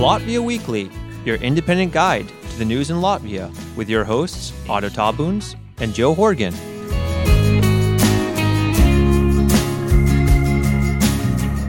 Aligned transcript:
Latvia 0.00 0.42
Weekly, 0.42 0.90
your 1.26 1.36
independent 1.36 1.92
guide 1.92 2.26
to 2.26 2.56
the 2.58 2.64
news 2.64 2.88
in 2.88 2.96
Latvia, 2.96 3.54
with 3.76 3.86
your 3.90 4.02
hosts 4.02 4.54
Otto 4.66 4.88
Tabuns 4.88 5.56
and 5.76 5.92
Joe 5.92 6.14
Horgan. 6.14 6.54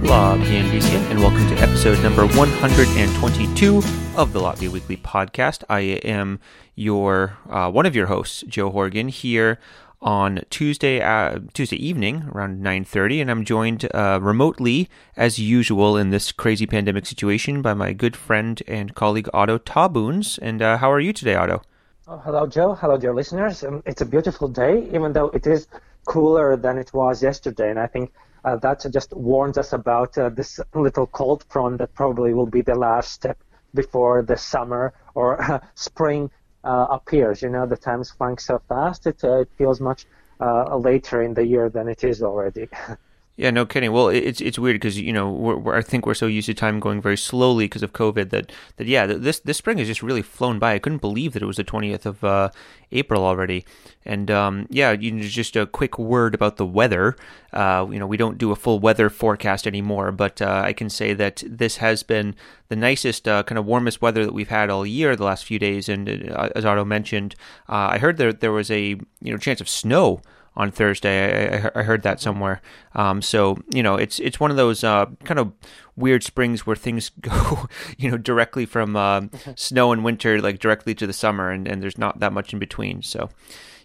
Latvian 0.01 1.11
and 1.11 1.19
welcome 1.19 1.45
to 1.49 1.55
episode 1.61 2.01
number 2.01 2.25
122 2.25 3.77
of 4.15 4.31
the 4.31 4.39
Latvia 4.39 4.69
Weekly 4.69 4.95
podcast. 4.95 5.65
I 5.67 5.81
am 5.81 6.39
your 6.73 7.37
uh, 7.49 7.69
one 7.69 7.85
of 7.85 7.97
your 7.97 8.07
hosts, 8.07 8.45
Joe 8.47 8.69
Horgan, 8.69 9.09
here 9.09 9.59
on 10.01 10.41
Tuesday 10.49 10.99
uh, 11.01 11.39
Tuesday 11.53 11.75
evening 11.75 12.29
around 12.33 12.63
9:30 12.63 13.21
and 13.21 13.31
I'm 13.31 13.45
joined 13.45 13.87
uh, 13.93 14.19
remotely 14.21 14.89
as 15.15 15.37
usual 15.37 15.95
in 15.95 16.09
this 16.09 16.31
crazy 16.31 16.65
pandemic 16.65 17.05
situation 17.05 17.61
by 17.61 17.73
my 17.73 17.93
good 17.93 18.15
friend 18.15 18.61
and 18.67 18.95
colleague 18.95 19.29
Otto 19.33 19.59
Tabuns 19.59 20.39
and 20.41 20.61
uh, 20.61 20.77
how 20.77 20.91
are 20.91 20.99
you 20.99 21.13
today 21.13 21.35
Otto? 21.35 21.61
Oh, 22.07 22.17
hello 22.17 22.47
Joe, 22.47 22.73
hello 22.73 22.97
dear 22.97 23.13
listeners. 23.13 23.63
Um, 23.63 23.83
it's 23.85 24.01
a 24.01 24.05
beautiful 24.05 24.47
day 24.47 24.89
even 24.91 25.13
though 25.13 25.29
it 25.29 25.45
is 25.45 25.67
cooler 26.05 26.57
than 26.57 26.77
it 26.79 26.91
was 26.93 27.21
yesterday 27.21 27.69
and 27.69 27.79
I 27.79 27.87
think 27.87 28.11
uh, 28.43 28.55
that 28.57 28.83
just 28.91 29.13
warns 29.13 29.57
us 29.59 29.71
about 29.71 30.17
uh, 30.17 30.29
this 30.29 30.59
little 30.73 31.05
cold 31.05 31.45
front 31.49 31.77
that 31.77 31.93
probably 31.93 32.33
will 32.33 32.47
be 32.47 32.61
the 32.61 32.73
last 32.75 33.11
step 33.11 33.37
before 33.75 34.23
the 34.23 34.35
summer 34.35 34.93
or 35.13 35.61
spring 35.75 36.31
uh, 36.63 36.87
appears. 36.89 37.41
You 37.41 37.49
know, 37.49 37.65
the 37.65 37.77
time's 37.77 38.11
flying 38.11 38.37
so 38.37 38.61
fast, 38.69 39.07
it, 39.07 39.23
uh, 39.23 39.41
it 39.41 39.49
feels 39.57 39.79
much 39.81 40.05
uh, 40.39 40.75
later 40.77 41.21
in 41.21 41.33
the 41.33 41.45
year 41.45 41.69
than 41.69 41.87
it 41.87 42.03
is 42.03 42.21
already. 42.21 42.67
Yeah, 43.37 43.49
no 43.49 43.65
kidding. 43.65 43.91
Well, 43.91 44.09
it's 44.09 44.41
it's 44.41 44.59
weird 44.59 44.75
because 44.75 44.99
you 44.99 45.13
know 45.13 45.31
we're, 45.31 45.55
we're, 45.55 45.75
I 45.77 45.81
think 45.81 46.05
we're 46.05 46.13
so 46.13 46.27
used 46.27 46.47
to 46.47 46.53
time 46.53 46.79
going 46.79 47.01
very 47.01 47.17
slowly 47.17 47.65
because 47.65 47.81
of 47.81 47.93
COVID 47.93 48.29
that 48.29 48.51
that 48.75 48.87
yeah 48.87 49.05
this 49.05 49.39
this 49.39 49.57
spring 49.57 49.77
has 49.77 49.87
just 49.87 50.03
really 50.03 50.21
flown 50.21 50.59
by. 50.59 50.73
I 50.73 50.79
couldn't 50.79 50.99
believe 50.99 51.33
that 51.33 51.41
it 51.41 51.45
was 51.45 51.57
the 51.57 51.63
twentieth 51.63 52.05
of 52.05 52.23
uh, 52.23 52.49
April 52.91 53.23
already. 53.23 53.65
And 54.05 54.29
um, 54.29 54.67
yeah, 54.69 54.91
you 54.91 55.11
know, 55.11 55.23
just 55.23 55.55
a 55.55 55.65
quick 55.65 55.97
word 55.97 56.35
about 56.35 56.57
the 56.57 56.65
weather. 56.65 57.15
Uh, 57.53 57.87
you 57.89 57.99
know, 57.99 58.05
we 58.07 58.17
don't 58.17 58.37
do 58.37 58.51
a 58.51 58.55
full 58.55 58.79
weather 58.79 59.09
forecast 59.09 59.65
anymore, 59.65 60.11
but 60.11 60.41
uh, 60.41 60.61
I 60.65 60.73
can 60.73 60.89
say 60.89 61.13
that 61.13 61.43
this 61.47 61.77
has 61.77 62.03
been 62.03 62.35
the 62.67 62.75
nicest, 62.75 63.27
uh, 63.27 63.43
kind 63.43 63.57
of 63.57 63.65
warmest 63.65 64.01
weather 64.01 64.25
that 64.25 64.33
we've 64.33 64.49
had 64.49 64.69
all 64.69 64.85
year 64.85 65.15
the 65.15 65.23
last 65.23 65.45
few 65.45 65.57
days. 65.57 65.87
And 65.87 66.29
uh, 66.31 66.49
as 66.55 66.65
Otto 66.65 66.85
mentioned, 66.85 67.35
uh, 67.69 67.89
I 67.91 67.97
heard 67.97 68.17
that 68.17 68.41
there 68.41 68.51
was 68.51 68.69
a 68.69 68.81
you 69.21 69.31
know 69.31 69.37
chance 69.37 69.61
of 69.61 69.69
snow 69.69 70.21
on 70.55 70.71
Thursday. 70.71 71.63
I, 71.63 71.79
I 71.79 71.83
heard 71.83 72.03
that 72.03 72.19
somewhere. 72.19 72.61
Um, 72.95 73.21
so 73.21 73.57
you 73.73 73.83
know, 73.83 73.95
it's 73.95 74.19
it's 74.19 74.39
one 74.39 74.51
of 74.51 74.57
those 74.57 74.83
uh, 74.83 75.07
kind 75.23 75.39
of 75.39 75.53
weird 75.95 76.23
springs 76.23 76.65
where 76.65 76.75
things 76.75 77.09
go, 77.21 77.67
you 77.97 78.11
know, 78.11 78.17
directly 78.17 78.65
from 78.65 78.95
uh, 78.95 79.21
snow 79.55 79.91
and 79.91 80.03
winter, 80.03 80.41
like 80.41 80.59
directly 80.59 80.95
to 80.95 81.07
the 81.07 81.13
summer, 81.13 81.49
and, 81.49 81.67
and 81.67 81.81
there's 81.81 81.97
not 81.97 82.19
that 82.19 82.33
much 82.33 82.53
in 82.53 82.59
between. 82.59 83.01
So, 83.01 83.29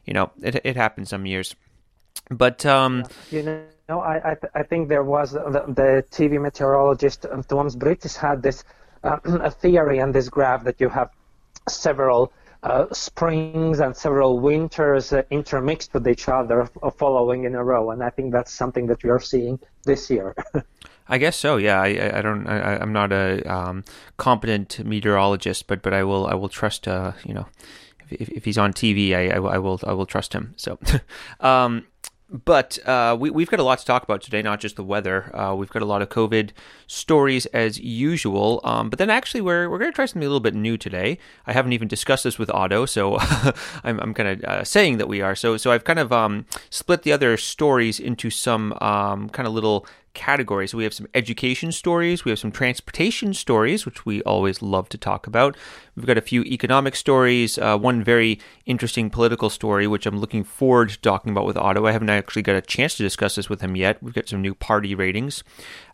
you 0.04 0.12
know, 0.12 0.30
it 0.42 0.60
it 0.64 0.76
happens 0.76 1.10
some 1.10 1.26
years. 1.26 1.54
But 2.30 2.66
um, 2.66 3.04
you 3.30 3.42
know, 3.42 4.00
I 4.00 4.32
I, 4.32 4.34
th- 4.34 4.52
I 4.54 4.62
think 4.62 4.88
there 4.88 5.04
was 5.04 5.32
the, 5.32 5.64
the 5.68 6.04
TV 6.10 6.40
meteorologist 6.40 7.26
uh, 7.26 7.42
Toms 7.42 7.76
Bricis 7.76 8.16
had 8.16 8.42
this 8.42 8.64
uh, 9.04 9.18
a 9.24 9.50
theory 9.50 9.98
and 9.98 10.14
this 10.14 10.28
graph 10.28 10.64
that 10.64 10.80
you 10.80 10.88
have 10.88 11.10
several 11.68 12.32
uh, 12.66 12.92
springs 12.92 13.78
and 13.78 13.96
several 13.96 14.40
winters 14.40 15.12
uh, 15.12 15.22
intermixed 15.30 15.94
with 15.94 16.08
each 16.08 16.28
other 16.28 16.68
following 16.98 17.44
in 17.44 17.54
a 17.54 17.62
row. 17.62 17.92
And 17.92 18.02
I 18.02 18.10
think 18.10 18.32
that's 18.32 18.52
something 18.52 18.88
that 18.88 19.04
we 19.04 19.10
are 19.10 19.20
seeing 19.20 19.60
this 19.84 20.10
year. 20.10 20.34
I 21.08 21.18
guess 21.18 21.36
so. 21.36 21.56
Yeah, 21.58 21.80
I, 21.80 22.18
I 22.18 22.22
don't. 22.22 22.48
I, 22.48 22.82
am 22.82 22.92
not 22.92 23.12
a 23.12 23.40
um, 23.44 23.84
competent 24.16 24.84
meteorologist, 24.84 25.68
but 25.68 25.80
but 25.80 25.94
I 25.94 26.02
will 26.02 26.26
I 26.26 26.34
will 26.34 26.48
trust. 26.48 26.88
Uh, 26.88 27.12
you 27.24 27.32
know, 27.32 27.46
if, 28.10 28.28
if 28.28 28.44
he's 28.44 28.58
on 28.58 28.72
TV, 28.72 29.14
I, 29.14 29.28
I, 29.28 29.54
I 29.54 29.58
will 29.58 29.78
I 29.86 29.92
will 29.92 30.06
trust 30.06 30.32
him. 30.32 30.54
So, 30.56 30.80
um, 31.40 31.86
but 32.28 32.78
uh, 32.86 33.16
we, 33.18 33.30
we've 33.30 33.48
got 33.50 33.60
a 33.60 33.62
lot 33.62 33.78
to 33.78 33.84
talk 33.84 34.02
about 34.02 34.20
today, 34.20 34.42
not 34.42 34.58
just 34.58 34.76
the 34.76 34.82
weather. 34.82 35.34
Uh, 35.36 35.54
we've 35.54 35.70
got 35.70 35.82
a 35.82 35.86
lot 35.86 36.02
of 36.02 36.08
COVID 36.08 36.50
stories 36.86 37.46
as 37.46 37.78
usual. 37.78 38.60
Um, 38.64 38.90
but 38.90 38.98
then 38.98 39.10
actually, 39.10 39.40
we're, 39.40 39.70
we're 39.70 39.78
going 39.78 39.90
to 39.90 39.94
try 39.94 40.06
something 40.06 40.24
a 40.24 40.28
little 40.28 40.40
bit 40.40 40.54
new 40.54 40.76
today. 40.76 41.18
I 41.46 41.52
haven't 41.52 41.72
even 41.72 41.86
discussed 41.86 42.24
this 42.24 42.38
with 42.38 42.50
Otto, 42.50 42.84
so 42.84 43.18
I'm, 43.84 44.00
I'm 44.00 44.12
kind 44.12 44.28
of 44.28 44.44
uh, 44.44 44.64
saying 44.64 44.98
that 44.98 45.08
we 45.08 45.20
are. 45.20 45.36
So, 45.36 45.56
so 45.56 45.70
I've 45.70 45.84
kind 45.84 46.00
of 46.00 46.12
um, 46.12 46.46
split 46.68 47.02
the 47.02 47.12
other 47.12 47.36
stories 47.36 48.00
into 48.00 48.30
some 48.30 48.72
um, 48.80 49.28
kind 49.28 49.46
of 49.46 49.54
little 49.54 49.86
categories. 50.16 50.74
We 50.74 50.82
have 50.82 50.94
some 50.94 51.06
education 51.14 51.70
stories, 51.70 52.24
we 52.24 52.32
have 52.32 52.38
some 52.40 52.50
transportation 52.50 53.34
stories, 53.34 53.86
which 53.86 54.04
we 54.04 54.22
always 54.22 54.62
love 54.62 54.88
to 54.88 54.98
talk 54.98 55.28
about. 55.28 55.56
We've 55.94 56.06
got 56.06 56.18
a 56.18 56.22
few 56.22 56.42
economic 56.42 56.96
stories, 56.96 57.58
uh, 57.58 57.78
one 57.78 58.02
very 58.02 58.40
interesting 58.64 59.10
political 59.10 59.50
story, 59.50 59.86
which 59.86 60.06
I'm 60.06 60.18
looking 60.18 60.42
forward 60.42 60.88
to 60.88 60.98
talking 60.98 61.30
about 61.30 61.46
with 61.46 61.56
Otto. 61.56 61.86
I 61.86 61.92
haven't 61.92 62.10
actually 62.10 62.42
got 62.42 62.56
a 62.56 62.60
chance 62.62 62.96
to 62.96 63.04
discuss 63.04 63.36
this 63.36 63.48
with 63.48 63.60
him 63.60 63.76
yet. 63.76 64.02
We've 64.02 64.14
got 64.14 64.28
some 64.28 64.42
new 64.42 64.54
party 64.54 64.94
ratings. 64.94 65.44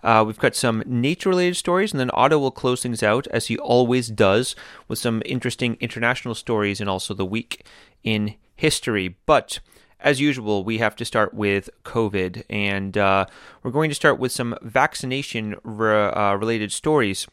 Uh, 0.02 0.24
we've 0.26 0.38
got 0.38 0.54
some 0.54 0.82
nature 0.86 1.28
related 1.28 1.56
stories, 1.56 1.92
and 1.92 2.00
then 2.00 2.10
Otto 2.14 2.38
will 2.38 2.50
close 2.50 2.82
things 2.82 3.02
out, 3.02 3.26
as 3.26 3.48
he 3.48 3.58
always 3.58 4.08
does, 4.08 4.56
with 4.88 4.98
some 4.98 5.20
interesting 5.26 5.76
international 5.80 6.34
stories 6.34 6.80
and 6.80 6.88
also 6.88 7.12
the 7.12 7.26
week 7.26 7.66
in 8.04 8.36
history. 8.54 9.16
But 9.26 9.58
as 10.02 10.20
usual, 10.20 10.64
we 10.64 10.78
have 10.78 10.96
to 10.96 11.04
start 11.04 11.34
with 11.34 11.70
COVID, 11.84 12.44
and 12.50 12.96
uh, 12.98 13.26
we're 13.62 13.70
going 13.70 13.90
to 13.90 13.94
start 13.94 14.18
with 14.18 14.32
some 14.32 14.56
vaccination 14.62 15.56
re- 15.64 16.10
uh, 16.10 16.34
related 16.34 16.72
stories. 16.72 17.26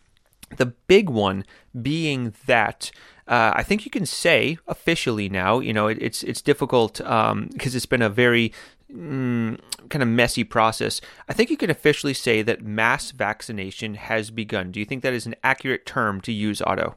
The 0.57 0.67
big 0.67 1.09
one 1.09 1.45
being 1.79 2.33
that 2.45 2.91
uh, 3.27 3.53
I 3.55 3.61
think 3.61 3.85
you 3.85 3.91
can 3.91 4.07
say 4.07 4.57
officially 4.67 5.29
now, 5.29 5.59
you 5.59 5.71
know, 5.71 5.87
it, 5.87 5.99
it's 6.01 6.23
it's 6.23 6.41
difficult 6.41 6.93
because 6.97 7.31
um, 7.31 7.49
it's 7.59 7.85
been 7.85 8.01
a 8.01 8.09
very 8.09 8.51
mm, 8.91 9.59
kind 9.89 10.01
of 10.01 10.09
messy 10.09 10.43
process. 10.43 10.99
I 11.27 11.33
think 11.33 11.51
you 11.51 11.57
can 11.57 11.69
officially 11.69 12.15
say 12.15 12.41
that 12.41 12.63
mass 12.63 13.11
vaccination 13.11 13.93
has 13.93 14.31
begun. 14.31 14.71
Do 14.71 14.79
you 14.79 14.85
think 14.85 15.03
that 15.03 15.13
is 15.13 15.27
an 15.27 15.35
accurate 15.43 15.85
term 15.85 16.21
to 16.21 16.31
use, 16.31 16.59
Otto? 16.63 16.95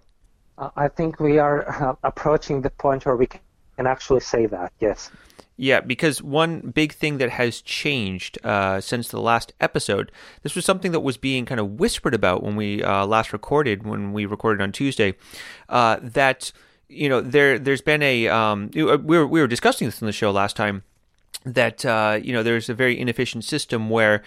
I 0.77 0.89
think 0.89 1.21
we 1.21 1.39
are 1.39 1.69
uh, 1.69 1.95
approaching 2.03 2.63
the 2.63 2.71
point 2.71 3.05
where 3.05 3.17
we 3.17 3.27
can 3.27 3.87
actually 3.87 4.21
say 4.21 4.47
that. 4.47 4.73
Yes. 4.81 5.11
Yeah, 5.57 5.81
because 5.81 6.23
one 6.23 6.61
big 6.61 6.93
thing 6.93 7.19
that 7.19 7.31
has 7.31 7.61
changed 7.61 8.39
uh, 8.45 8.81
since 8.81 9.09
the 9.09 9.21
last 9.21 9.53
episode, 9.61 10.11
this 10.43 10.55
was 10.55 10.65
something 10.65 10.93
that 10.93 11.01
was 11.01 11.17
being 11.17 11.45
kind 11.45 11.61
of 11.61 11.79
whispered 11.79 12.15
about 12.15 12.43
when 12.43 12.57
we 12.57 12.83
uh, 12.83 13.07
last 13.07 13.33
recorded, 13.33 13.87
when 13.87 14.13
we 14.13 14.25
recorded 14.25 14.63
on 14.63 14.73
Tuesday, 14.73 15.15
uh, 15.69 15.99
that 16.03 16.53
you 16.89 17.09
know 17.09 17.21
there 17.21 17.59
there's 17.59 17.83
been 17.83 18.03
a 18.03 18.29
um, 18.29 18.71
we 18.75 18.83
were 18.83 19.27
we 19.27 19.41
were 19.41 19.47
discussing 19.47 19.87
this 19.87 20.03
on 20.03 20.07
the 20.07 20.13
show 20.13 20.31
last 20.31 20.57
time 20.57 20.83
that 21.45 21.85
uh, 21.85 22.19
you 22.23 22.33
know 22.33 22.43
there's 22.43 22.69
a 22.69 22.75
very 22.75 22.99
inefficient 22.99 23.45
system 23.45 23.91
where 23.91 24.23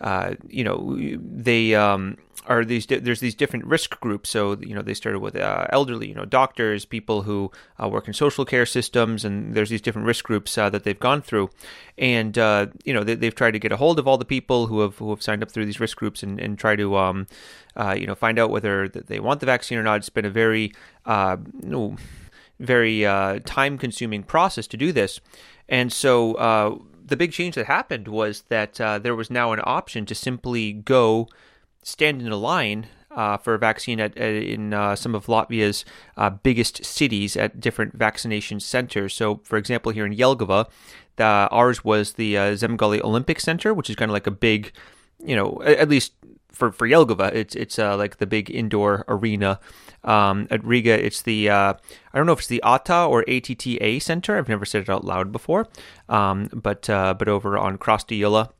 uh, 0.00 0.34
you 0.48 0.62
know 0.62 0.96
they 1.20 1.74
um, 1.74 2.16
are 2.48 2.64
these 2.64 2.86
there's 2.86 3.20
these 3.20 3.34
different 3.34 3.66
risk 3.66 4.00
groups. 4.00 4.30
So 4.30 4.56
you 4.58 4.74
know 4.74 4.80
they 4.80 4.94
started 4.94 5.20
with 5.20 5.36
uh, 5.36 5.66
elderly, 5.68 6.08
you 6.08 6.14
know, 6.14 6.24
doctors, 6.24 6.86
people 6.86 7.22
who 7.22 7.52
uh, 7.80 7.88
work 7.88 8.08
in 8.08 8.14
social 8.14 8.44
care 8.44 8.64
systems, 8.64 9.24
and 9.24 9.54
there's 9.54 9.68
these 9.68 9.82
different 9.82 10.06
risk 10.06 10.24
groups 10.24 10.56
uh, 10.56 10.70
that 10.70 10.82
they've 10.82 10.98
gone 10.98 11.20
through, 11.20 11.50
and 11.98 12.38
uh, 12.38 12.66
you 12.84 12.94
know 12.94 13.04
they, 13.04 13.26
have 13.26 13.34
tried 13.34 13.50
to 13.50 13.58
get 13.58 13.70
a 13.70 13.76
hold 13.76 13.98
of 13.98 14.08
all 14.08 14.16
the 14.16 14.24
people 14.24 14.66
who 14.66 14.80
have 14.80 14.96
who 14.96 15.10
have 15.10 15.22
signed 15.22 15.42
up 15.42 15.50
through 15.50 15.66
these 15.66 15.78
risk 15.78 15.98
groups 15.98 16.22
and, 16.22 16.40
and 16.40 16.58
try 16.58 16.74
to 16.74 16.96
um, 16.96 17.26
uh, 17.76 17.94
you 17.96 18.06
know 18.06 18.14
find 18.14 18.38
out 18.38 18.50
whether 18.50 18.88
they 18.88 19.20
want 19.20 19.40
the 19.40 19.46
vaccine 19.46 19.76
or 19.76 19.82
not. 19.82 19.98
It's 19.98 20.08
been 20.08 20.24
a 20.24 20.30
very 20.30 20.72
uh, 21.04 21.36
know, 21.62 21.96
very 22.58 23.02
time 23.42 23.76
consuming 23.76 24.22
process 24.22 24.66
to 24.68 24.78
do 24.78 24.90
this, 24.90 25.20
and 25.68 25.92
so 25.92 26.80
the 27.04 27.16
big 27.16 27.32
change 27.32 27.54
that 27.54 27.66
happened 27.66 28.08
was 28.08 28.42
that 28.48 28.74
there 29.02 29.14
was 29.14 29.30
now 29.30 29.52
an 29.52 29.60
option 29.64 30.06
to 30.06 30.14
simply 30.14 30.72
go 30.72 31.28
stand 31.82 32.22
in 32.22 32.32
a 32.32 32.36
line 32.36 32.86
uh, 33.10 33.36
for 33.36 33.54
a 33.54 33.58
vaccine 33.58 34.00
at, 34.00 34.16
at 34.16 34.34
in 34.34 34.72
uh, 34.72 34.94
some 34.94 35.14
of 35.14 35.26
Latvia's 35.26 35.84
uh, 36.16 36.30
biggest 36.30 36.84
cities 36.84 37.36
at 37.36 37.60
different 37.60 37.94
vaccination 37.94 38.60
centers. 38.60 39.14
So, 39.14 39.40
for 39.44 39.56
example, 39.56 39.92
here 39.92 40.06
in 40.06 40.14
Jelgava, 40.14 40.68
the, 41.16 41.24
ours 41.24 41.84
was 41.84 42.12
the 42.12 42.38
uh, 42.38 42.42
Zemgali 42.52 43.02
Olympic 43.02 43.40
Center, 43.40 43.74
which 43.74 43.90
is 43.90 43.96
kind 43.96 44.10
of 44.10 44.12
like 44.12 44.26
a 44.26 44.32
big, 44.32 44.72
you 45.24 45.34
know, 45.34 45.60
at 45.64 45.88
least 45.88 46.12
for 46.52 46.70
for 46.70 46.88
Jelgava, 46.88 47.32
it's 47.34 47.54
it's 47.54 47.78
uh, 47.78 47.96
like 47.96 48.18
the 48.18 48.26
big 48.26 48.50
indoor 48.50 49.04
arena. 49.08 49.58
Um, 50.04 50.46
at 50.50 50.64
Riga, 50.64 51.04
it's 51.04 51.22
the 51.22 51.50
uh, 51.50 51.74
I 52.12 52.18
don't 52.18 52.26
know 52.26 52.32
if 52.32 52.38
it's 52.38 52.48
the 52.48 52.62
ATA 52.62 53.04
or 53.04 53.24
ATTA 53.28 54.00
Center. 54.00 54.38
I've 54.38 54.48
never 54.48 54.64
said 54.64 54.82
it 54.82 54.88
out 54.88 55.04
loud 55.04 55.32
before, 55.32 55.68
um, 56.08 56.48
but 56.52 56.82
but 56.86 57.28
over 57.28 57.58
on 57.58 57.78
Krasta 57.78 58.18
iela 58.18 58.50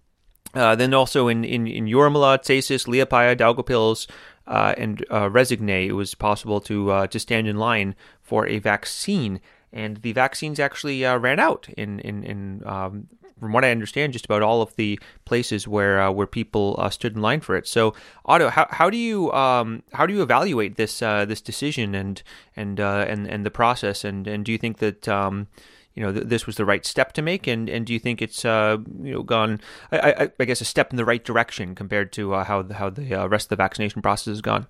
uh, 0.55 0.75
then 0.75 0.95
also 0.95 1.29
in, 1.29 1.45
in, 1.45 1.67
in 1.67 1.87
Jūrmala, 1.87 2.39
Cēsis, 2.39 2.87
Liepāja, 2.87 3.37
Daugavpils, 3.37 4.06
uh, 4.47 4.75
and 4.79 5.05
uh, 5.11 5.29
Rēzekne, 5.29 5.87
it 5.87 5.93
was 5.93 6.15
possible 6.15 6.61
to 6.62 6.91
uh, 6.91 7.06
to 7.09 7.19
stand 7.19 7.47
in 7.47 7.56
line 7.56 7.95
for 8.23 8.47
a 8.47 8.59
vaccine 8.59 9.41
and 9.73 9.99
the 9.99 10.12
vaccines 10.12 10.59
actually 10.59 11.05
uh, 11.05 11.19
ran 11.19 11.39
out 11.39 11.69
in 11.77 12.00
in, 12.00 12.25
in 12.25 12.62
um, 12.65 13.09
from 13.39 13.53
what 13.53 13.65
I 13.65 13.71
understand, 13.71 14.15
just 14.15 14.25
about 14.25 14.43
all 14.43 14.62
of 14.62 14.75
the 14.77 14.99
places 15.27 15.69
where 15.69 16.11
where 16.11 16.27
people 16.27 16.83
stood 16.91 17.15
in 17.15 17.23
line 17.23 17.41
for 17.41 17.55
it. 17.56 17.69
So, 17.69 17.95
Otto, 18.25 18.49
how, 18.49 18.67
how 18.71 18.91
do 18.91 18.97
you 18.97 19.31
um, 19.33 19.83
how 19.93 20.06
do 20.06 20.15
you 20.15 20.23
evaluate 20.23 20.77
this 20.77 21.00
this 21.00 21.43
decision 21.43 21.95
and 21.95 22.23
and 22.56 22.81
and 22.81 23.27
and 23.27 23.45
the 23.45 23.50
process? 23.50 24.03
And 24.03 24.27
and 24.27 24.45
do 24.45 24.53
you 24.53 24.59
think 24.59 24.79
that 24.79 25.06
um, 25.09 25.49
you 25.94 26.02
know 26.02 26.12
th- 26.12 26.26
this 26.26 26.46
was 26.46 26.56
the 26.56 26.64
right 26.64 26.85
step 26.87 27.12
to 27.14 27.23
make? 27.23 27.46
And 27.46 27.69
and 27.69 27.87
do 27.87 27.93
you 27.93 27.99
think 27.99 28.23
it's 28.23 28.44
uh, 28.44 28.79
you 29.02 29.14
know 29.14 29.23
gone? 29.23 29.61
I, 29.90 29.99
I, 29.99 30.31
I, 30.40 30.44
guess 30.44 30.61
a 30.61 30.64
step 30.64 30.90
in 30.90 30.96
the 30.96 31.05
right 31.05 31.25
direction 31.25 31.75
compared 31.75 32.12
to 32.12 32.35
uh, 32.35 32.44
how 32.44 32.62
how 32.73 32.90
the 32.90 33.29
rest 33.29 33.46
of 33.46 33.50
the 33.50 33.56
vaccination 33.56 34.02
process 34.02 34.32
has 34.32 34.40
gone. 34.40 34.67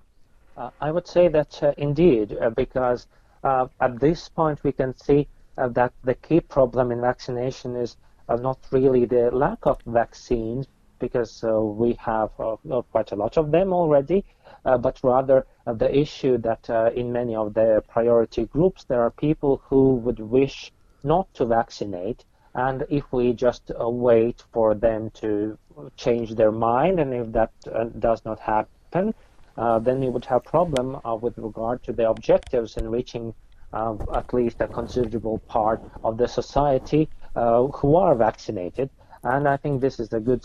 I 0.81 0.91
would 0.91 1.07
say 1.07 1.29
that 1.29 1.75
indeed, 1.77 2.37
because 2.55 3.07
at 3.43 3.99
this 3.99 4.27
point 4.27 4.61
we 4.63 4.73
can 4.73 4.97
see 4.97 5.27
that 5.55 5.93
the 6.03 6.15
key 6.15 6.41
problem 6.41 6.91
in 6.91 6.99
vaccination 7.01 7.75
is 7.75 7.95
uh, 8.27 8.35
not 8.35 8.59
really 8.71 9.05
the 9.05 9.31
lack 9.31 9.65
of 9.65 9.79
vaccines, 9.85 10.67
because 10.99 11.43
uh, 11.43 11.61
we 11.61 11.93
have 11.93 12.29
uh, 12.39 12.55
quite 12.91 13.11
a 13.11 13.15
lot 13.15 13.37
of 13.37 13.51
them 13.51 13.73
already, 13.73 14.23
but 14.63 14.99
rather 15.01 15.45
the 15.65 15.97
issue 15.97 16.37
that 16.37 16.69
in 16.95 17.11
many 17.11 17.35
of 17.35 17.53
the 17.53 17.83
priority 17.87 18.45
groups 18.45 18.83
there 18.83 19.01
are 19.01 19.11
people 19.11 19.61
who 19.69 19.95
would 19.95 20.19
wish 20.19 20.71
not 21.03 21.27
to 21.33 21.45
vaccinate 21.45 22.25
and 22.55 22.85
if 22.89 23.11
we 23.11 23.33
just 23.33 23.71
uh, 23.79 23.89
wait 23.89 24.43
for 24.51 24.73
them 24.75 25.09
to 25.11 25.57
change 25.95 26.35
their 26.35 26.51
mind 26.51 26.99
and 26.99 27.13
if 27.13 27.31
that 27.31 27.51
uh, 27.71 27.85
does 27.99 28.23
not 28.25 28.39
happen 28.39 29.13
uh, 29.57 29.79
then 29.79 29.99
we 29.99 30.09
would 30.09 30.25
have 30.25 30.43
problem 30.43 30.97
with 31.21 31.37
regard 31.37 31.83
to 31.83 31.91
the 31.91 32.09
objectives 32.09 32.77
in 32.77 32.89
reaching 32.89 33.33
at 33.73 34.33
least 34.33 34.61
a 34.61 34.67
considerable 34.67 35.39
part 35.47 35.81
of 36.03 36.17
the 36.17 36.27
society 36.27 37.09
uh, 37.35 37.67
who 37.67 37.95
are 37.95 38.15
vaccinated, 38.15 38.89
and 39.23 39.47
I 39.47 39.57
think 39.57 39.81
this 39.81 39.99
is 39.99 40.11
a 40.13 40.19
good 40.19 40.43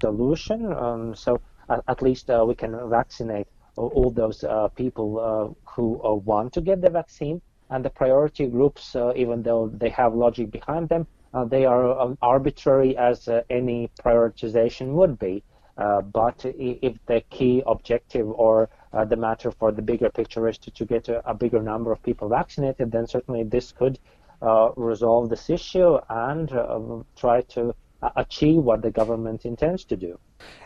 solution. 0.00 0.72
Um, 0.72 1.14
so 1.14 1.40
at, 1.68 1.82
at 1.86 2.02
least 2.02 2.30
uh, 2.30 2.44
we 2.46 2.54
can 2.54 2.88
vaccinate 2.88 3.46
all 3.76 4.10
those 4.10 4.44
uh, 4.44 4.68
people 4.68 5.56
who 5.74 6.00
want 6.24 6.52
to 6.54 6.60
get 6.60 6.80
the 6.80 6.90
vaccine, 6.90 7.42
and 7.74 7.84
the 7.84 7.90
priority 7.90 8.46
groups, 8.46 8.96
even 9.16 9.42
though 9.42 9.68
they 9.82 9.90
have 9.90 10.14
logic 10.14 10.50
behind 10.50 10.88
them, 10.88 11.06
they 11.46 11.64
are 11.66 11.98
um, 11.98 12.16
arbitrary 12.22 12.96
as 12.96 13.28
any 13.50 13.90
prioritization 14.04 14.92
would 14.92 15.18
be. 15.18 15.42
Uh, 15.76 16.00
but 16.02 16.44
if 16.44 16.94
the 17.06 17.20
key 17.30 17.62
objective 17.66 18.28
or 18.28 18.68
uh, 18.92 19.04
the 19.04 19.16
matter 19.16 19.50
for 19.50 19.72
the 19.72 19.82
bigger 19.82 20.08
picture 20.08 20.46
is 20.48 20.56
to, 20.56 20.70
to 20.70 20.84
get 20.84 21.08
a, 21.08 21.28
a, 21.28 21.34
bigger 21.34 21.60
number 21.60 21.90
of 21.90 22.00
people 22.04 22.28
vaccinated, 22.28 22.92
then 22.92 23.06
certainly 23.08 23.42
this 23.42 23.72
could 23.72 23.98
uh, 24.40 24.70
resolve 24.76 25.28
this 25.28 25.50
issue 25.50 25.98
and 26.08 26.52
uh, 26.52 26.78
try 27.16 27.40
to 27.40 27.74
achieve 28.16 28.56
what 28.56 28.82
the 28.82 28.90
government 28.90 29.44
intends 29.44 29.84
to 29.84 29.96
do. 29.96 30.18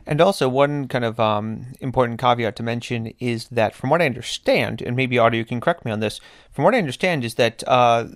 And 0.06 0.20
also, 0.20 0.49
one 0.49 0.88
kind 0.88 1.05
of 1.05 1.20
um, 1.20 1.67
important 1.81 2.20
caveat 2.20 2.56
to 2.56 2.62
mention 2.62 3.12
is 3.19 3.49
that, 3.49 3.75
from 3.75 3.90
what 3.90 4.02
I 4.02 4.06
understand, 4.06 4.82
and 4.82 4.96
maybe 4.96 5.17
you 5.17 5.44
can 5.44 5.61
correct 5.61 5.85
me 5.85 5.93
on 5.93 6.00
this. 6.00 6.20
From 6.50 6.64
what 6.64 6.75
I 6.75 6.79
understand, 6.79 7.25
is 7.25 7.35
that 7.35 7.62
uh, 7.67 8.06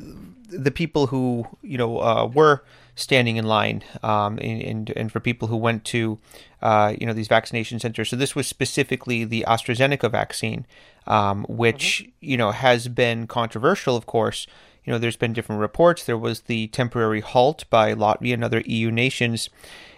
the 0.48 0.70
people 0.70 1.08
who 1.08 1.46
you 1.62 1.78
know 1.78 2.00
uh, 2.00 2.26
were 2.26 2.64
standing 2.94 3.36
in 3.36 3.46
line, 3.46 3.82
um, 4.02 4.38
and, 4.38 4.62
and, 4.62 4.90
and 4.90 5.12
for 5.12 5.20
people 5.20 5.48
who 5.48 5.56
went 5.56 5.84
to 5.84 6.18
uh, 6.62 6.94
you 6.98 7.06
know 7.06 7.12
these 7.12 7.28
vaccination 7.28 7.78
centers. 7.78 8.08
So 8.08 8.16
this 8.16 8.34
was 8.34 8.46
specifically 8.46 9.24
the 9.24 9.44
AstraZeneca 9.46 10.10
vaccine, 10.10 10.66
um, 11.06 11.44
which 11.48 12.02
mm-hmm. 12.02 12.10
you 12.20 12.36
know 12.36 12.50
has 12.50 12.88
been 12.88 13.26
controversial, 13.26 13.96
of 13.96 14.06
course 14.06 14.46
you 14.84 14.92
know, 14.92 14.98
there's 14.98 15.16
been 15.16 15.32
different 15.32 15.60
reports. 15.60 16.04
There 16.04 16.18
was 16.18 16.42
the 16.42 16.66
temporary 16.68 17.20
halt 17.20 17.64
by 17.70 17.94
Latvia 17.94 18.34
and 18.34 18.44
other 18.44 18.62
EU 18.62 18.90
nations. 18.90 19.48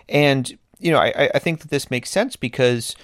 And, 0.08 0.56
you 0.78 0.92
know, 0.92 0.98
I, 0.98 1.30
I 1.34 1.38
think 1.38 1.60
that 1.60 1.70
this 1.70 1.90
makes 1.90 2.10
sense 2.10 2.36
because 2.36 2.94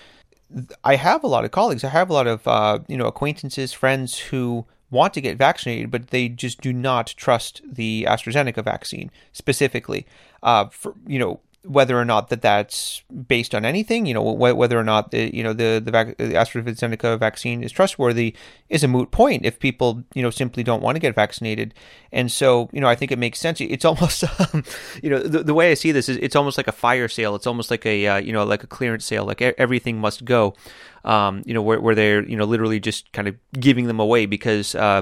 I 0.84 0.96
have 0.96 1.24
a 1.24 1.28
lot 1.28 1.44
of 1.44 1.52
colleagues, 1.52 1.84
I 1.84 1.88
have 1.88 2.10
a 2.10 2.12
lot 2.12 2.26
of, 2.26 2.46
uh, 2.46 2.80
you 2.88 2.96
know, 2.96 3.06
acquaintances, 3.06 3.72
friends 3.72 4.18
who 4.18 4.66
want 4.90 5.14
to 5.14 5.20
get 5.20 5.38
vaccinated, 5.38 5.90
but 5.90 6.08
they 6.08 6.28
just 6.28 6.60
do 6.60 6.72
not 6.72 7.14
trust 7.16 7.62
the 7.64 8.04
AstraZeneca 8.08 8.62
vaccine 8.64 9.10
specifically. 9.32 10.06
Uh, 10.42 10.66
for, 10.66 10.94
you 11.06 11.18
know, 11.18 11.40
whether 11.64 11.98
or 12.00 12.06
not 12.06 12.28
that 12.28 12.40
that's 12.40 13.02
based 13.28 13.54
on 13.54 13.66
anything, 13.66 14.06
you 14.06 14.14
know, 14.14 14.34
wh- 14.34 14.56
whether 14.56 14.78
or 14.78 14.84
not 14.84 15.10
the, 15.10 15.34
you 15.34 15.42
know 15.42 15.52
the 15.52 15.80
the, 15.84 15.90
vac- 15.90 16.16
the 16.16 16.32
AstraZeneca 16.32 17.18
vaccine 17.18 17.62
is 17.62 17.70
trustworthy 17.70 18.34
is 18.70 18.82
a 18.82 18.88
moot 18.88 19.10
point 19.10 19.44
if 19.44 19.58
people 19.58 20.02
you 20.14 20.22
know 20.22 20.30
simply 20.30 20.62
don't 20.62 20.82
want 20.82 20.96
to 20.96 21.00
get 21.00 21.14
vaccinated. 21.14 21.74
And 22.12 22.32
so 22.32 22.70
you 22.72 22.80
know, 22.80 22.88
I 22.88 22.94
think 22.94 23.12
it 23.12 23.18
makes 23.18 23.38
sense. 23.38 23.60
It's 23.60 23.84
almost 23.90 24.24
um, 24.40 24.64
you 25.02 25.10
know 25.10 25.18
the, 25.18 25.42
the 25.42 25.54
way 25.54 25.70
I 25.70 25.74
see 25.74 25.92
this 25.92 26.08
is 26.08 26.16
it's 26.18 26.34
almost 26.34 26.56
like 26.56 26.68
a 26.68 26.72
fire 26.72 27.08
sale. 27.08 27.34
It's 27.34 27.46
almost 27.46 27.70
like 27.70 27.84
a 27.84 28.06
uh, 28.06 28.16
you 28.16 28.32
know 28.32 28.44
like 28.44 28.64
a 28.64 28.68
clearance 28.68 29.04
sale. 29.04 29.26
Like 29.26 29.42
everything 29.42 30.00
must 30.00 30.24
go. 30.24 30.54
Um, 31.02 31.42
you 31.46 31.54
know, 31.54 31.62
where, 31.62 31.80
where 31.80 31.94
they're, 31.94 32.22
you 32.28 32.36
know, 32.36 32.44
literally 32.44 32.78
just 32.78 33.10
kind 33.12 33.26
of 33.26 33.34
giving 33.58 33.86
them 33.86 33.98
away 33.98 34.26
because, 34.26 34.74
uh, 34.74 35.00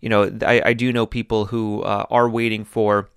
you 0.00 0.08
know, 0.08 0.30
I, 0.46 0.62
I 0.66 0.72
do 0.74 0.92
know 0.92 1.06
people 1.06 1.46
who 1.46 1.82
uh, 1.82 2.06
are 2.08 2.28
waiting 2.28 2.64
for 2.64 3.10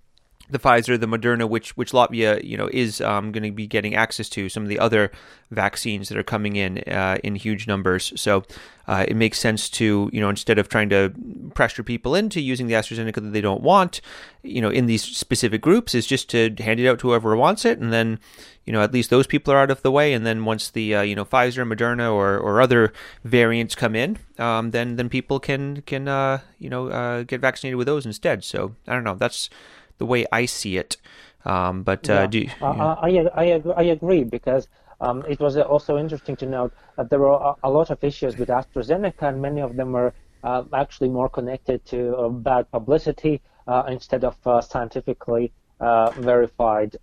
the 0.53 0.59
Pfizer, 0.59 0.97
the 0.99 1.07
Moderna, 1.07 1.49
which 1.49 1.75
which 1.75 1.91
Latvia 1.91 2.41
you 2.43 2.55
know 2.55 2.69
is 2.71 3.01
um, 3.01 3.31
going 3.31 3.43
to 3.43 3.51
be 3.51 3.67
getting 3.67 3.95
access 3.95 4.29
to 4.29 4.47
some 4.47 4.63
of 4.63 4.69
the 4.69 4.79
other 4.79 5.11
vaccines 5.51 6.09
that 6.09 6.17
are 6.17 6.23
coming 6.23 6.55
in 6.55 6.77
uh, 6.87 7.17
in 7.23 7.35
huge 7.35 7.67
numbers. 7.67 8.13
So 8.15 8.43
uh, 8.87 9.05
it 9.07 9.15
makes 9.15 9.39
sense 9.39 9.69
to 9.71 10.09
you 10.13 10.21
know 10.21 10.29
instead 10.29 10.59
of 10.59 10.69
trying 10.69 10.89
to 10.89 11.11
pressure 11.55 11.83
people 11.83 12.15
into 12.15 12.39
using 12.39 12.67
the 12.67 12.75
AstraZeneca 12.75 13.15
that 13.15 13.33
they 13.33 13.41
don't 13.41 13.61
want, 13.61 13.99
you 14.43 14.61
know, 14.61 14.69
in 14.69 14.85
these 14.85 15.03
specific 15.03 15.61
groups, 15.61 15.95
is 15.95 16.05
just 16.05 16.29
to 16.29 16.53
hand 16.59 16.79
it 16.79 16.87
out 16.87 16.99
to 16.99 17.07
whoever 17.09 17.35
wants 17.35 17.65
it, 17.65 17.79
and 17.79 17.91
then 17.91 18.19
you 18.65 18.71
know 18.71 18.81
at 18.81 18.93
least 18.93 19.09
those 19.09 19.27
people 19.27 19.51
are 19.51 19.57
out 19.57 19.71
of 19.71 19.81
the 19.81 19.91
way. 19.91 20.13
And 20.13 20.23
then 20.23 20.45
once 20.45 20.69
the 20.69 20.95
uh, 20.95 21.01
you 21.01 21.15
know 21.15 21.25
Pfizer, 21.25 21.67
Moderna, 21.67 22.13
or, 22.13 22.37
or 22.37 22.61
other 22.61 22.93
variants 23.23 23.73
come 23.73 23.95
in, 23.95 24.19
um, 24.37 24.69
then 24.69 24.97
then 24.97 25.09
people 25.09 25.39
can 25.39 25.81
can 25.81 26.07
uh, 26.07 26.41
you 26.59 26.69
know 26.69 26.89
uh, 26.89 27.23
get 27.23 27.41
vaccinated 27.41 27.77
with 27.77 27.87
those 27.87 28.05
instead. 28.05 28.43
So 28.43 28.75
I 28.87 28.93
don't 28.93 29.03
know. 29.03 29.15
That's 29.15 29.49
the 29.97 30.05
way 30.05 30.25
I 30.31 30.45
see 30.45 30.77
it. 30.77 30.97
Um, 31.45 31.83
but 31.83 32.09
uh, 32.09 32.27
do 32.27 32.39
you, 32.39 32.49
uh, 32.61 32.95
I, 33.01 33.27
I, 33.35 33.61
I 33.75 33.83
agree 33.83 34.23
because 34.23 34.67
um, 35.01 35.25
it 35.27 35.39
was 35.39 35.57
also 35.57 35.97
interesting 35.97 36.37
to 36.37 36.45
note 36.45 36.73
that 36.95 37.09
there 37.09 37.19
were 37.19 37.55
a, 37.63 37.69
lot 37.69 37.89
of 37.89 38.01
issues 38.03 38.37
with 38.37 38.47
AstraZeneca, 38.47 39.23
and 39.23 39.41
many 39.41 39.61
of 39.61 39.75
them 39.75 39.91
were 39.91 40.13
uh, 40.43 40.63
actually 40.73 41.09
more 41.09 41.29
connected 41.29 41.85
to 41.85 42.15
uh, 42.15 42.29
bad 42.29 42.69
publicity 42.71 43.41
uh, 43.67 43.83
instead 43.87 44.23
of 44.23 44.35
uh, 44.47 44.61
scientifically 44.61 45.51
verified 45.79 46.95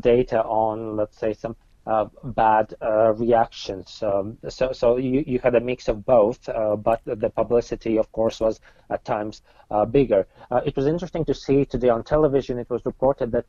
data 0.00 0.42
on, 0.44 0.96
let's 0.96 1.18
say, 1.18 1.34
some 1.34 1.54
uh, 1.90 2.08
bad 2.22 2.72
uh, 2.80 3.12
reactions. 3.14 4.00
Um, 4.00 4.38
so, 4.48 4.70
so 4.70 4.96
you, 4.96 5.24
you 5.26 5.40
had 5.40 5.56
a 5.56 5.60
mix 5.60 5.88
of 5.88 6.06
both, 6.06 6.48
uh, 6.48 6.76
but 6.76 7.00
the 7.04 7.28
publicity, 7.30 7.98
of 7.98 8.12
course, 8.12 8.38
was 8.38 8.60
at 8.90 9.04
times 9.04 9.42
uh, 9.72 9.84
bigger. 9.84 10.28
Uh, 10.52 10.60
it 10.64 10.76
was 10.76 10.86
interesting 10.86 11.24
to 11.24 11.34
see 11.34 11.64
today 11.64 11.88
on 11.88 12.04
television. 12.04 12.60
It 12.60 12.70
was 12.70 12.86
reported 12.86 13.32
that, 13.32 13.46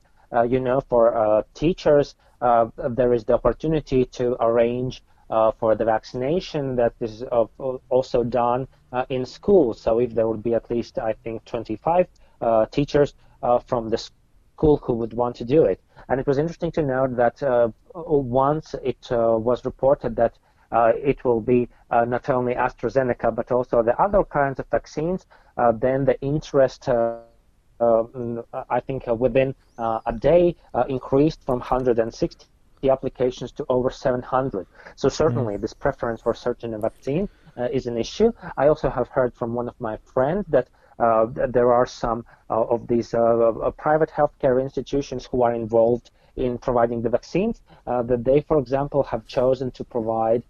you 0.50 0.60
know, 0.60 0.82
for 0.82 1.46
teachers, 1.54 2.16
there 2.42 3.14
is 3.14 3.26
the 3.26 3.34
opportunity 3.34 4.06
to 4.06 4.36
arrange 4.44 5.04
for 5.60 5.76
the 5.76 5.86
vaccination 5.86 6.76
that 6.78 6.94
is 7.00 7.24
also 7.90 8.24
done 8.24 8.68
in 9.10 9.24
schools. 9.24 9.80
So, 9.80 10.00
if 10.00 10.16
there 10.16 10.28
would 10.28 10.42
be 10.42 10.56
at 10.56 10.68
least, 10.72 10.98
I 10.98 11.14
think, 11.24 11.46
25 11.46 12.08
teachers 12.72 13.14
from 13.68 13.90
the 13.90 14.00
school 14.00 14.21
who 14.62 14.94
would 14.94 15.14
want 15.14 15.36
to 15.38 15.46
do 15.46 15.66
it. 15.66 15.80
And 16.08 16.20
it 16.20 16.28
was 16.28 16.38
interesting 16.38 16.72
to 16.74 16.84
note 16.84 17.16
that 17.16 17.42
uh, 17.42 17.70
once 17.94 18.76
it 18.84 19.12
uh, 19.12 19.38
was 19.38 19.66
reported 19.66 20.16
that 20.18 20.38
uh, 20.72 20.94
it 20.96 21.24
will 21.26 21.42
be 21.42 21.68
uh, 21.90 22.06
not 22.06 22.30
only 22.30 22.54
AstraZeneca 22.56 23.36
but 23.36 23.52
also 23.52 23.84
the 23.84 24.00
other 24.02 24.24
kinds 24.24 24.60
of 24.60 24.68
vaccines, 24.70 25.26
uh, 25.58 25.72
then 25.72 26.06
the 26.06 26.20
interest, 26.22 26.88
uh, 26.88 27.18
I 28.70 28.80
think, 28.80 29.08
within 29.08 29.56
a 29.80 30.14
day 30.18 30.56
increased 30.88 31.44
from 31.44 31.60
160 31.60 32.46
applications 32.90 33.52
to 33.54 33.66
over 33.70 33.90
700. 33.90 34.68
So 34.96 35.10
certainly, 35.10 35.56
mm. 35.56 35.62
this 35.62 35.74
preference 35.74 36.22
for 36.22 36.34
certain 36.36 36.80
vaccine 36.80 37.28
is 37.58 37.88
an 37.88 37.98
issue. 37.98 38.32
I 38.56 38.68
also 38.68 38.90
have 38.90 39.08
heard 39.08 39.34
from 39.34 39.56
one 39.56 39.68
of 39.68 39.76
my 39.80 39.98
friends 40.14 40.46
that 40.50 40.68
there 41.48 41.74
are 41.74 41.86
some 41.86 42.26
uh, 42.50 42.62
of 42.64 42.88
these 42.88 43.14
uh, 43.14 43.72
private 43.78 44.10
healthcare 44.10 44.62
institutions 44.62 45.28
who 45.32 45.42
are 45.42 45.54
involved 45.54 46.12
in 46.36 46.58
providing 46.58 47.02
the 47.02 47.10
vaccines. 47.10 47.62
that 47.86 48.24
they, 48.24 48.42
for 48.42 48.58
example, 48.60 49.04
have 49.04 49.26
chosen 49.28 49.72
to 49.72 49.84
provide 49.84 50.44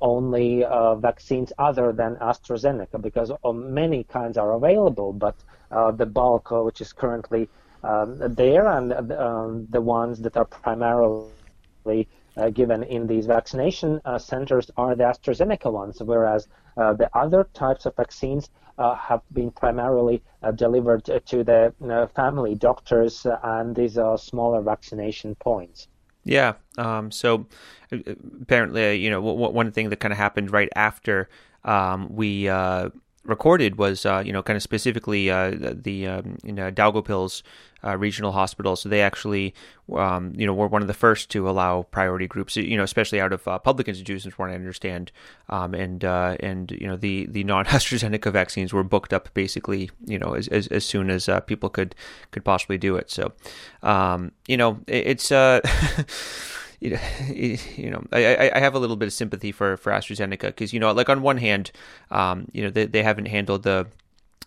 only 0.00 0.64
vaccines 0.98 1.52
other 1.58 1.92
than 1.92 2.16
AstraZeneca 2.16 3.00
because 3.00 3.32
many 3.52 4.04
kinds 4.04 4.36
are 4.38 4.52
available, 4.52 5.12
but 5.12 5.36
the 5.70 6.06
bulk, 6.06 6.50
which 6.50 6.80
is 6.80 6.92
currently 6.92 7.48
um, 7.82 8.18
there, 8.34 8.66
and 8.66 9.12
um, 9.12 9.66
the 9.70 9.80
ones 9.80 10.20
that 10.20 10.36
are 10.36 10.46
primarily 10.46 12.08
uh, 12.36 12.50
given 12.50 12.82
in 12.82 13.06
these 13.06 13.26
vaccination 13.26 14.00
uh, 14.04 14.18
centers 14.18 14.70
are 14.76 14.94
the 14.96 15.04
AstraZeneca 15.04 15.70
ones, 15.70 16.02
whereas 16.02 16.48
uh, 16.76 16.92
the 16.92 17.08
other 17.16 17.46
types 17.54 17.86
of 17.86 17.94
vaccines 17.94 18.50
uh, 18.63 18.63
have 18.78 19.22
been 19.32 19.50
primarily 19.50 20.22
uh, 20.42 20.50
delivered 20.50 21.04
to 21.04 21.44
the 21.44 21.72
family 22.14 22.54
doctors 22.54 23.26
and 23.42 23.74
these 23.76 23.98
are 23.98 24.18
smaller 24.18 24.62
vaccination 24.62 25.34
points. 25.36 25.88
Yeah. 26.24 26.54
Um, 26.78 27.10
so 27.10 27.46
apparently, 28.42 28.96
you 28.96 29.10
know, 29.10 29.20
one 29.20 29.72
thing 29.72 29.90
that 29.90 30.00
kind 30.00 30.12
of 30.12 30.18
happened 30.18 30.50
right 30.50 30.70
after 30.74 31.28
um, 31.64 32.14
we 32.14 32.48
uh, 32.48 32.90
recorded 33.24 33.76
was, 33.76 34.06
uh, 34.06 34.22
you 34.24 34.32
know, 34.32 34.42
kind 34.42 34.56
of 34.56 34.62
specifically 34.62 35.30
uh, 35.30 35.52
the 35.54 36.06
um, 36.06 36.36
you 36.44 36.52
know 36.52 36.70
Daugavpils 36.70 37.42
uh, 37.84 37.96
regional 37.96 38.32
hospital. 38.32 38.76
So 38.76 38.88
they 38.88 39.02
actually, 39.02 39.54
um, 39.94 40.32
you 40.36 40.46
know, 40.46 40.54
were 40.54 40.68
one 40.68 40.82
of 40.82 40.88
the 40.88 40.94
first 40.94 41.30
to 41.30 41.48
allow 41.48 41.82
priority 41.82 42.26
groups. 42.26 42.56
You 42.56 42.76
know, 42.76 42.82
especially 42.82 43.20
out 43.20 43.32
of 43.32 43.46
uh, 43.46 43.58
public 43.58 43.88
institutions, 43.88 44.34
from 44.34 44.46
what 44.46 44.52
I 44.52 44.56
understand. 44.56 45.12
Um, 45.48 45.74
and 45.74 46.04
uh, 46.04 46.36
and 46.40 46.70
you 46.70 46.86
know, 46.86 46.96
the 46.96 47.26
the 47.26 47.44
non 47.44 47.64
AstraZeneca 47.66 48.32
vaccines 48.40 48.72
were 48.72 48.84
booked 48.84 49.12
up 49.12 49.32
basically, 49.34 49.90
you 50.06 50.18
know, 50.18 50.34
as 50.34 50.48
as, 50.48 50.66
as 50.68 50.84
soon 50.84 51.10
as 51.10 51.28
uh, 51.28 51.40
people 51.40 51.68
could 51.68 51.94
could 52.30 52.44
possibly 52.44 52.78
do 52.78 52.96
it. 52.96 53.10
So, 53.10 53.32
um, 53.82 54.32
you 54.46 54.56
know, 54.56 54.80
it, 54.86 55.18
it's. 55.18 55.32
You 56.84 57.90
know, 57.90 58.04
I, 58.12 58.50
I 58.54 58.58
have 58.58 58.74
a 58.74 58.78
little 58.78 58.96
bit 58.96 59.06
of 59.06 59.12
sympathy 59.12 59.52
for, 59.52 59.76
for 59.76 59.92
AstraZeneca 59.92 60.48
because, 60.48 60.72
you 60.72 60.80
know, 60.80 60.92
like 60.92 61.08
on 61.08 61.22
one 61.22 61.38
hand, 61.38 61.70
um, 62.10 62.48
you 62.52 62.62
know, 62.62 62.70
they, 62.70 62.86
they 62.86 63.02
haven't 63.02 63.26
handled 63.26 63.62
the 63.62 63.86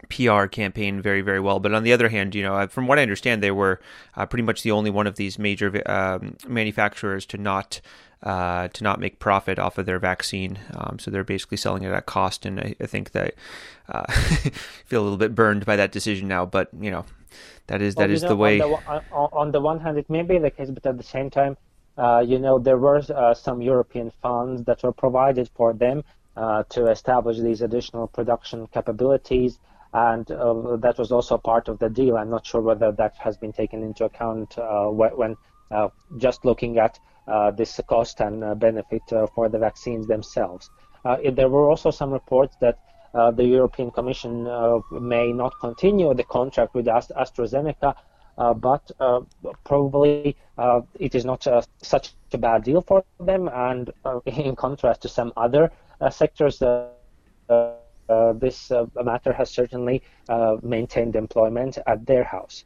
PR 0.09 0.45
campaign 0.45 1.01
very, 1.01 1.21
very 1.21 1.39
well. 1.39 1.59
But 1.59 1.73
on 1.73 1.83
the 1.83 1.93
other 1.93 2.09
hand, 2.09 2.35
you 2.35 2.43
know, 2.43 2.67
from 2.67 2.87
what 2.87 2.99
I 2.99 3.01
understand, 3.01 3.41
they 3.41 3.51
were 3.51 3.79
uh, 4.15 4.25
pretty 4.25 4.43
much 4.43 4.61
the 4.61 4.71
only 4.71 4.89
one 4.89 5.07
of 5.07 5.15
these 5.15 5.39
major 5.39 5.81
um, 5.89 6.37
manufacturers 6.47 7.25
to 7.27 7.37
not 7.37 7.81
uh, 8.23 8.67
to 8.69 8.83
not 8.83 8.99
make 8.99 9.19
profit 9.19 9.59
off 9.59 9.77
of 9.77 9.85
their 9.85 9.99
vaccine. 9.99 10.57
Um, 10.73 10.97
so 10.97 11.11
they're 11.11 11.23
basically 11.23 11.57
selling 11.57 11.83
it 11.83 11.91
at 11.91 12.07
cost, 12.07 12.45
and 12.45 12.59
I, 12.59 12.75
I 12.81 12.85
think 12.87 13.11
that 13.11 13.35
uh, 13.89 14.11
feel 14.85 15.01
a 15.01 15.03
little 15.03 15.17
bit 15.17 15.35
burned 15.35 15.65
by 15.65 15.75
that 15.75 15.91
decision 15.91 16.27
now. 16.27 16.45
But 16.45 16.69
you 16.79 16.89
know, 16.91 17.05
that 17.67 17.81
is 17.81 17.95
well, 17.95 18.07
that 18.07 18.13
is 18.13 18.23
know, 18.23 18.29
the 18.29 18.35
way. 18.35 18.59
On 18.61 18.69
the, 18.69 19.11
on 19.11 19.51
the, 19.51 19.61
one 19.61 19.79
hand, 19.79 19.97
it 19.97 20.09
may 20.09 20.23
be 20.23 20.39
the 20.39 20.49
case, 20.49 20.69
but 20.71 20.85
at 20.85 20.97
the 20.97 21.03
same 21.03 21.29
time, 21.29 21.57
uh, 21.97 22.23
you 22.25 22.37
know, 22.37 22.59
there 22.59 22.77
were 22.77 23.01
uh, 23.15 23.33
some 23.33 23.61
European 23.61 24.11
funds 24.21 24.63
that 24.65 24.83
were 24.83 24.91
provided 24.91 25.49
for 25.55 25.73
them 25.73 26.03
uh, 26.35 26.63
to 26.69 26.87
establish 26.87 27.39
these 27.39 27.61
additional 27.61 28.07
production 28.07 28.67
capabilities 28.67 29.57
and 29.93 30.29
uh, 30.29 30.75
that 30.77 30.95
was 30.99 31.11
also 31.11 31.37
part 31.37 31.67
of 31.67 31.79
the 31.79 31.89
deal. 31.89 32.17
I'm 32.17 32.29
not 32.29 32.45
sure 32.45 32.61
whether 32.61 32.91
that 32.91 33.15
has 33.17 33.37
been 33.37 33.53
taken 33.53 33.81
into 33.81 34.05
account 34.05 34.57
uh, 34.59 34.85
when 34.87 35.35
just 36.17 36.45
looking 36.45 36.77
at 36.77 36.99
this 37.57 37.79
cost 37.87 38.19
and 38.19 38.59
benefit 38.59 39.01
for 39.33 39.49
the 39.49 39.57
vaccines 39.57 40.05
themselves. 40.07 40.69
there 41.03 41.49
were 41.49 41.69
also 41.69 41.89
some 41.89 42.11
reports 42.11 42.55
that 42.61 42.77
the 43.13 43.43
European 43.43 43.89
Commission 43.89 44.43
may 44.91 45.33
not 45.33 45.53
continue 45.59 46.13
the 46.13 46.23
contract 46.23 46.75
with 46.75 46.85
AstraZeneca. 46.85 47.95
Uh, 48.37 48.53
but 48.53 48.91
uh, 48.99 49.21
probably 49.63 50.35
uh, 50.57 50.81
it 50.99 51.15
is 51.15 51.23
not 51.25 51.47
such 51.81 52.13
a 52.33 52.37
bad 52.37 52.63
deal 52.63 52.81
for 52.81 53.03
them. 53.19 53.47
And 53.47 53.91
in 54.25 54.55
contrast 54.55 55.01
to 55.01 55.09
some 55.09 55.33
other 55.35 55.71
sectors, 56.11 56.59
this 56.59 56.91
matter 59.03 59.33
has 59.33 59.49
certainly 59.49 60.03
maintained 60.61 61.15
employment 61.15 61.79
at 61.87 62.05
their 62.05 62.23
house. 62.23 62.63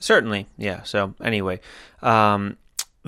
Certainly, 0.00 0.46
yeah. 0.56 0.84
So 0.84 1.14
anyway, 1.20 1.58
um, 2.02 2.56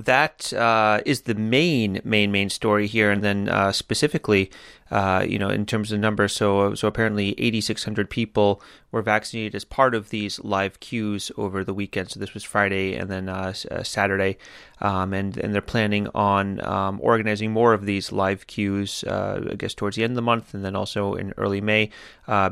that 0.04 0.52
uh, 0.52 1.00
is 1.06 1.22
the 1.22 1.34
main, 1.34 2.00
main, 2.04 2.32
main 2.32 2.50
story 2.50 2.86
here, 2.86 3.10
and 3.10 3.22
then 3.22 3.48
uh, 3.48 3.72
specifically, 3.72 4.50
uh, 4.90 5.24
you 5.26 5.38
know, 5.38 5.48
in 5.48 5.64
terms 5.66 5.92
of 5.92 6.00
numbers, 6.00 6.32
so 6.32 6.74
so 6.74 6.88
apparently 6.88 7.38
8,600 7.38 8.10
people 8.10 8.62
were 8.90 9.02
vaccinated 9.02 9.54
as 9.54 9.64
part 9.64 9.94
of 9.94 10.10
these 10.10 10.40
live 10.40 10.80
queues 10.80 11.30
over 11.36 11.62
the 11.62 11.74
weekend. 11.74 12.10
So 12.10 12.20
this 12.20 12.34
was 12.34 12.42
Friday 12.42 12.96
and 12.96 13.08
then 13.08 13.28
uh, 13.28 13.54
uh, 13.70 13.82
Saturday, 13.82 14.36
um, 14.80 15.12
and 15.12 15.36
and 15.36 15.54
they're 15.54 15.62
planning 15.62 16.08
on 16.14 16.64
um, 16.66 16.98
organizing 17.02 17.52
more 17.52 17.72
of 17.72 17.86
these 17.86 18.10
live 18.10 18.46
queues, 18.46 19.04
uh, 19.04 19.48
I 19.52 19.54
guess, 19.54 19.74
towards 19.74 19.96
the 19.96 20.04
end 20.04 20.12
of 20.12 20.16
the 20.16 20.22
month, 20.22 20.54
and 20.54 20.64
then 20.64 20.74
also 20.74 21.14
in 21.14 21.32
early 21.36 21.60
May, 21.60 21.90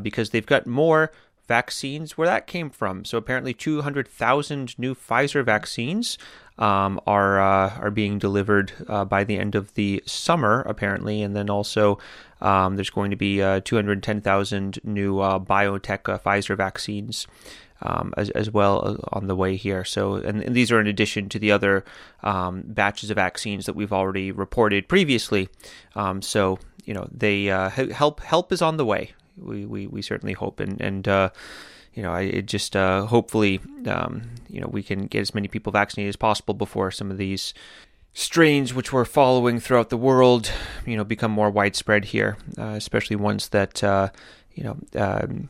because 0.03 0.31
they've 0.31 0.47
got 0.47 0.67
more 0.67 1.11
vaccines 1.49 2.17
where 2.17 2.29
that 2.29 2.47
came 2.47 2.71
from. 2.71 3.05
So 3.05 3.19
apparently, 3.19 3.55
200,000 3.55 4.79
new 4.79 4.95
Pfizer 4.95 5.45
vaccines 5.45 6.19
um, 6.59 7.01
are 7.07 7.41
uh, 7.41 7.79
are 7.79 7.91
being 7.91 8.19
delivered 8.19 8.73
uh, 8.89 9.05
by 9.05 9.25
the 9.25 9.39
end 9.39 9.55
of 9.55 9.73
the 9.75 10.03
summer, 10.07 10.63
apparently, 10.63 11.23
and 11.23 11.35
then 11.35 11.49
also 11.49 11.99
um, 12.41 12.77
there's 12.77 12.91
going 12.91 13.11
to 13.11 13.17
be 13.17 13.43
uh, 13.43 13.61
210,000 13.61 14.81
new 14.85 15.21
uh, 15.21 15.39
BioNTech 15.39 16.13
uh, 16.13 16.19
Pfizer 16.19 16.57
vaccines. 16.57 17.27
Um, 17.81 18.13
as, 18.17 18.29
as 18.31 18.51
well 18.51 18.85
uh, 18.85 19.17
on 19.17 19.29
the 19.29 19.37
way 19.37 19.55
here. 19.55 19.85
So, 19.85 20.17
and, 20.17 20.43
and 20.43 20.53
these 20.53 20.73
are 20.73 20.81
in 20.81 20.89
addition 20.89 21.29
to 21.29 21.39
the 21.39 21.53
other 21.53 21.85
um, 22.25 22.65
batches 22.67 23.09
of 23.09 23.15
vaccines 23.15 23.67
that 23.67 23.77
we've 23.77 23.93
already 23.93 24.33
reported 24.33 24.89
previously. 24.89 25.49
Um, 25.95 26.21
so, 26.21 26.59
you 26.85 26.93
know, 26.93 27.07
they 27.13 27.45
help 27.45 28.19
help 28.19 28.51
is 28.51 28.63
on 28.63 28.79
the 28.79 28.85
way. 28.85 29.13
We 29.37 29.65
we, 29.65 29.87
we 29.87 30.03
certainly 30.03 30.33
hope, 30.33 30.59
and 30.59 30.81
and 30.81 31.07
you 31.99 32.05
know, 32.05 32.13
I 32.13 32.43
just 32.43 32.77
uh, 32.77 33.07
hopefully, 33.07 33.59
um, 33.89 34.23
you 34.49 34.61
know, 34.61 34.69
we 34.69 34.85
can 34.85 35.09
get 35.09 35.21
as 35.21 35.35
many 35.35 35.49
people 35.49 35.73
vaccinated 35.73 36.11
as 36.11 36.15
possible 36.15 36.55
before 36.55 36.93
some 36.93 37.11
of 37.11 37.19
these 37.19 37.53
strains 38.13 38.73
which 38.73 38.93
we're 38.93 39.05
following 39.05 39.59
throughout 39.59 39.89
the 39.89 39.97
world, 39.97 40.53
you 40.87 40.97
know, 40.97 41.03
become 41.03 41.33
more 41.33 41.51
widespread 41.51 42.05
here, 42.05 42.37
uh, 42.57 42.75
especially 42.77 43.17
ones 43.17 43.49
that, 43.49 43.83
uh, 43.83 44.11
you 44.55 44.63
know, 44.63 44.77
um, 44.95 45.49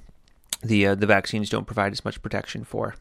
the 0.62 0.86
uh, 0.86 0.94
the 0.94 1.04
vaccines 1.04 1.50
don't 1.50 1.66
provide 1.66 1.92
as 1.92 2.02
much 2.02 2.22
protection 2.22 2.64
for. 2.64 2.94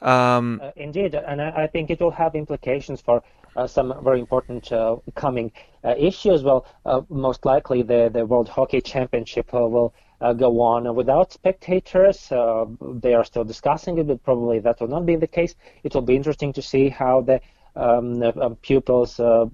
Um, 0.00 0.62
uh, 0.64 0.70
indeed, 0.76 1.14
and 1.14 1.42
I, 1.42 1.66
think 1.66 1.90
it 1.90 2.00
will 2.00 2.10
have 2.10 2.34
implications 2.34 3.02
for 3.02 3.22
uh, 3.54 3.66
some 3.66 3.92
very 4.02 4.20
important 4.20 4.72
coming 5.14 5.52
issues. 5.98 6.42
Well, 6.42 6.64
most 7.10 7.44
likely 7.44 7.82
the, 7.82 8.10
the 8.10 8.24
World 8.24 8.48
Hockey 8.48 8.80
Championship 8.80 9.52
will 9.52 9.92
go 10.32 10.60
on 10.60 10.94
without 10.94 11.32
spectators. 11.32 12.32
Uh, 12.32 12.64
they 12.80 13.14
are 13.14 13.24
still 13.24 13.44
discussing 13.44 13.98
it, 13.98 14.06
but 14.06 14.22
probably 14.22 14.58
that 14.60 14.80
will 14.80 14.88
not 14.88 15.04
be 15.04 15.16
the 15.16 15.26
case. 15.26 15.54
It 15.82 15.94
will 15.94 16.02
be 16.02 16.16
interesting 16.16 16.52
to 16.54 16.62
see 16.62 16.88
how 16.88 17.20
the 17.20 17.40
um, 17.76 18.22
uh, 18.22 18.50
pupils 18.62 19.18
uh, 19.20 19.46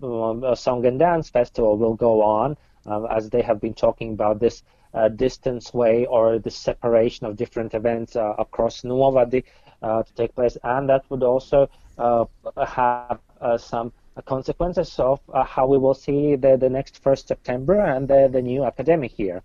song 0.54 0.86
and 0.86 0.98
dance 0.98 1.30
festival 1.30 1.76
will 1.76 1.94
go 1.94 2.22
on, 2.22 2.56
as 3.10 3.30
they 3.30 3.42
have 3.42 3.60
been 3.60 3.74
talking 3.74 4.12
about 4.12 4.38
this 4.40 4.62
distance 5.16 5.72
way 5.72 6.06
or 6.06 6.38
the 6.38 6.50
separation 6.50 7.26
of 7.26 7.36
different 7.36 7.74
events 7.74 8.16
across 8.16 8.82
Novadi 8.82 9.44
to 9.82 10.12
take 10.14 10.34
place, 10.34 10.56
and 10.62 10.88
that 10.88 11.04
would 11.10 11.22
also 11.22 11.68
have 12.56 13.18
some 13.58 13.92
consequences 14.26 14.98
of 14.98 15.20
uh, 15.32 15.44
how 15.44 15.66
we 15.66 15.78
will 15.78 15.94
see 15.94 16.36
the, 16.36 16.56
the 16.56 16.68
next 16.68 17.02
first 17.02 17.28
September 17.28 17.80
and 17.80 18.08
the, 18.08 18.28
the 18.30 18.42
new 18.42 18.64
academic 18.64 19.18
year. 19.18 19.42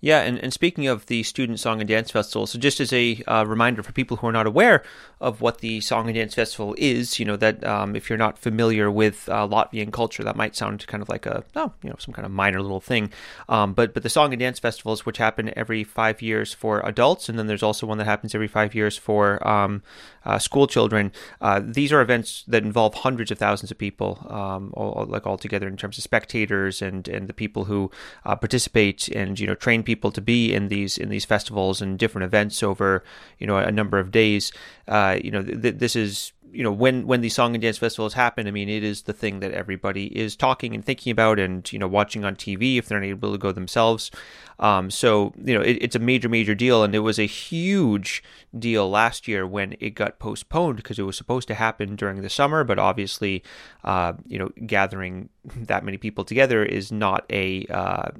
Yeah, 0.00 0.20
and, 0.20 0.38
and 0.38 0.52
speaking 0.52 0.86
of 0.86 1.06
the 1.06 1.22
Student 1.22 1.58
Song 1.58 1.80
and 1.80 1.88
Dance 1.88 2.10
Festival, 2.10 2.46
so 2.46 2.58
just 2.58 2.80
as 2.80 2.92
a 2.92 3.22
uh, 3.26 3.44
reminder 3.46 3.82
for 3.82 3.92
people 3.92 4.18
who 4.18 4.26
are 4.26 4.32
not 4.32 4.46
aware 4.46 4.84
of 5.22 5.40
what 5.40 5.58
the 5.58 5.80
Song 5.80 6.06
and 6.06 6.14
Dance 6.14 6.34
Festival 6.34 6.74
is, 6.76 7.18
you 7.18 7.24
know, 7.24 7.36
that 7.36 7.64
um, 7.64 7.96
if 7.96 8.10
you're 8.10 8.18
not 8.18 8.38
familiar 8.38 8.90
with 8.90 9.26
uh, 9.30 9.48
Latvian 9.48 9.90
culture, 9.90 10.22
that 10.22 10.36
might 10.36 10.54
sound 10.54 10.86
kind 10.86 11.02
of 11.02 11.08
like 11.08 11.24
a, 11.24 11.42
oh, 11.56 11.72
you 11.82 11.88
know, 11.88 11.96
some 11.98 12.12
kind 12.12 12.26
of 12.26 12.30
minor 12.30 12.60
little 12.60 12.80
thing. 12.80 13.10
Um, 13.48 13.72
but, 13.72 13.94
but 13.94 14.02
the 14.02 14.10
Song 14.10 14.34
and 14.34 14.40
Dance 14.40 14.58
Festivals, 14.58 15.06
which 15.06 15.16
happen 15.16 15.50
every 15.56 15.82
five 15.82 16.20
years 16.20 16.52
for 16.52 16.80
adults, 16.80 17.30
and 17.30 17.38
then 17.38 17.46
there's 17.46 17.62
also 17.62 17.86
one 17.86 17.96
that 17.96 18.04
happens 18.04 18.34
every 18.34 18.48
five 18.48 18.74
years 18.74 18.98
for 18.98 19.46
um, 19.48 19.82
uh, 20.26 20.38
school 20.38 20.66
children, 20.66 21.10
uh, 21.40 21.60
these 21.64 21.92
are 21.92 22.02
events 22.02 22.44
that 22.48 22.64
involve 22.64 22.92
hundreds 22.94 23.30
of 23.30 23.38
thousands 23.38 23.70
of 23.70 23.78
people, 23.78 24.26
um, 24.28 24.72
all, 24.74 25.06
like 25.08 25.26
all 25.26 25.38
together 25.38 25.68
in 25.68 25.76
terms 25.76 25.96
of 25.96 26.04
spectators 26.04 26.82
and, 26.82 27.08
and 27.08 27.28
the 27.28 27.32
people 27.32 27.64
who 27.64 27.90
uh, 28.26 28.36
participate 28.36 29.08
and, 29.08 29.40
you 29.40 29.46
know, 29.46 29.54
train 29.54 29.82
people 29.86 30.12
to 30.12 30.20
be 30.20 30.52
in 30.52 30.68
these 30.68 30.98
in 30.98 31.08
these 31.08 31.24
festivals 31.24 31.80
and 31.80 31.98
different 31.98 32.24
events 32.24 32.62
over 32.62 33.02
you 33.38 33.46
know 33.46 33.56
a 33.56 33.72
number 33.72 33.98
of 33.98 34.10
days. 34.10 34.52
Uh, 34.86 35.18
you 35.22 35.30
know, 35.30 35.42
th- 35.42 35.76
this 35.76 35.96
is 35.96 36.32
you 36.52 36.62
know 36.62 36.72
when 36.72 37.06
when 37.06 37.20
these 37.20 37.34
song 37.34 37.54
and 37.54 37.62
dance 37.62 37.76
festivals 37.76 38.14
happen 38.14 38.46
i 38.46 38.50
mean 38.50 38.68
it 38.68 38.82
is 38.82 39.02
the 39.02 39.12
thing 39.12 39.40
that 39.40 39.50
everybody 39.50 40.06
is 40.16 40.36
talking 40.36 40.74
and 40.74 40.84
thinking 40.84 41.10
about 41.10 41.38
and 41.38 41.70
you 41.72 41.78
know 41.78 41.88
watching 41.88 42.24
on 42.24 42.34
tv 42.34 42.78
if 42.78 42.86
they're 42.86 43.00
not 43.00 43.06
able 43.06 43.32
to 43.32 43.38
go 43.38 43.52
themselves. 43.52 44.10
Um, 44.58 44.90
so 44.90 45.34
you 45.42 45.54
know 45.54 45.60
it, 45.60 45.78
it's 45.80 45.96
a 45.96 46.00
major 46.00 46.28
major 46.28 46.54
deal. 46.54 46.82
And 46.82 46.94
it 46.94 47.00
was 47.00 47.18
a 47.18 47.26
huge 47.26 48.22
deal 48.58 48.88
last 48.88 49.28
year 49.28 49.46
when 49.46 49.76
it 49.80 49.90
got 49.90 50.18
postponed 50.18 50.76
because 50.76 50.98
it 50.98 51.02
was 51.02 51.16
supposed 51.16 51.48
to 51.48 51.54
happen 51.54 51.96
during 51.96 52.22
the 52.22 52.30
summer. 52.30 52.64
But 52.64 52.78
obviously 52.78 53.42
uh, 53.84 54.14
you 54.26 54.38
know 54.38 54.50
gathering 54.66 55.28
that 55.56 55.84
many 55.84 55.98
people 55.98 56.24
together 56.24 56.64
is 56.64 56.90
not 56.90 57.26
a 57.30 57.66
uh, 57.66 58.10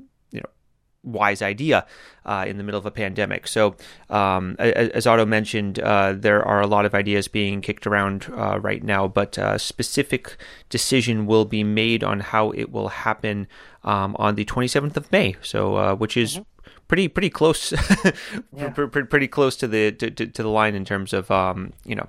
wise 1.07 1.41
idea 1.41 1.87
uh, 2.25 2.45
in 2.47 2.59
the 2.59 2.65
middle 2.65 2.79
of 2.79 2.85
a 2.85 2.91
pandemic. 2.91 3.47
So, 3.47 3.77
um, 4.11 4.57
as 4.59 5.07
Otto 5.07 5.25
mentioned, 5.25 5.79
uh, 5.79 6.13
there 6.13 6.45
are 6.45 6.61
a 6.61 6.67
lot 6.67 6.85
of 6.85 6.95
ideas 6.95 7.29
being 7.29 7.61
kicked 7.61 7.87
around 7.87 8.27
uh, 8.37 8.59
right 8.61 8.83
now, 8.83 9.09
but 9.09 9.39
a 9.39 9.59
specific 9.59 10.37
decision 10.69 11.27
will 11.27 11.45
be 11.45 11.65
made 11.65 12.03
on 12.03 12.21
how 12.21 12.51
it 12.51 12.73
will 12.73 12.89
happen 12.89 13.47
um, 13.85 14.17
on 14.19 14.35
the 14.35 14.45
27th 14.45 14.97
of 14.97 15.11
May. 15.13 15.37
So, 15.41 15.77
uh, 15.77 15.95
which 15.95 16.17
is 16.17 16.35
mm-hmm. 16.35 16.71
pretty 16.89 17.09
pretty 17.09 17.31
close, 17.31 17.73
yeah. 18.53 18.71
pretty 18.71 19.29
close 19.29 19.57
to 19.57 19.69
the 19.69 19.93
to, 19.93 20.11
to, 20.11 20.43
the 20.43 20.49
line 20.49 20.75
in 20.75 20.85
terms 20.85 21.13
of 21.13 21.31
um, 21.31 21.73
you 21.85 21.95
know 21.95 22.09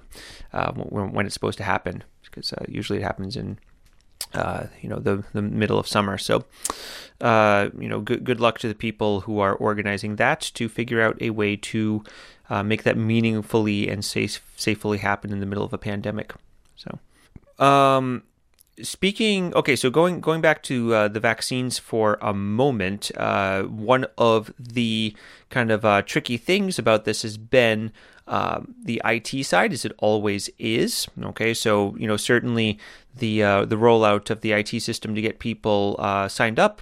uh, 0.53 0.71
when, 0.73 1.13
when, 1.13 1.25
it's 1.25 1.33
supposed 1.33 1.59
to 1.59 1.63
happen 1.63 2.03
because 2.23 2.53
uh, 2.53 2.65
usually 2.67 2.99
it 2.99 3.03
happens 3.03 3.35
in 3.35 3.59
uh, 4.37 4.67
you 4.81 4.89
know 4.89 4.99
the 4.99 5.23
the 5.33 5.41
middle 5.41 5.79
of 5.79 5.87
summer. 5.87 6.17
So 6.17 6.45
uh, 7.21 7.69
you 7.77 7.89
know 7.89 7.99
good 7.99 8.23
good 8.23 8.39
luck 8.39 8.59
to 8.59 8.67
the 8.67 8.75
people 8.75 9.21
who 9.21 9.39
are 9.39 9.55
organizing 9.55 10.17
that 10.17 10.41
to 10.53 10.69
figure 10.69 11.01
out 11.01 11.17
a 11.21 11.31
way 11.31 11.55
to 11.55 12.03
uh, 12.49 12.63
make 12.63 12.83
that 12.83 12.97
meaningfully 12.97 13.89
and 13.89 14.05
safe 14.05 14.41
safely 14.55 14.99
happen 14.99 15.31
in 15.31 15.39
the 15.39 15.45
middle 15.45 15.63
of 15.63 15.73
a 15.73 15.77
pandemic. 15.77 16.33
So. 16.75 16.99
Um, 17.59 18.23
speaking 18.81 19.53
okay 19.55 19.75
so 19.75 19.89
going 19.89 20.19
going 20.19 20.39
back 20.39 20.61
to 20.61 20.93
uh, 20.93 21.07
the 21.07 21.19
vaccines 21.19 21.79
for 21.79 22.19
a 22.21 22.33
moment 22.33 23.11
uh, 23.17 23.63
one 23.63 24.05
of 24.17 24.53
the 24.59 25.15
kind 25.49 25.71
of 25.71 25.83
uh, 25.83 26.01
tricky 26.03 26.37
things 26.37 26.77
about 26.77 27.03
this 27.03 27.23
has 27.23 27.37
been 27.37 27.91
um, 28.27 28.75
the 28.83 29.01
IT 29.05 29.45
side 29.45 29.73
as 29.73 29.85
it 29.85 29.93
always 29.97 30.49
is 30.59 31.07
okay? 31.21 31.53
So 31.53 31.95
you 31.97 32.07
know 32.07 32.17
certainly 32.17 32.79
the 33.15 33.43
uh, 33.43 33.65
the 33.65 33.75
rollout 33.75 34.29
of 34.29 34.41
the 34.41 34.51
IT 34.51 34.81
system 34.81 35.15
to 35.15 35.21
get 35.21 35.39
people 35.39 35.95
uh, 35.99 36.27
signed 36.27 36.59
up 36.59 36.81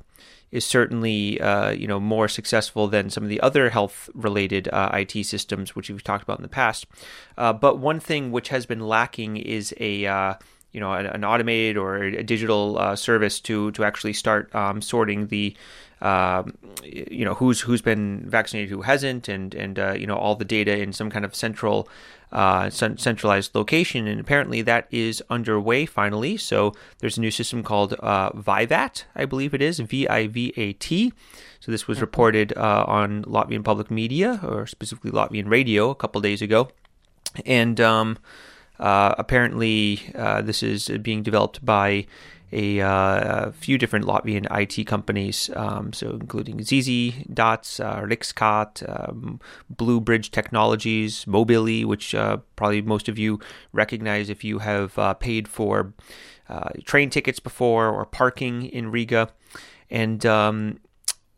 is 0.51 0.65
certainly 0.65 1.39
uh, 1.41 1.71
you 1.71 1.87
know 1.87 1.99
more 1.99 2.27
successful 2.27 2.87
than 2.87 3.09
some 3.09 3.23
of 3.23 3.29
the 3.29 3.41
other 3.41 3.69
health 3.69 4.09
related 4.13 4.69
IT 4.73 5.25
systems 5.25 5.75
which 5.75 5.89
we've 5.89 6.03
talked 6.03 6.23
about 6.23 6.39
in 6.39 6.43
the 6.43 6.49
past. 6.49 6.85
But 7.35 7.79
one 7.79 7.99
thing 7.99 8.31
which 8.31 8.49
has 8.49 8.65
been 8.65 8.81
lacking 8.81 9.37
is 9.37 9.73
a 9.79 10.37
you 10.75 10.81
know 10.81 10.91
an, 10.91 11.23
automated 11.23 11.77
or 11.77 12.03
a 12.03 12.21
digital 12.21 12.77
uh, 12.77 12.97
service 12.97 13.39
to 13.39 13.71
to 13.71 13.85
actually 13.85 14.11
start 14.11 14.53
um, 14.53 14.81
sorting 14.81 15.27
the 15.27 15.55
uh, 16.01 16.43
you 16.83 17.25
know 17.25 17.33
who's 17.35 17.61
who's 17.61 17.81
been 17.81 18.23
vaccinated, 18.27 18.69
who 18.69 18.81
hasn't, 18.81 19.27
and 19.27 19.55
and 19.55 19.79
uh, 19.79 19.93
you 19.93 20.07
know 20.07 20.15
all 20.15 20.35
the 20.35 20.45
data 20.45 20.77
in 20.77 20.93
some 20.93 21.09
kind 21.09 21.25
of 21.25 21.33
central 21.35 21.87
uh, 22.31 22.69
centralized 22.69 23.55
location. 23.55 24.07
And 24.07 24.19
apparently 24.19 24.61
that 24.63 24.87
is 24.91 25.23
underway 25.29 25.85
finally. 25.85 26.37
So 26.37 26.73
there's 26.99 27.17
a 27.17 27.21
new 27.21 27.31
system 27.31 27.63
called 27.63 27.93
uh, 27.93 28.31
Vivat, 28.35 29.05
I 29.15 29.25
believe 29.25 29.53
it 29.53 29.61
is 29.61 29.79
V 29.79 30.07
I 30.07 30.27
V 30.27 30.53
A 30.57 30.73
T. 30.73 31.13
So 31.59 31.71
this 31.71 31.87
was 31.87 32.01
reported 32.01 32.53
uh, 32.57 32.85
on 32.87 33.23
Latvian 33.23 33.63
public 33.63 33.89
media, 33.89 34.39
or 34.43 34.67
specifically 34.67 35.11
Latvian 35.11 35.49
radio, 35.49 35.89
a 35.89 35.95
couple 35.95 36.21
days 36.21 36.41
ago, 36.41 36.69
and. 37.45 37.79
Um, 37.79 38.17
uh, 38.77 39.15
apparently, 39.17 40.01
uh, 40.15 40.41
this 40.41 40.61
is 40.61 40.89
being 41.01 41.23
developed 41.23 41.63
by 41.65 42.05
a, 42.55 42.79
uh, 42.79 43.47
a, 43.47 43.51
few 43.51 43.77
different 43.77 44.05
Latvian 44.05 44.47
IT 44.49 44.85
companies, 44.85 45.49
um, 45.55 45.91
so 45.91 46.11
including 46.11 46.63
ZZ, 46.63 47.11
Dats, 47.33 47.79
uh, 47.81 48.01
Rikskat, 48.01 48.83
um, 48.87 49.41
Blue 49.69 49.99
Bridge 49.99 50.31
Technologies, 50.31 51.27
Mobilly, 51.27 51.83
which 51.83 52.15
uh, 52.15 52.37
probably 52.55 52.81
most 52.81 53.09
of 53.09 53.19
you 53.19 53.39
recognize 53.73 54.29
if 54.29 54.43
you 54.43 54.59
have 54.59 54.97
uh, 54.97 55.13
paid 55.13 55.47
for 55.47 55.93
train 56.85 57.09
tickets 57.09 57.39
before 57.39 57.89
or 57.89 58.05
parking 58.05 58.67
in 58.67 58.89
Riga. 58.89 59.29
And 59.89 60.25
um, 60.25 60.79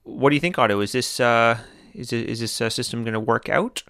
what 0.04 0.30
do 0.30 0.36
you 0.36 0.42
think, 0.42 0.60
Otto? 0.60 0.82
Is 0.82 0.92
this 0.92 1.20
is, 1.20 2.14
it, 2.14 2.30
is 2.30 2.40
this 2.40 2.52
system 2.52 3.04
going 3.04 3.14
to 3.14 3.20
work 3.20 3.50
out? 3.50 3.82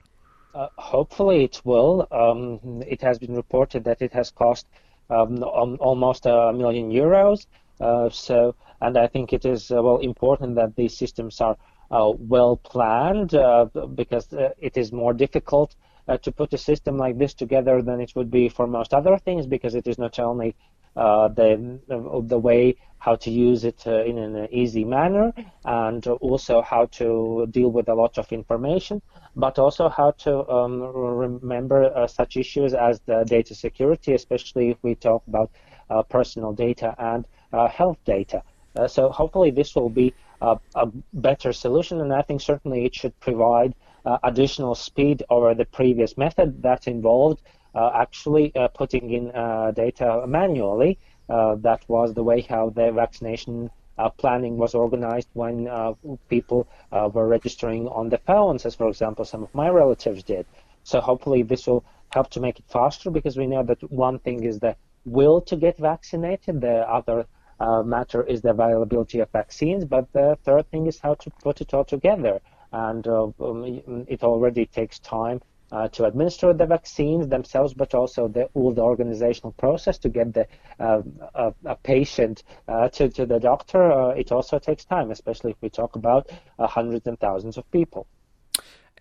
Uh, 0.56 0.70
hopefully 0.78 1.44
it 1.44 1.62
will. 1.66 2.08
Um, 2.10 2.82
it 2.88 3.02
has 3.02 3.20
been 3.20 3.36
reported 3.36 3.84
that 3.84 4.02
it 4.02 4.14
has 4.14 4.32
cost 4.32 4.66
um, 5.10 5.44
almost 5.44 6.26
a 6.26 6.54
million 6.54 6.92
euros. 6.92 7.46
Uh, 7.80 8.10
so, 8.10 8.56
and 8.82 8.98
I 8.98 9.08
think 9.08 9.34
it 9.34 9.46
is 9.46 9.72
uh, 9.72 9.82
well 9.82 9.98
important 9.98 10.56
that 10.56 10.76
these 10.76 10.98
systems 10.98 11.42
are 11.42 11.58
uh, 11.92 12.12
well 12.18 12.58
planned 12.58 13.34
uh, 13.34 13.66
because 13.96 14.32
uh, 14.34 14.50
it 14.58 14.78
is 14.78 14.92
more 14.92 15.14
difficult 15.14 15.76
to 16.22 16.32
put 16.32 16.54
a 16.54 16.58
system 16.58 16.98
like 16.98 17.18
this 17.18 17.34
together 17.34 17.82
than 17.82 18.00
it 18.00 18.14
would 18.16 18.32
be 18.32 18.48
for 18.48 18.66
most 18.66 18.94
other 18.94 19.18
things 19.18 19.46
because 19.46 19.76
it 19.76 19.86
is 19.88 19.98
not 19.98 20.18
only 20.20 20.56
the 20.98 21.80
the 22.28 22.40
way 22.40 22.76
how 23.00 23.16
to 23.16 23.30
use 23.30 23.64
it 23.64 23.86
in 23.86 24.18
an 24.18 24.48
easy 24.52 24.84
manner 24.84 25.32
and 25.66 26.08
also 26.08 26.62
how 26.62 26.86
to 27.00 27.48
deal 27.52 27.70
with 27.70 27.88
a 27.90 27.94
lot 27.94 28.18
of 28.18 28.32
information 28.32 29.02
but 29.38 29.60
also 29.60 29.88
how 29.88 30.12
to 30.12 30.50
um, 30.50 30.82
remember 30.82 31.96
uh, 31.96 32.08
such 32.08 32.36
issues 32.38 32.74
as 32.74 33.00
the 33.02 33.24
data 33.24 33.54
security, 33.54 34.14
especially 34.14 34.72
if 34.72 34.78
we 34.82 34.96
talk 34.96 35.22
about 35.28 35.52
uh, 35.90 36.02
personal 36.02 36.52
data 36.52 36.96
and 36.98 37.26
uh, 37.54 37.68
health 37.68 37.98
data. 38.04 38.42
Uh, 38.76 38.88
so 38.88 39.10
hopefully 39.10 39.52
this 39.52 39.76
will 39.76 39.90
be 39.90 40.14
a, 40.42 40.58
a, 40.76 40.88
better 41.14 41.54
solution, 41.54 42.02
and 42.02 42.12
I 42.12 42.24
think 42.24 42.42
certainly 42.42 42.86
it 42.86 42.96
should 42.96 43.18
provide 43.20 43.76
uh, 44.06 44.18
additional 44.24 44.74
speed 44.74 45.24
over 45.30 45.54
the 45.54 45.66
previous 45.66 46.18
method 46.18 46.64
that 46.64 46.88
involved 46.88 47.42
uh, 47.46 47.57
actually 47.94 48.54
putting 48.74 49.12
in 49.12 49.26
data 49.74 50.26
manually. 50.28 50.98
that 51.28 51.82
was 51.88 52.14
the 52.14 52.24
way 52.24 52.42
how 52.42 52.70
the 52.70 52.92
vaccination 52.92 53.70
uh, 53.98 54.10
planning 54.10 54.58
was 54.58 54.76
organized 54.76 55.30
when 55.34 55.68
uh, 55.68 55.94
people 56.30 56.68
uh, 56.92 57.10
were 57.12 57.28
registering 57.28 57.88
on 57.88 58.10
the 58.10 58.18
phones, 58.20 58.66
as 58.66 58.76
for 58.76 58.88
example 58.88 59.26
some 59.26 59.44
of 59.44 59.54
my 59.56 59.70
relatives 59.70 60.24
did. 60.24 60.46
So 60.84 61.02
hopefully 61.02 61.44
this 61.44 61.68
will 61.68 61.84
help 62.10 62.30
to 62.32 62.40
make 62.40 62.60
it 62.60 62.66
faster 62.68 63.10
because 63.10 63.38
we 63.38 63.48
know 63.48 63.64
that 63.64 63.92
one 63.92 64.20
thing 64.20 64.44
is 64.44 64.60
the 64.60 64.76
will 65.06 65.42
to 65.42 65.56
get 65.56 65.78
vaccinated, 65.78 66.62
the 66.62 66.88
other 66.90 67.26
uh, 67.60 67.82
matter 67.82 68.24
is 68.24 68.42
the 68.42 68.52
availability 68.52 69.20
of 69.20 69.30
vaccines, 69.32 69.84
but 69.84 70.12
the 70.14 70.38
third 70.44 70.70
thing 70.70 70.86
is 70.86 71.00
how 71.00 71.16
to 71.16 71.30
put 71.42 71.60
it 71.62 71.74
all 71.74 71.84
together. 71.84 72.40
And 72.72 73.08
uh, 73.08 73.30
um, 73.40 74.06
it 74.08 74.24
already 74.24 74.66
takes 74.66 75.00
time 75.00 75.42
uh, 75.72 75.88
to 75.90 76.06
administer 76.06 76.54
the 76.54 76.66
vaccines 76.66 77.28
themselves, 77.28 77.74
but 77.74 77.94
also 77.94 78.28
the, 78.28 78.46
all 78.54 78.74
the 78.74 78.82
organizational 78.82 79.52
process 79.54 79.98
to 79.98 80.10
get 80.10 80.34
the 80.34 80.48
uh, 80.80 81.02
a, 81.36 81.54
a, 81.66 81.76
patient 81.76 82.44
uh, 82.68 82.88
to, 82.90 83.10
to 83.10 83.26
the 83.26 83.40
doctor. 83.40 83.92
Uh, 83.92 84.10
it 84.10 84.32
also 84.32 84.60
takes 84.60 84.86
time, 84.86 85.12
especially 85.12 85.52
if 85.52 85.58
we 85.62 85.70
talk 85.70 85.96
about 85.96 86.30
uh, 86.60 86.68
hundreds 86.68 87.08
and 87.08 87.20
thousands 87.20 87.58
of 87.58 87.70
people. 87.72 88.08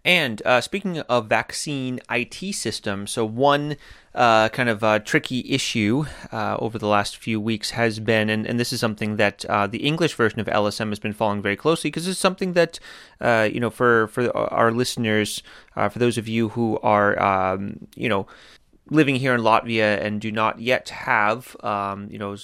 And 0.06 0.40
uh, 0.46 0.60
speaking 0.60 1.00
of 1.00 1.26
vaccine 1.26 1.98
IT 2.08 2.54
systems, 2.54 3.10
so 3.10 3.24
one 3.24 3.76
uh, 4.14 4.48
kind 4.50 4.68
of 4.68 4.84
uh, 4.84 5.00
tricky 5.00 5.44
issue 5.50 6.04
uh, 6.32 6.56
over 6.60 6.78
the 6.78 6.86
last 6.86 7.16
few 7.16 7.40
weeks 7.40 7.70
has 7.70 7.98
been, 7.98 8.30
and, 8.30 8.46
and 8.46 8.60
this 8.60 8.72
is 8.72 8.78
something 8.78 9.16
that 9.16 9.44
uh, 9.46 9.66
the 9.66 9.78
English 9.78 10.14
version 10.14 10.38
of 10.38 10.46
LSM 10.46 10.90
has 10.90 11.00
been 11.00 11.12
following 11.12 11.42
very 11.42 11.56
closely 11.56 11.90
because 11.90 12.06
it's 12.06 12.20
something 12.20 12.52
that, 12.52 12.78
uh, 13.20 13.48
you 13.52 13.58
know, 13.58 13.68
for, 13.68 14.06
for 14.06 14.34
our 14.36 14.70
listeners, 14.70 15.42
for 15.74 15.98
those 15.98 16.16
of 16.16 16.28
you 16.28 16.50
who 16.50 16.78
are, 16.84 17.20
um, 17.20 17.88
you 17.96 18.08
know, 18.08 18.28
living 18.88 19.16
here 19.16 19.34
in 19.34 19.40
Latvia 19.40 20.00
and 20.00 20.20
do 20.20 20.30
not 20.30 20.60
yet 20.60 20.90
have, 20.90 21.56
um, 21.64 22.08
you 22.10 22.18
know, 22.18 22.36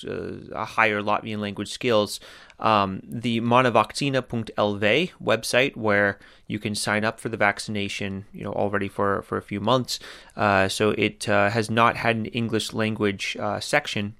a 0.53 0.65
higher 0.65 1.01
Latvian 1.01 1.39
language 1.39 1.71
skills, 1.71 2.19
um, 2.59 3.01
the 3.05 3.41
manavakcina.lv 3.41 5.11
website 5.23 5.77
where 5.77 6.19
you 6.47 6.59
can 6.59 6.75
sign 6.75 7.05
up 7.05 7.21
for 7.21 7.29
the 7.29 7.37
vaccination, 7.37 8.25
you 8.33 8.43
know, 8.43 8.53
already 8.53 8.89
for, 8.89 9.23
for 9.23 9.37
a 9.39 9.43
few 9.43 9.61
months. 9.61 10.01
Uh, 10.37 10.69
so 10.69 10.91
it 10.91 11.29
uh, 11.29 11.51
has 11.51 11.71
not 11.71 11.97
had 11.97 12.17
an 12.17 12.27
English 12.27 12.73
language 12.73 13.37
uh, 13.39 13.61
section 13.61 14.15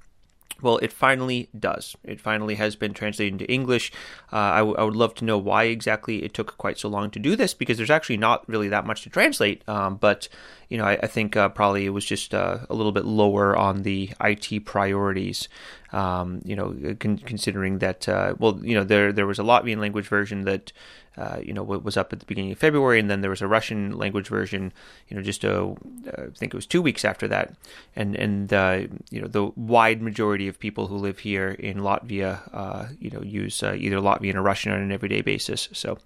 well, 0.63 0.79
it 0.79 0.93
finally 0.93 1.49
does. 1.59 1.97
It 2.05 2.21
finally 2.21 2.55
has 2.55 2.77
been 2.77 2.95
translated 2.95 3.35
into 3.35 3.53
English. 3.53 3.93
Uh, 4.33 4.37
I, 4.37 4.59
w- 4.59 4.77
I 4.77 4.85
would 4.85 4.97
love 4.97 5.15
to 5.17 5.25
know 5.25 5.37
why 5.37 5.65
exactly 5.65 6.23
it 6.23 6.33
took 6.33 6.57
quite 6.57 6.79
so 6.79 6.89
long 6.89 7.11
to 7.11 7.19
do 7.19 7.37
this 7.37 7.53
because 7.53 7.77
there's 7.77 7.91
actually 7.91 8.17
not 8.17 8.49
really 8.49 8.69
that 8.69 8.87
much 8.87 9.03
to 9.03 9.11
translate. 9.11 9.69
Um, 9.69 9.97
but 9.97 10.29
you 10.69 10.79
know, 10.79 10.85
I, 10.85 10.93
I 11.03 11.07
think 11.07 11.37
uh, 11.37 11.49
probably 11.51 11.85
it 11.85 11.91
was 11.91 12.07
just 12.07 12.33
uh, 12.33 12.61
a 12.71 12.75
little 12.75 12.93
bit 12.93 13.05
lower 13.05 13.57
on 13.57 13.83
the 13.83 14.11
IT 14.23 14.65
priorities. 14.65 15.49
Um, 15.93 16.41
you 16.45 16.57
know, 16.57 16.97
con- 16.99 17.19
considering 17.19 17.79
that 17.81 18.09
uh, 18.09 18.35
well, 18.39 18.59
you 18.63 18.75
know, 18.75 18.85
there 18.85 19.13
there 19.13 19.27
was 19.27 19.39
a 19.39 19.43
Latvian 19.43 19.79
language 19.79 20.09
version 20.09 20.45
that 20.45 20.73
uh, 21.17 21.39
you 21.43 21.53
know, 21.53 21.63
was 21.63 21.97
up 21.97 22.13
at 22.13 22.21
the 22.21 22.27
beginning 22.27 22.53
of 22.53 22.59
February, 22.59 22.99
and 22.99 23.11
then 23.11 23.21
there 23.21 23.31
was 23.31 23.43
a 23.43 23.47
Russian 23.47 23.93
language 23.99 24.29
version, 24.29 24.73
you 25.09 25.17
know, 25.17 25.23
just 25.23 25.45
a, 25.45 25.63
uh, 25.63 25.75
I 26.17 26.31
think 26.35 26.55
it 26.55 26.55
was 26.55 26.67
two 26.67 26.81
weeks 26.81 27.05
after 27.05 27.29
that, 27.29 27.55
and 27.95 28.17
and 28.17 28.53
uh, 28.53 28.83
you 29.11 29.21
know 29.21 29.29
the 29.29 29.47
wide 29.55 30.01
majority 30.01 30.49
of 30.49 30.59
people 30.59 30.87
who 30.87 30.97
live 30.97 31.19
here 31.19 31.51
in 31.51 31.79
Latvia, 31.79 32.41
uh, 32.55 32.87
you 32.99 33.11
know, 33.11 33.21
use 33.21 33.63
uh, 33.63 33.75
either 33.77 33.97
Latvian 33.99 34.37
or 34.37 34.43
Russian 34.43 34.73
on 34.73 34.81
an 34.81 34.91
everyday 34.91 35.21
basis. 35.21 35.69
So, 35.73 35.99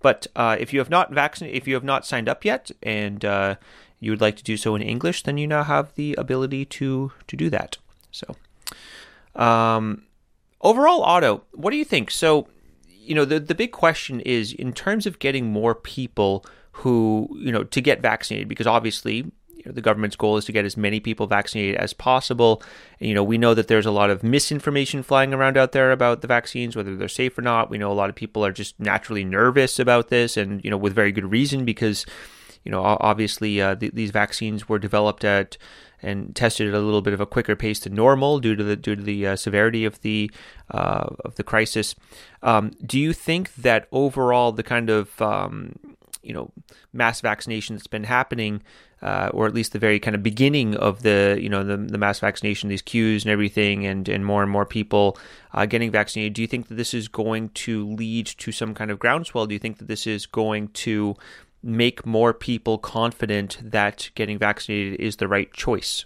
but 0.00 0.28
if 0.36 0.72
you 0.72 0.78
have 0.78 0.90
not 0.90 1.10
vaccinated, 1.10 1.56
if 1.56 1.66
you 1.66 1.74
have 1.74 1.84
not 1.84 2.06
signed 2.06 2.28
up 2.28 2.44
yet, 2.44 2.70
and 2.84 3.24
you 3.98 4.12
would 4.12 4.20
like 4.20 4.36
to 4.36 4.44
do 4.44 4.56
so 4.56 4.76
in 4.76 4.82
English, 4.82 5.24
then 5.24 5.38
you 5.38 5.48
now 5.48 5.64
have 5.64 5.94
the 5.96 6.14
ability 6.14 6.66
to 6.66 7.10
to 7.26 7.36
do 7.36 7.50
that. 7.50 7.78
So, 8.12 8.36
um, 9.34 10.04
overall, 10.60 11.02
Otto. 11.02 11.42
what 11.52 11.70
do 11.72 11.76
you 11.76 11.84
think? 11.84 12.12
So 12.12 12.46
you 13.04 13.14
know, 13.14 13.24
the 13.24 13.40
the 13.40 13.54
big 13.54 13.72
question 13.72 14.20
is 14.20 14.52
in 14.52 14.72
terms 14.72 15.06
of 15.06 15.18
getting 15.18 15.46
more 15.46 15.74
people 15.74 16.44
who, 16.72 17.28
you 17.32 17.52
know, 17.52 17.64
to 17.64 17.80
get 17.80 18.00
vaccinated, 18.00 18.48
because 18.48 18.66
obviously 18.66 19.30
you 19.64 19.70
know, 19.70 19.72
the 19.72 19.80
government's 19.80 20.16
goal 20.16 20.36
is 20.36 20.44
to 20.46 20.52
get 20.52 20.64
as 20.64 20.76
many 20.76 20.98
people 20.98 21.26
vaccinated 21.26 21.76
as 21.76 21.92
possible. 21.92 22.62
And, 22.98 23.08
you 23.08 23.14
know, 23.14 23.22
we 23.22 23.38
know 23.38 23.54
that 23.54 23.68
there's 23.68 23.86
a 23.86 23.92
lot 23.92 24.10
of 24.10 24.22
misinformation 24.22 25.02
flying 25.02 25.32
around 25.32 25.56
out 25.56 25.72
there 25.72 25.92
about 25.92 26.20
the 26.20 26.26
vaccines, 26.26 26.74
whether 26.74 26.96
they're 26.96 27.08
safe 27.08 27.36
or 27.38 27.42
not. 27.42 27.70
We 27.70 27.78
know 27.78 27.92
a 27.92 27.94
lot 27.94 28.10
of 28.10 28.16
people 28.16 28.44
are 28.44 28.52
just 28.52 28.78
naturally 28.80 29.24
nervous 29.24 29.78
about 29.78 30.08
this, 30.08 30.36
and 30.36 30.64
you 30.64 30.70
know, 30.70 30.76
with 30.76 30.94
very 30.94 31.12
good 31.12 31.30
reason 31.30 31.64
because, 31.64 32.06
you 32.64 32.70
know, 32.70 32.82
obviously 32.82 33.60
uh, 33.60 33.74
th- 33.74 33.92
these 33.92 34.10
vaccines 34.10 34.68
were 34.68 34.78
developed 34.78 35.24
at 35.24 35.56
and 36.02 36.34
tested 36.34 36.68
at 36.68 36.74
a 36.74 36.80
little 36.80 37.02
bit 37.02 37.14
of 37.14 37.20
a 37.20 37.26
quicker 37.26 37.54
pace 37.54 37.80
than 37.80 37.94
normal 37.94 38.40
due 38.40 38.56
to 38.56 38.64
the 38.64 38.76
due 38.76 38.96
to 38.96 39.02
the 39.02 39.26
uh, 39.26 39.36
severity 39.36 39.84
of 39.84 40.00
the 40.02 40.30
uh, 40.70 41.06
of 41.24 41.36
the 41.36 41.44
crisis. 41.44 41.94
Um, 42.42 42.72
do 42.84 42.98
you 42.98 43.12
think 43.12 43.54
that 43.54 43.86
overall 43.92 44.52
the 44.52 44.64
kind 44.64 44.90
of 44.90 45.20
um, 45.22 45.78
you 46.22 46.32
know 46.32 46.50
mass 46.92 47.20
vaccination 47.20 47.76
that's 47.76 47.86
been 47.86 48.04
happening, 48.04 48.62
uh, 49.00 49.30
or 49.32 49.46
at 49.46 49.54
least 49.54 49.72
the 49.72 49.78
very 49.78 50.00
kind 50.00 50.14
of 50.14 50.22
beginning 50.22 50.76
of 50.76 51.02
the 51.02 51.38
you 51.40 51.48
know 51.48 51.62
the, 51.62 51.76
the 51.76 51.98
mass 51.98 52.18
vaccination, 52.18 52.68
these 52.68 52.82
queues 52.82 53.24
and 53.24 53.30
everything, 53.30 53.86
and 53.86 54.08
and 54.08 54.26
more 54.26 54.42
and 54.42 54.50
more 54.50 54.66
people 54.66 55.16
uh, 55.54 55.66
getting 55.66 55.90
vaccinated. 55.90 56.34
Do 56.34 56.42
you 56.42 56.48
think 56.48 56.68
that 56.68 56.74
this 56.74 56.94
is 56.94 57.08
going 57.08 57.50
to 57.50 57.86
lead 57.86 58.26
to 58.26 58.50
some 58.50 58.74
kind 58.74 58.90
of 58.90 58.98
groundswell? 58.98 59.46
Do 59.46 59.54
you 59.54 59.60
think 59.60 59.78
that 59.78 59.88
this 59.88 60.06
is 60.06 60.26
going 60.26 60.68
to 60.68 61.16
make 61.62 62.04
more 62.04 62.32
people 62.32 62.78
confident 62.78 63.58
that 63.62 64.10
getting 64.14 64.38
vaccinated 64.38 65.00
is 65.00 65.16
the 65.16 65.28
right 65.28 65.52
choice? 65.52 66.04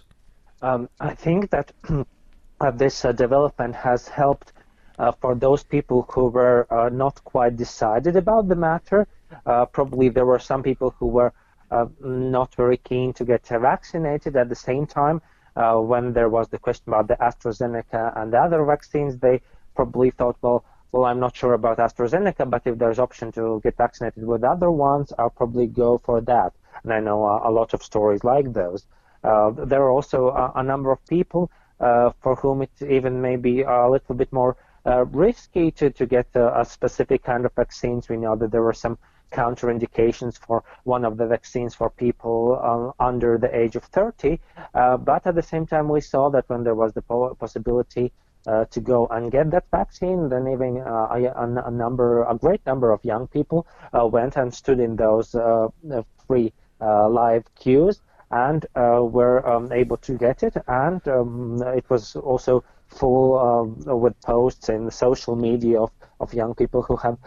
Um, 0.61 0.89
I 0.99 1.13
think 1.13 1.49
that 1.51 1.71
uh, 2.61 2.71
this 2.71 3.05
uh, 3.05 3.11
development 3.11 3.75
has 3.75 4.07
helped 4.07 4.53
uh, 4.99 5.11
for 5.11 5.35
those 5.35 5.63
people 5.63 6.07
who 6.11 6.27
were 6.27 6.67
uh, 6.71 6.89
not 6.89 7.23
quite 7.23 7.55
decided 7.55 8.15
about 8.15 8.47
the 8.47 8.55
matter 8.55 9.07
uh, 9.45 9.65
probably 9.65 10.09
there 10.09 10.25
were 10.25 10.39
some 10.39 10.63
people 10.63 10.95
who 10.97 11.07
were 11.07 11.33
uh, 11.69 11.85
not 11.99 12.55
very 12.55 12.77
keen 12.77 13.11
to 13.13 13.25
get 13.25 13.45
vaccinated. 13.47 14.35
At 14.37 14.47
the 14.49 14.55
same 14.55 14.87
time, 14.87 15.21
when 15.53 16.13
there 16.13 16.29
was 16.29 16.47
the 16.47 16.57
question 16.57 16.85
about 16.87 17.07
the 17.09 17.15
AstraZeneca 17.15 18.17
and 18.17 18.31
the 18.31 18.37
other 18.37 18.63
vaccines, 18.63 19.17
they 19.17 19.41
probably 19.75 20.11
thought, 20.11 20.37
well, 20.41 20.63
well, 20.91 21.05
I'm 21.05 21.19
not 21.19 21.35
sure 21.35 21.53
about 21.53 21.77
AstraZeneca, 21.77 22.49
but 22.49 22.63
if 22.65 22.77
there's 22.77 22.99
option 22.99 23.31
to 23.33 23.59
get 23.63 23.77
vaccinated 23.77 24.25
with 24.25 24.43
other 24.43 24.71
ones, 24.71 25.11
I'll 25.17 25.29
probably 25.29 25.67
go 25.67 25.97
for 25.97 26.21
that. 26.21 26.53
And 26.83 26.93
I 26.93 26.99
know 26.99 27.25
a, 27.25 27.49
a 27.49 27.51
lot 27.51 27.73
of 27.73 27.83
stories 27.83 28.23
like 28.23 28.53
those. 28.53 28.85
Uh, 29.23 29.51
there 29.51 29.81
are 29.81 29.91
also 29.91 30.29
a, 30.29 30.53
a 30.55 30.63
number 30.63 30.91
of 30.91 31.05
people 31.07 31.51
uh, 31.79 32.11
for 32.21 32.35
whom 32.35 32.61
it 32.61 32.71
even 32.87 33.21
may 33.21 33.35
be 33.35 33.61
a 33.61 33.89
little 33.89 34.15
bit 34.15 34.31
more 34.31 34.55
uh, 34.85 35.05
risky 35.05 35.71
to, 35.71 35.89
to 35.89 36.05
get 36.05 36.27
a, 36.35 36.61
a, 36.61 36.65
specific 36.65 37.23
kind 37.23 37.45
of 37.45 37.53
vaccines. 37.53 38.07
We 38.07 38.17
know 38.17 38.35
that 38.37 38.51
there 38.51 38.61
were 38.61 38.73
some 38.73 38.97
counterindications 39.33 40.37
for 40.39 40.63
one 40.85 41.03
of 41.03 41.17
the 41.17 41.27
vaccines 41.27 41.75
for 41.75 41.89
people 41.89 42.95
uh, 42.99 43.03
under 43.03 43.37
the 43.37 43.53
age 43.53 43.75
of 43.75 43.83
30. 43.83 44.39
Uh, 44.73 44.95
but 44.95 45.27
at 45.27 45.35
the 45.35 45.41
same 45.41 45.67
time, 45.67 45.89
we 45.89 45.99
saw 45.99 46.29
that 46.29 46.45
when 46.47 46.63
there 46.63 46.75
was 46.75 46.93
the 46.93 47.01
possibility 47.37 48.13
uh, 48.47 48.65
to 48.65 48.79
go 48.79 49.07
and 49.07 49.31
get 49.31 49.51
that 49.51 49.65
vaccine, 49.71 50.29
then 50.29 50.47
even 50.47 50.79
uh, 50.79 51.07
a, 51.11 51.67
a, 51.67 51.71
number, 51.71 52.23
a 52.23 52.35
great 52.35 52.65
number 52.65 52.91
of 52.91 53.03
young 53.03 53.27
people 53.27 53.67
uh, 53.93 54.05
went 54.05 54.37
and 54.37 54.53
stood 54.53 54.79
in 54.79 54.95
those 54.95 55.35
uh, 55.35 55.67
free 56.25 56.53
live 56.79 57.43
queues 57.55 58.01
and 58.31 58.65
were 58.75 59.47
um, 59.47 59.71
able 59.71 59.97
to 59.97 60.17
get 60.17 60.43
it. 60.43 60.55
And 60.67 61.05
um, 61.07 61.61
it 61.75 61.89
was 61.89 62.15
also 62.15 62.63
full 62.87 63.75
with 63.85 64.19
posts 64.21 64.69
in 64.69 64.89
social 64.91 65.35
media 65.35 65.81
of, 65.81 65.91
of 66.19 66.33
young 66.33 66.55
people 66.55 66.81
who 66.81 66.95
have 66.97 67.17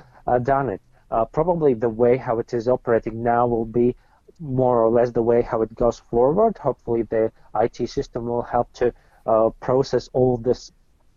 done 0.45 0.71
it. 0.71 0.81
Uh, 1.11 1.25
probably 1.25 1.75
the 1.75 1.89
way 1.89 2.17
how 2.17 2.39
it 2.39 2.55
is 2.55 2.69
operating 2.69 3.23
now 3.23 3.47
will 3.47 3.65
be 3.65 3.97
more 4.39 4.83
or 4.83 4.91
less 4.91 5.11
the 5.11 5.23
way 5.23 5.43
how 5.43 5.61
it 5.61 5.75
goes 5.75 5.99
forward. 5.99 6.57
Hopefully, 6.59 7.03
the 7.03 7.33
IT 7.57 7.89
system 7.91 8.27
will 8.27 8.43
help 8.43 8.73
to 8.75 8.95
uh, 9.27 9.51
process 9.61 10.09
all 10.13 10.37
this 10.37 10.73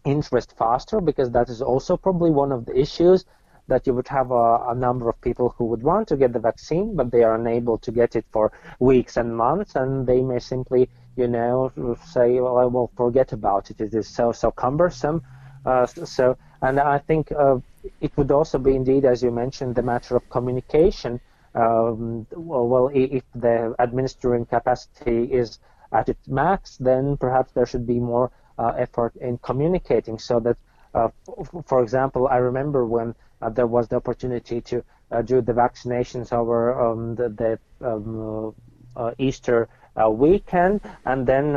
interest 0.05 0.55
faster 0.57 0.99
because 1.01 1.31
that 1.31 1.49
is 1.49 1.61
also 1.61 1.97
probably 1.97 2.31
one 2.31 2.51
of 2.51 2.65
the 2.65 2.77
issues 2.77 3.25
that 3.67 3.87
you 3.87 3.93
would 3.93 4.07
have 4.07 4.31
a, 4.31 4.65
a, 4.67 4.75
number 4.75 5.09
of 5.09 5.19
people 5.21 5.55
who 5.57 5.65
would 5.65 5.81
want 5.81 6.07
to 6.09 6.17
get 6.17 6.33
the 6.33 6.39
vaccine, 6.39 6.95
but 6.95 7.11
they 7.11 7.23
are 7.23 7.35
unable 7.35 7.77
to 7.77 7.91
get 7.91 8.15
it 8.15 8.25
for 8.31 8.51
weeks 8.79 9.15
and 9.15 9.35
months, 9.35 9.75
and 9.75 10.05
they 10.05 10.21
may 10.21 10.39
simply, 10.39 10.89
you 11.15 11.27
know, 11.27 11.71
say, 12.05 12.39
"Well, 12.41 12.57
I 12.57 12.65
will 12.65 12.91
forget 12.97 13.31
about 13.31 13.71
it. 13.71 13.79
It 13.79 13.93
is 13.93 14.07
so 14.07 14.33
so 14.33 14.51
cumbersome." 14.51 15.21
Uh, 15.65 15.85
so, 15.85 16.37
and 16.61 16.77
I 16.79 16.97
think 16.97 17.31
uh, 17.31 17.59
it 18.01 18.11
would 18.17 18.31
also 18.31 18.59
be 18.59 18.75
indeed, 18.75 19.05
as 19.05 19.23
you 19.23 19.31
mentioned, 19.31 19.75
the 19.75 19.81
matter 19.81 20.17
of 20.17 20.29
communication. 20.29 21.21
Um, 21.55 22.27
well, 22.31 22.89
if 22.93 23.23
the 23.33 23.75
administering 23.79 24.45
capacity 24.45 25.31
is 25.31 25.59
at 25.93 26.09
its 26.09 26.27
max, 26.27 26.77
then 26.77 27.15
perhaps 27.15 27.51
there 27.53 27.65
should 27.65 27.85
be 27.87 27.99
more 27.99 28.31
effort 28.59 29.15
in 29.17 29.37
communicating 29.39 30.17
so 30.19 30.39
that, 30.39 30.57
uh, 30.93 31.09
for 31.65 31.81
example, 31.81 32.27
I 32.27 32.37
remember 32.37 32.85
when 32.85 33.15
uh, 33.41 33.49
there 33.49 33.67
was 33.67 33.87
the 33.87 33.97
opportunity 33.97 34.61
to 34.61 34.83
uh, 35.11 35.21
do 35.21 35.41
the 35.41 35.53
vaccinations 35.53 36.31
over 36.33 36.79
um, 36.79 37.15
the, 37.15 37.29
the 37.29 37.87
um, 37.87 38.55
uh, 38.95 39.11
Easter 39.17 39.69
uh, 40.01 40.09
weekend, 40.09 40.81
and 41.05 41.27
then 41.27 41.55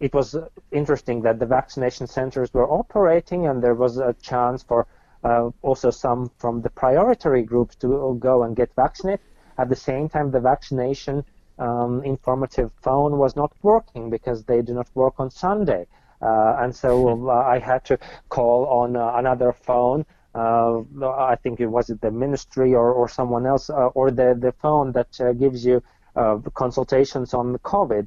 it 0.00 0.14
was 0.14 0.34
interesting 0.72 1.20
that 1.22 1.38
the 1.38 1.46
vaccination 1.46 2.06
centers 2.06 2.52
were 2.54 2.70
operating, 2.70 3.46
and 3.46 3.62
there 3.62 3.74
was 3.74 3.98
a 3.98 4.14
chance 4.22 4.62
for 4.62 4.86
uh, 5.24 5.50
also 5.62 5.90
some 5.90 6.30
from 6.38 6.62
the 6.62 6.70
priority 6.70 7.42
groups 7.42 7.76
to 7.76 8.16
go 8.20 8.42
and 8.42 8.56
get 8.56 8.72
vaccinated. 8.74 9.20
At 9.58 9.68
the 9.68 9.76
same 9.76 10.08
time, 10.08 10.30
the 10.30 10.40
vaccination 10.40 11.24
um, 11.58 12.02
informative 12.04 12.72
phone 12.80 13.18
was 13.18 13.36
not 13.36 13.52
working 13.62 14.08
because 14.08 14.44
they 14.44 14.62
do 14.62 14.72
not 14.72 14.88
work 14.94 15.14
on 15.18 15.30
Sunday. 15.30 15.86
Uh, 16.20 16.56
and 16.58 16.74
so 16.74 17.28
uh, 17.28 17.32
I 17.32 17.58
had 17.58 17.84
to 17.86 17.98
call 18.28 18.66
on 18.66 18.96
uh, 18.96 19.12
another 19.16 19.52
phone. 19.52 20.04
Uh, 20.34 20.82
I 21.02 21.36
think 21.42 21.58
it 21.58 21.66
was 21.66 21.88
the 21.88 22.10
ministry 22.10 22.72
or, 22.74 22.92
or 22.92 23.08
someone 23.08 23.46
else, 23.46 23.68
uh, 23.68 23.88
or 23.88 24.10
the, 24.12 24.36
the 24.38 24.52
phone 24.52 24.92
that 24.92 25.18
gives 25.38 25.64
you 25.64 25.82
consultations 26.54 27.34
on 27.34 27.56
COVID 27.58 28.06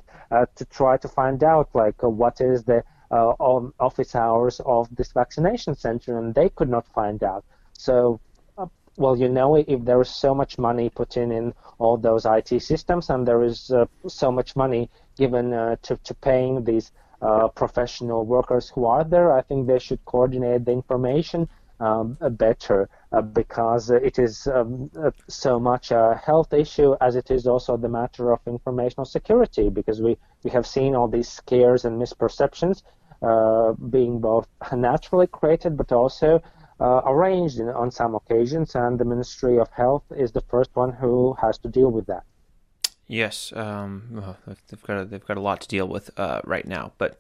to 0.55 0.65
try 0.65 0.95
to 0.97 1.07
find 1.07 1.43
out 1.43 1.69
like 1.73 2.01
what 2.01 2.39
is 2.39 2.63
the 2.63 2.83
uh, 3.13 3.35
on 3.37 3.71
office 3.79 4.15
hours 4.15 4.59
of 4.65 4.87
this 4.95 5.11
vaccination 5.11 5.75
center, 5.75 6.17
and 6.17 6.33
they 6.33 6.49
could 6.49 6.69
not 6.69 6.87
find 6.87 7.23
out. 7.23 7.45
So, 7.73 8.19
uh, 8.57 8.65
well, 8.97 9.15
you 9.15 9.29
know, 9.29 9.55
if 9.55 9.85
there 9.85 10.01
is 10.01 10.09
so 10.09 10.33
much 10.33 10.57
money 10.57 10.89
put 10.89 11.15
in 11.15 11.31
in 11.31 11.53
all 11.77 11.97
those 11.97 12.25
IT 12.25 12.59
systems, 12.61 13.11
and 13.11 13.27
there 13.27 13.43
is 13.43 13.69
uh, 13.69 13.85
so 14.07 14.31
much 14.31 14.55
money 14.55 14.89
given 15.15 15.53
uh, 15.53 15.75
to, 15.83 15.97
to 15.97 16.13
paying 16.15 16.63
these 16.63 16.91
uh, 17.23 17.47
professional 17.47 18.25
workers 18.25 18.69
who 18.69 18.85
are 18.85 19.03
there, 19.03 19.31
I 19.31 19.41
think 19.41 19.67
they 19.67 19.79
should 19.79 20.03
coordinate 20.05 20.65
the 20.65 20.71
information 20.71 21.47
um, 21.79 22.17
better 22.31 22.89
uh, 23.11 23.21
because 23.21 23.89
it 23.89 24.19
is 24.19 24.47
um, 24.47 24.89
uh, 24.97 25.11
so 25.27 25.59
much 25.59 25.91
a 25.91 26.21
health 26.23 26.53
issue 26.53 26.95
as 27.01 27.15
it 27.15 27.31
is 27.31 27.47
also 27.47 27.77
the 27.77 27.89
matter 27.89 28.31
of 28.31 28.39
informational 28.45 29.05
security 29.05 29.69
because 29.69 30.01
we, 30.01 30.17
we 30.43 30.51
have 30.51 30.67
seen 30.67 30.95
all 30.95 31.07
these 31.07 31.29
scares 31.29 31.85
and 31.85 32.01
misperceptions 32.01 32.83
uh, 33.21 33.73
being 33.89 34.19
both 34.19 34.47
naturally 34.71 35.27
created 35.27 35.75
but 35.77 35.91
also 35.91 36.41
uh, 36.79 37.01
arranged 37.05 37.59
in, 37.59 37.69
on 37.69 37.91
some 37.91 38.15
occasions, 38.15 38.75
and 38.75 38.99
the 38.99 39.05
Ministry 39.05 39.57
of 39.57 39.69
Health 39.71 40.03
is 40.15 40.31
the 40.31 40.41
first 40.41 40.71
one 40.73 40.91
who 40.91 41.33
has 41.41 41.57
to 41.59 41.69
deal 41.69 41.89
with 41.89 42.07
that. 42.07 42.23
Yes, 43.07 43.51
um, 43.55 44.35
they've 44.69 44.81
got 44.83 45.01
a, 45.01 45.05
they've 45.05 45.25
got 45.25 45.37
a 45.37 45.41
lot 45.41 45.61
to 45.61 45.67
deal 45.67 45.87
with 45.87 46.09
uh, 46.17 46.39
right 46.45 46.65
now, 46.65 46.93
but 46.97 47.19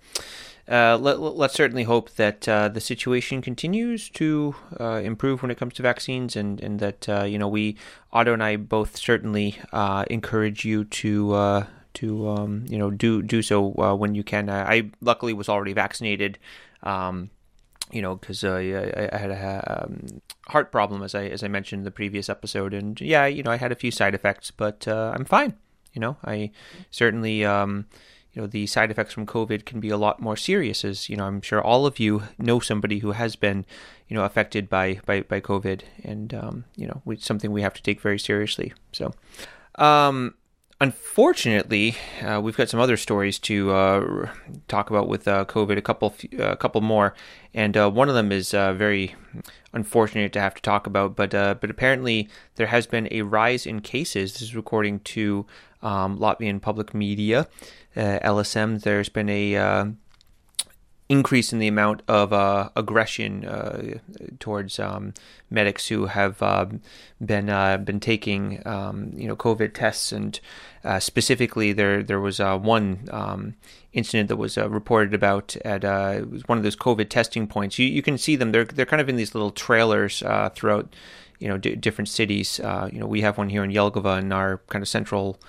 uh, 0.69 0.97
let, 0.97 1.19
us 1.19 1.53
certainly 1.53 1.83
hope 1.83 2.11
that 2.11 2.47
uh, 2.47 2.69
the 2.69 2.79
situation 2.79 3.41
continues 3.41 4.09
to 4.11 4.55
uh, 4.79 5.01
improve 5.03 5.41
when 5.41 5.51
it 5.51 5.57
comes 5.57 5.73
to 5.73 5.83
vaccines, 5.83 6.37
and 6.37 6.61
and 6.61 6.79
that 6.79 7.09
uh, 7.09 7.23
you 7.23 7.37
know 7.37 7.49
we 7.49 7.75
Otto 8.13 8.31
and 8.33 8.41
I 8.41 8.55
both 8.55 8.95
certainly 8.97 9.59
uh, 9.73 10.05
encourage 10.09 10.63
you 10.63 10.85
to 10.85 11.65
to 11.95 12.29
um, 12.29 12.65
you 12.69 12.77
know 12.77 12.89
do 12.89 13.21
do 13.21 13.41
so 13.41 13.61
when 13.95 14.15
you 14.15 14.23
can. 14.23 14.49
I, 14.49 14.75
I, 14.75 14.91
luckily 15.01 15.33
was 15.33 15.49
already 15.49 15.73
vaccinated. 15.73 16.39
Um, 16.81 17.29
you 17.91 18.01
know, 18.01 18.15
because 18.15 18.43
uh, 18.43 18.53
I, 18.53 19.09
I, 19.13 19.17
had 19.17 19.29
a 19.29 19.83
um, 19.83 20.21
heart 20.47 20.71
problem, 20.71 21.03
as 21.03 21.13
I 21.13 21.25
as 21.25 21.43
I 21.43 21.47
mentioned 21.47 21.81
in 21.81 21.85
the 21.85 21.91
previous 21.91 22.27
episode, 22.29 22.73
and 22.73 22.99
yeah, 22.99 23.25
you 23.25 23.43
know, 23.43 23.51
I 23.51 23.57
had 23.57 23.71
a 23.71 23.75
few 23.75 23.91
side 23.91 24.15
effects, 24.15 24.49
but 24.49 24.87
uh, 24.87 25.13
I'm 25.15 25.25
fine. 25.25 25.53
You 25.93 25.99
know, 25.99 26.17
I 26.25 26.51
certainly, 26.91 27.45
um, 27.45 27.85
you 28.33 28.41
know, 28.41 28.47
the 28.47 28.65
side 28.65 28.89
effects 28.89 29.13
from 29.13 29.27
COVID 29.27 29.65
can 29.65 29.79
be 29.79 29.89
a 29.89 29.97
lot 29.97 30.19
more 30.19 30.35
serious. 30.35 30.83
As 30.83 31.07
you 31.07 31.15
know, 31.15 31.25
I'm 31.25 31.41
sure 31.41 31.61
all 31.61 31.85
of 31.85 31.99
you 31.99 32.23
know 32.37 32.59
somebody 32.59 32.99
who 32.99 33.11
has 33.11 33.35
been, 33.35 33.65
you 34.07 34.15
know, 34.15 34.23
affected 34.23 34.69
by 34.69 34.99
by, 35.05 35.21
by 35.21 35.39
COVID, 35.39 35.81
and 36.03 36.33
um, 36.33 36.65
you 36.75 36.87
know, 36.87 37.01
it's 37.07 37.25
something 37.25 37.51
we 37.51 37.61
have 37.61 37.75
to 37.75 37.83
take 37.83 38.01
very 38.01 38.17
seriously. 38.17 38.73
So, 38.91 39.13
um, 39.75 40.33
unfortunately, 40.81 41.95
uh, 42.21 42.41
we've 42.41 42.57
got 42.57 42.69
some 42.69 42.79
other 42.79 42.97
stories 42.97 43.39
to 43.39 43.71
uh, 43.71 44.29
talk 44.67 44.89
about 44.89 45.07
with 45.07 45.27
uh, 45.27 45.45
COVID. 45.45 45.77
A 45.77 45.81
couple, 45.81 46.15
a 46.39 46.57
couple 46.57 46.81
more, 46.81 47.13
and 47.53 47.77
uh, 47.77 47.89
one 47.89 48.09
of 48.09 48.15
them 48.15 48.31
is 48.31 48.53
uh, 48.53 48.73
very 48.73 49.15
unfortunate 49.73 50.33
to 50.33 50.41
have 50.41 50.55
to 50.55 50.61
talk 50.61 50.87
about. 50.87 51.15
But 51.15 51.33
uh, 51.33 51.55
but 51.61 51.69
apparently, 51.69 52.29
there 52.55 52.67
has 52.67 52.87
been 52.87 53.07
a 53.11 53.21
rise 53.21 53.65
in 53.65 53.79
cases. 53.79 54.33
This 54.33 54.41
is 54.41 54.55
according 54.55 55.01
to 55.01 55.45
um, 55.83 56.17
Latvian 56.17 56.61
public 56.61 56.93
media, 56.93 57.47
uh, 57.95 58.19
LSM. 58.23 58.81
There's 58.81 59.09
been 59.09 59.29
a 59.29 59.55
uh, 59.55 59.85
increase 61.09 61.51
in 61.51 61.59
the 61.59 61.67
amount 61.67 62.01
of 62.07 62.31
uh, 62.33 62.69
aggression 62.75 63.45
uh, 63.45 63.99
towards 64.39 64.79
um, 64.79 65.13
medics 65.49 65.87
who 65.87 66.07
have 66.07 66.41
uh, 66.41 66.65
been 67.23 67.49
uh, 67.49 67.77
been 67.77 67.99
taking 67.99 68.65
um, 68.65 69.11
you 69.15 69.27
know 69.27 69.35
COVID 69.35 69.73
tests, 69.73 70.11
and 70.11 70.39
uh, 70.83 70.99
specifically 70.99 71.73
there 71.73 72.03
there 72.03 72.19
was 72.19 72.39
one 72.39 73.07
um, 73.11 73.55
incident 73.91 74.29
that 74.29 74.37
was 74.37 74.57
reported 74.57 75.13
about 75.13 75.55
at 75.57 75.83
one 76.47 76.57
of 76.57 76.63
those 76.63 76.75
COVID 76.75 77.09
testing 77.09 77.47
points. 77.47 77.77
You 77.77 77.87
you 77.87 78.01
can 78.01 78.17
see 78.17 78.35
them; 78.35 78.51
they're 78.51 78.65
they're 78.65 78.85
kind 78.85 79.01
of 79.01 79.09
in 79.09 79.15
these 79.15 79.35
little 79.35 79.51
trailers 79.51 80.23
throughout 80.55 80.95
you 81.39 81.47
know 81.47 81.57
d- 81.57 81.75
different 81.75 82.09
cities. 82.09 82.59
you 82.91 82.99
know 82.99 83.07
we 83.07 83.21
have 83.21 83.37
one 83.37 83.49
here 83.49 83.63
in 83.63 83.71
Jelgava 83.71 84.19
in 84.19 84.31
our 84.31 84.59
kind 84.69 84.81
of 84.81 84.87
central 84.87 85.39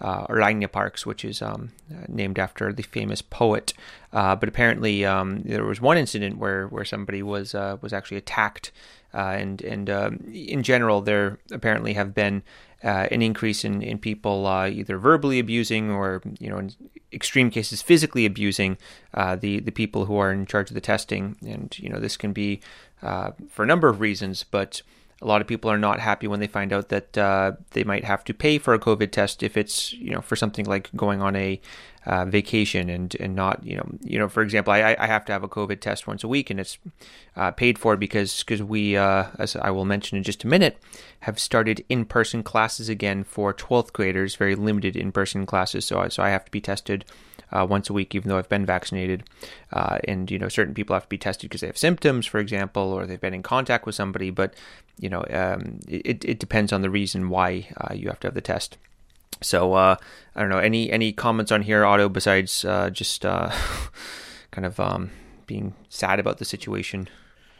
uh, 0.00 0.26
Raine 0.28 0.66
Parks, 0.68 1.04
which 1.04 1.24
is 1.24 1.42
um, 1.42 1.72
named 2.08 2.38
after 2.38 2.72
the 2.72 2.82
famous 2.82 3.22
poet. 3.22 3.72
Uh, 4.12 4.36
but 4.36 4.48
apparently, 4.48 5.04
um, 5.04 5.42
there 5.42 5.64
was 5.64 5.80
one 5.80 5.98
incident 5.98 6.38
where, 6.38 6.66
where 6.68 6.84
somebody 6.84 7.22
was 7.22 7.54
uh, 7.54 7.76
was 7.80 7.92
actually 7.92 8.16
attacked, 8.16 8.70
uh, 9.12 9.34
and 9.36 9.60
and 9.62 9.90
um, 9.90 10.24
in 10.32 10.62
general, 10.62 11.00
there 11.00 11.38
apparently 11.50 11.94
have 11.94 12.14
been 12.14 12.42
uh, 12.84 13.06
an 13.10 13.22
increase 13.22 13.64
in 13.64 13.82
in 13.82 13.98
people 13.98 14.46
uh, 14.46 14.68
either 14.68 14.98
verbally 14.98 15.38
abusing 15.38 15.90
or 15.90 16.22
you 16.38 16.48
know 16.48 16.58
in 16.58 16.72
extreme 17.12 17.50
cases 17.50 17.82
physically 17.82 18.24
abusing 18.24 18.78
the 19.14 19.60
the 19.60 19.72
people 19.72 20.04
who 20.04 20.16
are 20.16 20.32
in 20.32 20.46
charge 20.46 20.70
of 20.70 20.74
the 20.74 20.80
testing, 20.80 21.36
and 21.46 21.76
you 21.78 21.88
know 21.88 21.98
this 21.98 22.16
can 22.16 22.32
be 22.32 22.60
for 23.00 23.62
a 23.62 23.66
number 23.66 23.88
of 23.88 24.00
reasons, 24.00 24.44
but 24.44 24.82
a 25.20 25.26
lot 25.26 25.40
of 25.40 25.46
people 25.46 25.70
are 25.70 25.78
not 25.78 25.98
happy 25.98 26.28
when 26.28 26.38
they 26.38 26.46
find 26.46 26.72
out 26.72 26.90
that 26.90 27.18
uh, 27.18 27.52
they 27.70 27.82
might 27.82 28.04
have 28.04 28.22
to 28.24 28.34
pay 28.34 28.58
for 28.58 28.72
a 28.72 28.78
COVID 28.78 29.10
test 29.10 29.42
if 29.42 29.56
it's 29.56 29.92
you 29.94 30.10
know 30.10 30.20
for 30.20 30.36
something 30.36 30.64
like 30.64 30.94
going 30.94 31.20
on 31.20 31.34
a 31.34 31.60
uh, 32.06 32.24
vacation 32.24 32.88
and 32.88 33.16
and 33.18 33.34
not 33.34 33.64
you 33.64 33.76
know 33.76 33.86
you 34.02 34.18
know 34.18 34.28
for 34.28 34.42
example 34.42 34.72
I, 34.72 34.96
I 34.98 35.06
have 35.06 35.24
to 35.26 35.32
have 35.32 35.42
a 35.42 35.48
COVID 35.48 35.80
test 35.80 36.06
once 36.06 36.22
a 36.22 36.28
week 36.28 36.50
and 36.50 36.60
it's 36.60 36.78
uh, 37.36 37.50
paid 37.50 37.78
for 37.78 37.96
because 37.96 38.44
because 38.44 38.62
we 38.62 38.96
uh, 38.96 39.26
as 39.38 39.56
I 39.56 39.70
will 39.70 39.84
mention 39.84 40.16
in 40.16 40.22
just 40.22 40.44
a 40.44 40.46
minute 40.46 40.78
have 41.20 41.38
started 41.38 41.84
in 41.88 42.04
person 42.04 42.44
classes 42.44 42.88
again 42.88 43.24
for 43.24 43.52
12th 43.52 43.92
graders 43.92 44.36
very 44.36 44.54
limited 44.54 44.96
in 44.96 45.10
person 45.10 45.46
classes. 45.46 45.84
So 45.84 46.08
so 46.08 46.22
I 46.22 46.30
have 46.30 46.44
to 46.44 46.50
be 46.50 46.60
tested 46.60 47.04
uh, 47.52 47.66
once 47.68 47.88
a 47.88 47.92
week, 47.92 48.14
even 48.14 48.28
though 48.28 48.38
I've 48.38 48.48
been 48.48 48.66
vaccinated. 48.66 49.24
Uh, 49.72 49.98
and 50.06 50.30
you 50.30 50.38
know, 50.38 50.48
certain 50.48 50.74
people 50.74 50.94
have 50.94 51.04
to 51.04 51.08
be 51.08 51.18
tested 51.18 51.48
because 51.48 51.60
they 51.60 51.66
have 51.66 51.78
symptoms, 51.78 52.26
for 52.26 52.38
example, 52.38 52.82
or 52.82 53.06
they've 53.06 53.20
been 53.20 53.34
in 53.34 53.42
contact 53.42 53.86
with 53.86 53.94
somebody. 53.94 54.30
But 54.30 54.54
you 54.98 55.08
know, 55.08 55.24
um, 55.30 55.80
it 55.88 56.24
it 56.24 56.38
depends 56.38 56.72
on 56.72 56.82
the 56.82 56.90
reason 56.90 57.28
why 57.28 57.68
uh, 57.76 57.94
you 57.94 58.08
have 58.08 58.20
to 58.20 58.26
have 58.28 58.34
the 58.34 58.40
test. 58.40 58.76
So 59.40 59.74
uh, 59.74 59.96
I 60.34 60.40
don't 60.40 60.50
know 60.50 60.58
any 60.58 60.90
any 60.90 61.12
comments 61.12 61.52
on 61.52 61.62
here, 61.62 61.84
Otto, 61.84 62.08
besides 62.08 62.64
uh, 62.64 62.90
just 62.90 63.24
uh, 63.24 63.50
kind 64.50 64.66
of 64.66 64.78
um, 64.80 65.10
being 65.46 65.74
sad 65.88 66.18
about 66.18 66.38
the 66.38 66.44
situation. 66.44 67.08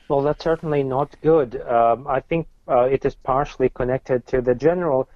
Well, 0.09 0.22
that's 0.22 0.42
certainly 0.42 0.83
not 0.83 1.14
good. 1.22 1.61
Um, 1.62 2.07
I 2.07 2.20
think 2.20 2.48
it 2.66 3.05
is 3.05 3.14
partially 3.14 3.68
connected 3.68 4.27
to 4.29 4.40
the 4.40 4.55
general 4.55 5.09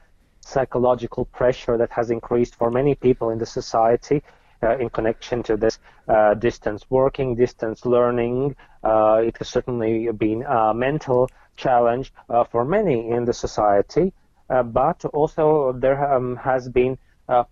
psychological 0.44 1.24
pressure 1.26 1.78
that 1.78 1.90
has 1.90 2.10
increased 2.10 2.56
for 2.56 2.70
many 2.70 2.94
people 2.94 3.30
in 3.30 3.38
the 3.38 3.46
society 3.46 4.22
uh, 4.62 4.76
in 4.78 4.88
connection 4.90 5.42
to 5.42 5.56
this 5.56 5.78
uh, 6.08 6.34
distance 6.34 6.84
working, 6.88 7.34
distance 7.34 7.84
learning. 7.84 8.54
Uh, 8.84 9.20
it 9.24 9.36
has 9.38 9.48
certainly 9.48 10.10
been 10.12 10.44
a 10.44 10.72
mental 10.72 11.28
challenge 11.56 12.12
for 12.50 12.64
many 12.64 13.10
in 13.10 13.24
the 13.24 13.32
society, 13.32 14.12
but 14.48 15.04
also 15.06 15.72
there 15.72 16.14
um, 16.14 16.36
has 16.36 16.68
been 16.68 16.96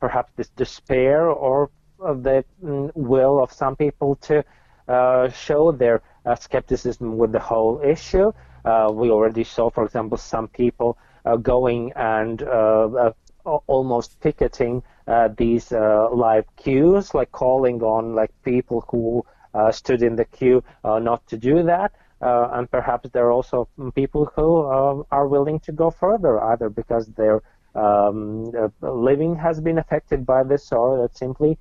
perhaps 0.01 0.33
this 0.37 0.49
despair 0.51 1.29
or 1.29 1.71
the 1.99 2.45
mm, 2.65 2.91
will 2.95 3.43
of 3.43 3.53
some 3.53 3.77
people 3.77 4.17
to 4.17 4.45
show 5.35 5.73
their 5.73 6.01
skepticism 6.39 7.19
with 7.19 7.33
the 7.33 7.41
whole 7.41 7.81
issue. 7.83 8.33
we 8.93 9.11
already 9.11 9.45
saw, 9.45 9.69
for 9.69 9.85
example, 9.85 10.17
some 10.17 10.49
people 10.49 10.97
going 11.43 11.93
and 11.97 12.43
almost 13.45 14.21
picketing 14.21 14.81
uh, 14.81 15.00
these 15.37 15.73
uh, 15.73 16.09
live 16.11 16.45
queues, 16.57 17.15
like 17.15 17.33
calling 17.33 17.83
on 17.83 18.15
like 18.15 18.31
people 18.45 18.85
who 18.89 19.25
uh, 19.55 19.73
stood 19.73 20.03
in 20.03 20.17
the 20.17 20.25
queue 20.25 20.63
not 20.85 21.27
to 21.27 21.37
do 21.37 21.63
that. 21.65 21.93
and 22.21 22.71
perhaps 22.71 23.11
there 23.11 23.27
are 23.27 23.33
also 23.33 23.69
people 23.95 24.25
who 24.37 24.51
are 25.11 25.27
willing 25.27 25.59
to 25.61 25.73
go 25.73 25.91
further, 25.91 26.41
either 26.53 26.69
because 26.69 27.07
their 27.09 27.43
um, 27.75 28.53
living 28.81 29.35
has 29.37 29.61
been 29.61 29.79
affected 29.79 30.27
by 30.27 30.43
this, 30.43 30.73
or 30.73 31.03
that 31.03 31.17
simply 31.17 31.59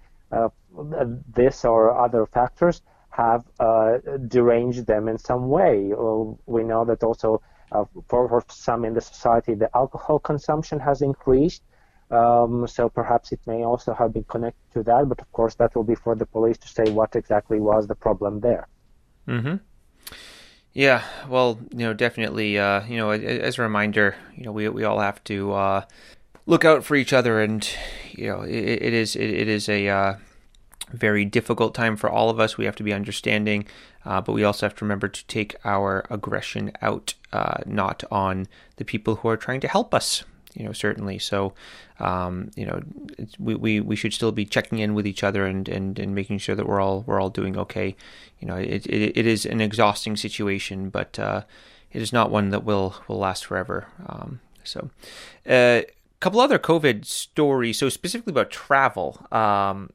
this 1.34 1.66
or 1.66 1.98
other 2.06 2.26
factors 2.26 2.82
have 3.10 3.44
uh, 3.60 3.98
deranged 4.28 4.86
them 4.86 5.08
in 5.08 5.18
some 5.18 5.50
way. 5.50 5.92
We 6.46 6.64
know 6.64 6.86
that 6.86 7.04
also 7.04 7.42
uh, 7.72 7.86
for, 8.08 8.28
for, 8.30 8.44
some 8.50 8.86
in 8.86 8.94
the 8.94 9.02
society, 9.02 9.54
the 9.54 9.70
alcohol 9.76 10.20
consumption 10.20 10.80
has 10.80 11.02
increased. 11.02 11.62
Um, 12.12 12.66
so 12.68 12.90
perhaps 12.90 13.32
it 13.32 13.40
may 13.46 13.64
also 13.64 13.94
have 13.94 14.14
been 14.14 14.24
connected 14.24 14.74
to 14.74 14.84
that, 14.84 15.08
but 15.08 15.22
of 15.22 15.32
course 15.32 15.56
that 15.56 15.76
will 15.76 15.84
be 15.84 15.96
for 15.96 16.16
the 16.16 16.26
police 16.26 16.58
to 16.58 16.68
say 16.68 16.92
what 16.92 17.16
exactly 17.16 17.60
was 17.60 17.88
the 17.88 17.96
problem 17.96 18.40
there. 18.40 18.68
Mm-hmm. 19.28 19.58
Yeah, 20.74 21.04
well, 21.28 21.60
you 21.72 21.80
know, 21.80 21.94
definitely, 21.94 22.58
uh, 22.58 22.86
you 22.88 22.98
know, 22.98 23.12
as 23.12 23.60
a 23.60 23.62
reminder, 23.62 24.16
you 24.36 24.44
know, 24.44 24.52
we 24.52 24.70
we 24.70 24.84
all 24.84 25.00
have 25.00 25.24
to 25.26 25.52
uh, 25.54 25.82
look 26.46 26.64
out 26.64 26.84
for 26.84 26.96
each 26.96 27.14
other, 27.14 27.42
and 27.42 27.68
you 28.12 28.28
know, 28.28 28.42
it, 28.42 28.82
it 28.82 28.94
is 28.94 29.16
it, 29.16 29.30
it 29.30 29.48
is 29.48 29.68
a 29.68 29.88
uh, 29.88 30.16
very 30.92 31.26
difficult 31.26 31.74
time 31.74 31.96
for 31.96 32.10
all 32.10 32.30
of 32.30 32.40
us. 32.40 32.58
We 32.58 32.66
have 32.66 32.76
to 32.78 32.84
be 32.84 32.94
understanding, 32.94 33.66
uh, 34.06 34.22
but 34.22 34.34
we 34.34 34.44
also 34.44 34.66
have 34.66 34.76
to 34.76 34.86
remember 34.86 35.08
to 35.08 35.26
take 35.26 35.56
our 35.66 36.06
aggression 36.10 36.72
out, 36.82 37.14
uh, 37.34 37.58
not 37.66 38.04
on 38.12 38.48
the 38.78 38.86
people 38.86 39.18
who 39.18 39.28
are 39.28 39.38
trying 39.38 39.60
to 39.62 39.68
help 39.68 39.94
us 39.94 40.24
you 40.60 40.66
know 40.66 40.74
certainly. 40.74 41.18
So 41.18 41.54
um, 42.00 42.52
you 42.56 42.66
know 42.66 42.82
we, 43.40 43.56
we 43.56 43.80
we 43.80 43.96
should 43.96 44.14
still 44.14 44.32
be 44.32 44.46
checking 44.46 44.80
in 44.80 44.94
with 44.94 45.08
each 45.08 45.24
other 45.24 45.46
and, 45.46 45.68
and 45.70 45.98
and 45.98 46.14
making 46.14 46.40
sure 46.40 46.56
that 46.56 46.68
we're 46.68 46.82
all 46.82 47.04
we're 47.08 47.20
all 47.20 47.30
doing 47.30 47.58
okay. 47.58 47.96
You 48.40 48.48
know 48.48 48.56
it 48.56 48.86
it, 48.86 49.18
it 49.18 49.26
is 49.26 49.46
an 49.46 49.62
exhausting 49.62 50.18
situation 50.18 50.90
but 50.90 51.18
uh, 51.18 51.44
it 51.92 52.02
is 52.02 52.14
not 52.14 52.30
one 52.30 52.50
that 52.50 52.64
will 52.64 52.96
will 53.08 53.18
last 53.18 53.46
forever. 53.46 53.88
Um, 54.06 54.42
so 54.64 54.90
a 55.48 55.80
uh, 55.80 55.82
couple 56.20 56.42
other 56.42 56.60
covid 56.60 57.06
stories. 57.06 57.80
So 57.80 57.88
specifically 57.88 58.32
about 58.32 58.52
travel 58.52 59.26
um, 59.32 59.90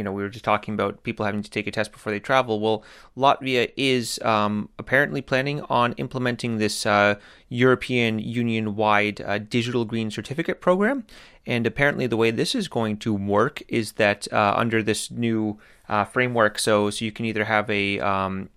you 0.00 0.04
know, 0.04 0.12
we 0.12 0.22
were 0.22 0.30
just 0.30 0.46
talking 0.46 0.72
about 0.72 1.02
people 1.02 1.26
having 1.26 1.42
to 1.42 1.50
take 1.50 1.66
a 1.66 1.70
test 1.70 1.92
before 1.92 2.10
they 2.10 2.18
travel. 2.18 2.58
Well, 2.58 2.82
Latvia 3.18 3.70
is 3.76 4.18
um, 4.22 4.70
apparently 4.78 5.20
planning 5.20 5.60
on 5.68 5.92
implementing 5.98 6.56
this 6.56 6.86
uh, 6.86 7.16
European 7.50 8.18
Union 8.18 8.76
wide 8.76 9.20
uh, 9.20 9.36
digital 9.36 9.84
green 9.84 10.10
certificate 10.10 10.62
program. 10.62 11.04
And 11.46 11.66
apparently, 11.66 12.06
the 12.06 12.16
way 12.16 12.30
this 12.30 12.54
is 12.54 12.66
going 12.66 12.96
to 13.00 13.12
work 13.12 13.62
is 13.68 13.92
that 13.92 14.26
uh, 14.32 14.54
under 14.56 14.82
this 14.82 15.10
new 15.10 15.58
uh, 15.90 16.06
framework, 16.06 16.58
so 16.58 16.88
so 16.88 17.04
you 17.04 17.12
can 17.12 17.26
either 17.26 17.44
have 17.44 17.68
a 17.68 18.00
um, 18.00 18.48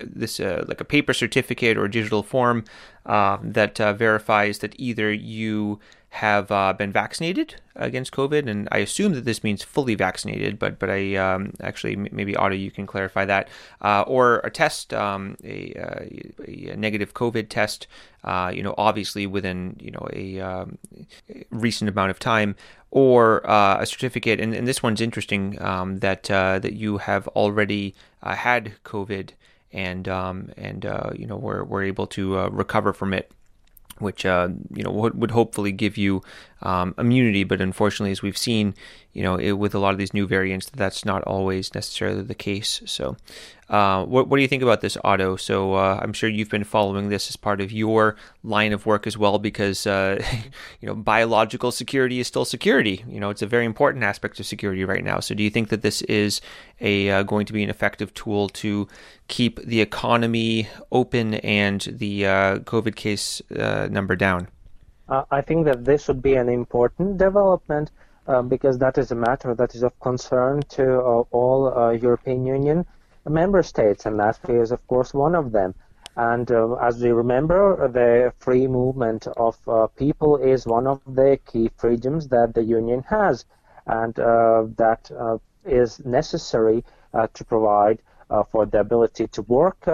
this 0.00 0.40
uh, 0.40 0.66
like 0.68 0.82
a 0.82 0.84
paper 0.84 1.14
certificate 1.14 1.78
or 1.78 1.88
digital 1.88 2.22
form 2.22 2.64
uh, 3.06 3.38
that 3.42 3.78
verifies 3.78 4.58
that 4.58 4.74
either 4.78 5.10
you 5.10 5.80
have 6.12 6.52
uh, 6.52 6.74
been 6.74 6.92
vaccinated 6.92 7.54
against 7.74 8.12
COVID, 8.12 8.46
and 8.46 8.68
I 8.70 8.78
assume 8.78 9.14
that 9.14 9.24
this 9.24 9.42
means 9.42 9.62
fully 9.62 9.94
vaccinated, 9.94 10.58
but 10.58 10.78
but 10.78 10.90
I 10.90 11.16
um, 11.16 11.54
actually 11.62 11.96
maybe 11.96 12.36
Otto 12.36 12.54
you 12.54 12.70
can 12.70 12.86
clarify 12.86 13.24
that, 13.24 13.48
uh, 13.80 14.04
or 14.06 14.40
a 14.44 14.50
test, 14.50 14.92
um, 14.92 15.38
a, 15.42 15.72
uh, 15.72 16.04
a, 16.46 16.76
negative 16.76 17.14
COVID 17.14 17.48
test, 17.48 17.86
uh, 18.24 18.52
you 18.54 18.62
know, 18.62 18.74
obviously 18.76 19.26
within 19.26 19.74
you 19.80 19.90
know 19.90 20.06
a, 20.12 20.38
um, 20.40 20.76
recent 21.50 21.88
amount 21.88 22.10
of 22.10 22.18
time, 22.18 22.56
or 22.90 23.48
uh, 23.48 23.78
a 23.80 23.86
certificate, 23.86 24.38
and, 24.38 24.52
and, 24.54 24.68
this 24.68 24.82
one's 24.82 25.00
interesting 25.00 25.60
um, 25.62 26.00
that 26.00 26.30
uh, 26.30 26.58
that 26.58 26.74
you 26.74 26.98
have 26.98 27.26
already 27.28 27.94
had 28.22 28.74
COVID 28.84 29.30
and 29.72 30.06
um, 30.08 30.52
and 30.58 30.84
you 31.14 31.26
know 31.26 31.36
we're, 31.36 31.64
we're 31.64 31.84
able 31.84 32.06
to 32.08 32.36
recover 32.48 32.92
from 32.92 33.14
it 33.14 33.32
which 33.98 34.24
uh, 34.26 34.48
you 34.74 34.82
know 34.82 34.90
would, 34.90 35.20
would 35.20 35.30
hopefully 35.30 35.72
give 35.72 35.96
you 35.96 36.22
um, 36.62 36.94
immunity. 36.98 37.44
But 37.44 37.60
unfortunately, 37.60 38.12
as 38.12 38.22
we've 38.22 38.38
seen, 38.38 38.74
you 39.12 39.22
know, 39.22 39.36
it, 39.36 39.52
with 39.52 39.74
a 39.74 39.78
lot 39.78 39.92
of 39.92 39.98
these 39.98 40.14
new 40.14 40.26
variants, 40.26 40.70
that's 40.70 41.04
not 41.04 41.22
always 41.24 41.74
necessarily 41.74 42.22
the 42.22 42.34
case. 42.34 42.80
So, 42.86 43.16
uh, 43.68 44.04
what, 44.04 44.28
what 44.28 44.36
do 44.36 44.42
you 44.42 44.48
think 44.48 44.62
about 44.62 44.80
this, 44.80 44.96
Otto? 45.04 45.36
So, 45.36 45.74
uh, 45.74 45.98
I'm 46.02 46.12
sure 46.12 46.28
you've 46.28 46.50
been 46.50 46.64
following 46.64 47.08
this 47.08 47.28
as 47.28 47.36
part 47.36 47.60
of 47.60 47.72
your 47.72 48.16
line 48.42 48.72
of 48.72 48.86
work 48.86 49.06
as 49.06 49.18
well, 49.18 49.38
because 49.38 49.86
uh, 49.86 50.22
you 50.80 50.88
know, 50.88 50.94
biological 50.94 51.72
security 51.72 52.20
is 52.20 52.26
still 52.26 52.44
security. 52.44 53.04
You 53.06 53.20
know, 53.20 53.30
it's 53.30 53.42
a 53.42 53.46
very 53.46 53.66
important 53.66 54.04
aspect 54.04 54.40
of 54.40 54.46
security 54.46 54.84
right 54.84 55.04
now. 55.04 55.20
So, 55.20 55.34
do 55.34 55.42
you 55.42 55.50
think 55.50 55.68
that 55.68 55.82
this 55.82 56.02
is 56.02 56.40
a 56.80 57.10
uh, 57.10 57.22
going 57.22 57.46
to 57.46 57.52
be 57.52 57.62
an 57.62 57.70
effective 57.70 58.14
tool 58.14 58.48
to 58.50 58.88
keep 59.28 59.60
the 59.60 59.80
economy 59.80 60.68
open 60.90 61.34
and 61.34 61.80
the 61.82 62.26
uh, 62.26 62.58
COVID 62.60 62.96
case 62.96 63.42
number 63.50 64.16
down? 64.16 64.48
I 65.30 65.42
think 65.42 65.66
that 65.66 65.84
this 65.84 66.08
would 66.08 66.22
be 66.22 66.34
an 66.36 66.48
important 66.48 67.18
development 67.18 67.90
uh, 68.26 68.40
because 68.40 68.78
that 68.78 68.96
is 68.98 69.10
a 69.10 69.14
matter 69.14 69.54
that 69.54 69.74
is 69.74 69.82
of 69.82 69.98
concern 70.00 70.62
to 70.70 70.84
uh, 70.84 71.24
all 71.32 71.76
uh, 71.76 71.90
European 71.90 72.46
Union 72.46 72.86
member 73.28 73.62
states, 73.62 74.06
and 74.06 74.16
Latvia 74.16 74.62
is, 74.62 74.72
of 74.72 74.86
course, 74.86 75.12
one 75.12 75.34
of 75.34 75.52
them. 75.52 75.74
And 76.16 76.50
uh, 76.50 76.74
as 76.74 77.02
we 77.02 77.10
remember, 77.10 77.88
the 77.88 78.32
free 78.38 78.66
movement 78.66 79.26
of 79.36 79.56
uh, 79.66 79.86
people 79.88 80.36
is 80.36 80.66
one 80.66 80.86
of 80.86 81.00
the 81.06 81.38
key 81.50 81.70
freedoms 81.76 82.28
that 82.28 82.54
the 82.54 82.62
Union 82.62 83.02
has, 83.08 83.44
and 83.86 84.18
uh, 84.18 84.64
that 84.76 85.10
is 85.64 86.04
necessary 86.04 86.84
to 87.34 87.44
provide 87.44 87.98
for 88.50 88.64
the 88.66 88.80
ability 88.80 89.26
to 89.28 89.42
work 89.42 89.86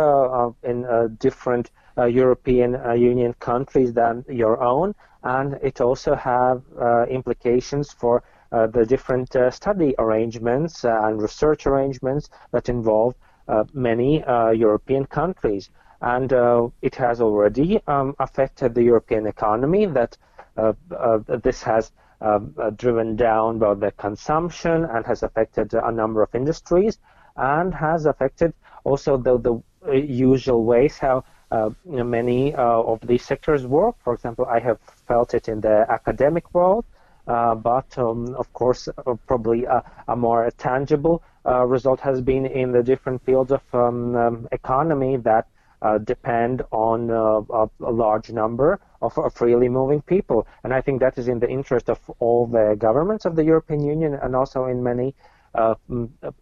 in 0.62 1.16
different 1.18 1.70
European 1.98 2.74
Union 2.96 3.34
countries 3.40 3.92
than 3.92 4.24
your 4.28 4.60
own, 4.62 4.94
and 5.24 5.54
it 5.62 5.80
also 5.80 6.14
have 6.14 6.62
implications 7.08 7.92
for 7.92 8.22
uh, 8.50 8.66
the 8.66 8.86
different 8.86 9.34
uh, 9.36 9.50
study 9.50 9.94
arrangements 9.98 10.84
and 10.84 11.20
research 11.20 11.66
arrangements 11.66 12.30
that 12.52 12.68
involve 12.68 13.14
uh, 13.48 13.64
many 13.74 14.20
European 14.54 15.04
countries 15.06 15.70
and 16.00 16.32
uh, 16.32 16.68
it 16.82 16.94
has 16.94 17.20
already 17.20 17.80
um, 17.86 18.14
affected 18.20 18.74
the 18.74 18.82
European 18.82 19.26
economy. 19.26 19.86
That 19.86 20.16
uh, 20.56 20.72
uh, 20.96 21.18
this 21.42 21.62
has 21.62 21.92
um, 22.20 22.54
driven 22.76 23.16
down 23.16 23.58
both 23.58 23.80
the 23.80 23.92
consumption 23.92 24.84
and 24.84 25.04
has 25.06 25.22
affected 25.22 25.74
a 25.74 25.90
number 25.92 26.22
of 26.22 26.34
industries, 26.34 26.98
and 27.36 27.74
has 27.74 28.06
affected 28.06 28.54
also 28.84 29.16
the, 29.16 29.38
the 29.38 29.96
usual 29.98 30.64
ways 30.64 30.98
how 30.98 31.24
uh, 31.50 31.70
you 31.84 31.96
know, 31.96 32.04
many 32.04 32.54
uh, 32.54 32.62
of 32.62 33.00
these 33.00 33.24
sectors 33.24 33.66
work. 33.66 33.96
For 34.04 34.14
example, 34.14 34.46
I 34.46 34.60
have 34.60 34.78
felt 35.06 35.34
it 35.34 35.48
in 35.48 35.60
the 35.60 35.86
academic 35.88 36.52
world, 36.54 36.84
uh, 37.26 37.54
but 37.54 37.96
um, 37.98 38.34
of 38.34 38.52
course, 38.52 38.88
probably 39.26 39.64
a, 39.64 39.82
a, 40.08 40.16
more 40.16 40.50
tangible 40.58 41.22
result 41.44 42.00
has 42.00 42.20
been 42.20 42.44
in 42.44 42.72
the 42.72 42.82
different 42.82 43.24
fields 43.24 43.50
of 43.50 43.62
um, 43.74 44.14
um, 44.14 44.48
economy 44.52 45.16
that 45.16 45.46
uh, 45.80 45.98
depend 45.98 46.62
on 46.72 47.10
uh, 47.10 47.40
a, 47.50 47.68
large 47.92 48.30
number 48.30 48.80
of, 49.00 49.16
freely 49.32 49.68
moving 49.68 50.02
people. 50.02 50.46
And 50.64 50.74
I 50.74 50.80
think 50.80 51.00
that 51.00 51.18
is 51.18 51.28
in 51.28 51.38
the 51.38 51.48
interest 51.48 51.88
of 51.88 52.00
all 52.18 52.46
the 52.46 52.74
governments 52.76 53.24
of 53.24 53.36
the 53.36 53.44
European 53.44 53.84
Union 53.84 54.14
and 54.14 54.34
also 54.34 54.66
in 54.66 54.82
many 54.82 55.14
uh, 55.54 55.74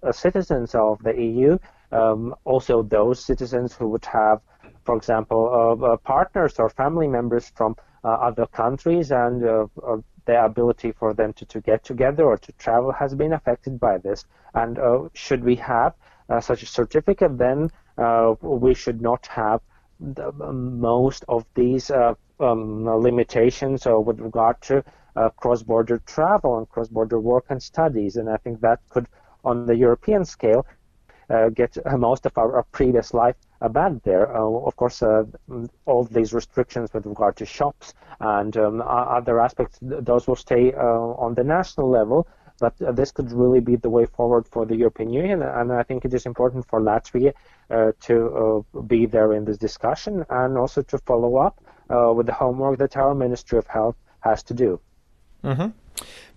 uh 0.03 0.12
citizens 0.12 0.75
of 0.75 1.03
the 1.03 1.14
EU. 1.21 1.59
Um, 1.92 2.35
also, 2.45 2.83
those 2.83 3.25
citizens 3.25 3.75
who 3.75 3.88
would 3.88 4.05
have, 4.07 4.40
for 4.87 4.96
example, 4.96 5.51
uh, 5.53 5.85
uh, 5.85 5.96
partners 5.99 6.59
or 6.59 6.70
family 6.70 7.09
members 7.09 7.53
from 7.55 7.77
other 8.05 8.46
countries 8.46 9.11
and 9.11 9.42
the 9.42 10.44
ability 10.44 10.92
for 10.92 11.12
them 11.12 11.33
to, 11.33 11.44
to 11.44 11.61
get 11.61 11.83
together 11.83 12.25
or 12.25 12.37
to 12.37 12.53
travel 12.53 12.92
has 12.92 13.16
been 13.16 13.33
affected 13.33 13.81
by 13.81 13.99
this. 13.99 14.25
And 14.55 14.79
should 15.12 15.42
we 15.42 15.57
have 15.57 15.92
such 16.40 16.62
a 16.62 16.66
certificate, 16.66 17.37
then 17.37 17.68
uh, 17.99 18.35
we 18.40 18.75
should 18.75 19.01
not 19.03 19.27
have 19.27 19.61
the, 19.99 20.31
most 20.33 21.25
of 21.29 21.44
these 21.55 21.90
uh, 21.90 22.14
um, 22.38 22.85
limitations 22.85 23.87
uh, 23.87 23.99
with 23.99 24.20
regard 24.20 24.61
to 24.62 24.85
cross-border 25.38 25.99
travel 26.07 26.59
and 26.59 26.68
cross-border 26.68 27.18
work 27.18 27.46
and 27.49 27.61
studies. 27.61 28.16
And 28.16 28.29
I 28.31 28.37
think 28.37 28.61
that 28.61 28.79
could, 28.90 29.09
on 29.44 29.66
the 29.66 29.75
European 29.75 30.25
scale, 30.25 30.64
get 31.55 31.77
most 31.99 32.25
of 32.25 32.38
our, 32.38 32.55
our 32.57 32.66
previous 32.70 33.12
life 33.12 33.35
uh, 33.61 33.69
bad 33.69 34.01
there. 34.05 34.35
Uh, 34.37 34.40
of 34.40 34.77
course, 34.77 35.03
uh, 35.03 35.25
all 35.85 36.05
these 36.05 36.33
restrictions 36.33 36.92
with 36.92 37.07
regard 37.07 37.37
to 37.37 37.47
shops 37.47 37.95
and 38.21 38.57
um, 38.57 38.83
other 38.87 39.40
aspects, 39.40 39.79
those 39.83 40.27
will 40.27 40.37
stay 40.37 40.73
on 40.73 41.35
the 41.35 41.45
national 41.45 41.88
level. 41.90 42.27
But 42.59 42.81
uh, 42.81 42.92
this 42.92 43.12
could 43.12 43.31
really 43.33 43.61
be 43.61 43.77
the 43.77 43.90
way 43.90 44.07
forward 44.07 44.49
for 44.49 44.64
the 44.64 44.77
European 44.77 45.12
Union, 45.12 45.42
and 45.42 45.73
I 45.73 45.83
think 45.83 46.05
it 46.05 46.14
is 46.14 46.25
important 46.25 46.66
for 46.66 46.81
Latvia 46.81 47.35
uh, 47.71 47.92
to 48.01 48.64
uh, 48.75 48.81
be 48.83 49.07
there 49.07 49.35
in 49.35 49.45
this 49.45 49.59
discussion 49.59 50.25
and 50.31 50.57
also 50.57 50.83
to 50.83 50.99
follow 50.99 51.37
up 51.37 51.61
uh, 51.90 52.12
with 52.14 52.27
the 52.27 52.33
homework 52.33 52.79
that 52.79 52.97
our 52.97 53.14
Ministry 53.14 53.59
of 53.59 53.66
Health 53.66 53.97
has 54.21 54.42
to 54.45 54.55
do. 54.55 54.81
Mm-hmm. 55.45 55.69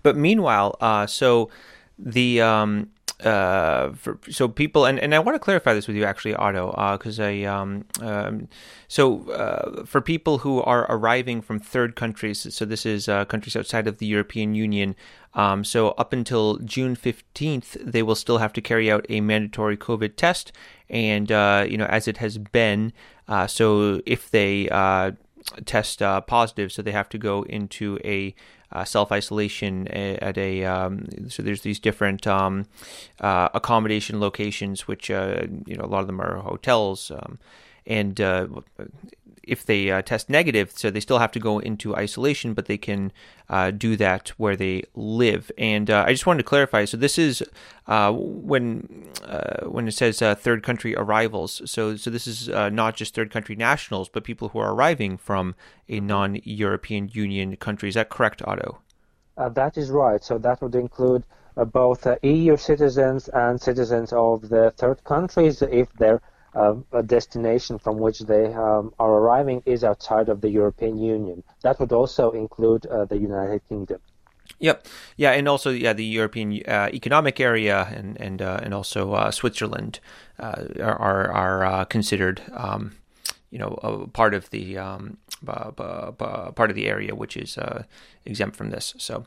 But 0.02 0.16
meanwhile, 0.16 0.76
uh, 0.80 1.06
so 1.06 1.50
the 2.02 2.40
um, 2.40 2.88
uh, 3.24 3.92
for, 3.92 4.18
so 4.30 4.48
people 4.48 4.86
and, 4.86 4.98
and 4.98 5.14
I 5.14 5.18
want 5.18 5.34
to 5.34 5.38
clarify 5.38 5.74
this 5.74 5.86
with 5.86 5.96
you 5.96 6.04
actually, 6.04 6.34
Otto, 6.34 6.70
Uh, 6.70 6.96
because 6.96 7.20
uh, 7.20 7.24
I 7.24 7.44
um, 7.44 7.84
um, 8.00 8.48
so 8.88 9.30
uh, 9.30 9.84
for 9.84 10.00
people 10.00 10.38
who 10.38 10.62
are 10.62 10.86
arriving 10.88 11.42
from 11.42 11.60
third 11.60 11.96
countries, 11.96 12.46
so 12.54 12.64
this 12.64 12.86
is 12.86 13.08
uh, 13.08 13.24
countries 13.26 13.56
outside 13.56 13.86
of 13.86 13.98
the 13.98 14.06
European 14.06 14.54
Union. 14.54 14.96
Um, 15.34 15.64
so 15.64 15.90
up 15.90 16.12
until 16.12 16.56
June 16.58 16.94
fifteenth, 16.94 17.76
they 17.80 18.02
will 18.02 18.16
still 18.16 18.38
have 18.38 18.52
to 18.54 18.60
carry 18.60 18.90
out 18.90 19.04
a 19.08 19.20
mandatory 19.20 19.76
COVID 19.76 20.16
test, 20.16 20.52
and 20.88 21.30
uh, 21.30 21.66
you 21.68 21.76
know 21.76 21.86
as 21.86 22.08
it 22.08 22.16
has 22.16 22.38
been. 22.38 22.92
Uh, 23.28 23.46
so 23.46 24.00
if 24.06 24.30
they 24.30 24.68
uh, 24.70 25.12
test 25.64 26.02
uh, 26.02 26.20
positive, 26.22 26.72
so 26.72 26.82
they 26.82 26.92
have 26.92 27.08
to 27.10 27.18
go 27.18 27.42
into 27.42 27.98
a 28.04 28.34
uh, 28.72 28.84
self 28.84 29.10
isolation 29.10 29.88
at 29.88 30.38
a 30.38 30.64
um, 30.64 31.06
so 31.28 31.42
there's 31.42 31.62
these 31.62 31.80
different 31.80 32.26
um, 32.26 32.66
uh, 33.20 33.48
accommodation 33.54 34.20
locations, 34.20 34.86
which 34.86 35.10
uh, 35.10 35.42
you 35.66 35.76
know 35.76 35.84
a 35.84 35.86
lot 35.86 36.00
of 36.00 36.06
them 36.06 36.20
are 36.20 36.36
hotels, 36.38 37.10
um, 37.10 37.38
and 37.86 38.20
uh, 38.20 38.46
if 39.42 39.64
they 39.64 39.90
uh, 39.90 40.02
test 40.02 40.28
negative, 40.28 40.72
so 40.74 40.90
they 40.90 41.00
still 41.00 41.18
have 41.18 41.32
to 41.32 41.38
go 41.38 41.58
into 41.58 41.96
isolation, 41.96 42.54
but 42.54 42.66
they 42.66 42.78
can 42.78 43.12
uh, 43.48 43.70
do 43.70 43.96
that 43.96 44.28
where 44.30 44.56
they 44.56 44.84
live. 44.94 45.50
And 45.56 45.90
uh, 45.90 46.04
I 46.06 46.12
just 46.12 46.26
wanted 46.26 46.42
to 46.42 46.48
clarify. 46.48 46.84
So 46.84 46.96
this 46.96 47.18
is 47.18 47.42
uh, 47.86 48.12
when 48.12 49.08
uh, 49.24 49.66
when 49.66 49.88
it 49.88 49.92
says 49.92 50.22
uh, 50.22 50.34
third 50.34 50.62
country 50.62 50.94
arrivals. 50.94 51.62
So 51.64 51.96
so 51.96 52.10
this 52.10 52.26
is 52.26 52.48
not 52.48 52.96
just 52.96 53.14
third 53.14 53.30
country 53.30 53.56
nationals, 53.56 54.08
but 54.08 54.24
people 54.24 54.50
who 54.50 54.58
are 54.58 54.72
arriving 54.72 55.16
from 55.16 55.54
a 55.88 56.00
non-European 56.00 57.10
Union 57.12 57.56
country. 57.56 57.88
Is 57.88 57.94
that 57.94 58.10
correct, 58.10 58.42
Otto? 58.46 58.80
that 59.54 59.78
is 59.78 59.90
right. 59.90 60.22
So 60.22 60.36
that 60.36 60.60
would 60.60 60.74
include 60.74 61.24
both 61.72 62.06
EU 62.22 62.56
citizens 62.58 63.28
and 63.28 63.58
citizens 63.60 64.12
of 64.12 64.48
the 64.50 64.70
third 64.76 65.02
countries 65.04 65.62
if 65.62 65.90
they're 65.94 66.20
uh, 66.54 66.74
a 66.92 67.02
destination 67.02 67.78
from 67.78 67.98
which 67.98 68.20
they 68.20 68.52
um, 68.54 68.92
are 68.98 69.12
arriving 69.12 69.62
is 69.66 69.84
outside 69.84 70.28
of 70.28 70.40
the 70.40 70.50
European 70.50 70.98
Union. 70.98 71.42
That 71.62 71.78
would 71.80 71.92
also 71.92 72.30
include 72.30 72.86
uh, 72.86 73.04
the 73.04 73.18
United 73.18 73.62
Kingdom. 73.68 74.00
Yep. 74.58 74.86
Yeah, 75.16 75.30
and 75.32 75.48
also 75.48 75.70
yeah, 75.70 75.92
the 75.92 76.04
European 76.04 76.60
uh, 76.66 76.90
Economic 76.92 77.40
Area 77.40 77.88
and 77.94 78.20
and 78.20 78.42
uh, 78.42 78.60
and 78.62 78.74
also 78.74 79.12
uh, 79.12 79.30
Switzerland 79.30 80.00
uh, 80.38 80.64
are 80.80 81.30
are, 81.30 81.84
considered 81.86 82.42
um, 82.52 82.96
you 83.50 83.58
know 83.58 84.10
part 84.12 84.34
of 84.34 84.50
the 84.50 84.76
um, 84.76 85.18
part 85.46 86.70
of 86.70 86.74
the 86.74 86.86
area 86.86 87.14
which 87.14 87.36
is 87.36 87.58
exempt 88.24 88.56
from 88.56 88.70
this. 88.70 88.94
So. 88.98 89.26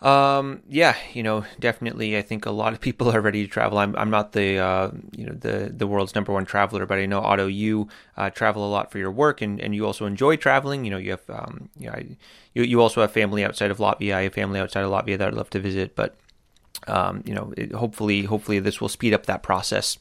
Um, 0.00 0.62
yeah, 0.68 0.96
you 1.12 1.24
know, 1.24 1.44
definitely. 1.58 2.16
I 2.16 2.22
think 2.22 2.46
a 2.46 2.52
lot 2.52 2.72
of 2.72 2.80
people 2.80 3.10
are 3.10 3.20
ready 3.20 3.44
to 3.44 3.50
travel. 3.50 3.78
I'm, 3.78 3.96
I'm 3.96 4.10
not 4.10 4.32
the, 4.32 4.58
uh, 4.58 4.90
you 5.16 5.26
know, 5.26 5.32
the, 5.32 5.72
the 5.76 5.88
world's 5.88 6.14
number 6.14 6.32
one 6.32 6.44
traveler, 6.44 6.86
but 6.86 6.98
I 6.98 7.06
know 7.06 7.20
Otto, 7.20 7.48
you, 7.48 7.88
uh, 8.16 8.30
travel 8.30 8.64
a 8.64 8.70
lot 8.70 8.92
for 8.92 8.98
your 8.98 9.10
work 9.10 9.42
and, 9.42 9.60
and 9.60 9.74
you 9.74 9.84
also 9.84 10.06
enjoy 10.06 10.36
traveling. 10.36 10.84
You 10.84 10.92
know, 10.92 10.98
you 10.98 11.10
have, 11.10 11.28
um, 11.28 11.68
you 11.76 11.88
know, 11.88 11.94
I, 11.94 12.06
you, 12.54 12.62
you 12.62 12.80
also 12.80 13.00
have 13.00 13.10
family 13.10 13.44
outside 13.44 13.72
of 13.72 13.78
Latvia. 13.78 14.14
I 14.14 14.22
have 14.22 14.34
family 14.34 14.60
outside 14.60 14.84
of 14.84 14.90
Latvia 14.92 15.18
that 15.18 15.28
I'd 15.28 15.34
love 15.34 15.50
to 15.50 15.58
visit, 15.58 15.96
but, 15.96 16.14
um, 16.86 17.24
you 17.26 17.34
know, 17.34 17.52
it, 17.56 17.72
hopefully, 17.72 18.22
hopefully 18.22 18.60
this 18.60 18.80
will 18.80 18.88
speed 18.88 19.12
up 19.12 19.26
that 19.26 19.42
process. 19.42 19.98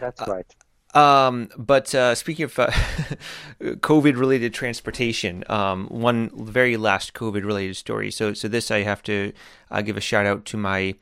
That's 0.00 0.26
right. 0.26 0.46
Um, 0.94 1.50
but 1.56 1.94
uh, 1.94 2.14
speaking 2.14 2.44
of 2.44 2.58
uh, 2.58 2.70
COVID-related 3.62 4.54
transportation, 4.54 5.44
um, 5.48 5.86
one 5.88 6.30
very 6.34 6.76
last 6.76 7.12
COVID-related 7.14 7.76
story. 7.76 8.10
So, 8.10 8.32
so 8.32 8.48
this 8.48 8.70
I 8.70 8.82
have 8.82 9.02
to 9.04 9.32
uh, 9.70 9.82
give 9.82 9.96
a 9.96 10.00
shout 10.00 10.26
out 10.26 10.44
to 10.46 10.56
my 10.56 10.94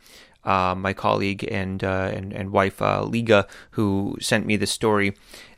uh, 0.46 0.74
my 0.76 0.92
colleague 0.92 1.46
and 1.50 1.82
uh, 1.82 2.10
and 2.14 2.32
and 2.32 2.52
wife 2.52 2.80
uh, 2.80 3.02
Liga, 3.02 3.46
who 3.72 4.16
sent 4.20 4.46
me 4.46 4.56
this 4.56 4.70
story. 4.70 5.14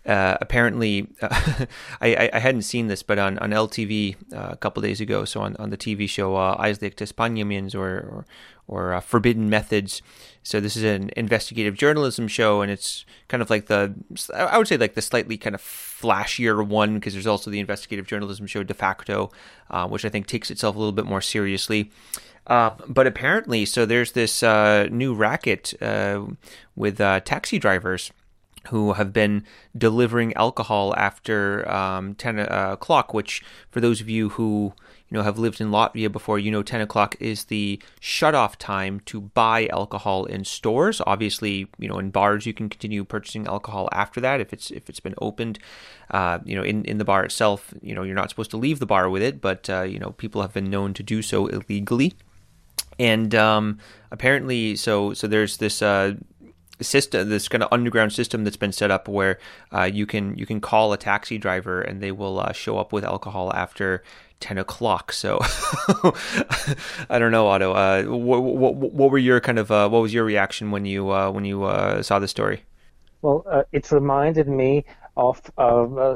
Apparently, 0.08 1.08
I, 1.22 2.30
I 2.32 2.38
hadn't 2.38 2.62
seen 2.62 2.88
this, 2.88 3.02
but 3.02 3.18
on, 3.18 3.38
on 3.38 3.50
LTV 3.50 4.16
a 4.32 4.56
couple 4.56 4.82
days 4.82 5.00
ago, 5.00 5.24
so 5.24 5.40
on, 5.40 5.54
on 5.56 5.70
the 5.70 5.76
TV 5.76 6.08
show 6.08 6.36
uh, 6.36 6.56
paņēmiens 6.58 7.74
or, 7.74 7.86
or 7.86 8.26
or 8.68 8.92
uh, 8.92 9.00
Forbidden 9.00 9.50
Methods. 9.50 10.02
So 10.42 10.60
this 10.60 10.76
is 10.76 10.84
an 10.84 11.10
investigative 11.16 11.74
journalism 11.74 12.28
show, 12.28 12.62
and 12.62 12.70
it's 12.70 13.04
kind 13.26 13.42
of 13.42 13.50
like 13.50 13.66
the 13.66 13.94
I 14.34 14.56
would 14.56 14.68
say 14.68 14.76
like 14.76 14.94
the 14.94 15.02
slightly 15.02 15.36
kind 15.36 15.54
of 15.54 15.60
flashier 15.60 16.64
one 16.64 16.94
because 16.94 17.14
there's 17.14 17.26
also 17.26 17.50
the 17.50 17.58
investigative 17.58 18.06
journalism 18.06 18.46
show 18.46 18.62
De 18.62 18.74
Facto, 18.74 19.30
uh, 19.70 19.88
which 19.88 20.04
I 20.04 20.08
think 20.08 20.26
takes 20.26 20.50
itself 20.50 20.76
a 20.76 20.78
little 20.78 20.92
bit 20.92 21.06
more 21.06 21.20
seriously. 21.20 21.90
Uh, 22.46 22.70
but 22.86 23.06
apparently, 23.06 23.66
so 23.66 23.84
there's 23.84 24.12
this 24.12 24.42
uh, 24.42 24.88
new 24.90 25.14
racket 25.14 25.74
uh, 25.82 26.24
with 26.76 26.98
uh, 27.00 27.20
taxi 27.20 27.58
drivers 27.58 28.10
who 28.68 28.94
have 28.94 29.12
been 29.12 29.44
delivering 29.76 30.34
alcohol 30.34 30.94
after 30.96 31.68
um, 31.70 32.14
10 32.14 32.38
uh, 32.38 32.70
o'clock, 32.72 33.12
which 33.14 33.42
for 33.70 33.80
those 33.80 34.00
of 34.00 34.08
you 34.08 34.30
who 34.30 34.72
you 35.08 35.16
know 35.16 35.22
have 35.22 35.38
lived 35.38 35.60
in 35.60 35.70
Latvia 35.70 36.10
before, 36.10 36.38
you 36.38 36.50
know 36.50 36.62
10 36.62 36.80
o'clock 36.80 37.16
is 37.20 37.44
the 37.44 37.80
shut-off 38.00 38.58
time 38.58 39.00
to 39.06 39.20
buy 39.20 39.66
alcohol 39.68 40.24
in 40.24 40.44
stores. 40.44 41.00
Obviously, 41.06 41.68
you 41.78 41.88
know 41.88 41.98
in 41.98 42.10
bars 42.10 42.46
you 42.46 42.54
can 42.54 42.68
continue 42.68 43.04
purchasing 43.04 43.46
alcohol 43.46 43.88
after 43.92 44.20
that 44.20 44.40
if 44.40 44.52
it's 44.52 44.70
if 44.70 44.88
it's 44.88 45.00
been 45.00 45.14
opened. 45.20 45.58
Uh, 46.10 46.38
you 46.44 46.56
know 46.56 46.62
in, 46.62 46.84
in 46.84 46.98
the 46.98 47.04
bar 47.04 47.24
itself, 47.24 47.72
you 47.82 47.94
know 47.94 48.02
you're 48.02 48.14
not 48.14 48.30
supposed 48.30 48.50
to 48.50 48.56
leave 48.56 48.78
the 48.78 48.86
bar 48.86 49.08
with 49.08 49.22
it, 49.22 49.40
but 49.40 49.68
uh, 49.70 49.82
you 49.82 49.98
know 49.98 50.10
people 50.12 50.42
have 50.42 50.52
been 50.52 50.70
known 50.70 50.94
to 50.94 51.02
do 51.02 51.22
so 51.22 51.46
illegally. 51.46 52.14
And 52.98 53.34
um, 53.34 53.78
apparently, 54.10 54.74
so 54.76 55.14
so 55.14 55.26
there's 55.26 55.58
this 55.58 55.82
uh, 55.82 56.14
system, 56.80 57.28
this 57.28 57.48
kind 57.48 57.62
of 57.62 57.68
underground 57.72 58.12
system 58.12 58.44
that's 58.44 58.56
been 58.56 58.72
set 58.72 58.90
up 58.90 59.08
where 59.08 59.38
uh, 59.72 59.84
you 59.84 60.06
can 60.06 60.36
you 60.36 60.46
can 60.46 60.60
call 60.60 60.92
a 60.92 60.96
taxi 60.96 61.38
driver 61.38 61.80
and 61.80 62.00
they 62.00 62.12
will 62.12 62.40
uh, 62.40 62.52
show 62.52 62.78
up 62.78 62.92
with 62.92 63.04
alcohol 63.04 63.52
after 63.54 64.02
10 64.40 64.58
o'clock. 64.58 65.12
So 65.12 65.38
I 67.10 67.18
don't 67.18 67.32
know, 67.32 67.48
Otto. 67.48 67.72
Uh, 67.72 68.02
what, 68.04 68.42
what, 68.42 68.74
what, 68.74 69.10
were 69.10 69.18
your 69.18 69.40
kind 69.40 69.58
of 69.58 69.70
uh, 69.70 69.88
what 69.88 70.02
was 70.02 70.14
your 70.14 70.24
reaction 70.24 70.70
when 70.70 70.84
you 70.84 71.10
uh, 71.10 71.30
when 71.30 71.44
you 71.44 71.64
uh, 71.64 72.02
saw 72.02 72.18
the 72.18 72.28
story? 72.28 72.62
Well, 73.22 73.66
it 73.72 73.90
reminded 73.90 74.46
me 74.48 74.84
of 75.16 75.42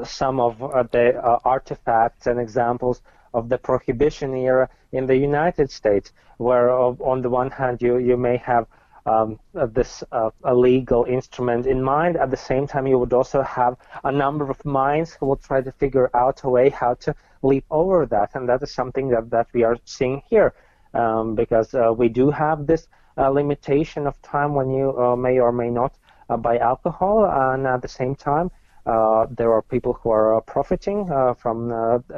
some 0.07 0.39
of 0.39 0.59
the 0.59 1.39
artifacts 1.43 2.27
and 2.27 2.39
examples 2.39 3.01
of 3.33 3.49
the 3.49 3.57
prohibition 3.57 4.33
era 4.35 4.69
in 4.93 5.07
the 5.07 5.17
United 5.17 5.69
States, 5.69 6.13
where 6.37 6.69
on 6.71 7.21
the 7.21 7.29
one 7.29 7.51
hand 7.51 7.81
you 7.81 7.97
you 7.97 8.15
may 8.15 8.37
have 8.37 8.67
um, 9.05 9.39
this 9.53 10.03
uh, 10.11 10.29
legal 10.53 11.05
instrument 11.05 11.65
in 11.65 11.81
mind. 11.81 12.17
At 12.17 12.31
the 12.31 12.37
same 12.37 12.67
time, 12.67 12.87
you 12.87 12.97
would 12.97 13.13
also 13.13 13.41
have 13.41 13.77
a 14.03 14.11
number 14.11 14.49
of 14.49 14.63
minds 14.65 15.13
who 15.13 15.25
will 15.25 15.37
try 15.37 15.61
to 15.61 15.71
figure 15.71 16.09
out 16.13 16.43
a 16.43 16.49
way 16.49 16.69
how 16.69 16.93
to 16.95 17.15
leap 17.41 17.65
over 17.69 18.05
that, 18.05 18.35
and 18.35 18.47
that 18.47 18.63
is 18.63 18.71
something 18.71 19.09
that, 19.09 19.29
that 19.29 19.47
we 19.53 19.63
are 19.63 19.77
seeing 19.85 20.21
here, 20.29 20.53
um, 20.93 21.35
because 21.35 21.73
uh, 21.73 21.93
we 21.95 22.07
do 22.07 22.31
have 22.31 22.65
this 22.65 22.87
uh, 23.17 23.29
limitation 23.29 24.07
of 24.07 24.21
time 24.21 24.53
when 24.55 24.69
you 24.71 24.97
uh, 24.97 25.15
may 25.15 25.39
or 25.39 25.51
may 25.51 25.69
not 25.69 25.93
uh, 26.29 26.37
buy 26.37 26.57
alcohol, 26.57 27.25
and 27.25 27.67
at 27.67 27.81
the 27.81 27.87
same 27.87 28.15
time. 28.15 28.49
Uh, 28.85 29.25
there 29.37 29.53
are 29.53 29.61
people 29.61 29.93
who 29.93 30.09
are 30.09 30.41
profiting 30.41 31.07
from 31.37 31.69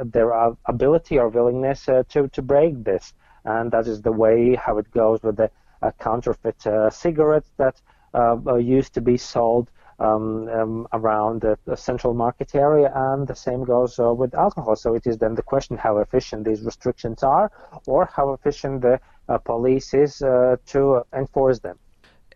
their 0.06 0.32
ability 0.64 1.16
or 1.16 1.28
willingness 1.28 1.84
to, 1.84 2.28
to 2.32 2.42
break 2.42 2.82
this, 2.82 3.14
and 3.44 3.70
that 3.70 3.86
is 3.86 4.02
the 4.02 4.10
way 4.10 4.56
how 4.56 4.76
it 4.76 4.90
goes 4.90 5.22
with 5.22 5.36
the 5.36 5.44
uh, 5.44 5.48
counterfeit 5.92 6.66
uh, 6.66 6.90
cigarettes 6.90 7.50
that 7.56 7.80
uh, 8.14 8.56
used 8.56 8.94
to 8.94 9.00
be 9.00 9.16
sold 9.16 9.70
um, 9.98 10.48
um, 10.48 10.86
around 10.92 11.40
the, 11.40 11.76
central 11.76 12.14
market 12.14 12.54
area, 12.54 12.92
and 12.94 13.26
the 13.26 13.34
same 13.34 13.64
goes 13.64 13.98
uh, 13.98 14.12
with 14.12 14.34
alcohol. 14.34 14.76
So 14.76 14.94
it 14.94 15.06
is 15.06 15.18
then 15.18 15.34
the 15.34 15.42
question 15.42 15.76
how 15.76 15.98
efficient 15.98 16.44
these 16.44 16.62
restrictions 16.62 17.22
are, 17.22 17.50
or 17.86 18.06
how 18.14 18.32
efficient 18.34 18.82
the 18.82 19.00
uh, 19.28 19.38
police 19.38 19.94
is 19.94 20.22
uh, 20.22 20.56
to 20.66 21.02
enforce 21.14 21.60
them. 21.60 21.78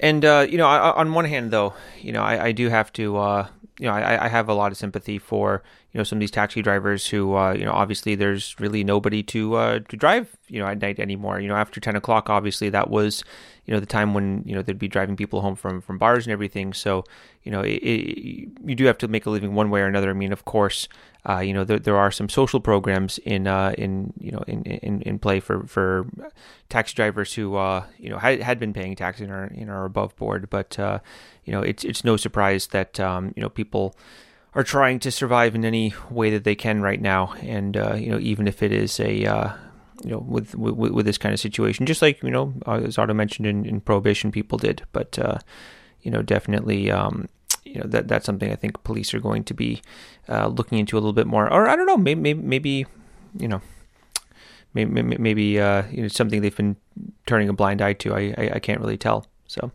And 0.03 0.25
you 0.51 0.57
know, 0.57 0.67
I, 0.67 0.93
on 0.93 1.13
one 1.13 1.27
hand, 1.27 1.51
though, 1.51 1.75
you 2.01 2.13
know, 2.13 2.23
I, 2.23 2.47
I 2.47 2.53
do 2.53 2.71
have 2.71 2.91
to, 2.95 3.19
you 3.81 3.87
know, 3.87 3.95
I, 3.95 4.27
I, 4.27 4.29
have 4.29 4.51
a 4.51 4.53
lot 4.53 4.71
of 4.71 4.77
sympathy 4.77 5.19
for 5.19 5.63
you 5.93 5.99
know 5.99 6.05
some 6.05 6.19
of 6.19 6.21
these 6.21 6.31
taxi 6.31 6.61
drivers 6.61 7.07
who, 7.07 7.35
uh, 7.35 7.55
you 7.55 7.65
know, 7.65 7.73
obviously 7.73 8.15
there's 8.15 8.55
really 8.61 8.85
nobody 8.85 9.23
to 9.23 9.55
uh, 9.55 9.79
to 9.89 9.97
drive, 9.97 10.37
you 10.49 10.61
know, 10.61 10.67
at 10.67 10.83
night 10.83 11.01
anymore. 11.01 11.41
You 11.41 11.49
know, 11.49 11.57
after 11.57 11.81
ten 11.81 11.97
o'clock, 11.97 12.29
obviously 12.29 12.69
that 12.69 12.91
was 12.91 13.25
you 13.65 13.73
know 13.73 13.81
the 13.81 13.87
time 13.87 14.13
when 14.13 14.43
you 14.45 14.55
know 14.55 14.61
they'd 14.61 14.79
be 14.79 14.87
driving 14.87 15.17
people 15.17 15.41
home 15.41 15.57
from 15.57 15.81
from 15.81 15.97
bars 15.97 16.27
and 16.27 16.33
everything. 16.33 16.75
So 16.75 17.05
you 17.43 17.51
know 17.51 17.63
it, 17.63 17.77
it, 17.77 18.49
you 18.67 18.75
do 18.75 18.85
have 18.85 18.99
to 18.99 19.09
make 19.09 19.25
a 19.25 19.31
living 19.31 19.55
one 19.55 19.71
way 19.71 19.81
or 19.81 19.87
another. 19.87 20.11
I 20.11 20.13
mean, 20.13 20.33
of 20.33 20.45
course, 20.45 20.87
uh, 21.29 21.39
you 21.39 21.53
know 21.53 21.65
there, 21.65 21.79
there 21.79 21.97
are 21.97 22.11
some 22.11 22.29
social 22.29 22.61
programs 22.61 23.19
in 23.19 23.47
uh, 23.47 23.75
in 23.77 24.13
you 24.19 24.33
know 24.33 24.43
in, 24.47 24.63
in, 24.65 25.03
in 25.03 25.19
play 25.19 25.41
for 25.41 25.67
for 25.67 26.07
taxi 26.69 26.95
drivers 26.95 27.35
who 27.35 27.57
uh, 27.57 27.85
you 27.99 28.09
know 28.09 28.19
had, 28.19 28.41
had 28.41 28.59
been 28.59 28.73
paying 28.73 28.97
taxes 28.97 29.23
and 29.23 29.33
are 29.33 29.51
know 29.53 29.73
are 29.73 29.85
above 29.85 30.17
board. 30.17 30.49
But 30.49 30.79
uh, 30.79 31.01
you 31.45 31.53
know 31.53 31.61
it's 31.61 31.85
it's 31.85 32.05
no 32.05 32.17
surprise 32.17 32.69
that 32.69 32.99
um, 32.99 33.33
you 33.37 33.43
know 33.43 33.49
people 33.49 33.95
are 34.55 34.65
trying 34.65 34.99
to 35.01 35.11
survive 35.11 35.55
in 35.55 35.65
any 35.65 35.95
way 36.11 36.31
that 36.31 36.45
they 36.45 36.55
can 36.55 36.81
right 36.81 37.01
now, 37.01 37.35
and 37.43 37.77
uh, 37.77 37.95
you 37.95 38.11
know 38.11 38.19
even 38.19 38.49
if 38.49 38.63
it 38.63 38.73
is 38.73 38.99
a 38.99 39.25
uh, 39.27 39.53
you 40.03 40.11
know, 40.13 40.19
with, 40.19 40.55
with, 40.55 40.93
with 40.93 41.05
this 41.05 41.19
kind 41.19 41.35
of 41.35 41.41
situation, 41.41 41.85
just 41.85 42.01
like 42.01 42.23
you 42.23 42.31
know, 42.31 42.55
as 42.67 42.97
Otto 42.97 43.13
mentioned 43.13 43.47
in, 43.47 43.67
in 43.67 43.81
prohibition, 43.83 44.33
people 44.33 44.57
did. 44.57 44.83
But 44.93 45.19
you 46.03 46.11
know, 46.11 46.23
definitely, 46.23 46.91
um, 46.91 47.29
you 47.65 47.81
know, 47.81 47.87
that 47.87 48.09
that's 48.09 48.27
something 48.27 48.51
I 48.51 48.57
think 48.57 48.83
police 48.85 49.15
are 49.15 49.21
going 49.21 49.45
to 49.45 49.55
be 49.55 49.83
uh, 50.29 50.49
looking 50.49 50.79
into 50.79 50.97
a 50.97 51.01
little 51.01 51.13
bit 51.13 51.27
more. 51.27 51.53
Or 51.53 51.69
I 51.69 51.77
don't 51.77 51.87
know, 51.87 51.97
maybe 51.97 52.21
maybe, 52.21 52.43
maybe 52.43 52.87
you 53.39 53.49
know, 53.49 53.61
maybe 54.75 55.03
maybe 55.03 55.61
uh, 55.61 55.83
you 55.91 56.03
know 56.03 56.09
something 56.09 56.41
they've 56.41 56.57
been 56.57 56.77
turning 57.27 57.49
a 57.49 57.53
blind 57.53 57.83
eye 57.83 57.95
to. 57.95 58.15
I 58.15 58.35
I, 58.37 58.51
I 58.55 58.59
can't 58.59 58.81
really 58.81 58.99
tell. 58.99 59.27
So, 59.47 59.73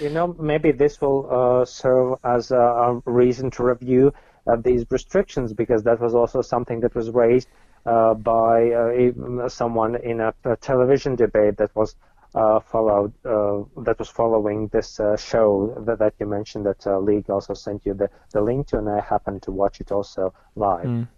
you 0.00 0.08
know, 0.08 0.34
maybe 0.40 0.72
this 0.72 1.02
will 1.02 1.28
uh, 1.30 1.66
serve 1.66 2.18
as 2.24 2.50
a, 2.50 2.56
a, 2.56 3.02
reason 3.04 3.50
to 3.52 3.62
review 3.62 4.14
uh, 4.46 4.56
these 4.56 4.86
restrictions 4.88 5.52
because 5.52 5.82
that 5.82 6.00
was 6.00 6.14
also 6.14 6.40
something 6.40 6.80
that 6.80 6.94
was 6.94 7.10
raised 7.10 7.46
uh, 7.84 8.14
by 8.14 8.70
uh, 8.70 9.48
someone 9.50 9.96
in 9.96 10.20
a, 10.20 10.32
a, 10.44 10.56
television 10.56 11.14
debate 11.14 11.58
that 11.58 11.76
was 11.76 11.94
followed 12.32 13.12
that 13.22 13.96
was 13.98 14.08
following 14.08 14.68
this 14.68 15.00
show 15.16 15.74
that, 15.86 15.98
that 15.98 16.14
you 16.18 16.26
mentioned 16.26 16.66
that 16.66 16.84
Liga 16.86 17.32
also 17.32 17.54
sent 17.54 17.84
you 17.84 17.94
the, 17.94 18.10
the 18.32 18.40
link 18.40 18.68
to, 18.68 18.78
and 18.78 18.88
I 18.88 19.00
happened 19.00 19.42
to 19.42 19.50
watch 19.50 19.80
it 19.80 19.92
also 19.92 20.32
live. 20.54 20.86
Mm. 20.86 21.08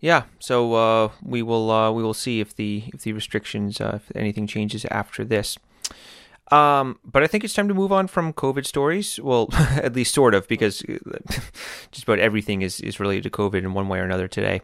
Yeah, 0.00 0.24
so 0.38 0.74
uh, 0.74 1.10
we 1.22 1.42
will 1.42 1.70
uh, 1.70 1.92
we 1.92 2.02
will 2.02 2.14
see 2.14 2.40
if 2.40 2.56
the 2.56 2.84
if 2.94 3.02
the 3.02 3.12
restrictions 3.12 3.80
uh, 3.80 4.00
if 4.02 4.16
anything 4.16 4.46
changes 4.46 4.86
after 4.86 5.24
this. 5.24 5.58
Um, 6.50 6.98
but 7.04 7.22
I 7.22 7.26
think 7.26 7.44
it's 7.44 7.54
time 7.54 7.68
to 7.68 7.74
move 7.74 7.92
on 7.92 8.08
from 8.08 8.32
COVID 8.32 8.66
stories. 8.66 9.20
Well, 9.20 9.48
at 9.52 9.94
least 9.94 10.14
sort 10.14 10.34
of, 10.34 10.48
because 10.48 10.82
just 11.92 12.04
about 12.04 12.18
everything 12.18 12.62
is, 12.62 12.80
is 12.80 12.98
related 12.98 13.22
to 13.24 13.30
COVID 13.30 13.58
in 13.58 13.72
one 13.72 13.88
way 13.88 14.00
or 14.00 14.04
another 14.04 14.26
today. 14.26 14.62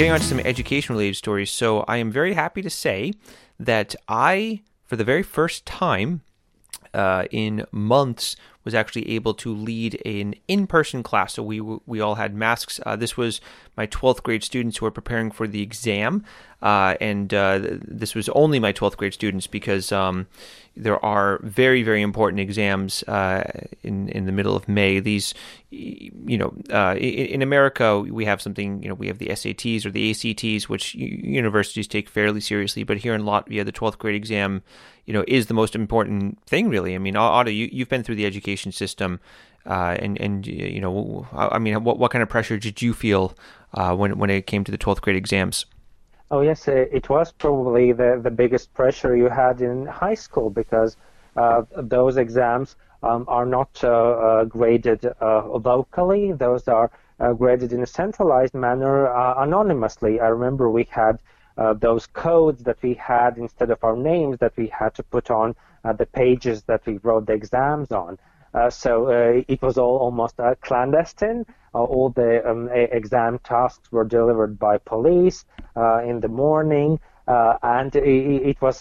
Getting 0.00 0.12
on 0.12 0.20
to 0.20 0.24
some 0.24 0.40
education 0.40 0.94
related 0.94 1.16
stories. 1.16 1.50
So, 1.50 1.84
I 1.86 1.98
am 1.98 2.10
very 2.10 2.32
happy 2.32 2.62
to 2.62 2.70
say 2.70 3.12
that 3.58 3.94
I, 4.08 4.62
for 4.86 4.96
the 4.96 5.04
very 5.04 5.22
first 5.22 5.66
time 5.66 6.22
uh, 6.94 7.26
in 7.30 7.66
months, 7.70 8.34
was 8.64 8.74
actually 8.74 9.10
able 9.10 9.34
to 9.34 9.54
lead 9.54 10.00
an 10.06 10.36
in-person 10.48 11.02
class. 11.02 11.34
So 11.34 11.42
we 11.42 11.60
we 11.60 12.00
all 12.00 12.14
had 12.14 12.34
masks. 12.34 12.80
Uh, 12.86 12.96
this 12.96 13.18
was 13.18 13.42
my 13.76 13.86
12th 13.86 14.22
grade 14.22 14.44
students 14.44 14.76
who 14.78 14.86
were 14.86 14.90
preparing 14.90 15.30
for 15.30 15.46
the 15.46 15.62
exam, 15.62 16.24
uh, 16.62 16.94
and 17.00 17.32
uh, 17.32 17.60
this 17.62 18.14
was 18.14 18.28
only 18.30 18.58
my 18.58 18.72
12th 18.72 18.96
grade 18.96 19.14
students 19.14 19.46
because 19.46 19.92
um, 19.92 20.26
there 20.76 21.02
are 21.04 21.40
very 21.42 21.82
very 21.82 22.02
important 22.02 22.40
exams 22.40 23.02
uh, 23.04 23.42
in 23.82 24.08
in 24.10 24.26
the 24.26 24.32
middle 24.32 24.54
of 24.54 24.68
May. 24.68 25.00
These, 25.00 25.34
you 25.70 26.38
know, 26.38 26.54
uh, 26.70 26.96
in, 26.96 27.26
in, 27.26 27.42
America 27.42 28.00
we 28.00 28.24
have 28.24 28.42
something. 28.42 28.82
You 28.82 28.90
know, 28.90 28.94
we 28.94 29.06
have 29.06 29.18
the 29.18 29.28
SATs 29.28 29.84
or 29.86 29.90
the 29.90 30.10
ACTs, 30.10 30.68
which 30.68 30.94
universities 30.94 31.88
take 31.88 32.08
fairly 32.08 32.40
seriously. 32.40 32.82
But 32.82 32.98
here 32.98 33.14
in 33.14 33.22
Latvia, 33.22 33.64
the 33.64 33.72
12th 33.72 33.98
grade 33.98 34.14
exam, 34.14 34.62
you 35.06 35.14
know, 35.14 35.24
is 35.26 35.46
the 35.46 35.54
most 35.54 35.74
important 35.74 36.42
thing. 36.44 36.68
Really, 36.68 36.94
I 36.94 36.98
mean, 36.98 37.16
Otto, 37.16 37.50
you 37.50 37.68
you've 37.72 37.88
been 37.88 38.02
through 38.02 38.16
the 38.16 38.26
education 38.26 38.72
system. 38.72 39.20
Uh, 39.66 39.94
and 39.98 40.18
and 40.18 40.46
you 40.46 40.80
know, 40.80 41.28
I 41.32 41.58
mean, 41.58 41.84
what 41.84 41.98
what 41.98 42.10
kind 42.10 42.22
of 42.22 42.30
pressure 42.30 42.56
did 42.56 42.80
you 42.80 42.94
feel 42.94 43.36
uh, 43.74 43.94
when 43.94 44.18
when 44.18 44.30
it 44.30 44.46
came 44.46 44.64
to 44.64 44.72
the 44.72 44.78
twelfth 44.78 45.02
grade 45.02 45.16
exams? 45.16 45.66
Oh 46.30 46.42
yes, 46.42 46.68
it 46.68 47.08
was 47.08 47.32
probably 47.32 47.92
the 47.92 48.20
the 48.22 48.30
biggest 48.30 48.72
pressure 48.74 49.16
you 49.16 49.28
had 49.28 49.60
in 49.60 49.86
high 49.86 50.14
school 50.14 50.50
because 50.50 50.96
uh, 51.36 51.62
those 51.76 52.16
exams 52.16 52.76
um, 53.02 53.24
are 53.28 53.46
not 53.46 53.82
uh, 53.82 53.88
uh, 53.88 54.44
graded 54.44 55.04
uh, 55.20 55.46
locally; 55.46 56.32
those 56.32 56.68
are 56.68 56.90
graded 57.36 57.72
in 57.72 57.82
a 57.82 57.86
centralized 57.86 58.54
manner 58.54 59.06
anonymously. 59.38 60.20
I 60.20 60.28
remember 60.28 60.70
we 60.70 60.84
had. 60.90 61.18
those 61.88 62.06
codes 62.06 62.62
that 62.62 62.78
we 62.82 62.94
had 62.94 63.36
instead 63.36 63.70
of 63.70 63.78
our 63.84 63.96
names 63.96 64.38
that 64.38 64.54
we 64.56 64.66
had 64.80 64.92
to 64.94 65.02
put 65.02 65.30
on 65.30 65.54
the 66.00 66.06
pages 66.06 66.62
that 66.70 66.80
we 66.86 66.94
wrote 67.04 67.26
the 67.26 67.34
exams 67.34 67.90
on. 67.92 68.18
Uh, 68.52 68.68
so 68.68 69.06
uh, 69.06 69.42
it 69.46 69.62
was 69.62 69.78
all 69.78 69.98
almost 69.98 70.40
uh, 70.40 70.54
clandestine. 70.60 71.44
all 71.72 72.10
the 72.10 72.48
um, 72.50 72.68
exam 72.72 73.38
tasks 73.44 73.92
were 73.92 74.04
delivered 74.04 74.58
by 74.58 74.76
police 74.78 75.44
in 76.04 76.18
the 76.20 76.28
morning, 76.28 76.98
and 77.26 77.94
it, 77.94 78.42
it 78.50 78.60
was 78.60 78.80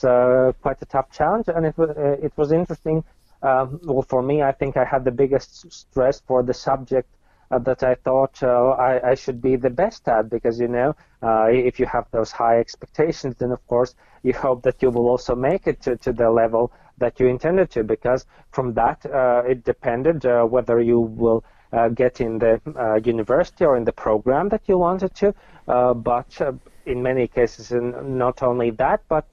quite 0.62 0.82
a 0.82 0.86
tough 0.86 1.12
challenge. 1.12 1.48
And 1.48 1.66
it 1.66 1.78
was 1.78 1.92
it 1.98 2.34
was 2.36 2.52
interesting. 2.52 3.04
Um, 3.42 3.80
well, 3.84 4.02
for 4.02 4.22
me, 4.22 4.42
I 4.42 4.52
think 4.52 4.76
I 4.76 4.84
had 4.84 5.06
the 5.06 5.12
biggest 5.12 5.72
stress 5.72 6.20
for 6.20 6.44
the 6.44 6.54
subject 6.54 7.08
uh, 7.52 7.60
that 7.60 7.84
I 7.84 7.96
thought 7.96 8.42
uh, 8.44 8.70
I, 8.72 9.12
I, 9.12 9.16
should 9.16 9.42
be 9.42 9.56
the 9.56 9.70
best 9.70 10.08
at 10.08 10.30
because 10.30 10.60
you 10.60 10.68
know 10.68 10.96
uh, 11.24 11.48
if 11.50 11.80
you 11.80 11.88
have 11.88 12.06
those 12.12 12.32
high 12.32 12.60
expectations 12.60 13.36
then 13.38 13.52
of 13.52 13.66
course 13.66 13.96
you 14.22 14.34
hope 14.34 14.62
that 14.64 14.82
you 14.84 14.92
will 14.92 15.08
also 15.08 15.36
make 15.36 15.66
it 15.66 15.82
to, 15.82 15.98
to 15.98 16.14
the 16.14 16.30
level 16.30 16.72
that 17.00 17.20
you 17.20 17.28
intended 17.28 17.70
to, 17.72 17.84
because 17.84 18.26
from 18.52 18.74
that 18.74 19.06
uh, 19.06 19.44
it 19.48 19.64
depended 19.64 20.26
uh, 20.26 20.44
whether 20.44 20.80
you 20.80 21.00
will 21.00 21.44
uh, 21.72 21.88
get 21.90 22.20
in 22.20 22.40
the 22.40 22.60
university 23.04 23.64
or 23.66 23.78
in 23.78 23.84
the 23.84 23.92
program 23.92 24.50
that 24.50 24.62
you 24.68 24.78
wanted 24.78 25.14
to. 25.16 25.34
but 25.66 26.42
in 26.86 27.04
many 27.04 27.28
cases, 27.28 27.72
and 27.72 28.18
not 28.18 28.42
only 28.42 28.72
that, 28.72 29.02
but 29.08 29.28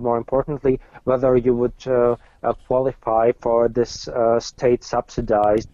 more 0.00 0.16
importantly, 0.16 0.78
whether 1.04 1.36
you 1.36 1.54
would 1.54 1.80
qualify 2.66 3.32
for 3.40 3.68
this 3.68 4.08
state 4.38 4.84
subsidized 4.84 5.68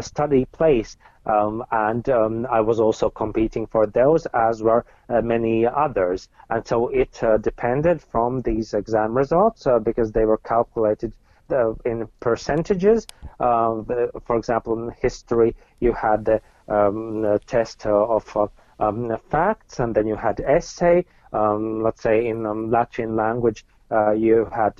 study 0.00 0.44
place. 0.46 0.96
Um, 1.24 1.64
and 1.70 2.08
um, 2.08 2.46
I 2.50 2.60
was 2.60 2.80
also 2.80 3.08
competing 3.08 3.66
for 3.66 3.86
those, 3.86 4.26
as 4.26 4.62
were 4.62 4.84
uh, 5.08 5.20
many 5.20 5.66
others. 5.66 6.28
And 6.50 6.66
so 6.66 6.88
it 6.88 7.22
uh, 7.22 7.38
depended 7.38 8.02
from 8.02 8.40
these 8.42 8.74
exam 8.74 9.16
results 9.16 9.66
uh, 9.66 9.78
because 9.78 10.10
they 10.10 10.24
were 10.24 10.38
calculated 10.38 11.12
uh, 11.50 11.74
in 11.84 12.08
percentages. 12.20 13.06
Um, 13.38 13.86
for 14.24 14.36
example, 14.36 14.72
in 14.82 14.94
history, 15.00 15.54
you 15.80 15.92
had 15.92 16.24
the 16.24 16.40
um, 16.68 17.38
test 17.46 17.86
of 17.86 18.36
uh, 18.36 18.46
um, 18.80 19.16
facts, 19.30 19.78
and 19.78 19.94
then 19.94 20.06
you 20.06 20.16
had 20.16 20.40
essay. 20.40 21.04
Um, 21.32 21.82
let's 21.82 22.02
say 22.02 22.26
in 22.26 22.70
Latin 22.70 23.16
language, 23.16 23.64
uh, 23.90 24.12
you 24.12 24.48
had 24.52 24.74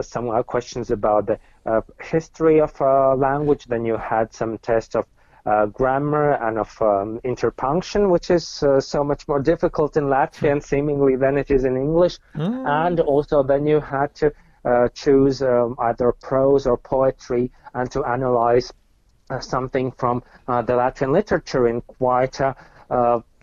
some 0.00 0.30
uh, 0.30 0.42
questions 0.42 0.90
about 0.90 1.26
the 1.26 1.34
uh, 1.34 1.38
history 2.00 2.60
of 2.60 2.80
uh, 2.80 3.14
language. 3.16 3.64
Then 3.66 3.84
you 3.84 3.96
had 3.96 4.32
some 4.32 4.58
tests 4.58 4.94
of 4.94 5.06
uh, 5.46 5.66
grammar 5.66 6.32
and 6.32 6.58
of 6.58 6.82
um, 6.82 7.20
interpunction, 7.24 8.10
which 8.10 8.30
is 8.30 8.62
uh, 8.62 8.80
so 8.80 9.02
much 9.02 9.26
more 9.26 9.40
difficult 9.40 9.96
in 9.96 10.04
Latvian 10.04 10.62
seemingly 10.62 11.16
than 11.16 11.38
it 11.38 11.50
is 11.50 11.64
in 11.64 11.76
English. 11.76 12.18
Mm. 12.34 12.68
And 12.86 13.00
also 13.00 13.42
then 13.42 13.66
you 13.66 13.80
had 13.80 14.14
to 14.16 14.32
uh, 14.64 14.88
choose 14.88 15.42
um, 15.42 15.76
either 15.78 16.12
prose 16.12 16.66
or 16.66 16.76
poetry 16.76 17.50
and 17.74 17.90
to 17.90 18.04
analyze 18.04 18.72
something 19.40 19.92
from 19.92 20.24
the 20.46 20.72
Latvian 20.72 21.12
literature 21.12 21.68
in 21.68 21.80
quite 21.82 22.40
a 22.40 22.56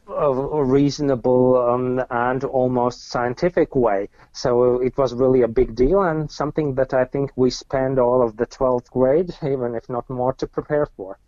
a 0.09 0.63
reasonable 0.63 1.57
um, 1.57 2.03
and 2.09 2.43
almost 2.43 3.09
scientific 3.09 3.75
way. 3.75 4.09
So 4.31 4.81
it 4.81 4.97
was 4.97 5.13
really 5.13 5.41
a 5.41 5.47
big 5.47 5.75
deal 5.75 6.01
and 6.01 6.29
something 6.31 6.75
that 6.75 6.93
I 6.93 7.05
think 7.05 7.31
we 7.35 7.49
spend 7.49 7.99
all 7.99 8.21
of 8.21 8.37
the 8.37 8.45
12th 8.45 8.89
grade, 8.89 9.35
even 9.43 9.75
if 9.75 9.89
not 9.89 10.09
more, 10.09 10.33
to 10.33 10.47
prepare 10.47 10.87
for. 10.97 11.19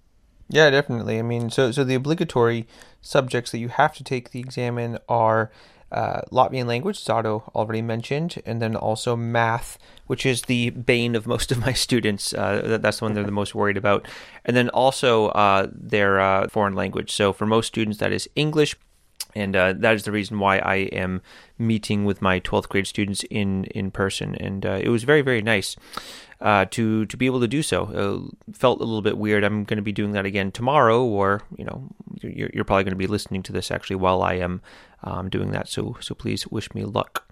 Yeah, 0.49 0.71
definitely. 0.71 1.19
I 1.19 1.21
mean, 1.21 1.51
so 1.51 1.71
so 1.71 1.83
the 1.83 1.93
obligatory 1.93 2.67
subjects 3.01 3.51
that 3.51 3.59
you 3.59 3.67
have 3.67 3.93
to 3.97 4.03
take 4.03 4.31
the 4.31 4.39
exam 4.39 4.79
in 4.79 4.97
are 5.07 5.51
uh, 5.91 6.21
Latvian 6.31 6.65
language, 6.65 7.07
Otto 7.09 7.51
already 7.55 7.81
mentioned, 7.81 8.41
and 8.45 8.61
then 8.61 8.75
also 8.75 9.15
math, 9.15 9.77
which 10.07 10.25
is 10.25 10.43
the 10.43 10.69
bane 10.71 11.15
of 11.15 11.27
most 11.27 11.51
of 11.53 11.59
my 11.59 11.73
students. 11.73 12.33
Uh, 12.33 12.77
that's 12.81 12.99
the 12.99 13.05
one 13.05 13.13
they're 13.13 13.23
the 13.23 13.31
most 13.31 13.55
worried 13.55 13.77
about. 13.77 14.07
And 14.45 14.55
then 14.55 14.69
also 14.69 15.27
uh, 15.29 15.67
their 15.71 16.19
uh, 16.19 16.47
foreign 16.49 16.75
language. 16.75 17.11
So 17.11 17.33
for 17.33 17.45
most 17.45 17.67
students, 17.67 17.97
that 17.99 18.11
is 18.11 18.29
English. 18.35 18.75
And 19.35 19.55
uh, 19.55 19.73
that 19.73 19.93
is 19.93 20.03
the 20.03 20.11
reason 20.11 20.39
why 20.39 20.57
I 20.57 20.75
am 20.75 21.21
meeting 21.59 22.03
with 22.03 22.19
my 22.19 22.39
12th 22.39 22.67
grade 22.67 22.87
students 22.87 23.23
in, 23.29 23.65
in 23.65 23.91
person. 23.91 24.33
And 24.35 24.65
uh, 24.65 24.79
it 24.81 24.89
was 24.89 25.03
very, 25.03 25.21
very 25.21 25.43
nice 25.43 25.75
uh, 26.41 26.65
to 26.71 27.05
to 27.05 27.17
be 27.17 27.25
able 27.25 27.39
to 27.39 27.47
do 27.47 27.61
so. 27.61 27.83
Uh, 27.85 28.51
felt 28.53 28.79
a 28.79 28.83
little 28.83 29.01
bit 29.01 29.17
weird. 29.17 29.43
I'm 29.43 29.63
going 29.63 29.77
to 29.77 29.83
be 29.83 29.91
doing 29.91 30.13
that 30.13 30.25
again 30.25 30.51
tomorrow, 30.51 31.03
or 31.03 31.41
you 31.57 31.65
know, 31.65 31.89
you're, 32.21 32.49
you're 32.53 32.65
probably 32.65 32.83
going 32.83 32.91
to 32.91 32.97
be 32.97 33.07
listening 33.07 33.43
to 33.43 33.51
this 33.51 33.71
actually 33.71 33.97
while 33.97 34.21
I 34.21 34.35
am 34.35 34.61
um, 35.03 35.29
doing 35.29 35.51
that. 35.51 35.67
So 35.67 35.97
so 35.99 36.15
please 36.15 36.47
wish 36.47 36.73
me 36.73 36.85
luck. 36.85 37.31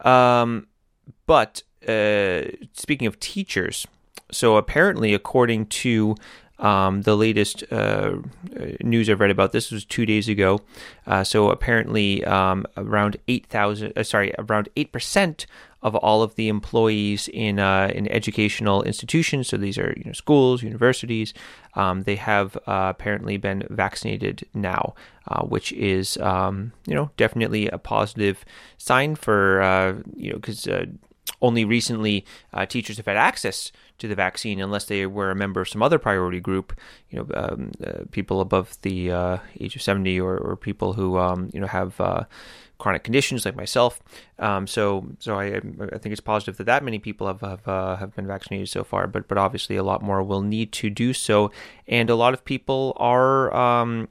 Um, 0.00 0.68
but 1.26 1.62
uh, 1.88 2.42
speaking 2.72 3.06
of 3.06 3.18
teachers, 3.20 3.86
so 4.30 4.56
apparently, 4.56 5.14
according 5.14 5.66
to 5.66 6.16
um, 6.58 7.02
the 7.02 7.16
latest 7.16 7.64
uh, 7.70 8.16
news 8.80 9.10
I've 9.10 9.20
read 9.20 9.30
about 9.30 9.52
this 9.52 9.70
was 9.70 9.84
two 9.84 10.06
days 10.06 10.28
ago. 10.28 10.60
Uh, 11.06 11.22
so 11.22 11.50
apparently, 11.50 12.24
um, 12.24 12.66
around 12.76 13.18
eight 13.28 13.46
thousand, 13.46 13.92
uh, 13.96 14.02
sorry, 14.02 14.32
around 14.38 14.68
eight 14.76 14.92
percent 14.92 15.46
of 15.86 15.94
all 15.94 16.20
of 16.20 16.34
the 16.34 16.48
employees 16.48 17.28
in 17.32 17.60
uh, 17.60 17.88
in 17.94 18.10
educational 18.10 18.82
institutions. 18.82 19.46
So 19.46 19.56
these 19.56 19.78
are 19.78 19.94
you 19.96 20.04
know 20.06 20.12
schools, 20.12 20.60
universities. 20.60 21.32
Um, 21.74 22.02
they 22.02 22.16
have 22.16 22.56
uh, 22.66 22.92
apparently 22.94 23.36
been 23.36 23.64
vaccinated 23.70 24.44
now, 24.52 24.94
uh, 25.28 25.44
which 25.44 25.70
is 25.72 26.16
um, 26.18 26.72
you 26.86 26.94
know 26.94 27.10
definitely 27.16 27.68
a 27.68 27.78
positive 27.78 28.44
sign 28.78 29.14
for 29.14 29.62
uh, 29.62 29.94
you 30.16 30.32
know 30.32 30.38
because 30.38 30.66
uh, 30.66 30.86
only 31.40 31.64
recently 31.64 32.24
uh, 32.52 32.66
teachers 32.66 32.96
have 32.96 33.06
had 33.06 33.16
access 33.16 33.70
to 33.98 34.08
the 34.08 34.14
vaccine 34.14 34.60
unless 34.60 34.86
they 34.86 35.06
were 35.06 35.30
a 35.30 35.36
member 35.36 35.60
of 35.60 35.68
some 35.68 35.82
other 35.82 35.98
priority 35.98 36.40
group, 36.40 36.78
you 37.10 37.18
know, 37.18 37.26
um, 37.34 37.70
uh, 37.84 38.04
people 38.10 38.40
above 38.40 38.76
the 38.82 39.10
uh, 39.10 39.38
age 39.60 39.76
of 39.76 39.82
70 39.82 40.20
or, 40.20 40.36
or 40.36 40.56
people 40.56 40.92
who, 40.94 41.18
um, 41.18 41.50
you 41.52 41.60
know, 41.60 41.66
have 41.66 42.00
uh, 42.00 42.24
chronic 42.78 43.04
conditions 43.04 43.44
like 43.44 43.56
myself. 43.56 44.00
Um, 44.38 44.66
so, 44.66 45.06
so 45.18 45.38
I, 45.38 45.56
I 45.56 45.98
think 45.98 46.12
it's 46.12 46.20
positive 46.20 46.56
that 46.58 46.64
that 46.64 46.84
many 46.84 46.98
people 46.98 47.26
have 47.26 47.40
have, 47.40 47.66
uh, 47.66 47.96
have 47.96 48.14
been 48.14 48.26
vaccinated 48.26 48.68
so 48.68 48.84
far. 48.84 49.06
But 49.06 49.28
but 49.28 49.38
obviously 49.38 49.76
a 49.76 49.82
lot 49.82 50.02
more 50.02 50.22
will 50.22 50.42
need 50.42 50.72
to 50.72 50.90
do 50.90 51.12
so, 51.12 51.50
and 51.86 52.10
a 52.10 52.16
lot 52.16 52.34
of 52.34 52.44
people 52.44 52.94
are. 52.96 53.54
Um, 53.54 54.08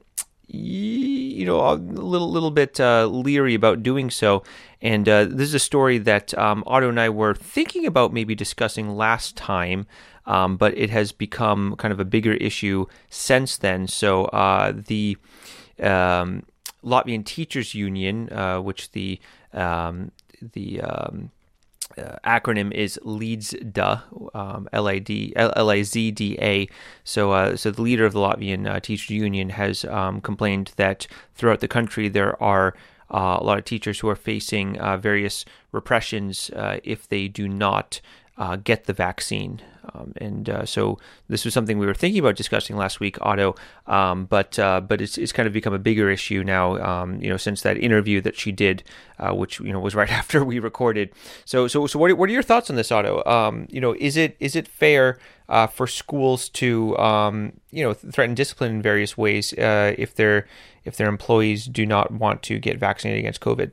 you 0.48 1.44
know, 1.44 1.60
a 1.60 1.74
little 1.74 2.30
little 2.30 2.52
bit 2.52 2.78
uh, 2.78 3.06
leery 3.06 3.54
about 3.54 3.82
doing 3.82 4.10
so, 4.10 4.44
and 4.80 5.08
uh, 5.08 5.24
this 5.24 5.48
is 5.48 5.54
a 5.54 5.58
story 5.58 5.98
that 5.98 6.36
um, 6.38 6.62
Otto 6.68 6.88
and 6.88 7.00
I 7.00 7.08
were 7.08 7.34
thinking 7.34 7.84
about 7.84 8.12
maybe 8.12 8.36
discussing 8.36 8.96
last 8.96 9.36
time, 9.36 9.86
um, 10.24 10.56
but 10.56 10.76
it 10.78 10.90
has 10.90 11.10
become 11.10 11.74
kind 11.76 11.90
of 11.90 11.98
a 11.98 12.04
bigger 12.04 12.34
issue 12.34 12.86
since 13.10 13.56
then. 13.56 13.88
So 13.88 14.26
uh, 14.26 14.72
the 14.72 15.16
um, 15.82 16.44
Latvian 16.86 17.24
Teachers 17.24 17.74
Union, 17.74 18.32
uh, 18.32 18.60
which 18.60 18.92
the 18.92 19.18
um, 19.52 20.12
the 20.40 20.80
um, 20.80 21.30
uh, 21.98 22.16
acronym 22.24 22.72
is 22.72 22.98
LIZDA, 23.04 24.02
um. 24.72 26.68
So, 27.04 27.32
uh, 27.32 27.56
so 27.56 27.70
the 27.70 27.82
leader 27.82 28.04
of 28.04 28.12
the 28.12 28.20
Latvian 28.20 28.68
uh, 28.68 28.80
Teachers 28.80 29.10
Union 29.10 29.50
has 29.50 29.84
um, 29.84 30.20
complained 30.20 30.72
that 30.76 31.06
throughout 31.34 31.60
the 31.60 31.68
country 31.68 32.08
there 32.08 32.40
are 32.42 32.74
uh, 33.10 33.38
a 33.40 33.44
lot 33.44 33.58
of 33.58 33.64
teachers 33.64 34.00
who 34.00 34.08
are 34.08 34.16
facing 34.16 34.78
uh, 34.78 34.96
various 34.96 35.44
repressions 35.72 36.50
uh, 36.50 36.78
if 36.82 37.08
they 37.08 37.28
do 37.28 37.48
not 37.48 38.00
get 38.64 38.84
the 38.84 38.92
vaccine. 38.92 39.62
Um, 39.94 40.12
and 40.16 40.48
uh, 40.48 40.66
so 40.66 40.98
this 41.28 41.44
was 41.44 41.54
something 41.54 41.78
we 41.78 41.86
were 41.86 41.94
thinking 41.94 42.20
about 42.20 42.36
discussing 42.36 42.76
last 42.76 43.00
week, 43.00 43.16
Otto. 43.20 43.54
Um, 43.86 44.24
but 44.26 44.58
uh, 44.58 44.80
but 44.80 45.00
it's, 45.00 45.18
it's 45.18 45.32
kind 45.32 45.46
of 45.46 45.52
become 45.52 45.72
a 45.72 45.78
bigger 45.78 46.10
issue 46.10 46.42
now. 46.44 46.76
Um, 46.78 47.20
you 47.22 47.28
know, 47.28 47.36
since 47.36 47.62
that 47.62 47.76
interview 47.76 48.20
that 48.22 48.36
she 48.36 48.52
did, 48.52 48.82
uh, 49.18 49.34
which 49.34 49.60
you 49.60 49.72
know 49.72 49.80
was 49.80 49.94
right 49.94 50.10
after 50.20 50.44
we 50.44 50.58
recorded. 50.58 51.10
So 51.44 51.68
so 51.68 51.86
so 51.86 51.98
what 51.98 52.10
are, 52.10 52.16
what 52.16 52.28
are 52.28 52.32
your 52.32 52.42
thoughts 52.42 52.70
on 52.70 52.76
this, 52.76 52.90
Otto? 52.90 53.22
Um, 53.24 53.66
you 53.70 53.80
know, 53.80 53.94
is 53.98 54.16
it 54.16 54.36
is 54.40 54.56
it 54.56 54.68
fair 54.68 55.18
uh, 55.48 55.66
for 55.66 55.86
schools 55.86 56.48
to 56.50 56.96
um, 56.98 57.52
you 57.70 57.84
know 57.84 57.94
threaten 57.94 58.34
discipline 58.34 58.72
in 58.72 58.82
various 58.82 59.16
ways 59.16 59.52
uh, 59.54 59.94
if 59.98 60.14
their 60.14 60.46
if 60.84 60.96
their 60.96 61.08
employees 61.08 61.66
do 61.66 61.86
not 61.86 62.10
want 62.12 62.42
to 62.44 62.58
get 62.58 62.78
vaccinated 62.78 63.20
against 63.20 63.40
COVID? 63.40 63.72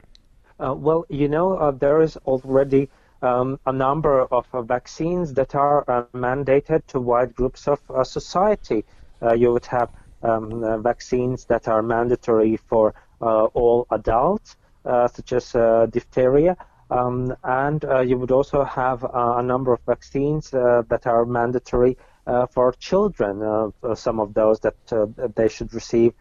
Uh, 0.59 0.73
well, 0.73 1.05
you 1.09 1.27
know, 1.27 1.71
there 1.71 1.99
is 1.99 2.15
already 2.25 2.89
um, 3.23 3.57
a 3.65 3.71
number 3.71 4.25
of 4.25 4.45
uh, 4.53 4.61
vaccines 4.61 5.33
that 5.33 5.55
are 5.55 5.89
uh, 5.89 6.03
mandated 6.13 6.85
to 6.87 6.99
wide 6.99 7.33
groups 7.33 7.67
of 7.67 7.79
uh, 7.89 8.03
society. 8.03 8.83
Uh, 9.21 9.33
you 9.33 9.51
would 9.53 9.65
have 9.65 9.89
um, 10.21 10.63
uh, 10.63 10.77
vaccines 10.77 11.45
that 11.45 11.67
are 11.67 11.81
mandatory 11.81 12.57
for 12.57 12.93
uh, 13.21 13.45
all 13.45 13.87
adults, 13.91 14.57
such 14.85 15.31
as 15.31 15.53
diphtheria. 15.91 16.57
Um, 16.91 17.33
and 17.43 17.83
you 18.07 18.17
would 18.17 18.31
also 18.31 18.63
have 18.65 19.05
a 19.13 19.41
number 19.41 19.73
of 19.73 19.79
vaccines 19.85 20.49
that 20.51 21.03
are 21.05 21.25
mandatory 21.25 21.97
for 22.51 22.73
children. 22.73 23.71
some 23.95 24.19
of 24.19 24.33
those 24.33 24.59
that 24.59 24.75
they 25.35 25.47
should 25.47 25.73
receive 25.73 26.13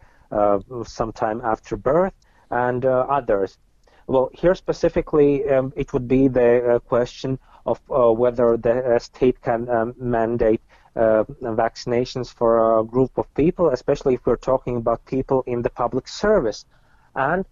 sometime 0.85 1.41
after 1.43 1.75
birth, 1.75 2.13
and 2.49 2.85
others. 2.85 3.57
Well, 4.07 4.29
here 4.33 4.55
specifically, 4.55 5.47
um, 5.49 5.71
it 5.75 5.93
would 5.93 6.07
be 6.07 6.27
the 6.27 6.75
uh, 6.75 6.79
question 6.79 7.39
of 7.65 7.79
uh, 7.89 8.11
whether 8.11 8.57
the 8.57 8.95
uh, 8.95 8.99
state 8.99 9.41
can 9.41 9.69
um, 9.69 9.95
mandate 9.97 10.61
uh, 10.95 11.23
vaccinations 11.41 12.31
for 12.31 12.79
a 12.79 12.83
group 12.83 13.17
of 13.17 13.33
people, 13.33 13.69
especially 13.69 14.15
if 14.15 14.25
we're 14.25 14.35
talking 14.35 14.75
about 14.77 15.05
people 15.05 15.43
in 15.47 15.61
the 15.61 15.69
public 15.69 16.07
service. 16.07 16.65
And 17.15 17.45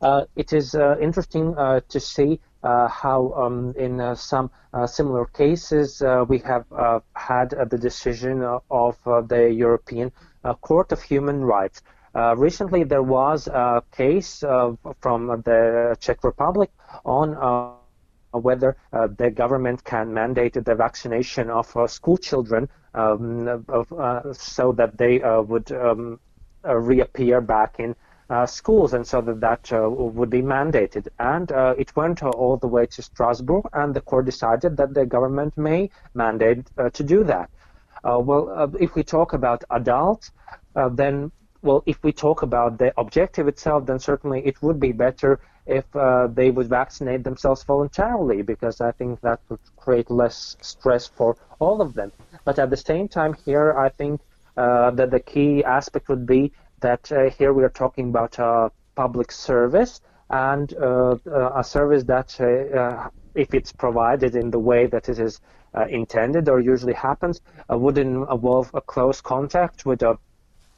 uh, 0.00 0.24
it 0.36 0.52
is 0.52 0.74
uh, 0.74 0.96
interesting 1.00 1.54
to 1.54 2.00
see 2.00 2.40
how, 2.62 3.32
um, 3.36 3.74
in 3.76 4.16
some 4.16 4.50
similar 4.86 5.26
cases, 5.26 6.02
we 6.28 6.38
have 6.38 6.64
had 7.14 7.50
the 7.50 7.78
decision 7.78 8.42
of 8.70 8.96
the 9.04 9.50
European 9.52 10.10
Court 10.60 10.92
of 10.92 11.02
Human 11.02 11.44
Rights. 11.44 11.82
Uh, 12.16 12.34
recently, 12.34 12.82
there 12.82 13.02
was 13.02 13.46
a 13.46 13.82
case 13.92 14.42
uh, 14.42 14.72
from 15.00 15.26
the 15.44 15.94
Czech 16.00 16.24
Republic 16.24 16.70
on 17.04 17.34
uh, 17.34 18.38
whether 18.38 18.74
the 19.18 19.30
government 19.30 19.84
can 19.84 20.12
mandate 20.14 20.54
the 20.54 20.74
vaccination 20.74 21.50
of 21.50 21.66
school 21.90 22.16
children 22.16 22.68
um, 22.94 23.64
so 24.32 24.72
that 24.72 24.96
they 24.96 25.18
would 25.46 25.70
um, 25.72 26.18
reappear 26.64 27.42
back 27.42 27.76
in 27.78 27.94
uh, 28.30 28.46
schools, 28.46 28.94
and 28.94 29.06
so 29.06 29.20
that 29.20 29.40
that 29.40 29.72
uh, 29.72 29.88
would 29.88 30.30
be 30.30 30.42
mandated. 30.42 31.08
And 31.18 31.52
uh, 31.52 31.74
it 31.78 31.94
went 31.96 32.22
all 32.22 32.56
the 32.56 32.66
way 32.66 32.86
to 32.86 33.02
Strasbourg, 33.02 33.66
and 33.74 33.94
the 33.94 34.00
court 34.00 34.24
decided 34.24 34.76
that 34.78 34.94
the 34.94 35.04
government 35.04 35.56
may 35.58 35.90
mandate 36.14 36.66
to 36.94 37.04
do 37.04 37.24
that. 37.24 37.50
well, 38.02 38.74
if 38.80 38.94
we 38.94 39.02
talk 39.02 39.34
about 39.34 39.64
adults, 39.70 40.32
then 40.92 41.30
well, 41.66 41.82
if 41.84 41.98
we 42.04 42.12
talk 42.12 42.42
about 42.42 42.78
the 42.78 42.92
objective 42.96 43.48
itself, 43.48 43.86
then 43.86 43.98
certainly 43.98 44.40
it 44.46 44.62
would 44.62 44.78
be 44.78 44.92
better 44.92 45.40
if 45.66 45.84
uh, 45.96 46.28
they 46.28 46.50
would 46.50 46.68
vaccinate 46.68 47.24
themselves 47.24 47.64
voluntarily, 47.64 48.40
because 48.42 48.80
I 48.80 48.92
think 48.92 49.20
that 49.22 49.40
would 49.48 49.58
create 49.76 50.08
less 50.10 50.56
stress 50.60 51.08
for 51.08 51.36
all 51.58 51.80
of 51.80 51.94
them. 51.94 52.12
But 52.44 52.58
at 52.58 52.70
the 52.70 52.76
same 52.76 53.08
time, 53.08 53.34
here 53.44 53.76
I 53.76 53.88
think 53.88 54.20
uh, 54.56 54.92
that 54.92 55.10
the 55.10 55.20
key 55.20 55.64
aspect 55.64 56.08
would 56.08 56.24
be 56.24 56.52
that 56.80 57.10
uh, 57.10 57.30
here 57.30 57.52
we 57.52 57.64
are 57.64 57.74
talking 57.84 58.10
about 58.10 58.38
a 58.38 58.70
public 58.94 59.32
service 59.32 60.00
and 60.30 60.72
uh, 60.74 61.16
uh, 61.26 61.52
a 61.56 61.64
service 61.64 62.04
that, 62.04 62.30
if 63.34 63.52
it's 63.52 63.72
provided 63.72 64.34
in 64.34 64.50
the 64.50 64.58
way 64.58 64.86
that 64.86 65.08
it 65.08 65.18
is 65.18 65.40
intended 65.90 66.48
or 66.48 66.58
usually 66.60 66.94
happens, 66.94 67.40
would 67.68 67.98
involve 67.98 68.70
a 68.72 68.80
close 68.80 69.20
contact 69.20 69.84
with 69.84 70.02
a 70.02 70.16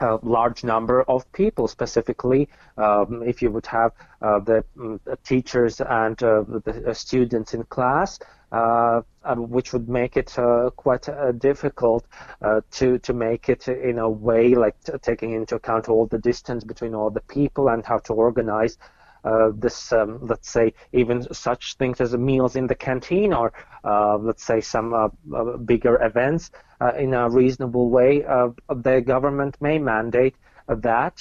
a 0.00 0.18
large 0.22 0.64
number 0.64 1.02
of 1.02 1.30
people. 1.32 1.68
Specifically, 1.68 2.48
um, 2.76 3.22
if 3.22 3.42
you 3.42 3.50
would 3.50 3.66
have 3.66 3.92
uh, 4.22 4.38
the, 4.40 4.64
mm, 4.76 4.98
teachers 5.24 5.80
and 5.80 6.22
uh, 6.22 6.44
the 6.64 6.94
students 6.94 7.54
in 7.54 7.64
class, 7.64 8.18
uh, 8.52 9.02
which 9.36 9.72
would 9.72 9.88
make 9.88 10.16
it 10.16 10.38
uh, 10.38 10.70
quite 10.76 11.08
uh, 11.08 11.32
difficult 11.32 12.06
uh, 12.40 12.60
to 12.70 12.98
to 12.98 13.12
make 13.12 13.48
it 13.48 13.68
in 13.68 13.98
a 13.98 14.08
way 14.08 14.54
like 14.54 14.76
taking 15.02 15.32
into 15.32 15.56
account 15.56 15.88
all 15.88 16.06
the 16.06 16.18
distance 16.18 16.64
between 16.64 16.94
all 16.94 17.10
the 17.10 17.20
people 17.22 17.68
and 17.68 17.84
how 17.84 17.98
to 17.98 18.14
organize 18.14 18.78
uh, 19.24 19.50
this, 19.54 19.92
um, 19.92 20.18
let's 20.22 20.50
say, 20.50 20.72
even 20.92 21.22
such 21.32 21.76
things 21.76 22.00
as 22.00 22.16
meals 22.16 22.56
in 22.56 22.66
the 22.66 22.74
canteen 22.74 23.32
or, 23.32 23.52
uh, 23.84 24.16
let's 24.16 24.44
say, 24.44 24.60
some 24.60 24.94
uh, 24.94 25.08
uh 25.34 25.56
bigger 25.58 26.02
events 26.02 26.50
in 26.96 27.12
a 27.12 27.28
reasonable 27.28 27.90
way, 27.90 28.20
the 28.20 29.02
government 29.04 29.56
may 29.60 29.78
mandate 29.78 30.36
that 30.68 31.16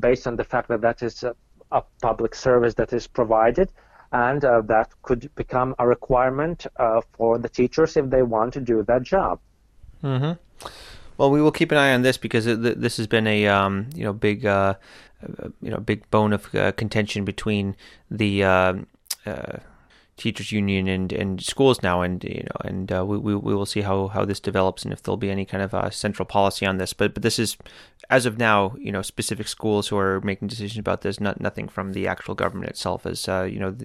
based 0.00 0.26
on 0.26 0.34
the 0.36 0.44
fact 0.44 0.68
that 0.68 0.80
that 0.80 1.02
is 1.02 1.24
a 1.70 1.82
public 2.02 2.34
service 2.34 2.74
that 2.74 2.92
is 2.92 3.06
provided 3.06 3.70
and 4.12 4.44
uh, 4.44 4.60
that 4.62 4.90
could 5.02 5.34
become 5.34 5.74
a 5.78 5.86
requirement 5.86 6.66
uh, 6.76 7.00
for 7.12 7.38
the 7.38 7.48
teachers 7.48 7.96
if 7.96 8.08
they 8.10 8.22
want 8.22 8.52
to 8.52 8.60
do 8.60 8.82
that 8.84 9.02
job. 9.02 9.40
Mm-hmm. 10.02 10.32
Well, 11.18 11.30
we 11.30 11.40
will 11.40 11.52
keep 11.52 11.72
an 11.72 11.78
eye 11.78 11.94
on 11.94 12.02
this 12.02 12.16
because 12.16 12.46
it, 12.46 12.80
this 12.80 12.96
has 12.98 13.06
been 13.06 13.26
a 13.26 13.46
um, 13.46 13.88
you 13.94 14.04
know 14.04 14.12
big 14.12 14.44
uh, 14.44 14.74
you 15.62 15.70
know 15.70 15.78
big 15.78 16.08
bone 16.10 16.32
of 16.32 16.54
uh, 16.54 16.72
contention 16.72 17.24
between 17.24 17.76
the 18.10 18.44
uh, 18.44 18.74
uh, 19.24 19.58
teachers 20.16 20.50
union 20.50 20.88
and, 20.88 21.12
and 21.12 21.42
schools 21.42 21.82
now 21.82 22.00
and 22.00 22.24
you 22.24 22.42
know 22.42 22.68
and 22.68 22.90
uh, 22.90 23.04
we, 23.04 23.18
we, 23.18 23.34
we 23.36 23.54
will 23.54 23.66
see 23.66 23.82
how, 23.82 24.08
how 24.08 24.24
this 24.24 24.40
develops 24.40 24.82
and 24.82 24.92
if 24.92 25.02
there'll 25.02 25.18
be 25.18 25.30
any 25.30 25.44
kind 25.44 25.62
of 25.62 25.74
uh, 25.74 25.90
central 25.90 26.24
policy 26.24 26.64
on 26.64 26.78
this. 26.78 26.92
But 26.92 27.12
but 27.12 27.22
this 27.22 27.38
is 27.38 27.56
as 28.08 28.24
of 28.24 28.38
now 28.38 28.74
you 28.78 28.90
know 28.90 29.02
specific 29.02 29.46
schools 29.46 29.88
who 29.88 29.98
are 29.98 30.20
making 30.22 30.48
decisions 30.48 30.78
about 30.78 31.02
this 31.02 31.20
not 31.20 31.40
nothing 31.40 31.68
from 31.68 31.92
the 31.92 32.08
actual 32.08 32.34
government 32.34 32.70
itself. 32.70 33.04
As 33.04 33.28
uh, 33.28 33.42
you 33.42 33.58
know 33.58 33.76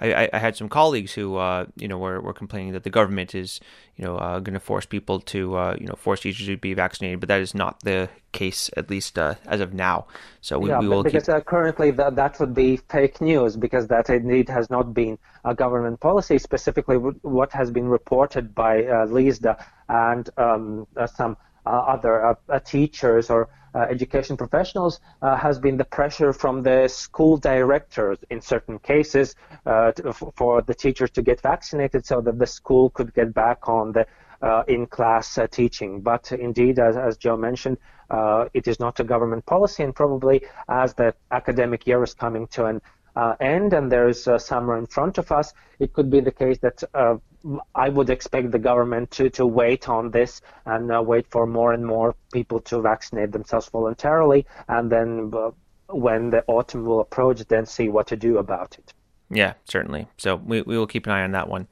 I, 0.00 0.28
I 0.32 0.38
had 0.38 0.56
some 0.56 0.68
colleagues 0.68 1.12
who 1.12 1.36
uh, 1.36 1.66
you 1.76 1.88
know 1.88 1.98
were, 1.98 2.20
were 2.20 2.34
complaining 2.34 2.72
that 2.74 2.84
the 2.84 2.90
government 2.90 3.34
is 3.34 3.58
you 3.96 4.04
know 4.04 4.16
uh, 4.16 4.40
going 4.40 4.54
to 4.54 4.60
force 4.60 4.84
people 4.84 5.20
to 5.20 5.56
uh, 5.56 5.76
you 5.80 5.86
know 5.86 5.94
force 5.94 6.20
teachers 6.20 6.46
to 6.46 6.56
be 6.58 6.74
vaccinated 6.74 7.20
but 7.20 7.28
that 7.28 7.40
is 7.40 7.54
not 7.54 7.80
the 7.80 8.10
case 8.40 8.62
at 8.80 8.86
least 8.94 9.18
as 9.54 9.60
of 9.66 9.70
now 9.88 9.96
so 10.40 10.52
we, 10.58 10.68
yeah, 10.68 10.80
we 10.82 10.88
will 10.88 11.02
because 11.02 11.26
keep... 11.26 11.46
currently 11.54 11.90
that, 11.90 12.14
that 12.16 12.38
would 12.40 12.54
be 12.54 12.70
fake 12.96 13.20
news 13.20 13.56
because 13.56 13.86
that 13.94 14.08
indeed 14.10 14.48
has 14.48 14.66
not 14.70 14.94
been 14.94 15.18
a 15.44 15.54
government 15.54 16.00
policy, 16.00 16.38
specifically 16.38 16.96
what 16.96 17.52
has 17.52 17.70
been 17.70 17.88
reported 17.88 18.54
by 18.54 18.84
uh, 18.84 19.06
LIZDA 19.06 19.62
and 19.88 20.30
um, 20.36 20.86
uh, 20.96 21.06
some 21.06 21.36
uh, 21.66 21.70
other 21.70 22.24
uh, 22.24 22.34
uh, 22.48 22.58
teachers 22.60 23.30
or 23.30 23.48
uh, 23.74 23.80
education 23.80 24.36
professionals 24.36 25.00
has 25.20 25.58
been 25.58 25.76
the 25.76 25.84
pressure 25.84 26.32
from 26.32 26.62
the 26.62 26.88
school 26.88 27.36
directors 27.36 28.18
in 28.30 28.40
certain 28.40 28.78
cases 28.78 29.34
to, 29.66 30.12
for 30.34 30.62
the 30.62 30.74
teachers 30.74 31.10
to 31.10 31.20
get 31.20 31.38
vaccinated 31.42 32.06
so 32.06 32.22
that 32.22 32.38
the 32.38 32.46
school 32.46 32.88
could 32.90 33.12
get 33.12 33.34
back 33.34 33.68
on 33.68 33.92
the 33.92 34.06
in-class 34.66 35.38
teaching. 35.50 36.00
But 36.00 36.32
indeed, 36.32 36.78
as, 36.78 36.96
as 36.96 37.18
Joe 37.18 37.36
mentioned, 37.36 37.76
it 38.54 38.66
is 38.68 38.80
not 38.80 39.00
a 39.00 39.04
government 39.04 39.44
policy, 39.46 39.82
and 39.82 39.94
probably 39.94 40.42
as 40.68 40.94
the 40.94 41.14
academic 41.30 41.86
year 41.86 42.02
is 42.02 42.14
coming 42.14 42.46
to 42.48 42.66
an 42.66 42.80
uh, 43.18 43.34
end 43.40 43.72
and 43.72 43.90
there 43.90 44.08
is 44.08 44.28
uh, 44.28 44.38
summer 44.38 44.78
in 44.78 44.86
front 44.86 45.18
of 45.18 45.32
us, 45.32 45.52
it 45.80 45.92
could 45.92 46.08
be 46.08 46.20
the 46.20 46.30
case 46.30 46.58
that 46.58 46.82
uh, 46.94 47.16
I 47.74 47.88
would 47.88 48.10
expect 48.10 48.52
the 48.52 48.60
government 48.60 49.10
to, 49.12 49.28
to 49.30 49.44
wait 49.44 49.88
on 49.88 50.12
this 50.12 50.40
and 50.66 50.92
uh, 50.92 51.02
wait 51.02 51.26
for 51.28 51.44
more 51.44 51.72
and 51.72 51.84
more 51.84 52.14
people 52.32 52.60
to 52.60 52.80
vaccinate 52.80 53.32
themselves 53.32 53.68
voluntarily, 53.68 54.46
and 54.68 54.90
then 54.90 55.32
uh, 55.34 55.50
when 55.88 56.30
the 56.30 56.44
autumn 56.46 56.84
will 56.84 57.00
approach, 57.00 57.40
then 57.48 57.66
see 57.66 57.88
what 57.88 58.06
to 58.06 58.16
do 58.16 58.38
about 58.38 58.76
it. 58.78 58.92
Yeah, 59.30 59.54
certainly. 59.64 60.06
So 60.16 60.36
we, 60.36 60.62
we 60.62 60.78
will 60.78 60.86
keep 60.86 61.06
an 61.06 61.12
eye 61.12 61.24
on 61.24 61.32
that 61.32 61.48
one. 61.48 61.66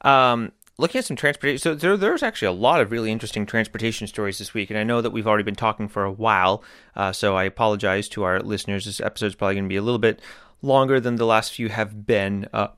Um, 0.00 0.52
looking 0.78 0.98
at 0.98 1.04
some 1.04 1.16
transportation, 1.16 1.58
so 1.58 1.74
there, 1.74 1.96
there's 1.96 2.22
actually 2.22 2.48
a 2.48 2.52
lot 2.52 2.80
of 2.80 2.90
really 2.90 3.10
interesting 3.10 3.46
transportation 3.46 4.06
stories 4.06 4.38
this 4.38 4.54
week, 4.54 4.70
and 4.70 4.78
I 4.78 4.84
know 4.84 5.00
that 5.00 5.10
we've 5.10 5.26
already 5.26 5.44
been 5.44 5.54
talking 5.54 5.88
for 5.88 6.04
a 6.04 6.12
while, 6.12 6.62
uh, 6.94 7.12
so 7.12 7.36
I 7.36 7.44
apologize 7.44 8.08
to 8.10 8.24
our 8.24 8.40
listeners. 8.40 8.84
This 8.84 9.00
episode 9.00 9.26
is 9.26 9.34
probably 9.34 9.54
going 9.54 9.64
to 9.64 9.68
be 9.68 9.76
a 9.76 9.82
little 9.82 9.98
bit 9.98 10.20
longer 10.62 11.00
than 11.00 11.16
the 11.16 11.26
last 11.26 11.52
few 11.52 11.68
have 11.68 12.06
been. 12.06 12.48
Uh, 12.52 12.68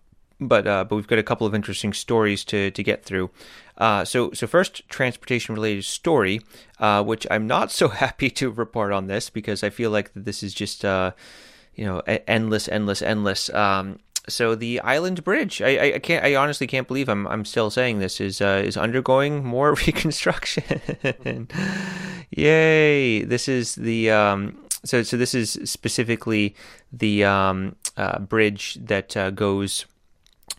but 0.40 0.66
uh, 0.66 0.84
but 0.84 0.96
we've 0.96 1.08
got 1.08 1.18
a 1.18 1.24
couple 1.24 1.46
of 1.46 1.54
interesting 1.54 1.92
stories 1.92 2.44
to, 2.44 2.70
to 2.70 2.82
get 2.82 3.04
through. 3.04 3.30
Uh, 3.76 4.04
so 4.04 4.30
so 4.32 4.46
first, 4.46 4.88
transportation 4.88 5.54
related 5.54 5.84
story, 5.84 6.40
uh, 6.78 7.02
which 7.02 7.26
I'm 7.30 7.46
not 7.46 7.70
so 7.72 7.88
happy 7.88 8.30
to 8.30 8.50
report 8.50 8.92
on 8.92 9.06
this 9.06 9.30
because 9.30 9.64
I 9.64 9.70
feel 9.70 9.90
like 9.90 10.10
this 10.14 10.42
is 10.42 10.54
just 10.54 10.84
uh, 10.84 11.12
you 11.74 11.84
know 11.84 12.00
endless, 12.06 12.68
endless, 12.68 13.02
endless. 13.02 13.50
Um, 13.50 13.98
so 14.28 14.54
the 14.54 14.80
Island 14.80 15.24
Bridge, 15.24 15.60
I, 15.60 15.94
I 15.94 15.98
can't, 15.98 16.24
I 16.24 16.34
honestly 16.36 16.66
can't 16.66 16.86
believe 16.86 17.08
I'm, 17.08 17.26
I'm 17.26 17.44
still 17.44 17.70
saying 17.70 17.98
this 17.98 18.20
is, 18.20 18.40
uh, 18.40 18.62
is 18.64 18.76
undergoing 18.76 19.44
more 19.44 19.74
reconstruction. 19.86 21.48
Yay! 22.30 23.22
This 23.24 23.48
is 23.48 23.74
the, 23.74 24.10
um, 24.10 24.68
so 24.84 25.02
so 25.02 25.16
this 25.16 25.34
is 25.34 25.58
specifically 25.64 26.54
the 26.92 27.24
um, 27.24 27.76
uh, 27.96 28.18
bridge 28.20 28.78
that 28.80 29.16
uh, 29.16 29.30
goes. 29.30 29.86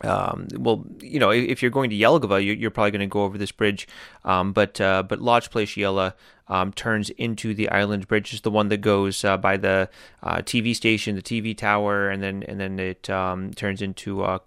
Um, 0.01 0.47
well, 0.55 0.85
you 1.01 1.19
know, 1.19 1.29
if 1.29 1.61
you're 1.61 1.71
going 1.71 1.89
to 1.89 1.95
Jelgava, 1.95 2.59
you're, 2.59 2.71
probably 2.71 2.91
going 2.91 3.01
to 3.01 3.07
go 3.07 3.23
over 3.23 3.37
this 3.37 3.51
bridge. 3.51 3.87
Um, 4.23 4.53
but 4.53 4.79
uh, 4.79 5.03
but 5.03 5.19
Lāčplēša 5.19 5.77
iela 5.77 6.13
um, 6.47 6.73
turns 6.73 7.09
into 7.11 7.53
the 7.53 7.69
Island 7.69 8.07
Bridge, 8.07 8.33
is 8.33 8.41
the 8.41 8.51
one 8.51 8.69
that 8.69 8.77
goes 8.77 9.23
uh, 9.23 9.37
by 9.37 9.57
the 9.57 9.89
uh, 10.23 10.37
TV 10.37 10.75
station, 10.75 11.15
the 11.15 11.21
TV 11.21 11.55
tower, 11.55 12.09
and 12.09 12.23
then 12.23 12.43
and 12.43 12.59
then 12.59 12.79
it 12.79 13.09
um, 13.09 13.51
turns 13.53 13.81
into 13.81 14.23
uh, 14.23 14.39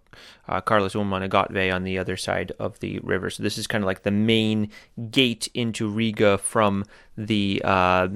uh, 0.49 0.61
Kārļa 0.61 0.95
Ulmaņa 0.95 1.75
on 1.75 1.85
the 1.85 1.99
other 1.99 2.17
side 2.17 2.53
of 2.59 2.79
the 2.81 2.99
river. 3.01 3.31
So 3.31 3.43
this 3.43 3.59
is 3.59 3.67
kind 3.67 3.85
of 3.85 3.87
like 3.87 4.03
the 4.03 4.11
main 4.11 4.71
gate 5.11 5.49
into 5.55 5.89
Riga 5.89 6.39
from 6.39 6.85
the 7.17 7.63
uh, 7.65 8.09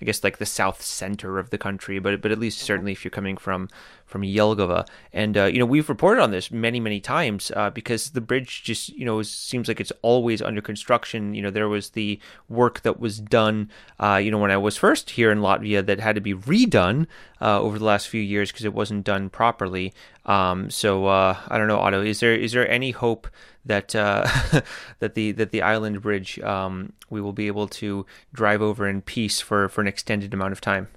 I 0.00 0.04
guess 0.04 0.22
like 0.24 0.38
the 0.38 0.46
south 0.46 0.82
center 0.82 1.38
of 1.38 1.50
the 1.50 1.58
country, 1.58 1.98
but 1.98 2.20
but 2.20 2.30
at 2.30 2.38
least 2.38 2.60
certainly 2.60 2.92
if 2.92 3.04
you're 3.04 3.10
coming 3.10 3.36
from 3.36 3.68
from 4.08 4.22
Jelgava. 4.22 4.88
And, 5.12 5.36
uh, 5.36 5.44
you 5.44 5.58
know, 5.58 5.66
we've 5.66 5.88
reported 5.88 6.22
on 6.22 6.30
this 6.30 6.50
many, 6.50 6.80
many 6.80 6.98
times 6.98 7.52
uh, 7.54 7.70
because 7.70 8.10
the 8.10 8.22
bridge 8.22 8.62
just, 8.64 8.88
you 8.90 9.04
know, 9.04 9.20
seems 9.22 9.68
like 9.68 9.80
it's 9.80 9.92
always 10.00 10.40
under 10.40 10.62
construction. 10.62 11.34
You 11.34 11.42
know, 11.42 11.50
there 11.50 11.68
was 11.68 11.90
the 11.90 12.18
work 12.48 12.80
that 12.82 12.98
was 12.98 13.20
done, 13.20 13.70
uh, 14.00 14.16
you 14.16 14.30
know, 14.30 14.38
when 14.38 14.50
I 14.50 14.56
was 14.56 14.78
first 14.78 15.10
here 15.10 15.30
in 15.30 15.40
Latvia 15.40 15.84
that 15.84 16.00
had 16.00 16.14
to 16.14 16.22
be 16.22 16.34
redone 16.34 17.06
uh, 17.40 17.60
over 17.60 17.78
the 17.78 17.84
last 17.84 18.08
few 18.08 18.22
years 18.22 18.50
because 18.50 18.64
it 18.64 18.74
wasn't 18.74 19.04
done 19.04 19.28
properly. 19.28 19.92
Um, 20.24 20.70
so 20.70 21.06
uh, 21.06 21.36
I 21.48 21.58
don't 21.58 21.68
know, 21.68 21.78
Otto, 21.78 22.02
is 22.02 22.20
there 22.20 22.34
is 22.34 22.52
there 22.52 22.68
any 22.68 22.90
hope 22.90 23.28
that 23.64 23.94
uh, 23.94 24.26
that 24.98 25.14
the 25.14 25.32
that 25.32 25.50
the 25.50 25.62
island 25.62 26.02
bridge 26.02 26.38
um, 26.40 26.92
we 27.10 27.20
will 27.20 27.32
be 27.32 27.46
able 27.46 27.68
to 27.68 28.06
drive 28.32 28.62
over 28.62 28.88
in 28.88 29.02
peace 29.02 29.40
for, 29.40 29.68
for 29.68 29.80
an 29.80 29.86
extended 29.86 30.34
amount 30.34 30.52
of 30.52 30.60
time? 30.60 30.88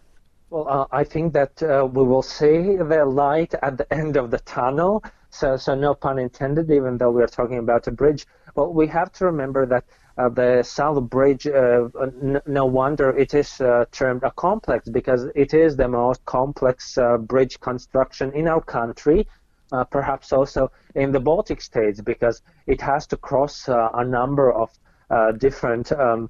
Well, 0.49 0.67
uh, 0.67 0.85
I 0.91 1.03
think 1.05 1.33
that 1.33 1.63
uh, 1.63 1.87
we 1.91 2.03
will 2.03 2.21
see 2.21 2.75
the 2.75 3.05
light 3.05 3.53
at 3.61 3.77
the 3.77 3.91
end 3.93 4.17
of 4.17 4.31
the 4.31 4.39
tunnel. 4.39 5.03
So, 5.29 5.55
so 5.55 5.75
no 5.75 5.93
pun 5.93 6.19
intended, 6.19 6.69
even 6.69 6.97
though 6.97 7.11
we 7.11 7.23
are 7.23 7.27
talking 7.27 7.57
about 7.57 7.87
a 7.87 7.91
bridge. 7.91 8.25
Well, 8.55 8.73
we 8.73 8.87
have 8.87 9.13
to 9.13 9.25
remember 9.25 9.65
that 9.67 9.85
uh, 10.17 10.27
the 10.27 10.61
South 10.61 11.01
Bridge, 11.09 11.47
uh, 11.47 11.87
n- 12.01 12.41
no 12.45 12.65
wonder 12.65 13.17
it 13.17 13.33
is 13.33 13.61
uh, 13.61 13.85
termed 13.91 14.23
a 14.23 14.31
complex 14.31 14.89
because 14.89 15.27
it 15.35 15.53
is 15.53 15.77
the 15.77 15.87
most 15.87 16.23
complex 16.25 16.97
uh, 16.97 17.17
bridge 17.17 17.59
construction 17.61 18.33
in 18.33 18.49
our 18.49 18.61
country. 18.61 19.25
Uh, 19.71 19.83
perhaps 19.85 20.31
also 20.33 20.71
in 20.95 21.11
the 21.11 21.19
Baltic 21.19 21.61
states 21.61 22.01
because 22.01 22.41
it 22.67 22.81
has 22.81 23.07
to 23.07 23.17
cross 23.17 23.69
uh, 23.69 23.89
a 23.93 24.03
number 24.03 24.51
of 24.51 24.69
uh, 25.09 25.31
different 25.31 25.91
um, 25.91 26.29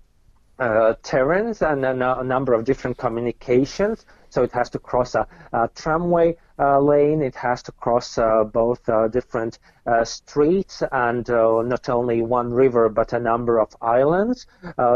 uh, 0.60 0.94
terrains 1.02 1.62
and 1.62 1.84
a, 1.86 2.24
number 2.24 2.54
of 2.54 2.64
different 2.66 2.98
communications. 2.98 4.06
So 4.30 4.44
it 4.44 4.52
has 4.52 4.70
to 4.72 4.80
cross 4.80 5.16
a, 5.16 5.28
a 5.54 5.70
tramway 5.74 6.38
uh, 6.60 6.80
lane, 6.80 7.24
it 7.24 7.36
has 7.36 7.64
to 7.64 7.72
cross 7.72 8.20
both 8.54 8.88
different 9.12 9.58
streets 10.04 10.84
and 10.92 11.28
not 11.28 11.90
only 11.90 12.22
one 12.22 12.54
river 12.54 12.90
but 12.90 13.14
a 13.14 13.20
number 13.20 13.60
of 13.60 13.76
islands. 13.82 14.46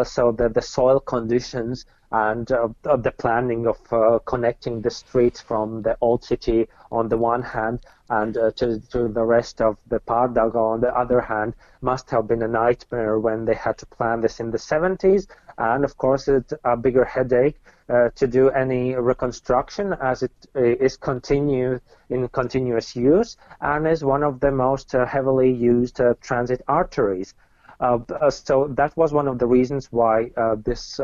so 0.04 0.32
that 0.34 0.54
the 0.54 0.62
soil 0.62 1.00
conditions 1.00 1.86
and 2.16 2.50
uh, 2.54 2.68
the 2.98 3.12
planning 3.12 3.68
of 3.68 3.80
uh, 3.92 4.20
connecting 4.26 4.82
the 4.82 4.90
streets 4.90 5.42
from 5.42 5.82
the 5.82 5.98
old 6.00 6.24
city 6.24 6.66
on 6.90 7.10
the 7.10 7.18
one 7.18 7.42
hand 7.42 7.80
and 8.10 8.38
uh, 8.38 8.52
to, 8.52 8.80
to 8.92 9.10
the 9.10 9.24
rest 9.24 9.60
of 9.60 9.76
the 9.88 10.00
Pārdaugava 10.00 10.74
on 10.76 10.80
the 10.80 10.96
other 10.98 11.20
hand 11.20 11.54
must 11.82 12.10
have 12.10 12.26
been 12.26 12.44
a 12.44 12.48
nightmare 12.48 13.20
when 13.20 13.44
they 13.44 13.56
had 13.56 13.78
to 13.80 13.86
plan 13.88 14.22
this 14.22 14.40
in 14.40 14.50
the 14.50 14.58
70s 14.58 15.28
and 15.58 15.84
of 15.84 15.98
course 15.98 16.30
it's 16.30 16.54
a 16.64 16.78
bigger 16.78 17.04
headache 17.04 17.60
uh, 17.90 18.10
to 18.16 18.28
do 18.28 18.50
any 18.52 18.96
reconstruction 18.96 19.94
as 20.02 20.24
it 20.24 20.32
is 20.56 20.78
uh, 20.82 20.86
is 20.86 20.96
continue 20.98 21.80
in 22.10 22.28
continuous 22.30 22.96
use 22.96 23.36
and 23.60 23.88
is 23.88 24.04
one 24.06 24.24
of 24.24 24.40
the 24.40 24.52
most 24.52 24.96
uh, 24.96 25.06
heavily 25.06 25.52
used 25.52 26.00
transit 26.22 26.62
arteries. 26.68 27.34
so 28.30 28.68
that 28.80 28.92
was 28.96 29.12
one 29.12 29.28
of 29.28 29.38
the 29.38 29.48
reasons 29.58 29.92
why 29.92 30.16
this 30.64 31.00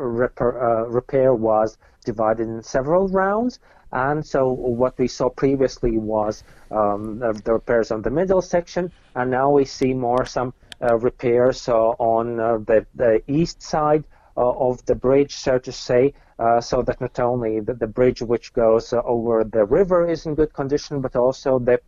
repair, 0.00 0.62
uh, 0.62 0.84
repair 0.84 1.34
was 1.34 1.78
divided 2.04 2.48
in 2.48 2.62
several 2.62 3.08
rounds. 3.08 3.58
And 3.92 4.24
so 4.24 4.48
what 4.52 4.96
we 4.98 5.08
saw 5.08 5.28
previously 5.28 5.98
was 5.98 6.44
um, 6.70 7.18
the 7.18 7.52
repairs 7.52 7.90
on 7.90 8.02
the 8.02 8.10
middle 8.10 8.40
section, 8.40 8.92
and 9.16 9.30
now 9.30 9.50
we 9.50 9.64
see 9.64 9.94
more 9.94 10.24
some 10.24 10.54
uh, 10.80 10.96
repairs 10.96 11.68
uh, 11.68 11.74
on 11.98 12.38
uh, 12.38 12.58
the, 12.58 12.86
the 12.94 13.22
east 13.26 13.62
side 13.62 14.04
uh, 14.36 14.48
of 14.68 14.84
the 14.86 14.94
bridge, 14.94 15.34
so 15.34 15.58
to 15.58 15.72
say, 15.72 16.14
uh, 16.38 16.60
so 16.60 16.82
that 16.82 17.00
not 17.00 17.18
only 17.18 17.60
the, 17.60 17.74
the 17.74 17.86
bridge 17.86 18.22
which 18.22 18.52
goes 18.52 18.94
over 19.04 19.44
the 19.44 19.64
river 19.64 20.08
is 20.08 20.24
in 20.24 20.34
good 20.34 20.52
condition, 20.52 21.00
but 21.00 21.16
also 21.16 21.58
the 21.58 21.80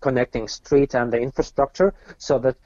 connecting 0.00 0.48
street 0.48 0.94
and 0.94 1.12
the 1.12 1.18
infrastructure, 1.18 1.92
so 2.16 2.38
that 2.38 2.56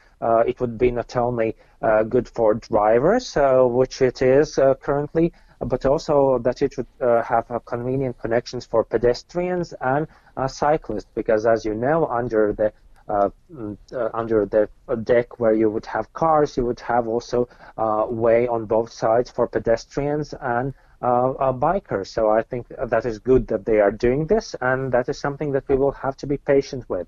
it 0.46 0.60
would 0.60 0.78
be 0.78 0.90
not 0.90 1.16
only 1.16 1.56
uh, 1.82 2.02
good 2.02 2.28
for 2.28 2.54
drivers, 2.54 3.36
uh, 3.36 3.62
which 3.62 4.00
it 4.02 4.22
is 4.22 4.58
currently, 4.80 5.32
but 5.60 5.84
also 5.86 6.38
that 6.38 6.62
it 6.62 6.76
would 6.76 6.86
have 7.00 7.46
convenient 7.64 8.18
connections 8.18 8.66
for 8.66 8.84
pedestrians 8.84 9.74
and 9.80 10.06
cyclists, 10.48 11.10
because 11.14 11.46
as 11.46 11.64
you 11.64 11.74
know, 11.74 12.06
under 12.06 12.52
the 12.52 12.72
uh, 13.06 13.28
uh, 13.92 14.08
under 14.14 14.46
the 14.46 14.66
deck 15.02 15.38
where 15.38 15.52
you 15.52 15.68
would 15.68 15.84
have 15.84 16.10
cars, 16.14 16.56
you 16.56 16.64
would 16.64 16.80
have 16.80 17.06
also 17.06 17.46
uh, 17.76 18.06
way 18.08 18.48
on 18.48 18.64
both 18.64 18.90
sides 18.90 19.30
for 19.30 19.46
pedestrians 19.46 20.32
and 20.40 20.72
bikers. 21.02 22.06
So 22.06 22.30
I 22.30 22.42
think 22.42 22.68
that 22.68 23.04
is 23.04 23.18
good 23.18 23.46
that 23.48 23.66
they 23.66 23.80
are 23.80 23.90
doing 23.90 24.26
this, 24.26 24.56
and 24.62 24.90
that 24.92 25.10
is 25.10 25.18
something 25.18 25.52
that 25.52 25.68
we 25.68 25.76
will 25.76 25.92
have 25.92 26.16
to 26.16 26.26
be 26.26 26.38
patient 26.38 26.88
with. 26.88 27.06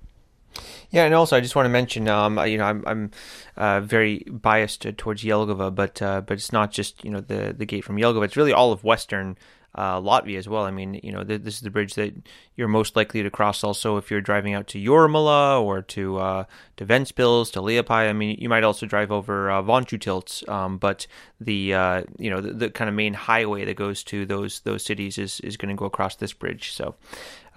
Yeah, 0.89 1.03
and 1.03 1.13
also 1.13 1.35
I 1.35 1.41
just 1.41 1.55
want 1.55 1.65
to 1.65 1.69
mention, 1.69 2.07
um, 2.07 2.39
you 2.47 2.57
know, 2.57 2.63
I'm 2.63 2.83
I'm 2.87 3.11
uh, 3.57 3.81
very 3.81 4.25
biased 4.29 4.83
towards 4.97 5.23
Jelgava, 5.23 5.73
but 5.73 6.01
uh, 6.01 6.21
but 6.21 6.35
it's 6.35 6.53
not 6.53 6.71
just 6.71 7.03
you 7.03 7.11
know 7.11 7.19
the 7.19 7.53
the 7.57 7.65
gate 7.65 7.83
from 7.83 7.97
Jelgava; 7.97 8.23
it's 8.25 8.37
really 8.37 8.53
all 8.53 8.71
of 8.71 8.83
Western 8.83 9.37
uh, 9.77 10.01
Latvia 10.01 10.37
as 10.37 10.49
well. 10.49 10.63
I 10.63 10.71
mean, 10.71 10.99
you 11.03 11.11
know, 11.11 11.23
th- 11.23 11.43
this 11.43 11.55
is 11.55 11.61
the 11.61 11.69
bridge 11.69 11.93
that 11.95 12.13
you're 12.55 12.67
most 12.67 12.95
likely 12.95 13.21
to 13.21 13.29
cross. 13.29 13.63
Also, 13.63 13.97
if 13.97 14.09
you're 14.09 14.21
driving 14.21 14.53
out 14.53 14.67
to 14.67 14.83
Jūrmala 14.83 15.61
or 15.61 15.83
to 15.83 16.17
uh, 16.17 16.43
to 16.77 16.85
Ventspils, 16.85 17.51
to 17.51 17.61
Liepaja, 17.61 18.09
I 18.09 18.13
mean, 18.13 18.37
you 18.39 18.49
might 18.49 18.63
also 18.63 18.85
drive 18.85 19.11
over 19.11 19.51
uh, 19.51 19.61
Vanču 19.61 20.01
tilts. 20.01 20.47
Um, 20.47 20.77
but 20.77 21.05
the 21.39 21.73
uh, 21.73 22.03
you 22.17 22.29
know 22.29 22.41
the, 22.41 22.53
the, 22.53 22.69
kind 22.69 22.89
of 22.89 22.95
main 22.95 23.13
highway 23.13 23.65
that 23.65 23.75
goes 23.75 24.03
to 24.05 24.25
those 24.25 24.61
those 24.61 24.83
cities 24.83 25.17
is 25.17 25.39
is 25.41 25.57
going 25.57 25.69
to 25.69 25.79
go 25.79 25.85
across 25.85 26.15
this 26.15 26.33
bridge. 26.33 26.71
So, 26.73 26.95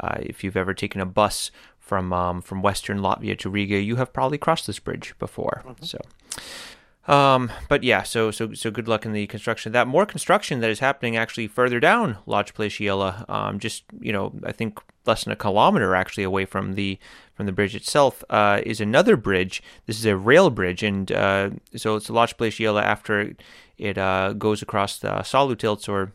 uh, 0.00 0.18
if 0.20 0.44
you've 0.44 0.56
ever 0.58 0.74
taken 0.74 1.00
a 1.00 1.06
bus 1.06 1.50
from 1.90 2.12
um, 2.12 2.40
from 2.40 2.62
Western 2.62 3.00
Latvia 3.00 3.36
to 3.40 3.50
Riga, 3.50 3.80
you 3.80 3.96
have 3.96 4.12
probably 4.12 4.38
crossed 4.38 4.68
this 4.68 4.78
bridge 4.78 5.12
before. 5.18 5.64
Mm-hmm. 5.66 5.84
So. 5.84 5.98
Um, 7.12 7.50
but 7.68 7.82
yeah, 7.82 8.04
so 8.04 8.30
so 8.30 8.54
so 8.54 8.70
good 8.70 8.86
luck 8.86 9.04
in 9.04 9.12
the 9.12 9.26
construction. 9.26 9.72
That 9.72 9.88
more 9.88 10.06
construction 10.06 10.60
that 10.60 10.70
is 10.70 10.78
happening 10.78 11.16
actually 11.16 11.48
further 11.48 11.80
down 11.80 12.18
Lāčplēša 12.28 12.86
iela, 12.86 13.28
um, 13.28 13.58
just 13.58 13.82
you 14.00 14.12
know, 14.12 14.32
I 14.44 14.52
think 14.52 14.78
less 15.04 15.24
than 15.24 15.32
a 15.32 15.36
kilometer 15.36 15.96
actually 15.96 16.22
away 16.22 16.44
from 16.44 16.74
the 16.74 16.96
from 17.34 17.46
the 17.46 17.52
bridge 17.52 17.74
itself, 17.74 18.22
uh, 18.30 18.60
is 18.64 18.80
another 18.80 19.16
bridge. 19.16 19.60
This 19.86 19.98
is 19.98 20.06
a 20.06 20.16
rail 20.16 20.48
bridge, 20.50 20.84
and 20.84 21.10
uh, 21.10 21.50
so 21.74 21.96
it's 21.96 22.08
Lāčplēša 22.08 22.60
iela 22.66 22.82
after 22.84 23.34
it 23.78 23.98
uh, 23.98 24.34
goes 24.34 24.62
across 24.62 24.98
the 24.98 25.24
Salu 25.24 25.58
tilts 25.58 25.88
or 25.88 26.12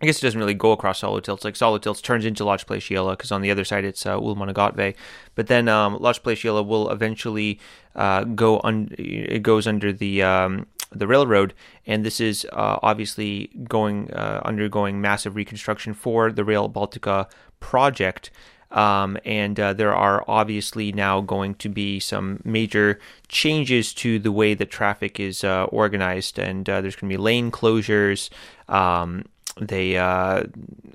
I 0.00 0.06
guess 0.06 0.18
it 0.18 0.22
doesn't 0.22 0.38
really 0.38 0.54
go 0.54 0.70
across 0.72 1.00
Salu 1.00 1.22
tilts. 1.22 1.44
Like 1.44 1.54
Salu 1.54 1.80
tilts 1.80 2.00
turns 2.00 2.24
into 2.24 2.44
Lodge 2.44 2.66
Place 2.66 2.84
Placiela 2.84 3.12
because 3.12 3.32
on 3.32 3.42
the 3.42 3.50
other 3.50 3.64
side 3.64 3.84
it's 3.84 4.06
uh, 4.06 4.16
Ulmana 4.16 4.94
But 5.34 5.48
then 5.48 5.68
um, 5.68 5.98
Lāčplēša 5.98 6.44
iela 6.44 6.64
will 6.64 6.88
eventually 6.90 7.58
uh, 7.96 8.22
go 8.24 8.60
un- 8.62 8.94
it 8.96 9.42
goes 9.42 9.66
under 9.66 9.92
the 9.92 10.22
um, 10.22 10.66
the 10.90 11.06
railroad, 11.06 11.52
and 11.86 12.04
this 12.04 12.20
is 12.20 12.46
uh, 12.52 12.78
obviously 12.82 13.50
going 13.68 14.10
uh, 14.12 14.40
undergoing 14.44 15.00
massive 15.00 15.34
reconstruction 15.36 15.94
for 15.94 16.32
the 16.32 16.44
Rail 16.44 16.68
Baltica 16.68 17.28
project. 17.60 18.30
Um, 18.70 19.16
and 19.24 19.58
uh, 19.58 19.72
there 19.72 19.94
are 19.94 20.22
obviously 20.28 20.92
now 20.92 21.22
going 21.22 21.54
to 21.54 21.70
be 21.70 21.98
some 22.00 22.40
major 22.44 23.00
changes 23.28 23.94
to 23.94 24.18
the 24.18 24.30
way 24.30 24.52
that 24.54 24.70
traffic 24.70 25.18
is 25.18 25.42
uh, 25.42 25.64
organized, 25.64 26.38
and 26.38 26.68
uh, 26.68 26.80
there's 26.80 26.94
going 26.94 27.10
to 27.10 27.16
be 27.16 27.22
lane 27.22 27.50
closures. 27.50 28.28
Um, 28.68 29.24
they 29.60 29.96
uh, 29.96 30.44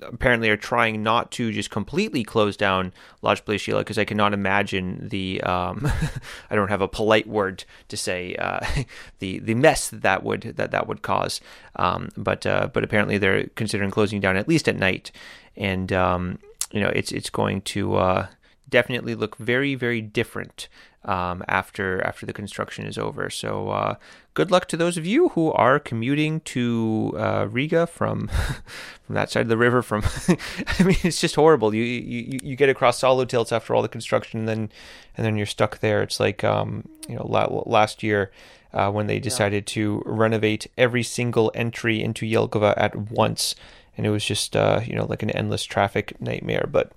apparently 0.02 0.48
are 0.50 0.56
trying 0.56 1.02
not 1.02 1.30
to 1.32 1.52
just 1.52 1.70
completely 1.70 2.24
close 2.24 2.56
down 2.56 2.92
Lāčplēša 3.22 3.72
iela 3.72 3.78
because 3.78 3.98
I 3.98 4.04
cannot 4.04 4.32
imagine 4.32 5.08
the 5.08 5.40
um, 5.42 5.90
I 6.50 6.54
don't 6.54 6.68
have 6.68 6.80
a 6.80 6.88
polite 6.88 7.26
word 7.26 7.64
to 7.88 7.96
say 7.96 8.36
uh, 8.36 8.60
the 9.18 9.38
the 9.38 9.54
mess 9.54 9.88
that, 9.88 10.02
that 10.02 10.22
would 10.22 10.54
that 10.56 10.70
that 10.70 10.86
would 10.86 11.02
cause. 11.02 11.40
Um, 11.76 12.10
but 12.16 12.46
uh, 12.46 12.68
but 12.72 12.84
apparently 12.84 13.18
they're 13.18 13.46
considering 13.54 13.90
closing 13.90 14.20
down 14.20 14.36
at 14.36 14.48
least 14.48 14.68
at 14.68 14.76
night, 14.76 15.10
and 15.56 15.92
um, 15.92 16.38
you 16.70 16.80
know 16.80 16.88
it's 16.88 17.12
it's 17.12 17.30
going 17.30 17.62
to 17.62 17.96
uh, 17.96 18.26
definitely 18.74 19.14
look 19.14 19.36
very 19.36 19.76
very 19.76 20.00
different 20.00 20.68
um, 21.04 21.44
after 21.46 22.02
after 22.04 22.26
the 22.26 22.32
construction 22.32 22.86
is 22.86 22.98
over. 22.98 23.30
So 23.30 23.70
uh, 23.70 23.94
good 24.34 24.50
luck 24.50 24.66
to 24.68 24.76
those 24.76 24.96
of 24.96 25.06
you 25.06 25.28
who 25.30 25.52
are 25.52 25.78
commuting 25.78 26.40
to 26.40 27.14
uh, 27.16 27.46
Riga 27.50 27.86
from 27.86 28.28
from 29.02 29.14
that 29.14 29.30
side 29.30 29.42
of 29.42 29.48
the 29.48 29.56
river. 29.56 29.80
From 29.82 30.02
I 30.28 30.82
mean, 30.82 30.96
it's 31.02 31.20
just 31.20 31.36
horrible. 31.36 31.74
You 31.74 31.84
you 31.84 32.40
you 32.42 32.56
get 32.56 32.68
across 32.68 33.00
Salu 33.00 33.28
tilts 33.28 33.52
after 33.52 33.74
all 33.74 33.82
the 33.82 33.88
construction, 33.88 34.40
and 34.40 34.48
then 34.48 34.70
and 35.16 35.24
then 35.24 35.36
you're 35.36 35.46
stuck 35.46 35.78
there. 35.78 36.02
It's 36.02 36.18
like 36.18 36.42
um, 36.42 36.88
you 37.08 37.16
know 37.16 37.62
last 37.66 38.02
year. 38.02 38.32
Uh, 38.72 38.90
when 38.90 39.06
they 39.06 39.20
decided 39.20 39.70
yeah. 39.70 39.74
to 39.74 40.02
renovate 40.04 40.66
every 40.76 41.04
single 41.04 41.52
entry 41.54 42.02
into 42.02 42.26
Jelgava 42.26 42.74
at 42.76 42.96
once, 43.12 43.54
and 43.96 44.04
it 44.04 44.10
was 44.10 44.24
just 44.24 44.56
uh, 44.56 44.80
you 44.84 44.96
know 44.96 45.06
like 45.06 45.22
an 45.22 45.30
endless 45.30 45.62
traffic 45.62 46.20
nightmare. 46.20 46.66
But 46.68 46.90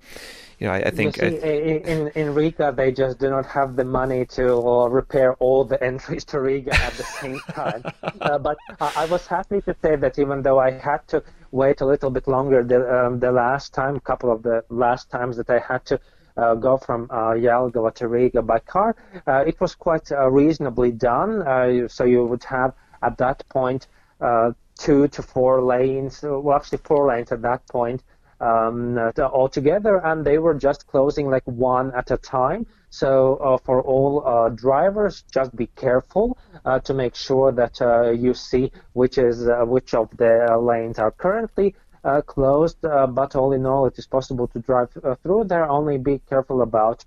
you 0.58 0.66
know, 0.66 0.72
I, 0.72 0.78
I 0.78 0.90
think 0.90 1.16
see, 1.16 1.26
in 1.26 2.08
in 2.14 2.34
Riga 2.34 2.72
they 2.72 2.90
just 2.90 3.18
do 3.18 3.30
not 3.30 3.46
have 3.46 3.76
the 3.76 3.84
money 3.84 4.24
to 4.26 4.56
uh, 4.56 4.88
repair 4.88 5.34
all 5.34 5.64
the 5.64 5.82
entries 5.90 6.24
to 6.26 6.40
Riga 6.40 6.74
at 6.74 6.94
the 6.94 7.04
same 7.04 7.40
time. 7.52 7.82
uh, 8.20 8.38
but 8.38 8.58
I 8.80 9.04
was 9.06 9.26
happy 9.26 9.60
to 9.62 9.76
say 9.82 9.96
that 9.96 10.18
even 10.18 10.42
though 10.42 10.58
I 10.58 10.72
had 10.72 11.06
to 11.08 11.22
wait 11.52 11.80
a 11.80 11.86
little 11.86 12.10
bit 12.10 12.26
longer 12.26 12.64
the 12.64 13.06
um, 13.06 13.20
the 13.20 13.30
last 13.30 13.72
time, 13.72 14.00
couple 14.00 14.32
of 14.32 14.42
the 14.42 14.64
last 14.68 15.10
times 15.10 15.36
that 15.36 15.50
I 15.50 15.58
had 15.58 15.84
to. 15.86 16.00
Uh, 16.36 16.54
go 16.54 16.76
from 16.76 17.08
uh, 17.10 17.34
Jelgava 17.34 17.92
to 17.96 18.06
Riga 18.06 18.42
by 18.42 18.60
car. 18.60 18.94
Uh, 19.26 19.42
it 19.44 19.60
was 19.60 19.74
quite 19.74 20.12
uh, 20.12 20.30
reasonably 20.30 20.92
done. 20.92 21.42
Uh, 21.42 21.88
so 21.88 22.04
you 22.04 22.24
would 22.24 22.44
have 22.44 22.74
at 23.02 23.18
that 23.18 23.42
point 23.48 23.88
uh, 24.20 24.52
two 24.78 25.08
to 25.08 25.20
four 25.20 25.60
lanes, 25.60 26.22
well, 26.22 26.54
actually 26.54 26.78
four 26.78 27.08
lanes 27.08 27.32
at 27.32 27.42
that 27.42 27.66
point 27.66 28.04
um, 28.40 28.98
altogether, 29.18 29.96
and 30.04 30.24
they 30.24 30.38
were 30.38 30.54
just 30.54 30.86
closing 30.86 31.28
like 31.28 31.44
one 31.44 31.92
at 31.94 32.10
a 32.10 32.16
time. 32.16 32.66
So 32.90 33.36
uh, 33.36 33.58
for 33.58 33.82
all 33.82 34.26
uh, 34.26 34.48
drivers, 34.50 35.22
just 35.30 35.54
be 35.54 35.66
careful 35.76 36.38
uh, 36.64 36.78
to 36.80 36.94
make 36.94 37.14
sure 37.14 37.52
that 37.52 37.80
uh, 37.82 38.10
you 38.10 38.32
see 38.34 38.72
which 38.94 39.18
is 39.18 39.48
uh, 39.48 39.64
which 39.64 39.94
of 39.94 40.16
the 40.16 40.56
lanes 40.60 40.98
are 40.98 41.10
currently 41.10 41.74
uh, 42.04 42.22
closed. 42.22 42.80
but 42.80 43.36
all 43.36 43.52
in 43.52 43.66
all, 43.66 43.86
it 43.86 43.98
is 43.98 44.06
possible 44.06 44.46
to 44.48 44.58
drive 44.60 44.90
through 45.22 45.44
there. 45.44 45.68
Only 45.68 45.98
be 45.98 46.20
careful 46.20 46.62
about 46.62 47.04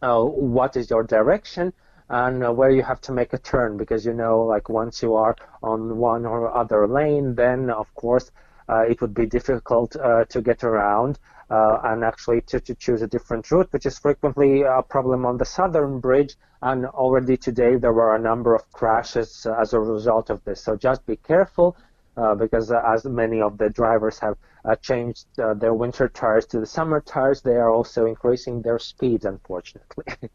what 0.00 0.76
is 0.76 0.88
your 0.90 1.02
direction 1.02 1.72
and 2.08 2.56
where 2.56 2.70
you 2.70 2.82
have 2.82 3.00
to 3.02 3.12
make 3.12 3.34
a 3.34 3.38
turn 3.38 3.76
because 3.76 4.06
you 4.06 4.14
know 4.14 4.40
like 4.40 4.70
once 4.70 5.02
you 5.02 5.14
are 5.14 5.36
on 5.62 5.98
one 5.98 6.24
or 6.24 6.56
other 6.56 6.86
lane, 6.88 7.34
then 7.34 7.68
of 7.68 7.92
course 7.94 8.30
it 8.68 9.00
would 9.00 9.14
be 9.14 9.26
difficult 9.26 9.92
to 9.92 10.42
get 10.42 10.64
around. 10.64 11.18
Uh, 11.50 11.80
and 11.84 12.04
actually 12.04 12.42
to, 12.42 12.60
to 12.60 12.74
choose 12.74 13.00
a 13.00 13.06
different 13.06 13.50
route, 13.50 13.72
which 13.72 13.86
is 13.86 13.98
frequently 13.98 14.60
a 14.60 14.82
problem 14.82 15.24
on 15.24 15.38
the 15.38 15.46
southern 15.46 15.98
bridge. 15.98 16.36
And 16.60 16.84
already 16.84 17.38
today 17.38 17.76
there 17.76 17.94
were 17.94 18.14
a 18.14 18.18
number 18.18 18.54
of 18.54 18.70
crashes 18.70 19.46
as 19.58 19.72
a 19.72 19.80
result 19.80 20.28
of 20.28 20.44
this. 20.44 20.62
So 20.62 20.76
just 20.76 21.06
be 21.06 21.16
careful. 21.16 21.74
Uh, 22.18 22.34
because 22.34 22.72
uh, 22.72 22.82
as 22.84 23.04
many 23.04 23.40
of 23.40 23.56
the 23.58 23.70
drivers 23.70 24.18
have 24.18 24.36
uh, 24.64 24.74
changed 24.74 25.26
uh, 25.38 25.54
their 25.54 25.72
winter 25.72 26.08
tires 26.08 26.44
to 26.46 26.58
the 26.58 26.66
summer 26.66 27.00
tires, 27.00 27.42
they 27.42 27.54
are 27.54 27.70
also 27.70 28.06
increasing 28.06 28.60
their 28.60 28.78
speeds, 28.80 29.24
unfortunately. 29.24 30.04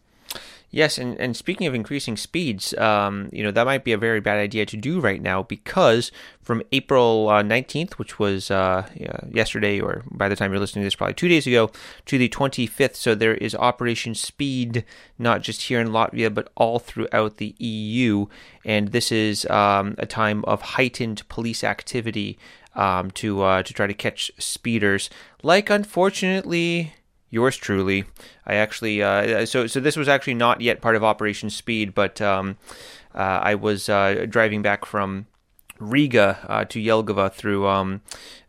Yes, 0.74 0.98
and, 0.98 1.20
and 1.20 1.38
speaking 1.38 1.68
of 1.68 1.76
increasing 1.76 2.18
speeds, 2.18 2.74
um, 2.80 3.30
you 3.32 3.44
know, 3.44 3.52
that 3.52 3.68
might 3.68 3.84
be 3.84 3.92
a 3.92 3.98
very 3.98 4.20
bad 4.20 4.40
idea 4.40 4.66
to 4.66 4.76
do 4.76 5.00
right 5.00 5.22
now 5.22 5.44
because 5.44 6.12
from 6.42 6.64
April 6.72 7.30
uh, 7.30 7.44
19th, 7.44 7.94
which 7.94 8.18
was 8.18 8.50
uh, 8.50 8.88
yesterday, 9.32 9.80
or 9.80 10.04
by 10.10 10.28
the 10.28 10.36
time 10.36 10.52
you're 10.52 10.60
listening 10.60 10.82
to 10.82 10.88
this, 10.88 10.96
probably 10.96 11.14
two 11.14 11.28
days 11.28 11.46
ago, 11.46 11.70
to 12.08 12.18
the 12.18 12.28
25th, 12.28 12.96
so 12.96 13.14
there 13.14 13.36
is 13.36 13.54
Operation 13.54 14.16
Speed, 14.16 14.84
not 15.20 15.44
just 15.44 15.62
here 15.62 15.80
in 15.80 15.90
Latvia, 15.90 16.34
but 16.34 16.52
all 16.56 16.80
throughout 16.80 17.38
the 17.38 17.54
EU. 17.60 18.26
And 18.66 18.88
this 18.88 19.12
is 19.12 19.46
um, 19.52 19.94
a 20.00 20.08
time 20.08 20.44
of 20.46 20.62
heightened 20.62 21.22
police 21.30 21.64
activity 21.64 22.40
um, 22.74 23.12
to, 23.12 23.44
uh, 23.44 23.62
to 23.62 23.74
try 23.76 23.86
to 23.86 23.94
catch 23.94 24.32
speeders, 24.40 25.12
like 25.44 25.70
unfortunately 25.70 26.96
yours 27.34 27.58
truly. 27.58 28.06
I 28.46 28.56
actually 28.56 29.02
uh, 29.02 29.46
so 29.46 29.66
so 29.66 29.80
this 29.80 29.98
was 29.98 30.08
actually 30.08 30.36
not 30.36 30.62
yet 30.62 30.82
part 30.82 30.96
of 30.96 31.04
Operation 31.04 31.50
Speed, 31.50 31.96
but 31.96 32.22
um, 32.22 32.58
uh, 33.16 33.40
I 33.42 33.56
was 33.56 33.90
uh, 33.90 34.28
driving 34.30 34.62
back 34.62 34.86
from 34.86 35.26
Riga 35.80 36.38
uh, 36.48 36.66
to 36.66 36.80
Jelgava 36.80 37.34
through. 37.34 37.68
Um, 37.68 38.02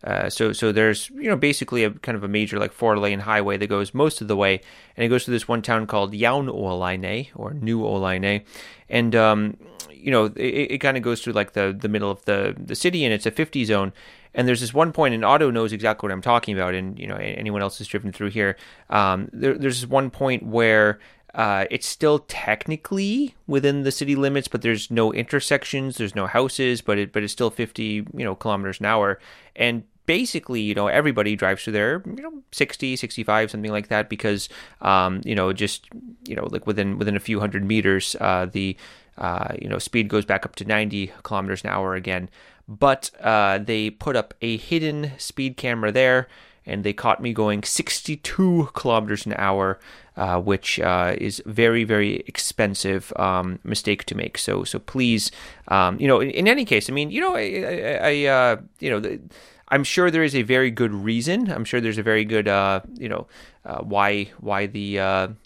uh, 0.05 0.29
so 0.29 0.53
so 0.53 0.71
there's 0.71 1.09
you 1.11 1.29
know 1.31 1.37
basically 1.37 1.83
a 1.83 1.91
kind 1.91 2.15
of 2.15 2.23
a 2.23 2.29
major 2.29 2.59
like 2.59 2.73
four 2.73 2.99
lane 2.99 3.21
highway 3.21 3.57
that 3.57 3.69
goes 3.69 3.95
most 3.95 4.21
of 4.21 4.29
the 4.29 4.37
way, 4.37 4.61
and 4.97 5.05
it 5.05 5.09
goes 5.09 5.25
to 5.25 5.31
this 5.31 5.49
one 5.49 5.63
town 5.63 5.87
called 5.87 6.13
Jaunolaine 6.13 7.31
or 7.35 7.55
New 7.55 7.81
Olaine, 7.81 8.45
and 8.91 9.17
um, 9.17 9.57
you 9.91 10.11
know 10.11 10.27
it, 10.27 10.73
it 10.73 10.79
kind 10.79 10.99
of 10.99 11.03
goes 11.03 11.23
through 11.23 11.33
like 11.33 11.55
the 11.55 11.77
the 11.77 11.89
middle 11.89 12.11
of 12.11 12.23
the 12.27 12.55
the 12.59 12.77
city, 12.77 13.03
and 13.03 13.15
it's 13.15 13.25
a 13.25 13.31
50 13.31 13.65
zone 13.65 13.95
and 14.35 14.49
there's 14.49 14.61
this 14.61 14.75
one 14.75 14.93
point, 14.93 15.15
and 15.15 15.25
Otto 15.25 15.51
knows 15.51 15.73
exactly 15.73 16.07
what 16.07 16.13
I'm 16.13 16.23
talking 16.23 16.57
about, 16.57 16.75
and 16.75 16.99
you 16.99 17.07
know 17.07 17.17
anyone 17.17 17.63
else 17.63 17.79
who's 17.79 17.89
driven 17.89 18.13
through 18.13 18.31
here. 18.31 18.57
Um, 18.91 19.29
there, 19.33 19.57
there's 19.57 19.81
this 19.81 19.91
one 19.91 20.11
point 20.11 20.45
where 20.45 20.99
uh, 21.35 21.65
it's 21.71 21.87
still 21.87 22.21
technically 22.21 23.35
within 23.47 23.83
the 23.83 23.91
city 23.91 24.15
limits, 24.15 24.49
but 24.49 24.63
there's 24.63 24.91
no 24.91 25.13
intersections, 25.13 25.97
there's 25.97 26.15
no 26.15 26.27
houses, 26.27 26.81
but 26.81 26.99
it 26.99 27.13
but 27.13 27.23
it's 27.23 27.33
still 27.33 27.51
50 27.51 27.85
you 27.85 28.07
know 28.15 28.35
kilometers 28.35 28.81
an 28.81 28.87
hour, 28.87 29.19
and 29.57 29.85
basically 30.07 30.61
you 30.61 30.75
know 30.75 30.87
everybody 30.87 31.35
drives 31.35 31.65
through 31.65 31.73
there 31.73 32.03
you 32.05 32.23
know 32.23 32.43
60 32.53 32.97
65 32.97 33.51
something 33.51 33.71
like 33.71 33.89
that 33.89 34.09
because 34.09 34.49
um, 34.83 35.21
you 35.25 35.35
know 35.35 35.53
just 35.53 35.89
you 36.29 36.37
know 36.37 36.47
like 36.51 36.67
within 36.67 36.99
within 36.99 37.17
a 37.17 37.21
few 37.21 37.41
hundred 37.41 37.65
meters 37.65 38.15
uh, 38.21 38.47
the 38.47 38.77
uh, 39.17 39.55
you 39.61 39.69
know 39.69 39.79
speed 39.79 40.09
goes 40.09 40.25
back 40.25 40.45
up 40.45 40.57
to 40.57 40.65
90 40.65 41.13
kilometers 41.23 41.65
an 41.65 41.71
hour 41.71 41.95
again 41.95 42.29
but 42.69 43.11
uh, 43.21 43.59
they 43.59 43.91
put 43.91 44.17
up 44.17 44.35
a 44.41 44.57
hidden 44.57 45.13
speed 45.19 45.57
camera 45.57 45.93
there 45.93 46.29
and 46.67 46.83
they 46.83 46.93
caught 46.93 47.21
me 47.21 47.33
going 47.33 47.63
62 47.63 48.71
kilometers 48.73 49.27
an 49.27 49.35
hour, 49.37 49.79
uh, 50.17 50.41
which 50.41 50.81
uh, 50.81 51.15
is 51.19 51.43
very, 51.45 51.85
very 51.85 52.25
expensive 52.27 53.13
um, 53.17 53.59
mistake 53.65 54.05
to 54.05 54.15
make. 54.15 54.39
So, 54.39 54.65
so 54.65 54.79
please, 54.79 55.31
um, 55.69 56.01
you 56.01 56.09
know, 56.09 56.21
in, 56.21 56.31
in, 56.31 56.49
any 56.49 56.65
case, 56.65 56.89
I 56.89 56.93
mean, 56.93 57.11
you 57.11 57.21
know, 57.21 57.37
I, 57.37 57.41
I, 57.41 57.99
I 58.03 58.25
uh, 58.27 58.57
you 58.81 58.91
know, 58.91 59.01
the, 59.01 59.21
I'm 59.69 59.85
sure 59.85 60.11
there 60.11 60.25
is 60.25 60.35
a 60.35 60.43
very 60.43 60.71
good 60.71 60.93
reason. 60.95 61.51
I'm 61.51 61.65
sure 61.65 61.81
there's 61.81 61.99
a 61.99 62.03
very 62.03 62.25
good, 62.25 62.49
uh, 62.49 62.81
you 62.95 63.09
know, 63.09 63.27
uh, 63.67 63.79
why 63.83 64.31
why 64.41 64.67
the 64.67 65.37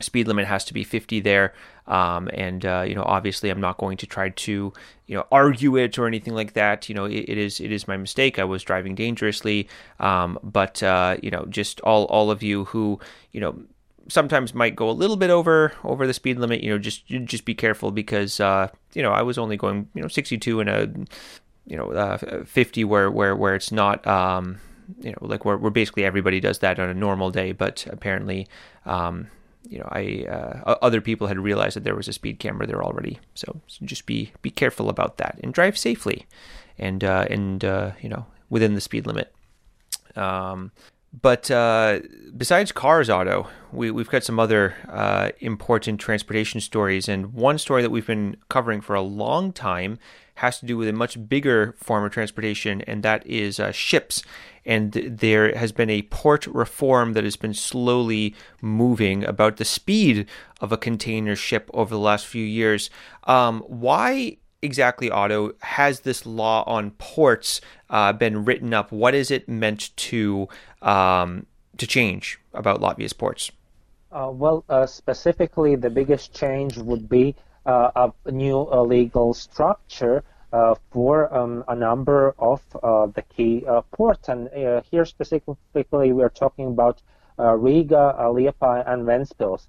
speed 0.00 0.28
limit 0.28 0.46
has 0.46 0.64
to 0.64 0.74
be 0.74 0.84
50 0.84 1.20
there. 1.20 1.54
Um, 1.86 2.28
and 2.34 2.64
uh, 2.64 2.84
you 2.86 2.94
know, 2.94 3.04
obviously, 3.04 3.50
I'm 3.50 3.60
not 3.60 3.78
going 3.78 3.96
to 3.98 4.06
try 4.06 4.30
to 4.30 4.72
you 5.06 5.16
know 5.16 5.26
argue 5.30 5.76
it 5.76 5.98
or 5.98 6.06
anything 6.06 6.34
like 6.34 6.54
that. 6.54 6.88
You 6.88 6.94
know, 6.94 7.04
it, 7.04 7.24
it 7.28 7.38
is 7.38 7.60
it 7.60 7.72
is 7.72 7.86
my 7.86 7.96
mistake. 7.96 8.38
I 8.38 8.44
was 8.44 8.62
driving 8.62 8.94
dangerously. 8.94 9.68
Um, 10.00 10.38
but 10.42 10.82
uh, 10.82 11.16
you 11.22 11.30
know, 11.30 11.46
just 11.46 11.80
all 11.80 12.04
all 12.04 12.30
of 12.30 12.42
you 12.42 12.64
who 12.66 12.98
you 13.32 13.40
know 13.40 13.58
sometimes 14.08 14.54
might 14.54 14.76
go 14.76 14.88
a 14.88 14.92
little 14.92 15.16
bit 15.16 15.30
over 15.30 15.72
over 15.84 16.06
the 16.06 16.14
speed 16.14 16.38
limit. 16.38 16.62
You 16.62 16.70
know, 16.70 16.78
just 16.78 17.06
just 17.06 17.44
be 17.44 17.54
careful 17.54 17.90
because 17.90 18.40
uh, 18.40 18.68
you 18.94 19.02
know 19.02 19.12
I 19.12 19.22
was 19.22 19.38
only 19.38 19.56
going 19.56 19.88
you 19.94 20.02
know 20.02 20.08
62 20.08 20.60
in 20.60 20.68
a 20.68 20.88
you 21.66 21.76
know 21.76 21.92
uh, 21.92 22.44
50 22.44 22.84
where 22.84 23.10
where 23.10 23.36
where 23.36 23.54
it's 23.54 23.72
not. 23.72 24.06
Um, 24.06 24.60
you 25.00 25.10
know, 25.10 25.18
like 25.20 25.44
where, 25.44 25.56
where 25.56 25.70
basically 25.70 26.04
everybody 26.04 26.40
does 26.40 26.60
that 26.60 26.78
on 26.78 26.88
a 26.88 26.94
normal 26.94 27.30
day, 27.30 27.52
but 27.52 27.86
apparently, 27.90 28.46
um, 28.84 29.28
you 29.68 29.78
know, 29.78 29.88
I 29.90 30.26
uh, 30.28 30.76
other 30.82 31.00
people 31.00 31.26
had 31.26 31.38
realized 31.38 31.76
that 31.76 31.84
there 31.84 31.96
was 31.96 32.08
a 32.08 32.12
speed 32.12 32.38
camera 32.38 32.66
there 32.66 32.82
already. 32.82 33.18
So, 33.34 33.60
so 33.66 33.84
just 33.84 34.06
be 34.06 34.32
be 34.42 34.50
careful 34.50 34.88
about 34.88 35.18
that 35.18 35.38
and 35.42 35.52
drive 35.52 35.76
safely, 35.76 36.26
and 36.78 37.02
uh, 37.02 37.26
and 37.30 37.64
uh, 37.64 37.92
you 38.00 38.08
know 38.08 38.26
within 38.50 38.74
the 38.74 38.80
speed 38.80 39.06
limit. 39.06 39.34
Um, 40.14 40.72
but 41.20 41.50
uh, 41.50 42.00
besides 42.36 42.72
cars, 42.72 43.08
Otto, 43.08 43.48
we, 43.72 43.90
we've 43.90 44.08
got 44.08 44.22
some 44.22 44.38
other 44.38 44.74
uh, 44.88 45.30
important 45.40 45.98
transportation 46.00 46.60
stories. 46.60 47.08
And 47.08 47.32
one 47.32 47.58
story 47.58 47.82
that 47.82 47.90
we've 47.90 48.06
been 48.06 48.36
covering 48.48 48.80
for 48.80 48.94
a 48.94 49.02
long 49.02 49.52
time 49.52 49.98
has 50.36 50.60
to 50.60 50.66
do 50.66 50.76
with 50.76 50.88
a 50.88 50.92
much 50.92 51.28
bigger 51.28 51.74
form 51.78 52.04
of 52.04 52.12
transportation, 52.12 52.82
and 52.82 53.02
that 53.02 53.26
is 53.26 53.58
uh, 53.58 53.72
ships. 53.72 54.22
And 54.66 54.92
there 54.92 55.56
has 55.56 55.72
been 55.72 55.90
a 55.90 56.02
port 56.02 56.46
reform 56.48 57.12
that 57.12 57.24
has 57.24 57.36
been 57.36 57.54
slowly 57.54 58.34
moving 58.60 59.24
about 59.24 59.56
the 59.56 59.64
speed 59.64 60.26
of 60.60 60.72
a 60.72 60.76
container 60.76 61.36
ship 61.36 61.70
over 61.72 61.94
the 61.94 62.00
last 62.00 62.26
few 62.26 62.44
years. 62.44 62.90
Um, 63.24 63.60
why 63.60 64.38
exactly, 64.62 65.10
Otto, 65.10 65.52
has 65.60 66.00
this 66.00 66.26
law 66.26 66.64
on 66.66 66.90
ports 66.92 67.60
uh, 67.88 68.12
been 68.12 68.44
written 68.44 68.74
up? 68.74 68.92
What 68.92 69.14
is 69.14 69.30
it 69.30 69.48
meant 69.48 69.96
to 69.96 70.48
um, 70.82 71.46
to 71.78 71.86
change 71.86 72.38
about 72.52 72.80
Latvia's 72.80 73.12
ports? 73.12 73.50
Uh, 74.10 74.30
well, 74.32 74.64
uh, 74.68 74.86
specifically, 74.86 75.76
the 75.76 75.90
biggest 75.90 76.34
change 76.34 76.76
would 76.76 77.08
be 77.08 77.34
uh, 77.66 78.10
a 78.24 78.30
new 78.30 78.66
uh, 78.70 78.82
legal 78.82 79.34
structure 79.34 80.22
for 80.90 81.34
um, 81.34 81.64
a 81.68 81.74
number 81.74 82.34
of 82.38 82.62
the 82.72 83.24
key 83.34 83.64
ports. 83.92 84.28
And 84.28 84.48
here 84.90 85.04
specifically, 85.04 86.12
we're 86.12 86.28
talking 86.28 86.66
about 86.66 87.02
Riga, 87.38 88.14
Liepaja, 88.18 88.84
and 88.86 89.06
Ventspils, 89.06 89.66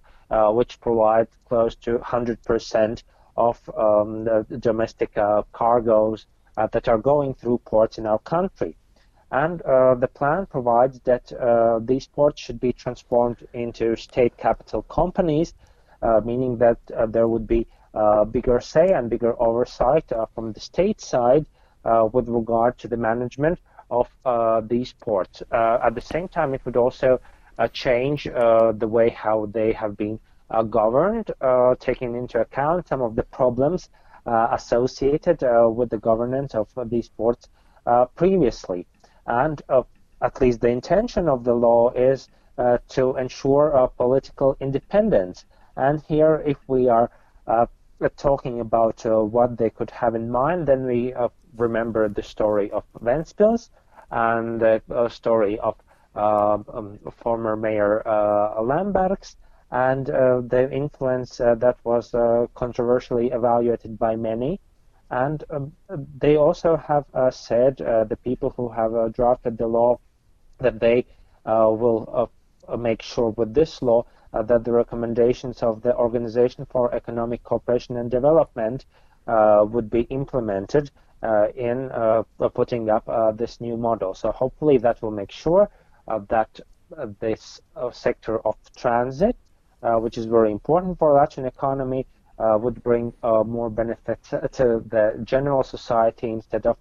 which 0.55 0.79
provide 0.79 1.27
close 1.47 1.75
to 1.75 1.97
100% 1.97 3.03
of 3.37 3.69
um, 3.77 4.23
the 4.23 4.57
domestic 4.59 5.17
uh, 5.17 5.43
cargoes 5.53 6.25
uh, 6.57 6.67
that 6.67 6.87
are 6.87 6.97
going 6.97 7.35
through 7.35 7.59
ports 7.59 7.97
in 7.99 8.05
our 8.05 8.19
country. 8.19 8.75
And 9.31 9.61
uh, 9.61 9.95
the 9.95 10.07
plan 10.07 10.47
provides 10.47 10.99
that 11.01 11.31
these 11.85 12.07
ports 12.07 12.41
should 12.41 12.59
be 12.59 12.73
transformed 12.73 13.47
into 13.53 13.95
state 13.95 14.35
capital 14.37 14.81
companies, 14.83 15.53
meaning 16.23 16.57
that 16.57 16.79
there 17.09 17.27
would 17.27 17.45
be 17.45 17.67
Uh, 17.97 18.23
bigger 18.23 18.59
say 18.61 18.93
and 18.93 19.09
bigger 19.09 19.33
oversight 19.41 20.11
uh, 20.11 20.27
from 20.35 20.53
the 20.53 20.59
state 20.59 21.01
side 21.01 21.47
uh, 21.83 22.07
with 22.13 22.29
regard 22.29 22.77
to 22.77 22.87
the 22.87 22.95
management 22.95 23.57
of 23.89 24.07
these 24.69 24.93
ports. 24.93 25.41
at 25.51 25.95
the 25.95 26.01
same 26.01 26.27
time, 26.27 26.53
it 26.53 26.61
would 26.63 26.77
also 26.77 27.19
change 27.73 28.25
the 28.25 28.87
way 28.87 29.09
how 29.09 29.47
they 29.47 29.71
have 29.71 29.97
been 29.97 30.19
uh, 30.51 30.61
governed, 30.61 31.31
uh, 31.41 31.73
taking 31.79 32.15
into 32.15 32.39
account 32.39 32.87
some 32.87 33.01
of 33.01 33.15
the 33.15 33.23
problems 33.23 33.89
uh, 34.27 34.49
associated 34.51 35.41
with 35.75 35.89
the 35.89 35.97
governance 35.97 36.53
of 36.53 36.67
these 36.85 37.09
ports 37.09 37.49
previously. 38.15 38.85
And 39.25 39.59
at 40.21 40.39
least 40.39 40.61
the 40.61 40.69
intention 40.69 41.27
of 41.27 41.43
the 41.43 41.55
law 41.55 41.89
is 41.91 42.27
to 42.89 43.15
ensure 43.15 43.91
political 43.97 44.55
independence. 44.59 45.45
And 45.75 46.03
here, 46.07 46.43
if 46.45 46.57
we 46.67 46.89
are 46.89 47.09
talking 48.15 48.59
about 48.59 49.05
uh, 49.05 49.23
what 49.23 49.57
they 49.57 49.69
could 49.69 49.91
have 49.91 50.15
in 50.15 50.29
mind, 50.29 50.67
then 50.67 50.85
we 50.85 51.13
uh, 51.13 51.29
remember 51.55 52.07
the 52.07 52.23
story 52.23 52.71
of 52.71 52.83
Ventspils 53.01 53.69
and 54.11 54.59
the 54.59 54.81
uh, 54.93 55.09
story 55.09 55.59
of 55.59 55.75
um, 56.15 56.99
former 57.11 57.55
Mayor 57.55 58.01
Lembergs 58.59 59.35
and 59.71 60.09
uh, 60.09 60.41
the 60.41 60.71
influence 60.71 61.39
uh, 61.39 61.55
that 61.55 61.77
was 61.83 62.13
uh, 62.13 62.47
controversially 62.55 63.31
evaluated 63.31 63.99
by 63.99 64.15
many. 64.15 64.59
And 65.09 65.43
um, 65.49 65.73
they 66.17 66.35
also 66.37 66.75
have 66.75 67.05
said, 67.33 67.77
the 67.77 68.17
people 68.23 68.51
who 68.51 68.69
have 68.69 69.13
drafted 69.13 69.57
the 69.57 69.67
law, 69.67 69.99
that 70.59 70.79
they 70.79 71.05
will 71.45 72.29
make 72.77 73.01
sure 73.01 73.29
with 73.29 73.53
this 73.53 73.81
law 73.81 74.05
Uh, 74.37 74.43
that 74.43 74.63
the 74.63 74.71
recommendations 74.71 75.63
of 75.63 75.81
the 75.81 75.95
Organization 75.95 76.63
for 76.69 76.93
Economic 76.93 77.43
Cooperation 77.43 77.97
and 77.97 78.11
Development 78.11 78.85
uh, 79.25 79.65
would 79.67 79.89
be 79.89 80.01
implemented 80.01 80.91
uh, 81.23 81.47
in 81.55 81.89
uh, 81.91 82.21
putting 82.53 82.87
up 82.87 83.05
this 83.35 83.59
new 83.59 83.75
model. 83.77 84.13
So 84.13 84.31
hopefully 84.31 84.77
that 84.77 85.01
will 85.01 85.11
make 85.11 85.31
sure 85.31 85.69
that 86.29 86.59
this 87.19 87.61
sector 87.91 88.39
of 88.45 88.55
transit, 88.75 89.35
which 89.81 90.19
is 90.19 90.25
very 90.25 90.51
important 90.51 90.99
for 90.99 91.13
the 91.13 91.19
Latvian 91.19 91.47
economy, 91.47 92.05
would 92.37 92.83
bring 92.83 93.13
more 93.23 93.71
benefits 93.71 94.29
to 94.29 94.83
the 94.93 95.19
general 95.23 95.63
society 95.63 96.29
instead 96.29 96.67
of 96.67 96.77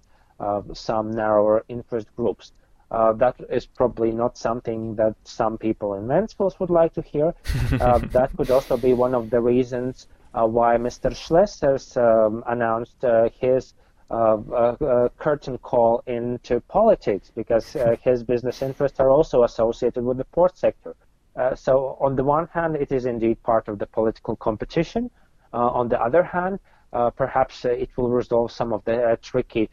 some 0.74 1.10
narrower 1.10 1.64
interest 1.68 2.08
groups. 2.16 2.52
Uh, 2.90 3.12
that 3.14 3.34
is 3.50 3.66
probably 3.66 4.12
not 4.12 4.38
something 4.38 4.94
that 4.94 5.14
some 5.24 5.58
people 5.58 5.94
in 5.94 6.06
Ventspils 6.06 6.58
would 6.60 6.70
like 6.70 6.92
to 6.94 7.02
hear. 7.02 7.34
Uh, 7.80 7.98
that 7.98 8.30
could 8.36 8.50
also 8.50 8.76
be 8.76 8.92
one 8.92 9.14
of 9.14 9.28
the 9.30 9.40
reasons 9.40 10.06
uh, 10.34 10.46
why 10.46 10.76
Mr. 10.76 11.10
Šlesers 11.10 11.96
um, 11.96 12.44
announced 12.46 13.04
uh, 13.04 13.28
his 13.40 13.74
uh, 14.10 14.36
uh, 14.36 15.08
curtain 15.18 15.58
call 15.58 16.02
into 16.06 16.60
politics 16.68 17.32
because 17.34 17.76
his 18.02 18.22
business 18.22 18.62
interests 18.62 19.00
are 19.00 19.10
also 19.10 19.42
associated 19.42 20.04
with 20.04 20.16
the 20.18 20.24
port 20.26 20.56
sector. 20.56 20.94
so, 21.54 21.96
on 22.00 22.14
the 22.16 22.24
one 22.24 22.46
hand, 22.52 22.76
it 22.76 22.92
is 22.92 23.04
indeed 23.04 23.42
part 23.42 23.66
of 23.68 23.78
the 23.78 23.86
political 23.86 24.36
competition. 24.36 25.10
on 25.52 25.88
the 25.88 26.00
other 26.00 26.22
hand, 26.22 26.60
perhaps 27.16 27.64
uh, 27.64 27.70
it 27.70 27.90
will 27.96 28.10
resolve 28.10 28.50
some 28.52 28.72
of 28.72 28.84
the 28.84 29.02
uh, 29.02 29.16
tricky 29.22 29.68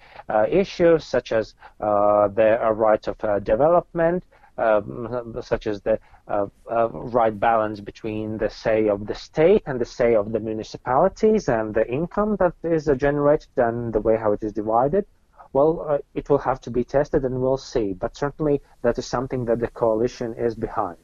issues, 0.50 1.06
such 1.06 1.32
as 1.32 1.56
the 1.80 2.74
right 2.74 3.08
of 3.08 3.44
development, 3.44 4.24
um, 4.58 5.36
such 5.42 5.68
as 5.68 5.82
the 5.82 6.00
uh, 6.28 6.46
uh, 6.72 6.90
right 6.90 7.38
balance 7.40 7.80
between 7.80 8.38
the 8.38 8.50
say 8.50 8.88
of 8.88 9.08
the 9.08 9.16
state 9.16 9.64
and 9.66 9.80
the 9.80 9.86
say 9.86 10.16
of 10.16 10.32
the 10.32 10.40
municipalities 10.40 11.50
and 11.50 11.74
the 11.74 11.86
income 11.92 12.36
that 12.40 12.54
is 12.64 12.88
uh, 12.88 12.96
generated 12.96 13.50
and 13.58 13.94
the 13.94 14.00
way 14.00 14.16
how 14.16 14.32
it 14.32 14.44
is 14.44 14.54
divided. 14.54 15.06
Well, 15.54 16.00
it 16.16 16.30
will 16.30 16.40
have 16.40 16.60
to 16.62 16.72
be 16.72 16.84
tested 16.84 17.26
and 17.26 17.40
we'll 17.42 17.58
see. 17.58 17.94
But 17.94 18.18
certainly 18.18 18.62
that 18.82 18.98
is 18.98 19.06
something 19.06 19.46
that 19.46 19.60
the 19.60 19.68
coalition 19.68 20.34
is 20.34 20.56
behind. 20.56 20.98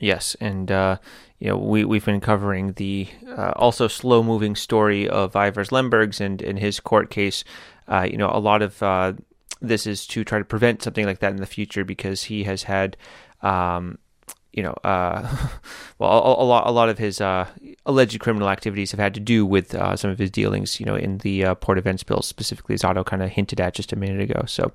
Yes, 0.00 0.36
and 0.40 0.70
uh, 0.70 0.98
you 1.38 1.48
know 1.48 1.56
we 1.56 1.84
we've 1.84 2.04
been 2.04 2.20
covering 2.20 2.72
the 2.74 3.08
uh, 3.28 3.52
also 3.56 3.88
slow 3.88 4.22
moving 4.22 4.54
story 4.56 5.08
of 5.08 5.32
Ivars 5.32 5.70
Lembergs 5.70 6.20
and 6.20 6.42
in 6.42 6.56
his 6.56 6.80
court 6.80 7.10
case. 7.10 7.44
Uh, 7.88 8.06
you 8.10 8.16
know, 8.16 8.30
a 8.32 8.38
lot 8.40 8.62
of 8.62 8.82
uh, 8.82 9.12
this 9.60 9.86
is 9.86 10.06
to 10.08 10.24
try 10.24 10.38
to 10.38 10.44
prevent 10.44 10.82
something 10.82 11.06
like 11.06 11.20
that 11.20 11.32
in 11.32 11.36
the 11.36 11.46
future 11.46 11.84
because 11.84 12.24
he 12.24 12.44
has 12.44 12.64
had. 12.64 12.96
Um, 13.42 13.98
you 14.52 14.62
know, 14.62 14.74
uh, 14.84 15.36
well, 15.98 16.10
a, 16.10 16.42
a, 16.42 16.46
lot, 16.46 16.66
a 16.66 16.70
lot 16.70 16.88
of 16.88 16.96
his 16.96 17.20
uh, 17.20 17.46
alleged 17.84 18.18
criminal 18.20 18.48
activities 18.48 18.90
have 18.90 18.98
had 18.98 19.12
to 19.12 19.20
do 19.20 19.44
with 19.44 19.72
some 19.72 20.10
of 20.10 20.18
his 20.18 20.30
dealings, 20.30 20.80
you 20.80 20.86
know, 20.86 20.94
in 20.94 21.18
the 21.18 21.54
Port 21.56 21.76
events 21.76 22.02
Ventspils, 22.02 22.24
specifically, 22.24 22.74
as 22.74 22.82
Otto 22.82 23.04
kind 23.04 23.22
of 23.22 23.28
hinted 23.28 23.60
at 23.60 23.74
just 23.74 23.92
a 23.92 23.96
minute 23.96 24.22
ago. 24.22 24.44
So, 24.46 24.72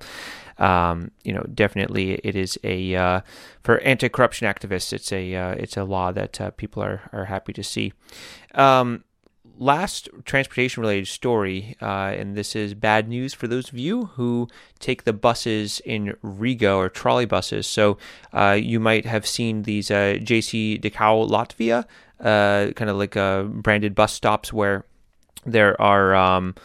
um, 0.57 1.11
you 1.23 1.33
know, 1.33 1.45
definitely 1.53 2.13
it 2.23 2.35
is 2.35 2.59
a 2.63 2.95
uh, 2.95 3.21
for 3.63 3.79
anti-corruption 3.79 4.47
activists. 4.47 4.93
It's 4.93 5.11
a 5.11 5.35
uh, 5.35 5.51
it's 5.51 5.77
a 5.77 5.83
law 5.83 6.11
that 6.11 6.39
uh, 6.39 6.51
people 6.51 6.83
are 6.83 7.09
are 7.11 7.25
happy 7.25 7.53
to 7.53 7.63
see. 7.63 7.93
Um, 8.55 9.03
last 9.57 10.09
transportation 10.25 10.81
related 10.81 11.07
story, 11.07 11.75
uh, 11.81 12.13
and 12.17 12.35
this 12.35 12.55
is 12.55 12.73
bad 12.73 13.07
news 13.07 13.33
for 13.33 13.47
those 13.47 13.69
of 13.69 13.77
you 13.77 14.05
who 14.05 14.47
take 14.79 15.03
the 15.03 15.13
buses 15.13 15.81
in 15.85 16.15
Riga 16.21 16.73
or 16.73 16.89
trolley 16.89 17.25
buses. 17.25 17.67
So 17.67 17.97
uh, 18.33 18.57
you 18.59 18.79
might 18.79 19.05
have 19.05 19.27
seen 19.27 19.63
these 19.63 19.91
uh, 19.91 20.17
JCDecaux 20.21 21.29
Latvia, 21.29 21.85
kind 22.75 22.89
of 22.89 22.97
like 22.97 23.13
branded 23.61 23.95
bus 23.95 24.13
stops 24.13 24.51
where 24.51 24.85
there 25.45 25.79
are. 25.81 26.15
Um, 26.15 26.55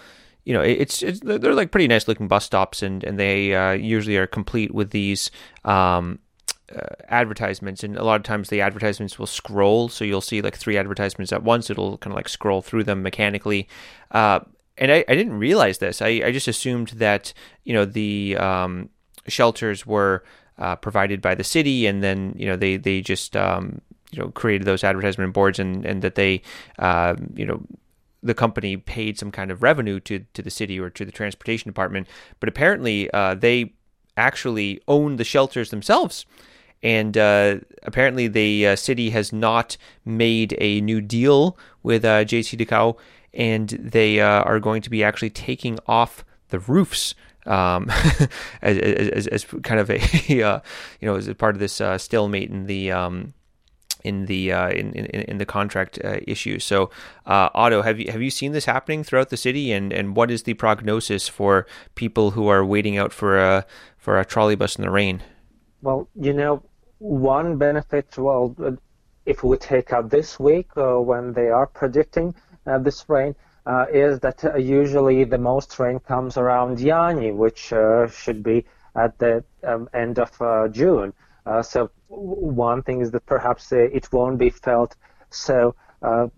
you 0.46 0.52
know, 0.52 0.60
it's, 0.60 1.02
it's 1.02 1.18
they're 1.20 1.54
like 1.54 1.72
pretty 1.72 1.88
nice 1.88 2.06
looking 2.06 2.28
bus 2.28 2.44
stops, 2.44 2.80
and 2.80 3.02
and 3.02 3.18
they 3.18 3.52
uh, 3.52 3.72
usually 3.72 4.16
are 4.16 4.28
complete 4.28 4.72
with 4.72 4.90
these 4.90 5.32
um, 5.64 6.20
uh, 6.72 6.94
advertisements. 7.08 7.82
And 7.82 7.96
a 7.96 8.04
lot 8.04 8.14
of 8.14 8.22
times 8.22 8.48
the 8.48 8.60
advertisements 8.60 9.18
will 9.18 9.26
scroll, 9.26 9.88
so 9.88 10.04
you'll 10.04 10.20
see 10.20 10.40
like 10.40 10.56
three 10.56 10.78
advertisements 10.78 11.32
at 11.32 11.42
once. 11.42 11.68
It'll 11.68 11.98
kind 11.98 12.12
of 12.12 12.16
like 12.16 12.28
scroll 12.28 12.62
through 12.62 12.84
them 12.84 13.02
mechanically. 13.02 13.68
Uh, 14.12 14.38
and 14.78 14.92
I, 14.92 15.04
I 15.08 15.16
didn't 15.16 15.36
realize 15.36 15.78
this. 15.78 16.00
I, 16.00 16.22
I 16.24 16.30
just 16.30 16.46
assumed 16.46 16.90
that 16.90 17.32
you 17.64 17.74
know 17.74 17.84
the 17.84 18.36
um, 18.36 18.88
shelters 19.26 19.84
were 19.84 20.22
uh, 20.58 20.76
provided 20.76 21.20
by 21.20 21.34
the 21.34 21.44
city, 21.44 21.86
and 21.86 22.04
then 22.04 22.34
you 22.36 22.46
know 22.46 22.54
they 22.54 22.76
they 22.76 23.00
just 23.00 23.36
um, 23.36 23.80
you 24.12 24.22
know 24.22 24.28
created 24.28 24.64
those 24.64 24.84
advertisement 24.84 25.34
boards, 25.34 25.58
and 25.58 25.84
and 25.84 26.02
that 26.02 26.14
they 26.14 26.42
uh, 26.78 27.16
you 27.34 27.46
know 27.46 27.60
the 28.26 28.34
company 28.34 28.76
paid 28.76 29.18
some 29.18 29.30
kind 29.30 29.50
of 29.50 29.62
revenue 29.62 30.00
to 30.00 30.24
to 30.34 30.42
the 30.42 30.50
city 30.50 30.78
or 30.78 30.90
to 30.90 31.04
the 31.04 31.12
transportation 31.12 31.68
department, 31.68 32.08
but 32.40 32.48
apparently 32.48 33.10
uh, 33.12 33.34
they 33.34 33.72
actually 34.16 34.80
own 34.88 35.16
the 35.16 35.24
shelters 35.24 35.70
themselves. 35.70 36.26
And 36.82 37.16
uh, 37.16 37.58
apparently, 37.82 38.28
the 38.28 38.68
uh, 38.68 38.76
city 38.76 39.10
has 39.10 39.32
not 39.32 39.76
made 40.04 40.54
a 40.58 40.80
new 40.82 41.00
deal 41.00 41.56
with 41.82 42.04
uh, 42.04 42.24
JCDecaux, 42.24 42.96
and 43.32 43.68
they 43.70 44.20
uh, 44.20 44.42
are 44.42 44.60
going 44.60 44.82
to 44.82 44.90
be 44.90 45.02
actually 45.02 45.30
taking 45.30 45.78
off 45.86 46.24
the 46.50 46.58
roofs 46.58 47.14
um, 47.46 47.90
as, 48.62 48.78
as, 48.78 49.26
as, 49.28 49.44
kind 49.62 49.80
of 49.80 49.90
a 49.90 49.96
uh, 50.42 50.60
you 51.00 51.08
know 51.08 51.16
as 51.16 51.28
a 51.28 51.34
part 51.34 51.54
of 51.54 51.60
this 51.60 51.80
stalemate 52.02 52.50
in 52.50 52.66
the 52.66 52.92
um, 52.92 53.32
in 54.04 54.26
the 54.26 54.52
uh, 54.52 54.68
in, 54.70 54.92
in, 54.92 55.04
in 55.04 55.38
the 55.38 55.46
contract 55.46 55.98
uh, 56.04 56.18
issue. 56.26 56.58
So, 56.58 56.90
uh, 57.26 57.48
Otto, 57.54 57.82
have 57.82 57.98
you 57.98 58.10
have 58.12 58.22
you 58.22 58.30
seen 58.30 58.52
this 58.52 58.64
happening 58.64 59.04
throughout 59.04 59.30
the 59.30 59.36
city, 59.36 59.72
and, 59.72 59.92
and 59.92 60.16
what 60.16 60.30
is 60.30 60.44
the 60.44 60.54
prognosis 60.54 61.28
for 61.28 61.66
people 61.94 62.32
who 62.32 62.48
are 62.48 62.64
waiting 62.64 62.96
out 62.96 63.12
for 63.12 63.38
a 63.38 63.66
for 63.98 64.18
a 64.18 64.24
trolley 64.24 64.56
bus 64.56 64.76
in 64.76 64.82
the 64.82 64.90
rain? 64.90 65.22
Well, 65.82 66.08
you 66.14 66.32
know, 66.32 66.62
one 66.98 67.58
benefit. 67.58 68.16
Well, 68.16 68.54
if 69.26 69.42
we 69.42 69.56
take 69.56 69.92
out 69.92 70.10
this 70.10 70.38
week 70.38 70.68
uh, 70.76 70.94
when 71.00 71.32
they 71.32 71.48
are 71.48 71.66
predicting 71.66 72.34
uh, 72.66 72.78
this 72.78 73.04
rain. 73.08 73.34
Uh, 73.66 73.84
is 73.92 74.20
that 74.20 74.44
usually 74.56 75.24
the 75.24 75.38
most 75.38 75.76
rain 75.80 75.98
comes 75.98 76.36
around 76.36 76.78
Jāņi, 76.78 77.34
which 77.34 77.72
should 78.14 78.40
be 78.40 78.64
at 78.94 79.18
the 79.18 79.42
um, 79.64 79.88
end 79.92 80.20
of 80.20 80.30
June. 80.72 81.12
so 81.62 81.90
one 82.08 82.82
thing 82.82 83.00
is 83.00 83.10
that 83.10 83.26
perhaps 83.26 83.72
uh, 83.72 83.76
it 83.76 84.12
won't 84.12 84.38
be 84.38 84.50
felt 84.50 84.96
so 85.30 85.74
uh, 86.02 86.28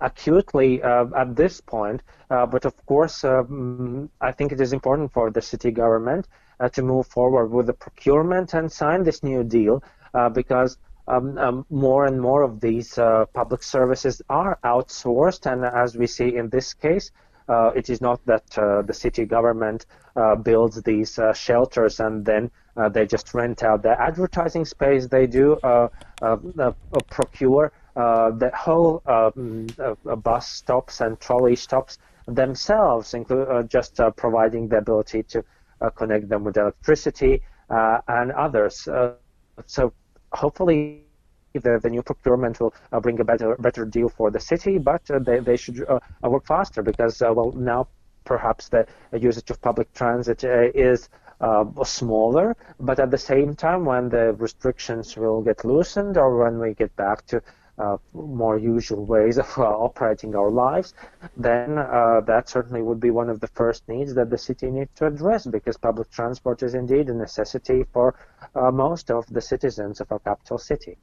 acutely 0.00 0.82
uh, 0.82 1.06
at 1.16 1.36
this 1.36 1.60
point. 1.60 2.02
Uh, 2.30 2.46
but 2.46 2.64
of 2.64 2.74
course, 2.86 3.24
um, 3.24 4.08
I 4.20 4.32
think 4.32 4.52
it 4.52 4.60
is 4.60 4.72
important 4.72 5.12
for 5.12 5.30
the 5.30 5.42
city 5.42 5.70
government 5.70 6.28
uh, 6.60 6.68
to 6.70 6.82
move 6.82 7.06
forward 7.06 7.48
with 7.48 7.66
the 7.66 7.72
procurement 7.72 8.54
and 8.54 8.70
sign 8.70 9.02
this 9.02 9.22
new 9.22 9.42
deal 9.42 9.82
uh, 10.14 10.28
because 10.28 10.78
um, 11.08 11.36
um, 11.38 11.66
more 11.70 12.06
and 12.06 12.20
more 12.20 12.42
of 12.42 12.60
these 12.60 12.94
public 13.34 13.62
services 13.62 14.22
are 14.28 14.58
outsourced. 14.64 15.50
And 15.50 15.64
as 15.64 15.96
we 15.96 16.06
see 16.06 16.36
in 16.36 16.48
this 16.50 16.72
case, 16.72 17.10
Uh, 17.48 17.72
it 17.74 17.90
is 17.90 18.00
not 18.00 18.24
that 18.26 18.58
uh, 18.58 18.82
the 18.82 18.94
city 18.94 19.24
government 19.24 19.86
uh, 20.16 20.36
builds 20.36 20.80
these 20.82 21.18
shelters 21.34 22.00
and 22.00 22.24
then 22.24 22.50
uh, 22.76 22.88
they 22.88 23.06
just 23.06 23.34
rent 23.34 23.62
out 23.62 23.82
the 23.82 24.00
advertising 24.00 24.64
space. 24.64 25.06
They 25.06 25.26
do 25.26 25.56
uh, 25.62 25.88
uh, 26.22 26.36
procure 27.10 27.72
the 27.94 28.50
whole 28.54 29.02
um, 29.06 29.66
bus 30.22 30.48
stops 30.48 31.00
and 31.00 31.18
trolley 31.20 31.56
stops 31.56 31.98
themselves, 32.26 33.14
include 33.14 33.68
just 33.68 34.00
providing 34.16 34.68
the 34.68 34.78
ability 34.78 35.24
to 35.24 35.44
connect 35.96 36.28
them 36.28 36.44
with 36.44 36.56
electricity 36.56 37.42
and 37.68 38.32
others. 38.32 38.88
so 39.66 39.92
hopefully 40.32 41.02
the, 41.54 41.80
the 41.82 41.90
new 41.90 42.02
procurement 42.02 42.60
will 42.60 42.74
uh, 42.92 43.00
bring 43.00 43.18
a 43.20 43.24
better 43.24 43.56
better 43.56 43.84
deal 43.84 44.08
for 44.08 44.30
the 44.30 44.40
city, 44.40 44.78
but 44.78 45.02
uh, 45.10 45.18
they, 45.18 45.40
they 45.40 45.56
should 45.56 45.84
uh, 45.88 45.98
work 46.22 46.46
faster 46.46 46.82
because 46.82 47.20
well 47.20 47.52
now 47.52 47.88
perhaps 48.24 48.68
the 48.68 48.86
usage 49.18 49.50
of 49.50 49.60
public 49.60 49.92
transit 49.92 50.44
is 50.44 51.08
uh, 51.40 51.64
smaller, 51.84 52.54
but 52.78 53.00
at 53.00 53.10
the 53.10 53.18
same 53.18 53.56
time, 53.56 53.84
when 53.84 54.08
the 54.10 54.34
restrictions 54.34 55.16
will 55.16 55.40
get 55.40 55.64
loosened 55.64 56.16
or 56.16 56.36
when 56.36 56.58
we 56.58 56.74
get 56.74 56.94
back 56.96 57.24
to 57.26 57.42
uh, 57.78 57.96
more 58.12 58.58
usual 58.58 59.06
ways 59.06 59.38
of 59.38 59.48
uh, 59.56 59.62
operating 59.62 60.36
our 60.36 60.50
lives, 60.50 60.92
then 61.38 61.76
that 61.76 62.44
certainly 62.46 62.82
would 62.82 63.00
be 63.00 63.10
one 63.10 63.30
of 63.30 63.40
the 63.40 63.48
first 63.48 63.88
needs 63.88 64.14
that 64.14 64.28
the 64.28 64.38
city 64.38 64.70
needs 64.70 64.90
to 64.94 65.06
address 65.06 65.46
because 65.46 65.78
public 65.78 66.10
transport 66.10 66.62
is 66.62 66.74
indeed 66.74 67.08
a 67.08 67.14
necessity 67.14 67.84
for 67.92 68.14
most 68.70 69.10
of 69.10 69.26
the 69.32 69.40
citizens 69.40 70.00
of 70.00 70.12
our 70.12 70.18
capital 70.18 70.58
city. 70.58 70.98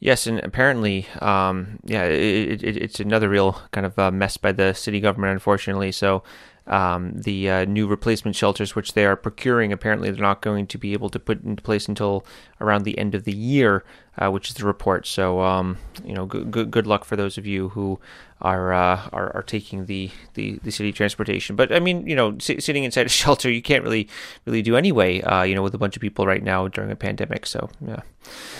Yes, 0.00 0.26
and 0.26 0.38
apparently, 0.40 1.06
um, 1.20 1.78
yeah, 1.84 2.04
it, 2.04 2.62
it, 2.62 2.76
it's 2.76 3.00
another 3.00 3.28
real 3.28 3.62
kind 3.70 3.86
of 3.86 3.98
uh, 3.98 4.10
mess 4.10 4.36
by 4.36 4.52
the 4.52 4.74
city 4.74 5.00
government, 5.00 5.32
unfortunately. 5.32 5.92
So, 5.92 6.22
um, 6.66 7.12
the 7.14 7.50
uh, 7.50 7.64
new 7.66 7.86
replacement 7.86 8.36
shelters, 8.36 8.74
which 8.74 8.94
they 8.94 9.04
are 9.04 9.16
procuring. 9.16 9.72
Apparently, 9.72 10.10
they're 10.10 10.20
not 10.20 10.40
going 10.40 10.66
to 10.68 10.78
be 10.78 10.92
able 10.92 11.10
to 11.10 11.18
put 11.18 11.44
into 11.44 11.62
place 11.62 11.88
until 11.88 12.24
around 12.60 12.84
the 12.84 12.96
end 12.96 13.14
of 13.14 13.24
the 13.24 13.34
year, 13.34 13.84
uh, 14.16 14.30
which 14.30 14.48
is 14.48 14.54
the 14.54 14.64
report. 14.64 15.06
So, 15.06 15.40
um, 15.40 15.76
you 16.04 16.14
know, 16.14 16.24
good, 16.24 16.50
good, 16.50 16.70
good 16.70 16.86
luck 16.86 17.04
for 17.04 17.16
those 17.16 17.36
of 17.36 17.46
you 17.46 17.68
who 17.70 17.98
are 18.40 18.72
uh, 18.72 19.08
are, 19.12 19.34
are 19.36 19.42
taking 19.42 19.86
the, 19.86 20.10
the, 20.34 20.58
the 20.62 20.70
city 20.70 20.92
transportation. 20.92 21.54
But 21.54 21.70
I 21.70 21.80
mean, 21.80 22.06
you 22.06 22.16
know, 22.16 22.38
sitting 22.38 22.84
inside 22.84 23.06
a 23.06 23.08
shelter, 23.10 23.50
you 23.50 23.62
can't 23.62 23.84
really 23.84 24.08
really 24.46 24.62
do 24.62 24.76
anyway. 24.76 25.20
Uh, 25.20 25.42
you 25.42 25.54
know, 25.54 25.62
with 25.62 25.74
a 25.74 25.78
bunch 25.78 25.96
of 25.96 26.00
people 26.00 26.26
right 26.26 26.42
now 26.42 26.68
during 26.68 26.90
a 26.90 26.96
pandemic. 26.96 27.44
So, 27.44 27.68
yeah. 27.86 28.00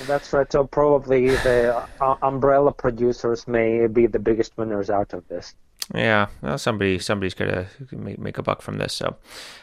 That's 0.07 0.31
right. 0.35 0.51
So 0.53 0.65
probably 0.65 1.29
the 1.29 1.87
uh, 2.01 2.17
umbrella 2.21 2.73
producers 2.73 3.49
may 3.49 3.87
be 3.87 4.07
the 4.07 4.19
biggest 4.19 4.59
winners 4.59 4.91
out 4.91 5.15
of 5.15 5.27
this. 5.29 5.55
Yeah, 5.93 6.29
well, 6.41 6.57
somebody 6.57 6.99
somebody's 6.99 7.35
gonna 7.35 7.67
make, 7.93 8.19
make 8.19 8.39
a 8.39 8.43
buck 8.43 8.63
from 8.63 8.79
this. 8.79 8.95
So, 8.95 9.17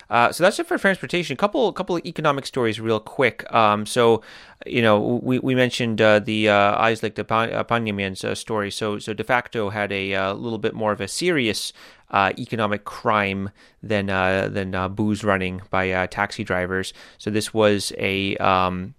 uh, 0.09 0.31
so 0.31 0.43
that's 0.43 0.59
it 0.59 0.67
for 0.67 0.77
transportation. 0.77 1.35
Couple 1.35 1.71
couple 1.73 1.95
of 1.95 2.05
economic 2.05 2.45
stories, 2.45 2.79
real 2.79 2.99
quick. 2.99 3.51
Um, 3.51 3.87
so, 3.87 4.21
you 4.67 4.83
know, 4.83 5.19
we, 5.23 5.39
we 5.39 5.55
mentioned 5.55 5.99
uh, 5.99 6.19
the 6.19 6.49
uh, 6.49 6.79
Isaac 6.79 7.15
de 7.15 7.23
Panyaman's 7.23 8.23
uh, 8.23 8.35
story. 8.35 8.69
So, 8.69 8.99
so 8.99 9.13
de 9.13 9.23
facto 9.23 9.71
had 9.71 9.91
a 9.91 10.13
uh, 10.13 10.33
little 10.33 10.59
bit 10.59 10.75
more 10.75 10.91
of 10.91 11.01
a 11.01 11.07
serious 11.07 11.73
uh, 12.11 12.33
economic 12.37 12.83
crime 12.85 13.49
than 13.81 14.11
uh, 14.11 14.47
than 14.47 14.75
uh, 14.75 14.89
booze 14.89 15.23
running 15.23 15.61
by 15.71 15.89
uh, 15.89 16.05
taxi 16.05 16.43
drivers. 16.43 16.93
So 17.17 17.31
this 17.31 17.51
was 17.51 17.93
a 17.97 18.37
um, 18.37 18.93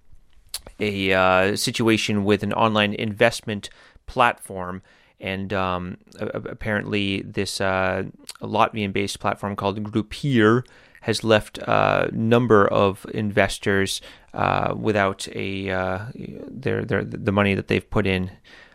a 0.80 1.12
uh, 1.12 1.56
situation 1.56 2.24
with 2.24 2.42
an 2.42 2.52
online 2.52 2.94
investment 2.94 3.70
platform 4.06 4.82
and 5.22 5.52
um, 5.52 5.96
apparently 6.18 7.22
this 7.22 7.60
uh, 7.60 8.04
Latvian-based 8.40 9.20
platform 9.20 9.56
called 9.56 9.82
Grupeer 9.84 10.64
has 11.02 11.24
left 11.24 11.58
a 11.58 12.10
number 12.12 12.66
of 12.66 13.06
investors 13.14 14.00
uh, 14.34 14.74
without 14.76 15.28
a 15.34 15.70
uh, 15.70 16.06
their, 16.14 16.84
their 16.84 17.04
the 17.04 17.32
money 17.32 17.54
that 17.54 17.68
they've 17.68 17.88
put 17.88 18.06
in. 18.06 18.30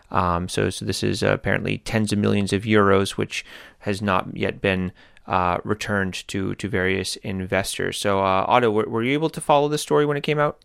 Um, 0.10 0.48
so, 0.48 0.70
so 0.70 0.86
this 0.86 1.04
is 1.04 1.22
apparently 1.22 1.80
tens 1.80 2.14
of 2.14 2.20
millions 2.20 2.54
of 2.54 2.64
euros, 2.64 3.12
which 3.12 3.46
has 3.80 4.02
not 4.02 4.36
yet 4.36 4.62
been 4.62 4.94
uh, 5.26 5.58
returned 5.66 6.26
to 6.30 6.56
to 6.56 6.70
various 6.70 7.18
investors. 7.18 7.98
So, 7.98 8.20
uh, 8.20 8.46
Otto, 8.48 8.72
were, 8.72 8.88
were 8.88 9.04
you 9.04 9.14
able 9.14 9.30
to 9.30 9.42
follow 9.42 9.68
the 9.68 9.78
story 9.78 10.06
when 10.06 10.18
it 10.18 10.24
came 10.24 10.40
out? 10.40 10.60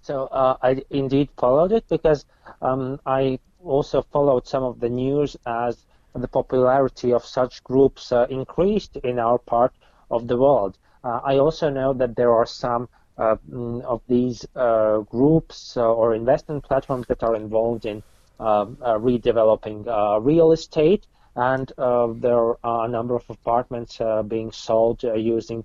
So 0.00 0.26
uh, 0.26 0.56
I 0.62 0.82
indeed 0.90 1.28
followed 1.36 1.72
it 1.72 1.88
because 1.88 2.24
um, 2.62 3.00
I 3.04 3.38
also 3.66 4.02
followed 4.02 4.46
some 4.46 4.62
of 4.62 4.80
the 4.80 4.88
news 4.88 5.36
as 5.46 5.84
the 6.14 6.28
popularity 6.28 7.12
of 7.12 7.24
such 7.24 7.62
groups 7.64 8.12
uh, 8.12 8.26
increased 8.30 8.96
in 8.96 9.18
our 9.18 9.38
part 9.38 9.72
of 10.10 10.26
the 10.28 10.36
world. 10.36 10.78
Uh, 11.04 11.20
I 11.22 11.38
also 11.38 11.70
know 11.70 11.92
that 11.92 12.16
there 12.16 12.32
are 12.32 12.46
some 12.46 12.88
uh, 13.18 13.36
mm, 13.50 13.82
of 13.82 14.02
these 14.08 14.44
uh, 14.56 14.98
groups 14.98 15.76
uh, 15.76 15.80
or 15.82 16.14
investment 16.14 16.64
platforms 16.64 17.06
that 17.08 17.22
are 17.22 17.36
involved 17.36 17.86
in 17.86 18.02
um, 18.38 18.76
redeveloping 18.76 19.86
real 20.22 20.52
estate, 20.52 21.06
and 21.34 21.72
there 22.20 22.56
are 22.64 22.84
a 22.84 22.88
number 22.88 23.16
of 23.16 23.24
apartments 23.30 23.98
being 24.28 24.52
sold 24.52 25.02
using 25.02 25.64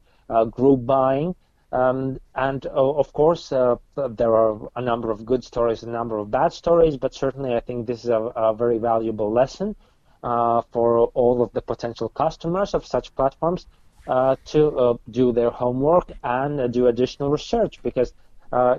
group 0.51 0.85
buying. 0.85 1.35
Um, 1.71 2.19
and 2.35 2.65
uh, 2.65 2.69
of 2.71 3.13
course, 3.13 3.51
uh, 3.51 3.77
there 3.95 4.33
are 4.33 4.69
a 4.75 4.81
number 4.81 5.09
of 5.09 5.25
good 5.25 5.43
stories, 5.43 5.83
a 5.83 5.89
number 5.89 6.17
of 6.17 6.29
bad 6.29 6.51
stories, 6.51 6.97
but 6.97 7.13
certainly 7.13 7.55
I 7.55 7.61
think 7.61 7.87
this 7.87 8.03
is 8.03 8.09
a, 8.09 8.19
a 8.19 8.53
very 8.53 8.77
valuable 8.77 9.31
lesson 9.31 9.75
uh, 10.23 10.61
for 10.71 11.07
all 11.13 11.41
of 11.41 11.51
the 11.53 11.61
potential 11.61 12.09
customers 12.09 12.73
of 12.73 12.85
such 12.85 13.15
platforms 13.15 13.67
uh, 14.07 14.35
to 14.45 14.77
uh, 14.77 14.93
do 15.11 15.31
their 15.31 15.49
homework 15.49 16.11
and 16.23 16.59
uh, 16.59 16.67
do 16.67 16.87
additional 16.87 17.29
research 17.29 17.81
because 17.83 18.13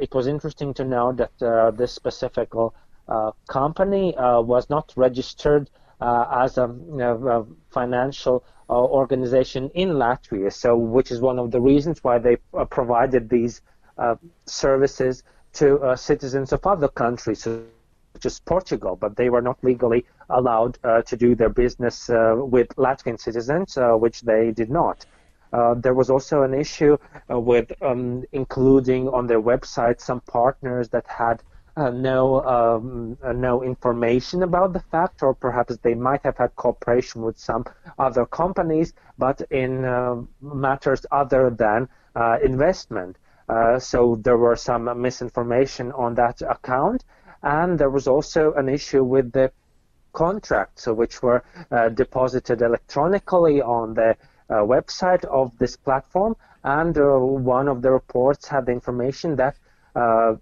it 0.01 0.13
was 0.13 0.27
interesting 0.27 0.75
to 0.75 0.85
know 0.85 1.13
that 1.13 1.77
this 1.77 1.93
specific 1.93 2.51
company 3.49 4.15
was 4.19 4.69
not 4.69 4.93
registered 4.97 5.71
as 6.01 6.59
a, 6.59 6.65
a 6.65 7.47
financial 7.71 8.37
uh, 8.37 8.62
organization 8.75 9.71
in 9.75 9.91
Latvia. 9.91 10.53
So, 10.53 10.77
which 10.77 11.11
is 11.11 11.21
one 11.21 11.39
of 11.39 11.51
the 11.51 11.61
reasons 11.61 12.03
why 12.03 12.19
they 12.19 12.37
uh, 12.57 12.65
provided 12.65 13.29
these 13.29 13.61
uh, 13.99 14.17
services 14.47 15.23
to 15.55 15.95
citizens 15.97 16.53
of 16.53 16.67
other 16.67 16.89
countries. 16.89 17.43
such 17.43 18.27
as 18.27 18.41
Portugal, 18.41 18.97
but 18.97 19.17
they 19.17 19.29
were 19.31 19.43
not 19.43 19.59
legally 19.63 20.05
allowed 20.31 20.79
uh, 20.85 21.03
to 21.03 21.17
do 21.17 21.35
their 21.35 21.49
business 21.49 22.09
uh, 22.11 22.35
with 22.37 22.69
Latvian 22.77 23.19
citizens, 23.19 23.77
uh, 23.77 23.93
which 23.93 24.23
they 24.23 24.51
did 24.51 24.71
not. 24.71 25.05
there 25.85 25.95
was 25.95 26.09
also 26.09 26.43
an 26.43 26.55
issue 26.55 26.97
with 27.29 27.71
um, 27.83 28.25
including 28.33 29.09
on 29.09 29.27
their 29.27 29.43
website 29.53 30.01
some 30.01 30.21
partners 30.21 30.89
that 30.89 31.07
had 31.07 31.43
uh, 31.75 31.89
no 31.91 32.43
um, 32.43 33.17
uh, 33.23 33.33
no 33.33 33.63
information 33.63 34.43
about 34.43 34.75
the 34.75 34.81
fact, 34.81 35.23
or 35.23 35.35
perhaps 35.35 35.77
they 35.79 35.95
might 35.95 36.23
have 36.23 36.37
had 36.37 36.55
cooperation 36.57 37.23
with 37.23 37.39
some 37.39 37.65
other 37.99 38.27
companies, 38.27 38.93
but 39.17 39.41
in 39.51 39.85
uh, 39.85 40.17
matters 40.43 41.07
other 41.11 41.49
than 41.49 41.89
uh, 42.15 42.39
investment. 42.45 43.17
So 43.79 44.17
there 44.17 44.39
were 44.39 44.57
some 44.57 44.85
misinformation 45.01 45.93
on 45.93 46.15
that 46.15 46.41
account, 46.41 47.05
and 47.43 47.79
there 47.79 47.91
was 47.91 48.09
also 48.09 48.55
an 48.55 48.69
issue 48.71 49.05
with 49.05 49.33
the 49.33 49.53
contracts, 50.15 50.87
which 50.87 51.23
were 51.23 51.43
deposited 51.95 52.63
electronically 52.63 53.61
on 53.61 53.93
the 53.93 54.17
website 54.49 55.25
of 55.25 55.53
this 55.59 55.77
platform, 55.77 56.35
and 56.65 56.97
one 57.45 57.69
of 57.69 57.83
the 57.83 57.91
reports 57.91 58.49
had 58.49 58.65
the 58.65 58.73
information 58.73 59.37
that 59.37 59.57
uh, 59.95 60.35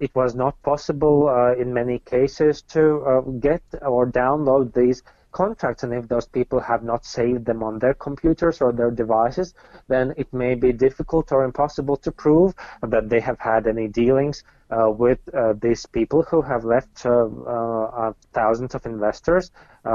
it 0.00 0.14
was 0.14 0.34
not 0.34 0.60
possible 0.62 1.28
uh, 1.28 1.54
in 1.54 1.74
many 1.74 1.98
cases 1.98 2.62
to 2.62 3.02
uh, 3.02 3.20
get 3.38 3.62
or 3.82 4.10
download 4.10 4.72
these 4.72 5.02
contracts. 5.30 5.82
And 5.82 5.92
if 5.92 6.08
those 6.08 6.26
people 6.26 6.60
have 6.60 6.82
not 6.82 7.04
saved 7.04 7.44
them 7.44 7.62
on 7.62 7.78
their 7.78 7.94
computers 7.94 8.60
or 8.60 8.72
their 8.72 8.90
devices 8.90 9.54
then 9.88 10.14
it 10.16 10.32
may 10.32 10.54
be 10.54 10.72
difficult 10.72 11.32
or 11.32 11.44
impossible 11.44 11.96
to 11.96 12.12
prove 12.12 12.54
that 12.82 13.08
they 13.08 13.20
have 13.20 13.38
had 13.38 13.66
any 13.66 13.88
dealings 13.88 14.44
uh, 14.70 14.90
with 14.90 15.18
uh, 15.34 15.52
these 15.60 15.84
people 15.84 16.22
who 16.22 16.40
have 16.40 16.64
left 16.64 17.04
uh, 17.04 18.12
thousands 18.32 18.74
of 18.74 18.86
investors 18.86 19.50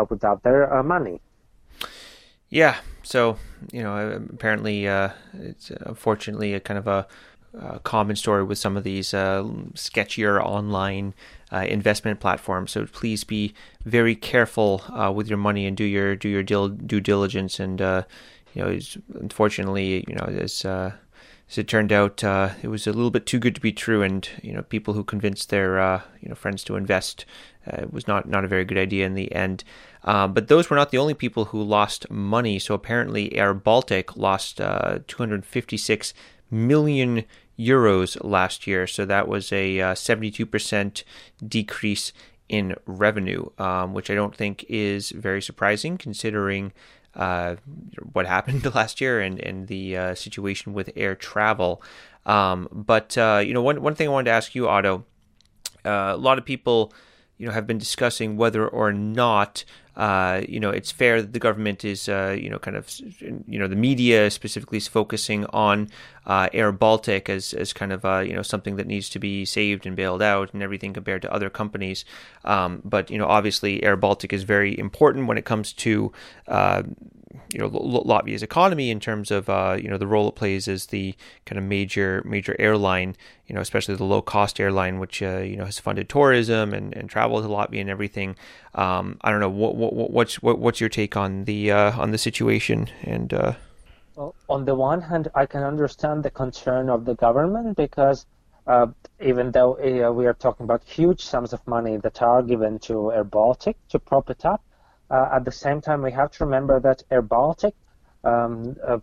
without 0.10 0.44
their 0.44 0.84
money. 0.84 1.20
Yeah. 2.50 2.78
So 3.02 3.38
you 3.72 3.82
know 3.82 4.22
apparently 4.30 4.86
it's 4.86 5.72
unfortunately 5.72 6.54
a 6.54 6.60
kind 6.60 6.78
of 6.78 6.88
a 6.88 7.08
uh, 7.60 7.80
common 7.80 8.16
story 8.16 8.44
with 8.44 8.58
some 8.58 8.78
of 8.78 8.84
these 8.84 9.14
uh, 9.14 9.44
sketchier 9.74 10.42
online 10.44 11.14
uh, 11.52 11.66
investment 11.68 12.20
platforms. 12.20 12.72
So 12.72 12.86
please 12.86 13.24
be 13.24 13.54
very 13.86 14.16
careful 14.16 14.84
uh, 14.90 15.12
with 15.12 15.28
your 15.28 15.38
money 15.38 15.66
and 15.66 15.76
do 15.76 15.84
your 15.84 16.16
do 16.16 16.30
your 16.30 16.44
due, 16.44 17.02
diligence. 17.02 17.60
And 17.60 17.82
uh, 17.82 18.04
you 18.54 18.64
know, 18.64 18.80
unfortunately, 19.16 20.06
you 20.08 20.16
know, 20.16 20.26
as 20.26 20.66
as 20.66 21.58
it 21.58 21.68
turned 21.68 21.94
out, 21.94 22.24
it 22.24 22.68
was 22.68 22.88
a 22.88 22.94
little 22.94 23.12
bit 23.12 23.26
too 23.26 23.40
good 23.40 23.56
to 23.56 23.62
be 23.62 23.72
true. 23.72 24.02
And 24.02 24.28
you 24.42 24.54
know, 24.54 24.64
people 24.64 24.94
who 24.94 25.04
convinced 25.04 25.50
their 25.50 26.04
you 26.22 26.30
know 26.30 26.36
friends 26.36 26.64
to 26.66 26.76
invest 26.76 27.26
was 27.92 28.08
not 28.08 28.28
not 28.28 28.46
a 28.46 28.48
very 28.48 28.66
good 28.66 28.78
idea 28.78 29.06
in 29.06 29.14
the 29.14 29.34
end. 29.34 29.64
Uh, 30.04 30.26
but 30.26 30.48
those 30.48 30.70
were 30.70 30.76
not 30.76 30.90
the 30.92 30.98
only 30.98 31.14
people 31.14 31.46
who 31.46 31.62
lost 31.62 32.10
money. 32.10 32.60
So 32.60 32.74
apparently, 32.74 33.36
Air 33.36 33.54
Baltic 33.54 34.16
lost 34.16 34.62
uh, 34.62 35.00
256 35.08 36.14
million 36.50 37.26
euros 37.58 38.18
last 38.24 38.68
year. 38.68 38.88
So 38.88 39.06
that 39.06 39.28
was 39.28 39.52
a 39.52 39.82
uh, 39.82 39.94
72% 39.94 41.04
decrease 41.46 42.14
in 42.50 42.76
revenue, 42.86 43.50
um, 43.58 43.94
which 43.94 44.10
I 44.10 44.16
don't 44.16 44.36
think 44.36 44.66
is 44.70 45.12
very 45.12 45.42
surprising 45.42 45.98
considering 45.98 46.72
uh, 47.16 47.56
what 48.14 48.26
happened 48.26 48.64
last 48.76 49.02
year 49.02 49.20
and, 49.20 49.40
and 49.40 49.68
the 49.68 49.98
uh, 49.98 50.16
situation 50.16 50.74
with 50.74 50.92
air 50.96 51.16
travel. 51.16 51.82
Um, 52.26 52.68
but, 52.72 53.18
uh, 53.18 53.42
you 53.44 53.54
know, 53.54 53.62
one, 53.62 53.82
one 53.82 53.96
thing 53.96 54.08
I 54.08 54.12
wanted 54.12 54.26
to 54.26 54.36
ask 54.36 54.54
you, 54.54 54.68
Otto, 54.68 55.06
uh, 55.86 56.12
a 56.14 56.18
lot 56.18 56.38
of 56.38 56.46
people, 56.46 56.94
you 57.38 57.48
know, 57.48 57.54
have 57.54 57.68
been 57.68 57.78
discussing 57.78 58.38
whether 58.38 58.68
or 58.68 58.94
not 58.94 59.64
uh, 59.98 60.42
you 60.48 60.60
know, 60.60 60.70
it's 60.70 60.92
fair 60.92 61.22
that 61.22 61.34
the 61.34 61.40
government 61.40 61.84
is, 61.84 62.08
uh, 62.08 62.38
you 62.40 62.52
know, 62.52 62.60
kind 62.60 62.78
of, 62.78 62.88
you 63.20 63.58
know, 63.58 63.68
the 63.68 63.76
media 63.76 64.30
specifically 64.30 64.78
is 64.78 64.88
focusing 64.88 65.46
on 65.48 65.90
uh, 66.28 66.48
Air 66.54 66.72
Baltic 66.72 67.30
as, 67.30 67.52
as 67.54 67.74
kind 67.74 67.92
of, 67.92 68.06
uh, 68.06 68.20
you 68.20 68.34
know, 68.34 68.44
something 68.44 68.76
that 68.76 68.86
needs 68.86 69.10
to 69.10 69.20
be 69.20 69.44
saved 69.44 69.88
and 69.88 69.96
bailed 69.96 70.22
out 70.22 70.54
and 70.54 70.62
everything 70.62 70.94
compared 70.94 71.24
to 71.24 71.34
other 71.34 71.50
companies. 71.50 72.06
Um, 72.46 72.82
but, 72.86 73.10
you 73.10 73.18
know, 73.18 73.26
obviously 73.26 73.82
Air 73.82 73.96
Baltic 73.96 74.32
is 74.32 74.44
very 74.44 74.78
important 74.78 75.26
when 75.28 75.40
it 75.40 75.46
comes 75.46 75.74
to, 75.74 76.12
uh, 76.48 76.84
you 77.54 77.60
know 77.60 77.70
Latvia's 77.70 78.44
economy 78.44 78.90
in 78.90 79.00
terms 79.00 79.32
of 79.32 79.50
uh, 79.50 79.78
you 79.80 79.90
know 79.90 79.98
the 79.98 80.08
role 80.08 80.30
it 80.30 80.36
plays 80.36 80.68
as 80.68 80.88
the 80.88 81.16
kind 81.46 81.58
of 81.58 81.66
major 81.66 82.22
major 82.26 82.56
airline, 82.60 83.16
you 83.48 83.56
know 83.56 83.62
especially 83.62 83.96
the 83.96 84.04
low 84.04 84.22
cost 84.22 84.60
airline, 84.60 85.00
which 85.00 85.22
uh, 85.22 85.40
you 85.40 85.56
know 85.58 85.66
has 85.66 85.80
funded 85.80 86.10
tourism 86.10 86.74
and, 86.74 86.96
and 86.96 87.10
travel 87.10 87.42
to 87.42 87.48
Latvia 87.48 87.82
and 87.82 87.90
everything. 87.90 88.36
Um, 88.76 89.18
I 89.22 89.32
don't 89.32 89.40
know 89.40 89.50
what, 89.50 89.76
what 89.76 90.12
what's 90.12 90.42
what, 90.42 90.60
what's 90.60 90.80
your 90.80 90.90
take 90.90 91.16
on 91.18 91.46
the 91.46 91.72
uh, 91.72 92.00
on 92.00 92.12
the 92.12 92.18
situation 92.18 92.90
and. 93.04 93.34
Uh, 93.34 93.54
Well, 94.18 94.34
on 94.50 94.66
the 94.66 94.74
one 94.74 95.02
hand, 95.02 95.30
I 95.36 95.46
can 95.46 95.64
understand 95.64 96.24
the 96.24 96.32
concern 96.32 96.90
of 96.90 97.06
the 97.06 97.14
government 97.14 97.78
because 97.78 98.26
uh, 98.66 98.88
even 99.20 99.52
though 99.52 99.78
uh, 99.78 100.12
we 100.12 100.26
are 100.26 100.34
talking 100.34 100.64
about 100.64 100.84
huge 100.84 101.22
sums 101.24 101.54
of 101.54 101.62
money 101.68 101.98
that 101.98 102.22
are 102.22 102.42
given 102.42 102.80
to 102.80 103.12
Air 103.14 103.24
Baltic 103.24 103.78
to 103.90 104.00
prop 104.00 104.30
it 104.30 104.44
up, 104.44 104.62
uh, 105.10 105.30
at 105.34 105.46
the 105.46 105.52
same 105.52 105.82
time, 105.82 106.02
we 106.02 106.12
have 106.12 106.32
to 106.32 106.46
remember 106.46 106.80
that 106.80 107.04
Air 107.12 107.22
Baltic, 107.22 107.74
um, 108.24 108.76
uh, 108.86 109.00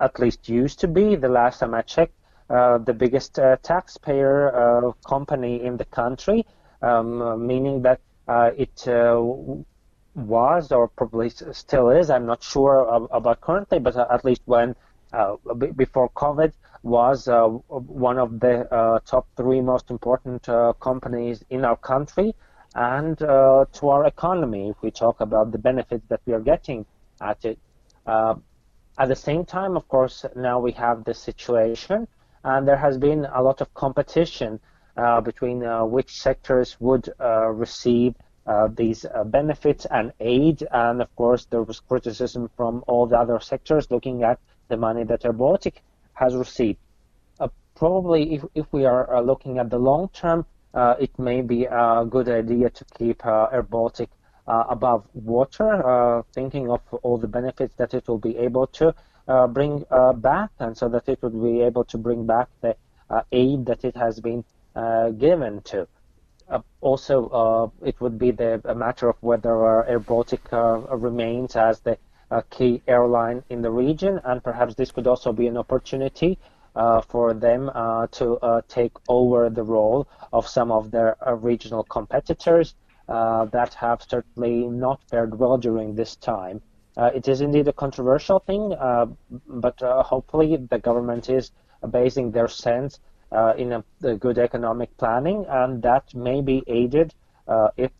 at 0.00 0.18
least 0.18 0.48
used 0.48 0.80
to 0.80 0.88
be, 0.88 1.16
the 1.16 1.28
last 1.28 1.60
time 1.60 1.74
I 1.74 1.82
checked, 1.82 2.14
uh, 2.48 2.78
the 2.78 2.94
biggest 2.94 3.38
uh, 3.38 3.56
taxpayer 3.62 4.92
company 5.06 5.62
in 5.62 5.76
the 5.76 5.84
country, 5.84 6.46
um, 6.82 7.46
meaning 7.46 7.82
that 7.82 8.00
it 8.56 8.86
was 10.16 10.72
or 10.72 10.88
probably 10.88 11.30
still 11.30 11.90
is, 11.90 12.10
I'm 12.10 12.26
not 12.26 12.42
sure 12.42 13.08
about 13.12 13.40
currently, 13.40 13.78
but 13.78 13.96
at 13.96 14.24
least 14.24 14.42
when 14.46 14.74
before 15.76 16.08
COVID, 16.10 16.52
was 16.82 17.28
uh, 17.28 17.46
one 17.46 18.18
of 18.18 18.40
the 18.40 18.72
uh, 18.72 19.00
top 19.04 19.26
three 19.36 19.60
most 19.60 19.90
important 19.90 20.48
uh, 20.48 20.72
companies 20.80 21.44
in 21.50 21.64
our 21.64 21.76
country 21.76 22.34
and 22.74 23.18
to 23.18 23.88
our 23.88 24.06
economy 24.06 24.70
if 24.70 24.76
we 24.82 24.90
talk 24.90 25.20
about 25.20 25.52
the 25.52 25.58
benefits 25.58 26.04
that 26.08 26.20
we 26.26 26.32
are 26.32 26.40
getting 26.40 26.86
at 27.20 27.44
it. 27.44 27.58
at 28.06 29.08
the 29.08 29.16
same 29.16 29.44
time, 29.44 29.76
of 29.76 29.88
course, 29.88 30.24
now 30.36 30.58
we 30.58 30.72
have 30.72 31.04
this 31.04 31.18
situation 31.18 32.06
and 32.44 32.66
there 32.66 32.76
has 32.76 32.96
been 32.98 33.26
a 33.34 33.42
lot 33.42 33.60
of 33.60 33.72
competition 33.74 34.60
uh, 34.96 35.20
between 35.20 35.64
uh, 35.64 35.84
which 35.84 36.20
sectors 36.20 36.76
would 36.80 37.08
uh, 37.20 37.46
receive 37.48 38.14
these 38.74 39.06
benefits 39.26 39.86
and 39.92 40.12
aid. 40.18 40.66
And 40.72 41.00
of 41.00 41.14
course, 41.14 41.44
there 41.44 41.62
was 41.62 41.78
criticism 41.78 42.50
from 42.56 42.82
all 42.88 43.06
the 43.06 43.16
other 43.16 43.38
sectors 43.38 43.88
looking 43.92 44.24
at 44.24 44.40
the 44.68 44.76
money 44.76 45.04
that 45.04 45.24
Air 45.24 45.32
Baltic 45.32 45.82
has 46.14 46.34
received. 46.34 46.78
Uh, 47.38 47.48
probably, 47.76 48.34
if, 48.34 48.44
if 48.54 48.66
we 48.72 48.84
are 48.84 49.14
uh, 49.14 49.20
looking 49.20 49.58
at 49.58 49.70
the 49.70 49.78
long 49.78 50.08
term, 50.08 50.40
uh, 50.40 50.44
Uh, 50.72 50.94
it 51.00 51.18
may 51.18 51.40
be 51.42 51.64
a 51.64 52.06
good 52.08 52.28
idea 52.28 52.70
to 52.70 52.84
keep 52.96 53.24
uh, 53.26 53.48
Air 53.52 53.62
Baltic 53.62 54.08
uh, 54.46 54.64
above 54.68 55.04
water, 55.14 56.24
thinking 56.32 56.70
of 56.70 56.80
all 57.02 57.18
the 57.18 57.28
benefits 57.28 57.74
that 57.74 57.94
it 57.94 58.06
will 58.08 58.18
be 58.18 58.36
able 58.36 58.66
to 58.66 58.94
bring 59.48 59.84
back, 60.16 60.50
and 60.58 60.76
so 60.76 60.88
that 60.88 61.08
it 61.08 61.20
would 61.22 61.40
be 61.42 61.60
able 61.62 61.84
to 61.84 61.98
bring 61.98 62.26
back 62.26 62.48
the 62.60 62.76
aid 63.32 63.66
that 63.66 63.84
it 63.84 63.96
has 63.96 64.20
been 64.20 64.44
given 65.18 65.60
to. 65.62 65.86
Uh, 66.48 66.60
also, 66.80 67.28
uh, 67.28 67.86
it 67.86 68.00
would 68.00 68.18
be 68.18 68.32
the, 68.32 68.60
a 68.64 68.74
matter 68.74 69.08
of 69.08 69.16
whether 69.20 69.86
Air 69.88 70.00
Baltic 70.00 70.52
uh, 70.52 70.78
remains 70.96 71.54
as 71.54 71.80
the 71.80 71.96
key 72.50 72.82
airline 72.88 73.42
in 73.50 73.62
the 73.62 73.70
region, 73.70 74.20
and 74.24 74.42
perhaps 74.42 74.74
this 74.74 74.90
could 74.90 75.06
also 75.06 75.32
be 75.32 75.46
an 75.46 75.56
opportunity 75.56 76.38
uh, 76.76 77.00
for 77.00 77.34
them 77.34 77.70
uh, 77.74 78.06
to 78.08 78.36
uh, 78.36 78.60
take 78.68 78.92
over 79.08 79.50
the 79.50 79.62
role 79.62 80.06
of 80.32 80.46
some 80.46 80.70
of 80.70 80.90
their 80.90 81.16
uh, 81.26 81.34
regional 81.34 81.82
competitors 81.84 82.74
uh, 83.08 83.44
that 83.46 83.74
have 83.74 84.02
certainly 84.08 84.68
not 84.68 85.00
fared 85.10 85.38
well 85.38 85.58
during 85.58 85.94
this 85.94 86.16
time. 86.16 86.62
Uh, 86.96 87.10
it 87.14 87.28
is 87.28 87.40
indeed 87.40 87.66
a 87.66 87.72
controversial 87.72 88.38
thing, 88.40 88.74
but 89.46 89.80
hopefully 89.80 90.56
the 90.56 90.78
government 90.78 91.28
is 91.30 91.50
basing 91.90 92.30
their 92.30 92.48
sense 92.48 93.00
in 93.56 93.72
a, 93.72 93.84
a, 94.02 94.16
good 94.16 94.38
economic 94.38 94.94
planning, 94.96 95.46
and 95.48 95.82
that 95.82 96.12
may 96.14 96.40
be 96.40 96.62
aided 96.66 97.14
if 97.76 97.92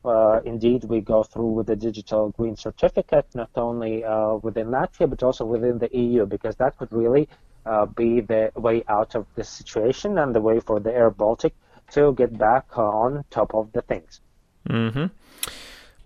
indeed 0.44 0.84
we 0.84 1.00
go 1.00 1.22
through 1.22 1.52
with 1.52 1.66
the 1.68 1.76
digital 1.76 2.30
green 2.30 2.56
certificate, 2.56 3.26
not 3.34 3.50
only 3.56 4.02
within 4.42 4.68
Latvia 4.68 5.08
but 5.08 5.22
also 5.22 5.44
within 5.44 5.78
the 5.78 5.88
EU, 5.96 6.26
because 6.26 6.56
that 6.56 6.76
could 6.76 6.92
really 6.92 7.28
uh, 7.66 7.86
be 7.86 8.20
the 8.20 8.52
way 8.56 8.82
out 8.88 9.14
of 9.14 9.26
this 9.34 9.48
situation 9.48 10.18
and 10.18 10.34
the 10.34 10.40
way 10.40 10.60
for 10.60 10.80
the 10.80 10.92
Air 10.92 11.10
Baltic 11.10 11.54
to 11.92 12.12
get 12.14 12.36
back 12.38 12.78
on 12.78 13.24
top 13.30 13.54
of 13.54 13.72
the 13.72 13.82
things. 13.82 14.20
Mm-hmm. 14.68 15.06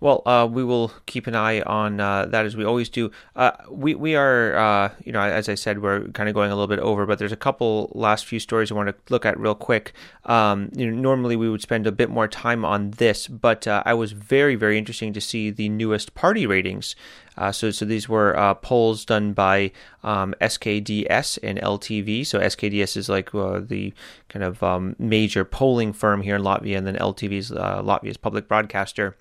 Well, 0.05 0.21
uh, 0.27 0.45
we 0.45 0.63
will 0.63 0.91
keep 1.07 1.25
an 1.25 1.35
eye 1.35 1.61
on 1.61 1.99
uh, 1.99 2.27
that 2.27 2.45
as 2.45 2.55
we 2.55 2.63
always 2.63 2.89
do. 2.89 3.09
Uh, 3.35 3.53
we 3.71 3.95
we 3.95 4.15
are, 4.15 4.55
uh, 4.55 4.91
you 5.03 5.11
know, 5.11 5.19
as 5.19 5.49
I 5.49 5.55
said, 5.55 5.81
we're 5.81 6.09
kind 6.09 6.29
of 6.29 6.35
going 6.35 6.51
a 6.51 6.55
little 6.55 6.67
bit 6.67 6.77
over, 6.77 7.07
but 7.07 7.17
there's 7.17 7.31
a 7.31 7.35
couple 7.35 7.91
last 7.95 8.27
few 8.27 8.39
stories 8.39 8.71
I 8.71 8.75
want 8.75 8.89
to 8.89 8.95
look 9.09 9.25
at 9.25 9.39
real 9.39 9.55
quick. 9.55 9.93
Um, 10.25 10.69
you 10.75 10.85
know, 10.85 10.95
normally 10.95 11.35
we 11.35 11.49
would 11.49 11.63
spend 11.63 11.87
a 11.87 11.91
bit 11.91 12.11
more 12.11 12.27
time 12.27 12.63
on 12.63 12.91
this, 12.91 13.27
but 13.27 13.65
uh, 13.65 13.81
I 13.83 13.95
was 13.95 14.11
very 14.11 14.53
very 14.53 14.77
interesting 14.77 15.11
to 15.11 15.19
see 15.19 15.49
the 15.49 15.69
newest 15.69 16.13
party 16.13 16.45
ratings. 16.45 16.95
Uh, 17.35 17.51
so, 17.51 17.71
so 17.71 17.83
these 17.83 18.07
were 18.07 18.55
polls 18.61 19.05
done 19.05 19.33
by 19.33 19.71
um, 20.03 20.35
SKDS 20.39 21.39
and 21.41 21.59
LTV. 21.59 22.27
So 22.27 22.39
SKDS 22.39 22.95
is 22.95 23.09
like 23.09 23.31
the 23.31 23.91
kind 24.29 24.45
of 24.45 24.61
um, 24.61 24.95
major 24.99 25.43
polling 25.43 25.93
firm 25.93 26.21
here 26.21 26.35
in 26.35 26.43
Latvia, 26.43 26.77
and 26.77 26.85
then 26.85 26.95
LTV 26.95 27.31
is 27.31 27.49
Latvia's 27.49 28.17
public 28.17 28.47
broadcaster. 28.47 29.17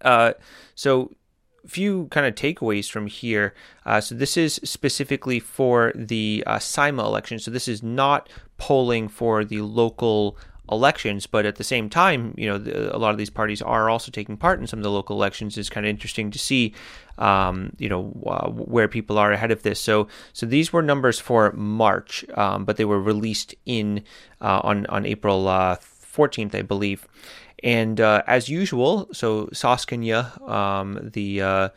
Uh, 0.00 0.32
so 0.74 1.12
a 1.64 1.68
few 1.68 2.06
kind 2.06 2.26
of 2.26 2.34
takeaways 2.34 2.90
from 2.90 3.06
here. 3.06 3.54
Uh, 3.84 4.00
so 4.00 4.14
this 4.14 4.36
is 4.36 4.60
specifically 4.64 5.40
for 5.40 5.92
the 5.94 6.42
uh, 6.46 6.56
Saeima 6.56 7.04
election. 7.04 7.38
So 7.38 7.50
this 7.50 7.68
is 7.68 7.82
not 7.82 8.28
polling 8.56 9.08
for 9.08 9.44
the 9.44 9.62
local 9.62 10.36
elections, 10.70 11.26
but 11.26 11.46
at 11.46 11.56
the 11.56 11.64
same 11.64 11.88
time, 11.88 12.34
you 12.36 12.46
know, 12.46 12.58
the, 12.58 12.94
a 12.94 12.98
lot 12.98 13.10
of 13.10 13.18
these 13.18 13.30
parties 13.30 13.62
are 13.62 13.88
also 13.88 14.10
taking 14.10 14.36
part 14.36 14.60
in 14.60 14.66
some 14.66 14.78
of 14.78 14.82
the 14.82 14.90
local 14.90 15.16
elections. 15.16 15.56
It's 15.56 15.70
kind 15.70 15.86
of 15.86 15.90
interesting 15.90 16.30
to 16.30 16.38
see, 16.38 16.74
um, 17.16 17.72
you 17.78 17.88
know, 17.88 18.12
uh, 18.26 18.50
where 18.50 18.88
people 18.88 19.18
are 19.18 19.32
ahead 19.32 19.50
of 19.50 19.62
this. 19.62 19.80
So, 19.80 20.08
so 20.32 20.46
these 20.46 20.72
were 20.72 20.82
numbers 20.82 21.18
for 21.18 21.52
March, 21.52 22.24
um, 22.34 22.64
but 22.64 22.76
they 22.76 22.84
were 22.84 23.00
released 23.00 23.54
in 23.64 24.04
uh, 24.40 24.60
on 24.62 24.86
on 24.86 25.06
April 25.06 25.44
14th, 25.44 26.54
uh, 26.54 26.58
I 26.58 26.62
believe. 26.62 27.06
And 27.62 28.00
uh, 28.00 28.22
as 28.26 28.48
usual, 28.48 29.08
so 29.12 29.46
Saskaņa, 29.46 30.48
um, 30.48 31.10
the 31.12 31.42
uh, 31.42 31.68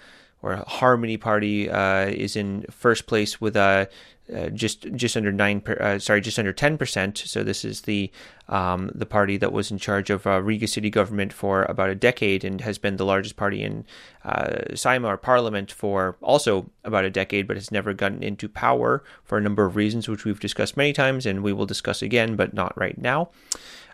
or 0.42 0.64
Harmony 0.68 1.18
Party, 1.18 1.70
uh, 1.70 2.06
is 2.06 2.36
in 2.36 2.66
first 2.70 3.08
place 3.08 3.42
with 3.42 3.56
a 3.56 3.90
uh, 4.34 4.50
just 4.50 4.88
just 4.94 5.18
under 5.18 5.32
nine, 5.32 5.60
per, 5.60 5.74
uh, 5.74 6.00
sorry, 6.00 6.22
just 6.22 6.40
under 6.40 6.54
ten 6.54 6.78
percent. 6.78 7.18
So 7.18 7.44
this 7.44 7.66
is 7.66 7.82
the 7.82 8.12
um, 8.48 8.92
the 8.94 9.06
party 9.06 9.38
that 9.38 9.52
was 9.52 9.72
in 9.72 9.78
charge 9.78 10.10
of 10.10 10.26
uh, 10.26 10.42
Riga 10.42 10.68
city 10.68 10.90
government 10.90 11.34
for 11.34 11.64
about 11.64 11.90
a 11.90 11.96
decade 11.96 12.46
and 12.46 12.62
has 12.62 12.78
been 12.78 12.98
the 12.98 13.06
largest 13.06 13.36
party 13.36 13.64
in 13.64 13.86
uh, 14.24 14.76
or 15.04 15.18
Parliament 15.18 15.72
for 15.72 16.16
also 16.22 16.70
about 16.84 17.06
a 17.06 17.10
decade, 17.10 17.48
but 17.48 17.58
has 17.58 17.72
never 17.72 17.94
gotten 17.94 18.24
into 18.24 18.48
power 18.48 19.04
for 19.24 19.38
a 19.38 19.42
number 19.42 19.66
of 19.66 19.76
reasons, 19.76 20.08
which 20.08 20.26
we've 20.26 20.40
discussed 20.40 20.78
many 20.78 20.94
times 20.94 21.26
and 21.26 21.44
we 21.44 21.54
will 21.54 21.66
discuss 21.66 22.02
again, 22.02 22.36
but 22.36 22.54
not 22.54 22.78
right 22.78 22.98
now. 22.98 23.30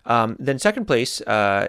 Um, 0.08 0.36
then 0.40 0.58
second 0.58 0.86
place, 0.86 1.22
uh, 1.22 1.68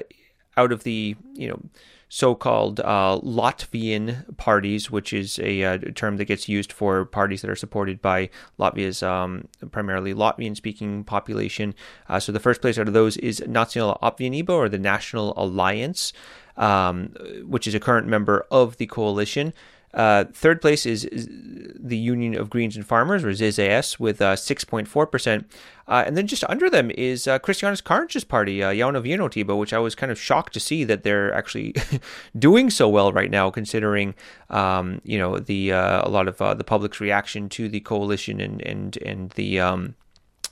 out 0.57 0.73
of 0.73 0.83
the 0.83 1.17
you 1.35 1.49
know 1.49 1.61
so-called 2.09 2.81
uh, 2.81 3.21
Latvian 3.23 4.37
parties, 4.39 4.91
which 4.91 5.13
is 5.13 5.39
a, 5.41 5.63
uh, 5.63 5.79
term 5.95 6.17
that 6.17 6.25
gets 6.25 6.49
used 6.49 6.73
for 6.73 7.05
parties 7.05 7.43
that 7.43 7.51
are 7.51 7.57
supported 7.57 8.01
by 8.01 8.31
Latvia's 8.59 9.03
um, 9.03 9.47
primarily 9.73 10.15
Latvian-speaking 10.15 11.05
population. 11.05 11.75
Uh, 12.09 12.19
so 12.19 12.33
the 12.33 12.41
first 12.41 12.63
place 12.63 12.79
out 12.79 12.89
of 12.89 12.95
those 12.95 13.19
is 13.19 13.41
Nacionālā 13.41 14.01
apvienība, 14.01 14.49
or 14.49 14.71
the 14.71 14.79
National 14.79 15.35
Alliance, 15.37 16.15
um, 16.57 17.15
which 17.45 17.67
is 17.67 17.75
a 17.75 17.81
current 17.81 18.07
member 18.07 18.47
of 18.51 18.79
the 18.79 18.87
coalition. 18.87 19.53
Uh, 19.95 20.25
third 20.33 20.61
place 20.61 20.85
is, 20.85 21.05
is, 21.07 21.29
the 21.31 21.97
Union 21.97 22.37
of 22.37 22.51
Greens 22.51 22.77
and 22.77 22.87
Farmers, 22.87 23.25
or 23.25 23.31
ZZS, 23.31 23.99
with 23.99 24.21
uh, 24.21 24.35
6.4%. 24.35 25.45
Uh, 25.89 26.05
and 26.07 26.17
then 26.17 26.27
just 26.27 26.45
under 26.49 26.69
them 26.69 26.91
is 26.91 27.27
uh, 27.27 27.39
Krišjānis 27.39 27.83
Kariņš's 27.83 28.25
party, 28.25 28.63
uh, 28.63 28.71
Jauna 28.71 29.03
Vienotība, 29.03 29.59
which 29.59 29.73
I 29.73 29.79
was 29.79 29.95
kind 29.95 30.13
of 30.13 30.21
shocked 30.21 30.53
to 30.53 30.61
see 30.61 30.85
that 30.85 31.03
they're 31.03 31.33
actually 31.33 31.75
doing 32.39 32.69
so 32.69 32.89
well 32.89 33.11
right 33.11 33.31
now, 33.31 33.49
considering 33.51 34.15
um, 34.51 35.01
you 35.03 35.19
know 35.19 35.39
the 35.39 35.73
uh, 35.73 36.07
a 36.07 36.11
lot 36.11 36.29
of 36.29 36.43
uh, 36.43 36.53
the 36.53 36.65
public's 36.65 37.01
reaction 37.01 37.49
to 37.51 37.71
the 37.71 37.81
coalition 37.81 38.39
and 38.39 38.61
and 38.63 38.99
and 38.99 39.31
the 39.31 39.61
um, 39.61 39.95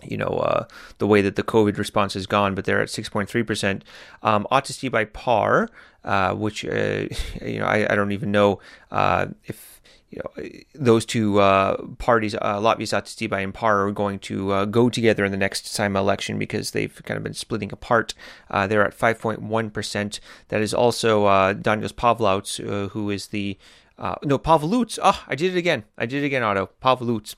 you 0.02 0.16
know, 0.16 0.26
uh, 0.26 0.66
the 0.98 1.06
way 1.06 1.22
that 1.22 1.36
the 1.36 1.42
COVID 1.42 1.78
response 1.78 2.14
has 2.14 2.26
gone, 2.26 2.54
but 2.54 2.64
they're 2.64 2.80
at 2.80 2.88
6.3%. 2.88 3.82
Um, 4.22 4.46
by 4.90 5.04
par, 5.04 5.68
uh, 6.04 6.34
which, 6.34 6.64
uh, 6.64 7.06
you 7.42 7.58
know, 7.58 7.66
I, 7.66 7.92
I, 7.92 7.96
don't 7.96 8.12
even 8.12 8.30
know 8.30 8.60
uh, 8.90 9.26
if, 9.44 9.80
you 10.10 10.20
know, 10.22 10.48
those 10.74 11.04
two 11.04 11.40
uh, 11.40 11.82
parties, 11.98 12.34
uh, 12.34 12.60
Latvijas 12.60 12.94
Attīstībai 12.94 13.42
and 13.42 13.52
PAR, 13.52 13.86
are 13.86 13.92
going 13.92 14.18
to 14.20 14.66
go 14.66 14.88
together 14.88 15.24
in 15.24 15.32
the 15.32 15.36
next 15.36 15.64
Saeima 15.64 15.96
election 15.96 16.38
because 16.38 16.70
they've 16.70 17.02
kind 17.04 17.18
of 17.18 17.24
been 17.24 17.34
splitting 17.34 17.72
apart. 17.72 18.14
they're 18.50 18.84
at 18.84 18.96
5.1%. 18.96 20.20
That 20.48 20.60
is 20.60 20.72
also 20.72 21.24
uh, 21.26 21.52
Daniels 21.54 21.92
Pavlauts, 21.92 22.90
who 22.90 23.10
is 23.10 23.28
the 23.28 23.58
uh, 23.98 24.14
no, 24.22 24.38
Pavlūts. 24.38 24.98
Oh, 25.02 25.24
I 25.26 25.34
did 25.34 25.54
it 25.54 25.58
again. 25.58 25.84
I 25.96 26.06
did 26.06 26.22
it 26.22 26.26
again, 26.26 26.42
Otto. 26.42 26.70
Pavlūts 26.82 27.34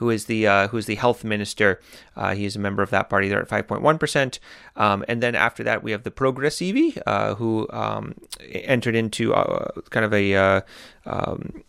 who 0.00 0.08
is 0.08 0.24
the 0.24 0.46
uh, 0.46 0.68
who 0.68 0.78
is 0.78 0.86
the 0.86 0.94
health 0.94 1.24
minister. 1.24 1.78
Uh, 2.16 2.34
he 2.34 2.46
is 2.46 2.56
a 2.56 2.58
member 2.58 2.82
of 2.82 2.88
that 2.88 3.10
party. 3.10 3.28
They're 3.28 3.42
at 3.42 3.48
5.1 3.48 4.00
percent. 4.00 4.40
Um, 4.74 5.04
and 5.08 5.22
then 5.22 5.34
after 5.34 5.62
that, 5.64 5.82
we 5.82 5.90
have 5.92 6.04
the 6.04 6.10
Progresīvie, 6.10 7.02
uh, 7.06 7.34
who 7.34 7.68
um, 7.70 8.14
entered 8.40 8.96
into 8.96 9.34
uh, 9.34 9.68
kind 9.90 10.06
of 10.06 10.14
a 10.14 10.34
uh, 10.34 10.60
um, 11.04 11.62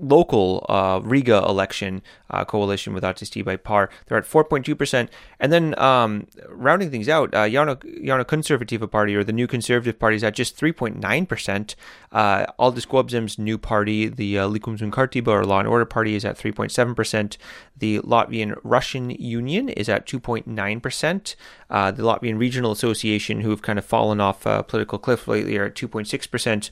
local 0.00 0.64
uh, 0.68 1.00
Riga 1.02 1.38
election 1.38 2.02
uh, 2.30 2.44
coalition 2.44 2.94
with 2.94 3.02
Attīstībai 3.02 3.62
Par. 3.62 3.90
They're 4.06 4.18
at 4.18 4.24
4.2%. 4.24 5.08
And 5.40 5.52
then 5.52 5.78
um, 5.78 6.26
rounding 6.48 6.90
things 6.90 7.08
out, 7.08 7.34
uh, 7.34 7.44
Jauna, 7.44 7.76
Jaunā 8.04 8.24
Konservatīvā 8.24 8.90
Party, 8.90 9.14
or 9.14 9.24
the 9.24 9.32
New 9.32 9.46
Conservative 9.46 9.98
Party, 9.98 10.16
is 10.16 10.24
at 10.24 10.34
just 10.34 10.58
3.9%. 10.58 11.74
Uh, 12.10 12.46
Aldis 12.58 12.86
Gobzem's 12.86 13.38
new 13.38 13.58
party, 13.58 14.08
the 14.08 14.38
uh, 14.38 14.48
Likums 14.48 14.82
un 14.82 14.90
Kārtība, 14.90 15.28
or 15.28 15.44
Law 15.44 15.60
and 15.60 15.68
Order 15.68 15.84
Party, 15.84 16.14
is 16.14 16.24
at 16.24 16.38
3.7%. 16.38 17.36
The 17.76 18.00
Latvian 18.00 18.58
Russian 18.62 19.10
Union 19.10 19.68
is 19.68 19.88
at 19.88 20.06
2.9%. 20.06 21.34
Uh, 21.70 21.90
the 21.90 22.02
Latvian 22.02 22.38
Regional 22.38 22.72
Association, 22.72 23.40
who 23.42 23.50
have 23.50 23.62
kind 23.62 23.78
of 23.78 23.84
fallen 23.84 24.20
off 24.20 24.46
a 24.46 24.62
political 24.62 24.98
cliff 24.98 25.28
lately, 25.28 25.56
are 25.56 25.66
at 25.66 25.74
2.6%. 25.74 26.70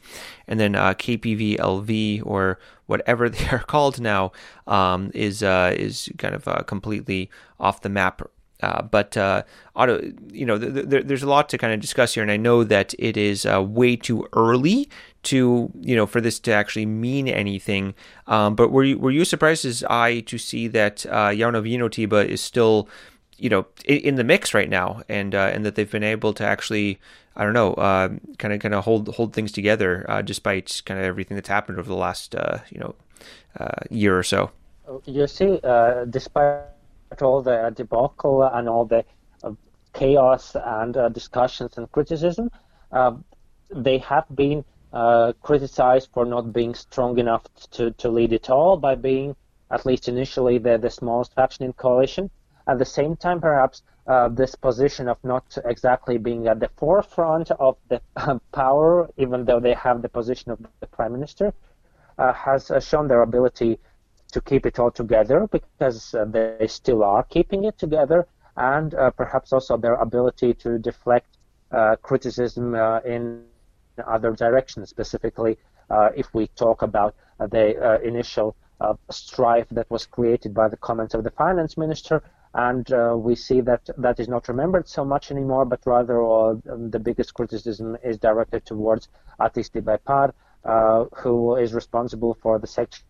And 0.48 0.60
then 0.60 0.74
uh, 0.74 0.94
KPVLV, 0.94 2.22
or 2.24 2.58
whatever 2.86 3.28
they 3.30 3.48
are 3.48 3.64
called 3.64 4.00
now, 4.00 4.32
um, 4.66 5.10
is 5.14 5.42
uh, 5.42 5.74
is 5.76 6.10
kind 6.18 6.34
of 6.34 6.46
uh, 6.48 6.62
completely 6.62 7.30
off 7.58 7.82
the 7.82 7.88
map. 7.88 8.22
Uh, 8.62 8.82
but 8.82 9.16
uh, 9.16 9.42
Otto, 9.74 10.00
you 10.32 10.46
know, 10.46 10.58
th- 10.58 10.88
th- 10.88 11.04
there's 11.06 11.22
a 11.22 11.28
lot 11.28 11.48
to 11.50 11.58
kind 11.58 11.74
of 11.74 11.80
discuss 11.80 12.14
here, 12.14 12.22
and 12.22 12.32
I 12.32 12.38
know 12.38 12.64
that 12.64 12.94
it 12.98 13.16
is 13.16 13.44
uh, 13.44 13.62
way 13.62 13.96
too 13.96 14.26
early 14.32 14.88
to, 15.24 15.70
you 15.80 15.94
know, 15.94 16.06
for 16.06 16.20
this 16.20 16.38
to 16.40 16.52
actually 16.52 16.86
mean 16.86 17.28
anything. 17.28 17.94
Um, 18.26 18.54
but 18.54 18.70
were 18.70 18.84
you 18.84 18.98
were 18.98 19.10
you 19.10 19.24
surprised 19.24 19.64
as 19.64 19.84
I 19.90 20.20
to 20.20 20.38
see 20.38 20.68
that 20.68 21.04
uh, 21.06 21.30
Jauna 21.30 21.62
Vienotība 21.62 22.24
is 22.26 22.40
still, 22.40 22.88
you 23.38 23.50
know, 23.50 23.66
in, 23.84 24.14
the 24.14 24.24
mix 24.24 24.54
right 24.54 24.68
now, 24.68 25.02
and 25.08 25.34
uh, 25.34 25.50
and 25.52 25.64
that 25.64 25.74
they've 25.74 25.90
been 25.90 26.02
able 26.02 26.32
to 26.34 26.44
actually 26.44 26.98
I 27.36 27.44
don't 27.44 27.52
know, 27.52 27.74
kind 28.38 28.54
of 28.54 28.60
kind 28.60 28.74
of 28.74 28.84
hold 28.84 29.14
hold 29.14 29.34
things 29.34 29.52
together 29.52 30.06
uh, 30.08 30.22
despite 30.22 30.82
kind 30.86 30.98
of 30.98 31.04
everything 31.04 31.34
that's 31.34 31.48
happened 31.48 31.78
over 31.78 31.88
the 31.88 31.96
last 31.96 32.34
uh, 32.34 32.58
you 32.70 32.80
know 32.80 32.94
uh, 33.60 33.82
year 33.90 34.18
or 34.18 34.22
so. 34.22 34.50
You 35.04 35.26
see, 35.26 35.60
uh, 35.62 36.04
despite 36.04 36.62
all 37.20 37.42
the 37.42 37.72
debacle 37.74 38.42
and 38.42 38.68
all 38.68 38.84
the 38.84 39.04
uh, 39.42 39.52
chaos 39.92 40.56
and 40.56 40.96
discussions 41.12 41.76
and 41.76 41.90
criticism, 41.92 42.50
they 43.74 43.98
have 43.98 44.24
been 44.34 44.64
criticized 45.42 46.08
for 46.14 46.24
not 46.24 46.52
being 46.52 46.74
strong 46.74 47.18
enough 47.18 47.42
to, 47.72 47.90
to 47.92 48.08
lead 48.08 48.32
it 48.32 48.48
all 48.48 48.76
by 48.76 48.94
being, 48.94 49.36
at 49.70 49.84
least 49.84 50.08
initially, 50.08 50.56
the, 50.58 50.78
the 50.78 50.88
smallest 50.88 51.34
faction 51.34 51.64
in 51.64 51.72
coalition. 51.74 52.30
At 52.68 52.78
the 52.78 52.84
same 52.84 53.16
time, 53.16 53.40
perhaps 53.40 53.82
uh, 54.06 54.28
this 54.28 54.54
position 54.54 55.08
of 55.08 55.18
not 55.22 55.56
exactly 55.64 56.18
being 56.18 56.48
at 56.48 56.60
the 56.60 56.68
forefront 56.76 57.50
of 57.52 57.76
the 57.88 58.00
uh, 58.16 58.38
power, 58.52 59.08
even 59.16 59.44
though 59.44 59.60
they 59.60 59.74
have 59.74 60.02
the 60.02 60.08
position 60.08 60.50
of 60.50 60.58
the 60.80 60.86
prime 60.86 61.12
minister, 61.12 61.52
uh, 62.18 62.32
has 62.32 62.70
uh, 62.70 62.80
shown 62.80 63.08
their 63.08 63.22
ability 63.22 63.78
to 64.32 64.40
keep 64.40 64.66
it 64.66 64.78
all 64.78 64.90
together 64.90 65.46
because 65.46 66.14
uh, 66.14 66.24
they 66.24 66.66
still 66.66 67.04
are 67.04 67.22
keeping 67.24 67.64
it 67.64 67.78
together, 67.78 68.26
and 68.56 68.94
uh, 68.94 69.10
perhaps 69.10 69.52
also 69.52 69.76
their 69.76 69.94
ability 69.94 70.54
to 70.54 70.78
deflect 70.78 71.38
criticism 72.02 72.74
in 73.04 73.44
other 74.06 74.30
directions, 74.32 74.88
specifically 74.88 75.58
if 76.14 76.32
we 76.32 76.46
talk 76.48 76.82
about 76.82 77.14
the 77.38 78.00
initial 78.02 78.56
strife 79.10 79.66
that 79.70 79.90
was 79.90 80.06
created 80.06 80.54
by 80.54 80.68
the 80.68 80.76
comments 80.76 81.12
of 81.12 81.24
the 81.24 81.30
finance 81.30 81.76
minister 81.76 82.22
and 82.56 82.90
uh, 82.90 83.14
we 83.14 83.34
see 83.34 83.60
that 83.60 83.88
that 83.98 84.18
is 84.18 84.28
not 84.28 84.48
remembered 84.48 84.88
so 84.88 85.04
much 85.04 85.30
anymore, 85.30 85.66
but 85.66 85.80
rather 85.84 86.24
uh, 86.24 86.54
the 86.64 86.98
biggest 86.98 87.34
criticism 87.34 87.98
is 88.02 88.16
directed 88.16 88.64
towards 88.64 89.08
Attīstībai 89.38 90.32
uh, 90.64 91.04
who 91.16 91.54
is 91.56 91.74
responsible 91.74 92.32
for 92.40 92.58
the 92.58 92.66
sector 92.66 93.02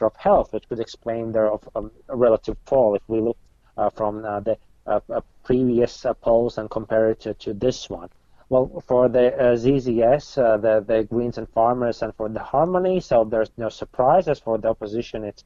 of 0.00 0.16
health, 0.16 0.54
which 0.54 0.66
could 0.70 0.80
explain 0.80 1.32
their 1.32 1.52
um, 1.76 1.90
relative 2.08 2.56
fall 2.64 2.94
if 2.94 3.02
we 3.06 3.20
look 3.20 3.36
uh, 3.76 3.90
from 3.90 4.24
uh, 4.24 4.40
the 4.40 4.56
uh, 4.86 5.00
previous 5.44 6.06
polls 6.22 6.56
and 6.56 6.70
compare 6.70 7.10
it 7.10 7.20
to, 7.20 7.34
to, 7.34 7.52
this 7.52 7.90
one. 7.90 8.08
Well, 8.48 8.82
for 8.86 9.10
the 9.10 9.34
ZZS, 9.38 10.62
the, 10.62 10.80
the 10.80 11.04
Greens 11.04 11.36
and 11.36 11.48
Farmers, 11.50 12.00
and 12.00 12.14
for 12.14 12.30
the 12.30 12.40
Harmony, 12.40 13.00
so 13.00 13.24
there's 13.24 13.50
no 13.58 13.68
surprises 13.68 14.38
for 14.38 14.56
the 14.56 14.68
opposition. 14.68 15.24
It's 15.24 15.44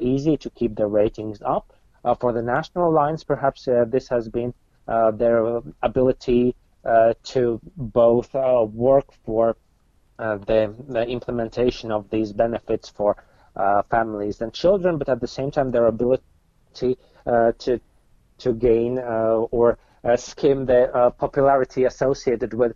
easy 0.00 0.36
to 0.36 0.50
keep 0.50 0.76
the 0.76 0.86
ratings 0.86 1.42
up. 1.42 1.72
Uh, 2.04 2.14
for 2.14 2.32
the 2.32 2.42
National 2.42 2.88
Alliance, 2.88 3.22
perhaps 3.22 3.68
uh, 3.68 3.84
this 3.86 4.08
has 4.08 4.28
been 4.28 4.52
uh, 4.88 5.12
their 5.12 5.60
ability 5.82 6.54
uh, 6.84 7.14
to 7.22 7.60
both 7.76 8.34
uh, 8.34 8.66
work 8.72 9.06
for 9.24 9.56
uh, 10.18 10.36
the, 10.38 10.74
the, 10.88 11.06
implementation 11.06 11.92
of 11.92 12.10
these 12.10 12.32
benefits 12.32 12.88
for 12.88 13.16
families 13.90 14.40
and 14.40 14.52
children, 14.52 14.98
but 14.98 15.08
at 15.08 15.20
the 15.20 15.28
same 15.28 15.50
time 15.50 15.70
their 15.70 15.86
ability 15.86 16.22
to 16.74 16.96
to 18.38 18.52
gain 18.54 18.98
or 18.98 19.78
skim 20.16 20.66
the 20.66 21.12
popularity 21.18 21.84
associated 21.84 22.54
with 22.54 22.72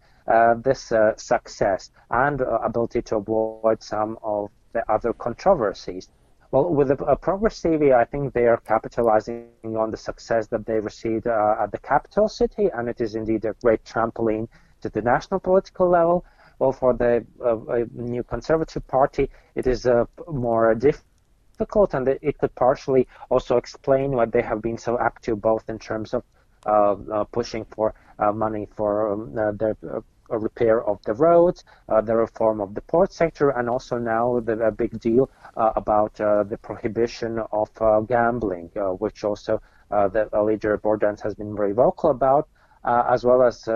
this 0.63 0.93
success 1.17 1.91
and 2.11 2.41
ability 2.41 3.03
to 3.03 3.17
avoid 3.17 3.83
some 3.83 4.19
of 4.23 4.51
the 4.73 4.93
other 4.93 5.13
controversies. 5.13 6.09
Well, 6.57 6.73
with 6.73 6.89
the 6.89 7.05
uh, 7.05 7.17
Progresīvie, 7.17 7.95
I 7.95 8.07
think 8.07 8.33
they 8.33 8.47
are 8.47 8.57
capitalizing 8.57 9.77
on 9.77 9.91
the 9.91 9.99
success 9.99 10.47
that 10.47 10.65
they 10.65 10.81
received 10.81 11.27
uh, 11.27 11.57
at 11.61 11.71
the 11.71 11.77
capital 11.77 12.31
city, 12.31 12.71
and 12.73 12.89
it 12.89 12.99
is 12.99 13.15
indeed 13.15 13.45
a 13.45 13.53
great 13.63 13.85
trampoline 13.85 14.49
to 14.81 14.89
the 14.89 15.03
national 15.03 15.41
political 15.41 15.87
level. 15.87 16.25
Well, 16.59 16.73
for 16.73 16.95
the 16.95 17.27
uh, 17.45 17.85
new 17.93 18.23
Conservative 18.23 18.87
Party, 18.87 19.29
it 19.55 19.67
is 19.67 19.85
uh, 19.85 20.07
more 20.33 20.75
difficult, 20.75 21.93
and 21.93 22.09
it 22.09 22.39
could 22.39 22.55
partially 22.55 23.07
also 23.29 23.59
explain 23.59 24.13
why 24.13 24.25
they 24.25 24.41
have 24.41 24.63
been 24.63 24.79
so 24.79 24.99
active, 24.99 25.43
both 25.43 25.69
in 25.69 25.79
terms 25.79 26.15
of 26.15 26.23
uh, 26.65 26.97
uh, 27.13 27.25
pushing 27.25 27.67
for 27.67 27.95
money 28.33 28.67
for 28.75 29.13
um, 29.13 29.59
their 29.59 29.77
a 29.91 30.03
repair 30.29 30.83
of 30.85 31.03
the 31.05 31.15
roads, 31.15 31.65
uh, 31.89 32.01
the 32.01 32.17
reform 32.17 32.61
of 32.61 32.75
the 32.75 32.81
port 32.83 33.13
sector, 33.13 33.51
and 33.51 33.69
also 33.69 33.99
now 33.99 34.41
the 34.41 34.75
big 34.77 34.99
deal 35.01 35.31
uh, 35.57 35.73
about 35.77 36.21
uh, 36.21 36.43
the 36.45 36.59
prohibition 36.59 37.39
of 37.53 37.71
gambling, 38.09 38.71
which 38.99 39.25
also 39.25 39.61
the 39.91 40.29
leader 40.43 40.77
Bordāns 40.79 41.21
has 41.21 41.35
been 41.35 41.57
very 41.57 41.73
vocal 41.73 42.11
about, 42.11 42.49
as 42.85 43.25
well 43.25 43.43
as 43.43 43.69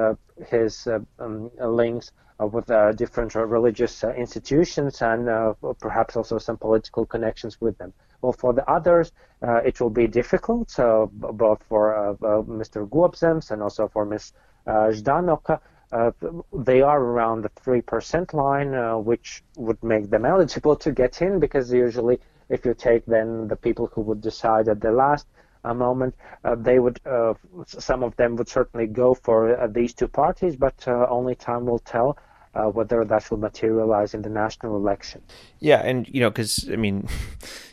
his 0.49 0.89
um, 1.19 1.51
links 1.59 2.13
with 2.39 2.67
different 2.97 3.35
religious 3.35 4.03
institutions 4.05 5.03
and 5.03 5.55
perhaps 5.79 6.17
also 6.17 6.39
some 6.39 6.57
political 6.57 7.05
connections 7.05 7.61
with 7.61 7.77
them. 7.79 7.93
Well, 8.23 8.33
for 8.33 8.53
the 8.53 8.69
others, 8.71 9.13
uh, 9.43 9.57
it 9.65 9.81
will 9.81 9.91
be 9.91 10.07
difficult, 10.07 10.79
uh, 10.79 11.07
both 11.11 11.63
for 11.69 11.97
uh, 11.97 12.15
Mr. 12.43 12.89
Gobzems 12.89 13.51
and 13.51 13.63
also 13.63 13.89
for 13.89 14.05
Ms. 14.05 14.33
Ždanoka, 14.67 15.61
uh, 15.93 16.13
they 16.53 16.83
are 16.83 17.01
around 17.01 17.43
the 17.43 17.49
3% 17.51 18.33
line, 18.33 18.75
uh, 18.75 18.97
which 18.97 19.43
would 19.57 19.83
make 19.83 20.11
them 20.11 20.25
eligible 20.25 20.77
to 20.77 20.93
get 20.93 21.21
in 21.21 21.41
because 21.41 21.73
usually 21.73 22.21
if 22.49 22.65
you 22.65 22.75
take 22.75 23.05
then 23.07 23.49
the 23.49 23.57
people 23.57 23.87
who 23.93 24.01
would 24.01 24.21
decide 24.21 24.69
at 24.69 24.81
the 24.81 24.93
last 24.93 25.27
uh, 25.65 25.75
moment, 25.75 26.15
uh, 26.45 26.55
they 26.55 26.79
would, 26.79 27.01
uh, 27.05 27.35
some 27.67 28.03
of 28.03 28.17
them 28.17 28.37
would 28.37 28.49
certainly 28.49 28.87
go 28.87 29.15
for 29.15 29.69
these 29.73 29.93
two 29.93 30.09
parties, 30.09 30.57
but 30.57 30.87
only 30.89 31.35
time 31.35 31.67
will 31.67 31.81
tell. 31.81 32.17
whether 32.53 33.05
that 33.05 33.31
will 33.31 33.39
materialize 33.39 34.13
in 34.13 34.23
the 34.23 34.29
national 34.29 34.75
election. 34.75 35.21
Yeah, 35.61 35.81
and 35.89 36.09
you 36.09 36.21
know, 36.21 36.31
because 36.31 36.69
I 36.69 36.77
mean, 36.77 37.07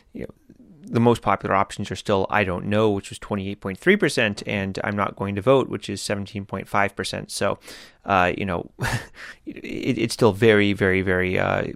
the 0.90 1.00
most 1.00 1.22
popular 1.22 1.54
options 1.54 1.90
are 1.90 1.96
still 1.96 2.26
I 2.30 2.44
don't 2.44 2.66
know, 2.66 2.90
which 2.90 3.10
was 3.10 3.18
28.3%, 3.18 4.42
and 4.46 4.78
I'm 4.84 4.96
not 4.96 5.16
going 5.16 5.34
to 5.34 5.42
vote, 5.42 5.68
which 5.68 5.88
is 5.88 6.00
17.5%. 6.02 7.30
So, 7.30 7.58
uh, 8.04 8.32
you 8.36 8.44
know, 8.44 8.70
it, 9.46 9.98
it's 9.98 10.14
still 10.14 10.32
very, 10.32 10.72
very, 10.72 11.02
very 11.02 11.38
uh, 11.38 11.68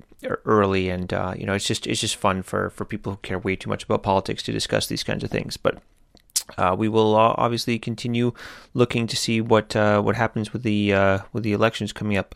early, 0.44 0.88
and 0.88 1.12
uh, 1.12 1.34
you 1.36 1.46
know, 1.46 1.54
it's 1.54 1.66
just 1.66 1.86
it's 1.86 2.00
just 2.00 2.16
fun 2.16 2.42
for 2.42 2.70
for 2.70 2.84
people 2.84 3.12
who 3.12 3.18
care 3.18 3.38
way 3.38 3.56
too 3.56 3.68
much 3.70 3.84
about 3.84 4.02
politics 4.02 4.42
to 4.44 4.52
discuss 4.52 4.86
these 4.86 5.02
kinds 5.02 5.24
of 5.24 5.30
things. 5.30 5.56
But 5.56 5.82
uh, 6.58 6.74
we 6.78 6.88
will 6.88 7.16
uh, 7.16 7.34
obviously 7.36 7.78
continue 7.78 8.32
looking 8.74 9.06
to 9.06 9.16
see 9.16 9.40
what 9.40 9.74
uh, 9.76 10.00
what 10.02 10.16
happens 10.16 10.52
with 10.52 10.62
the 10.62 10.92
uh, 10.92 11.18
with 11.32 11.44
the 11.44 11.52
elections 11.52 11.92
coming 11.92 12.16
up. 12.16 12.34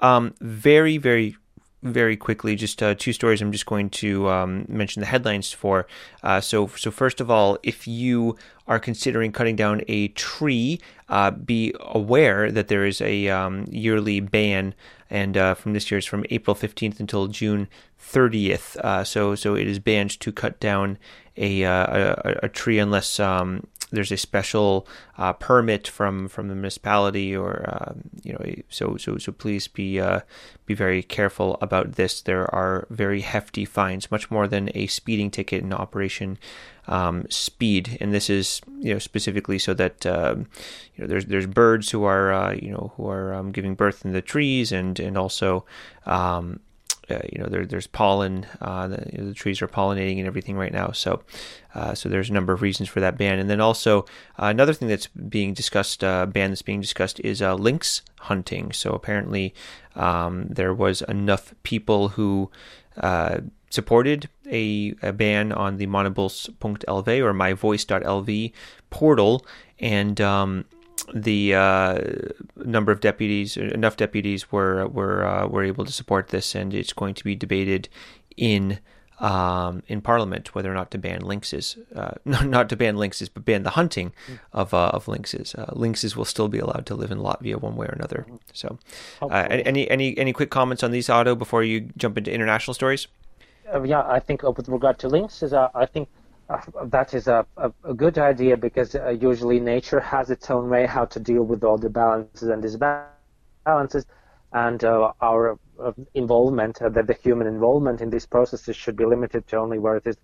Um, 0.00 0.34
very 0.40 0.98
very 0.98 1.36
very 1.82 2.16
quickly, 2.16 2.56
just 2.56 2.82
uh, 2.82 2.94
two 2.94 3.12
stories 3.12 3.40
I'm 3.40 3.52
just 3.52 3.66
going 3.66 3.90
to 3.90 4.28
um, 4.28 4.66
mention 4.68 5.00
the 5.00 5.06
headlines 5.06 5.52
for. 5.52 5.86
Uh, 6.22 6.40
so, 6.40 6.66
so 6.68 6.90
first 6.90 7.20
of 7.20 7.30
all, 7.30 7.58
if 7.62 7.86
you 7.86 8.36
are 8.66 8.80
considering 8.80 9.32
cutting 9.32 9.56
down 9.56 9.82
a 9.88 10.08
tree, 10.08 10.80
uh, 11.08 11.30
be 11.30 11.74
aware 11.80 12.50
that 12.50 12.68
there 12.68 12.84
is 12.84 13.00
a 13.00 13.28
um, 13.28 13.64
yearly 13.70 14.20
ban, 14.20 14.74
and 15.08 15.36
uh, 15.36 15.54
from 15.54 15.72
this 15.72 15.90
year 15.90 15.98
it's 15.98 16.06
from 16.06 16.24
April 16.30 16.54
15th 16.54 16.98
until 16.98 17.28
June 17.28 17.68
30th. 18.00 18.76
Uh, 18.78 19.04
so, 19.04 19.34
so 19.34 19.54
it 19.54 19.66
is 19.66 19.78
banned 19.78 20.18
to 20.20 20.32
cut 20.32 20.58
down 20.60 20.98
a 21.36 21.64
uh, 21.64 21.86
a, 22.24 22.38
a, 22.44 22.48
tree 22.48 22.80
unless 22.80 23.20
um, 23.20 23.66
there's 23.90 24.12
a 24.12 24.16
special 24.16 24.86
uh, 25.16 25.32
permit 25.32 25.88
from 25.88 26.28
from 26.28 26.48
the 26.48 26.54
municipality 26.54 27.34
or 27.34 27.64
um, 27.68 28.02
you 28.22 28.32
know 28.32 28.44
so 28.68 28.96
so 28.96 29.18
so 29.18 29.32
please 29.32 29.68
be 29.68 30.00
uh, 30.00 30.20
be 30.66 30.74
very 30.74 31.02
careful 31.02 31.56
about 31.60 31.92
this. 31.92 32.20
There 32.20 32.52
are 32.54 32.86
very 32.90 33.22
hefty 33.22 33.64
fines 33.64 34.10
much 34.10 34.30
more 34.30 34.46
than 34.46 34.70
a 34.74 34.86
speeding 34.86 35.30
ticket 35.30 35.62
in 35.62 35.72
operation 35.72 36.38
um, 36.86 37.26
speed. 37.28 37.96
And 38.00 38.12
this 38.12 38.28
is 38.28 38.60
you 38.80 38.92
know 38.92 38.98
specifically 38.98 39.58
so 39.58 39.74
that 39.74 40.04
um, 40.06 40.46
you 40.94 41.02
know 41.02 41.06
there's 41.06 41.26
there's 41.26 41.46
birds 41.46 41.90
who 41.90 42.04
are 42.04 42.32
uh, 42.32 42.52
you 42.52 42.70
know 42.70 42.92
who 42.96 43.08
are 43.08 43.34
um, 43.34 43.52
giving 43.52 43.74
birth 43.74 44.04
in 44.04 44.12
the 44.12 44.22
trees 44.22 44.72
and 44.72 44.98
and 44.98 45.16
also 45.16 45.64
um, 46.06 46.60
uh, 47.10 47.20
you 47.32 47.38
know, 47.38 47.46
there, 47.46 47.64
there's 47.64 47.86
pollen. 47.86 48.46
Uh, 48.60 48.88
the, 48.88 49.06
you 49.12 49.18
know, 49.18 49.28
the, 49.28 49.34
trees 49.34 49.62
are 49.62 49.68
pollinating 49.68 50.18
and 50.18 50.26
everything 50.26 50.56
right 50.56 50.72
now. 50.72 50.92
So, 50.92 51.22
uh, 51.74 51.94
so 51.94 52.08
there's 52.08 52.30
a 52.30 52.32
number 52.32 52.52
of 52.52 52.62
reasons 52.62 52.88
for 52.88 53.00
that 53.00 53.16
ban. 53.16 53.38
And 53.38 53.48
then 53.48 53.60
also 53.60 54.02
uh, 54.38 54.46
another 54.46 54.72
thing 54.72 54.88
that's 54.88 55.06
being 55.06 55.54
discussed, 55.54 56.04
uh, 56.04 56.26
ban 56.26 56.50
that's 56.50 56.62
being 56.62 56.80
discussed, 56.80 57.20
is 57.20 57.40
uh, 57.40 57.54
lynx 57.54 58.02
hunting. 58.20 58.72
So 58.72 58.92
apparently, 58.92 59.54
um, 59.94 60.48
there 60.48 60.74
was 60.74 61.02
enough 61.02 61.54
people 61.62 62.10
who 62.10 62.50
supported 63.70 64.28
a, 64.50 64.94
a, 65.02 65.12
ban 65.12 65.52
on 65.52 65.76
the 65.76 65.86
ManaBalss.lv 65.86 66.88
or 66.88 67.32
myvoice.lv 67.34 68.52
portal, 68.90 69.46
and 69.78 70.20
um, 70.20 70.64
the 71.14 71.54
uh, 71.54 71.98
number 72.56 72.92
of 72.92 73.00
deputies, 73.00 73.56
enough 73.56 73.96
deputies 73.96 74.50
were 74.52 74.86
were 74.86 75.24
uh, 75.24 75.46
were 75.46 75.64
able 75.64 75.84
to 75.84 75.92
support 75.92 76.28
this, 76.28 76.54
and 76.54 76.74
it's 76.74 76.92
going 76.92 77.14
to 77.14 77.24
be 77.24 77.34
debated 77.34 77.88
in 78.36 78.78
um, 79.20 79.82
in 79.88 80.00
Parliament 80.00 80.54
whether 80.54 80.70
or 80.70 80.74
not 80.74 80.90
to 80.92 80.98
ban 80.98 81.22
lynxes, 81.22 81.76
uh, 81.94 82.12
not 82.44 82.68
to 82.68 82.76
ban 82.76 82.96
lynxes, 82.96 83.28
but 83.32 83.44
ban 83.44 83.62
the 83.62 83.70
hunting 83.70 84.12
of 84.52 84.72
uh, 84.72 84.88
of 84.88 85.06
lynxes. 85.06 85.54
Uh, 85.58 85.72
lynxes 85.74 86.16
will 86.16 86.24
still 86.24 86.48
be 86.48 86.58
allowed 86.58 86.86
to 86.86 86.94
live 86.94 87.10
in 87.10 87.18
Latvia 87.18 87.60
one 87.60 87.76
way 87.76 87.86
or 87.86 87.92
another. 87.92 88.26
So, 88.52 88.78
uh, 89.22 89.46
any 89.50 89.90
any 89.90 90.16
any 90.18 90.32
quick 90.32 90.50
comments 90.50 90.82
on 90.82 90.90
these, 90.90 91.08
Otto, 91.10 91.34
before 91.34 91.62
you 91.62 91.88
jump 91.96 92.18
into 92.18 92.32
international 92.32 92.74
stories? 92.74 93.08
yeah, 93.84 94.02
I 94.08 94.18
think 94.18 94.42
with 94.42 94.68
regard 94.68 94.98
to 95.00 95.08
lynxes, 95.08 95.52
I 95.52 95.84
think 95.84 96.08
uh, 96.08 96.27
that 96.86 97.14
is 97.14 97.28
a, 97.28 97.46
a, 97.56 97.72
a, 97.84 97.94
good 97.94 98.18
idea 98.18 98.56
because 98.56 98.94
uh, 98.94 99.10
usually 99.10 99.60
nature 99.60 100.00
has 100.00 100.30
its 100.30 100.50
own 100.50 100.70
way 100.70 100.86
how 100.86 101.04
to 101.04 101.20
deal 101.20 101.42
with 101.42 101.62
all 101.62 101.76
the 101.76 101.90
balances 101.90 102.48
and 102.48 102.62
disbalances, 102.62 104.06
and 104.52 104.82
uh, 104.82 105.12
our 105.20 105.58
uh, 105.78 105.92
involvement, 106.14 106.80
uh, 106.80 106.88
that 106.88 107.06
the 107.06 107.14
human 107.14 107.46
involvement 107.46 108.00
in 108.00 108.08
these 108.08 108.24
processes 108.24 108.74
should 108.74 108.96
be 108.96 109.04
limited 109.04 109.46
to 109.46 109.56
only 109.56 109.78
where 109.78 109.96
it 109.96 110.06
is 110.06 110.16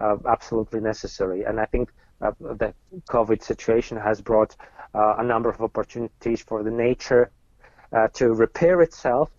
uh, 0.00 0.16
absolutely 0.28 0.80
necessary. 0.80 1.44
And 1.44 1.58
I 1.58 1.64
think 1.66 1.90
the 2.20 2.74
COVID 3.08 3.42
situation 3.42 3.96
has 3.96 4.20
brought 4.20 4.54
a 4.92 5.24
number 5.24 5.48
of 5.48 5.62
opportunities 5.62 6.42
for 6.42 6.62
the 6.62 6.70
nature 6.70 7.30
to 8.12 8.34
repair 8.34 8.82
itself 8.82 9.30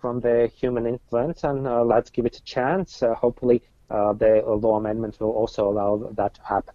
from 0.00 0.20
the 0.20 0.50
human 0.56 0.86
influence, 0.86 1.44
and 1.44 1.64
let's 1.86 2.08
give 2.08 2.24
it 2.24 2.36
a 2.36 2.42
chance. 2.42 3.02
hopefully 3.18 3.60
uh, 3.60 3.66
the 3.90 4.42
law 4.46 4.76
amendments 4.76 5.20
will 5.20 5.32
also 5.32 5.68
allow 5.68 6.10
that 6.12 6.34
to 6.34 6.42
happen. 6.42 6.74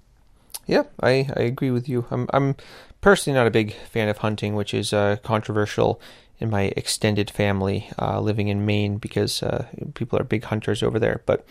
Yeah, 0.67 0.83
I, 1.01 1.29
I 1.35 1.41
agree 1.41 1.71
with 1.71 1.87
you. 1.87 2.05
I'm 2.11 2.27
I'm 2.33 2.55
personally 3.01 3.37
not 3.37 3.47
a 3.47 3.51
big 3.51 3.73
fan 3.73 4.09
of 4.09 4.19
hunting, 4.19 4.55
which 4.55 4.73
is 4.73 4.93
uh, 4.93 5.17
controversial 5.23 6.01
in 6.39 6.49
my 6.49 6.73
extended 6.75 7.29
family 7.29 7.89
uh, 7.99 8.19
living 8.19 8.47
in 8.47 8.65
Maine 8.65 8.97
because 8.97 9.41
uh, 9.43 9.67
people 9.93 10.19
are 10.19 10.23
big 10.23 10.43
hunters 10.45 10.83
over 10.83 10.99
there. 10.99 11.21
But 11.25 11.45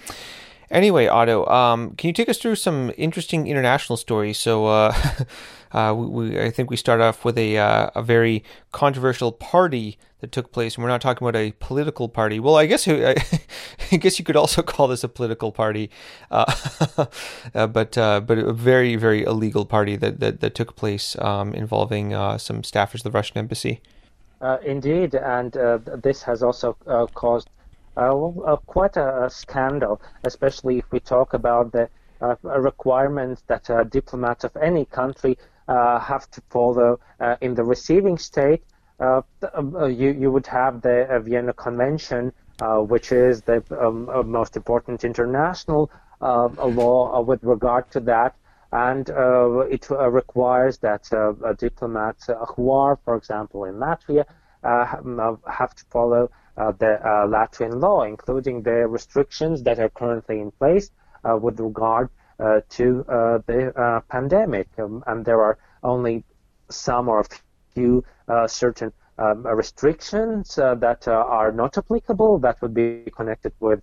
anyway, 0.71 1.07
Otto, 1.07 1.47
um, 1.47 1.95
can 1.97 2.09
you 2.09 2.13
take 2.13 2.29
us 2.29 2.39
through 2.39 2.57
some 2.57 2.93
interesting 2.97 3.47
international 3.47 3.97
stories? 3.97 4.39
So 4.39 4.67
uh, 4.67 4.95
Uh, 5.75 5.93
we, 5.93 6.41
I 6.41 6.51
think 6.51 6.71
we 6.71 6.77
start 6.77 7.01
off 7.01 7.25
with 7.25 7.37
a 7.37 7.59
uh, 7.59 7.91
a 7.97 8.03
very 8.03 8.45
controversial 8.71 9.33
party 9.33 9.99
that 10.25 10.33
took 10.33 10.53
place, 10.53 10.75
and 10.75 10.83
we're 10.83 10.89
not 10.89 11.03
talking 11.03 11.27
about 11.27 11.39
a 11.39 11.53
political 11.61 12.09
party. 12.09 12.41
Well, 12.41 12.57
I 12.57 12.65
guess 12.65 12.89
I, 12.89 13.15
guess 13.99 14.19
you 14.19 14.25
could 14.25 14.37
also 14.37 14.63
call 14.63 14.89
this 14.89 15.05
a 15.05 15.09
political 15.09 15.53
party, 15.53 15.91
uh, 16.31 16.51
uh 17.55 17.67
but 17.67 17.99
uh, 17.99 18.21
but 18.21 18.39
a 18.39 18.53
very 18.53 18.97
very 18.97 19.23
illegal 19.23 19.67
party 19.67 19.97
that 19.97 20.21
that, 20.21 20.41
that 20.41 20.55
took 20.55 20.77
place 20.77 21.17
um, 21.19 21.53
involving 21.53 22.15
uh, 22.15 22.39
some 22.39 22.63
staffers 22.63 22.97
of 22.97 23.03
the 23.03 23.11
Russian 23.11 23.37
embassy. 23.37 23.81
indeed, 24.65 25.15
and 25.15 25.53
this 26.03 26.23
has 26.23 26.43
also 26.43 26.73
caused 27.15 27.49
quite 28.67 28.97
a, 28.97 29.25
a, 29.25 29.31
scandal, 29.31 30.01
especially 30.25 30.79
if 30.79 30.87
we 30.91 31.01
talk 31.01 31.35
about 31.35 31.73
the 31.73 31.89
requirement 32.71 33.43
that 33.47 33.65
diplomats 33.91 34.45
of 34.45 34.57
any 34.57 34.87
country 34.87 35.37
uh, 35.69 35.99
have 35.99 36.31
to 36.31 36.43
follow 36.51 37.01
uh, 37.21 37.37
in 37.41 37.55
the 37.55 37.65
receiving 37.65 38.19
state. 38.19 38.63
Uh, 39.01 39.23
you, 39.87 40.11
you 40.13 40.31
would 40.31 40.47
have 40.47 40.81
the 40.83 41.21
Vienna 41.25 41.53
Convention, 41.53 42.33
which 42.61 43.13
is 43.13 43.43
the 43.43 43.63
um, 43.81 44.31
most 44.31 44.57
important 44.57 45.05
international 45.05 45.91
law 46.21 47.21
with 47.21 47.43
regard 47.43 47.91
to 47.91 48.01
that 48.01 48.35
and 48.73 49.11
uh, 49.11 49.61
it 49.71 49.89
uh, 49.91 50.11
requires 50.11 50.79
that 50.79 51.13
uh, 51.13 51.53
diplomats 51.53 52.29
who 52.57 52.73
are, 52.73 52.99
for 53.05 53.15
example, 53.15 53.65
in 53.67 53.77
Latvia, 53.77 54.25
have 54.65 55.75
to 55.77 55.85
follow 55.91 56.29
the 56.57 56.99
Latvian 57.29 57.81
law, 57.81 58.03
including 58.03 58.63
the 58.63 58.89
restrictions 58.89 59.63
that 59.63 59.79
are 59.79 59.91
currently 59.91 60.41
in 60.41 60.51
place 60.51 60.91
with 61.25 61.61
regard 61.61 62.11
uh, 62.41 62.61
to 62.69 63.05
uh, 63.09 63.39
the 63.47 63.73
uh, 63.79 64.01
pandemic. 64.09 64.67
Um, 64.77 65.05
and 65.07 65.25
there 65.25 65.41
are 65.41 65.57
only 65.85 66.25
some 66.69 67.09
or 67.09 67.21
a 67.21 67.25
few 67.75 68.05
certain 68.47 68.93
um, 69.19 69.47
restrictions 69.47 70.57
that 70.57 71.07
are 71.09 71.53
not 71.53 71.79
applicable 71.79 72.39
that 72.39 72.61
would 72.63 72.75
be 72.75 73.05
connected 73.17 73.53
with 73.61 73.81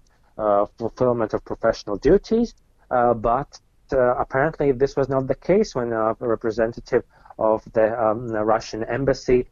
fulfillment 0.77 1.33
of 1.33 1.43
professional 1.45 1.97
duties. 1.97 2.55
but 2.89 3.59
apparently, 3.91 4.71
this 4.71 4.95
was 4.95 5.09
not 5.09 5.27
the 5.27 5.35
case 5.35 5.75
when 5.75 5.91
a 5.91 6.15
representative 6.19 7.03
of 7.39 7.63
the, 7.73 7.87
um, 8.01 8.27
the 8.27 8.43
Russian 8.43 8.83
embassy 8.83 9.47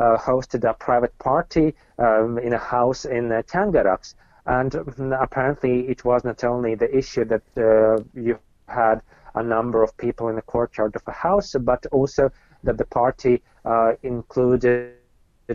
uh, 0.00 0.16
hosted 0.16 0.68
a 0.68 0.74
private 0.74 1.16
party 1.18 1.74
um, 1.98 2.38
in 2.38 2.54
a 2.54 2.58
house 2.58 3.04
in 3.04 3.42
uh. 3.46 4.14
And 4.46 4.74
apparently, 5.12 5.88
it 5.88 6.04
was 6.04 6.24
not 6.24 6.42
only 6.42 6.74
the 6.74 6.94
issue 6.96 7.24
that 7.26 7.42
uh, 7.56 8.02
you 8.14 8.38
had 8.66 9.02
a 9.34 9.42
number 9.42 9.82
of 9.82 9.96
people 9.96 10.28
in 10.28 10.36
the 10.36 10.42
courtyard 10.42 10.96
of 10.96 11.02
a 11.06 11.12
house, 11.12 11.54
but 11.60 11.84
also 11.92 12.30
that 12.62 12.78
the 12.78 12.84
party 12.84 13.42
uh, 13.64 13.92
included 14.02 14.94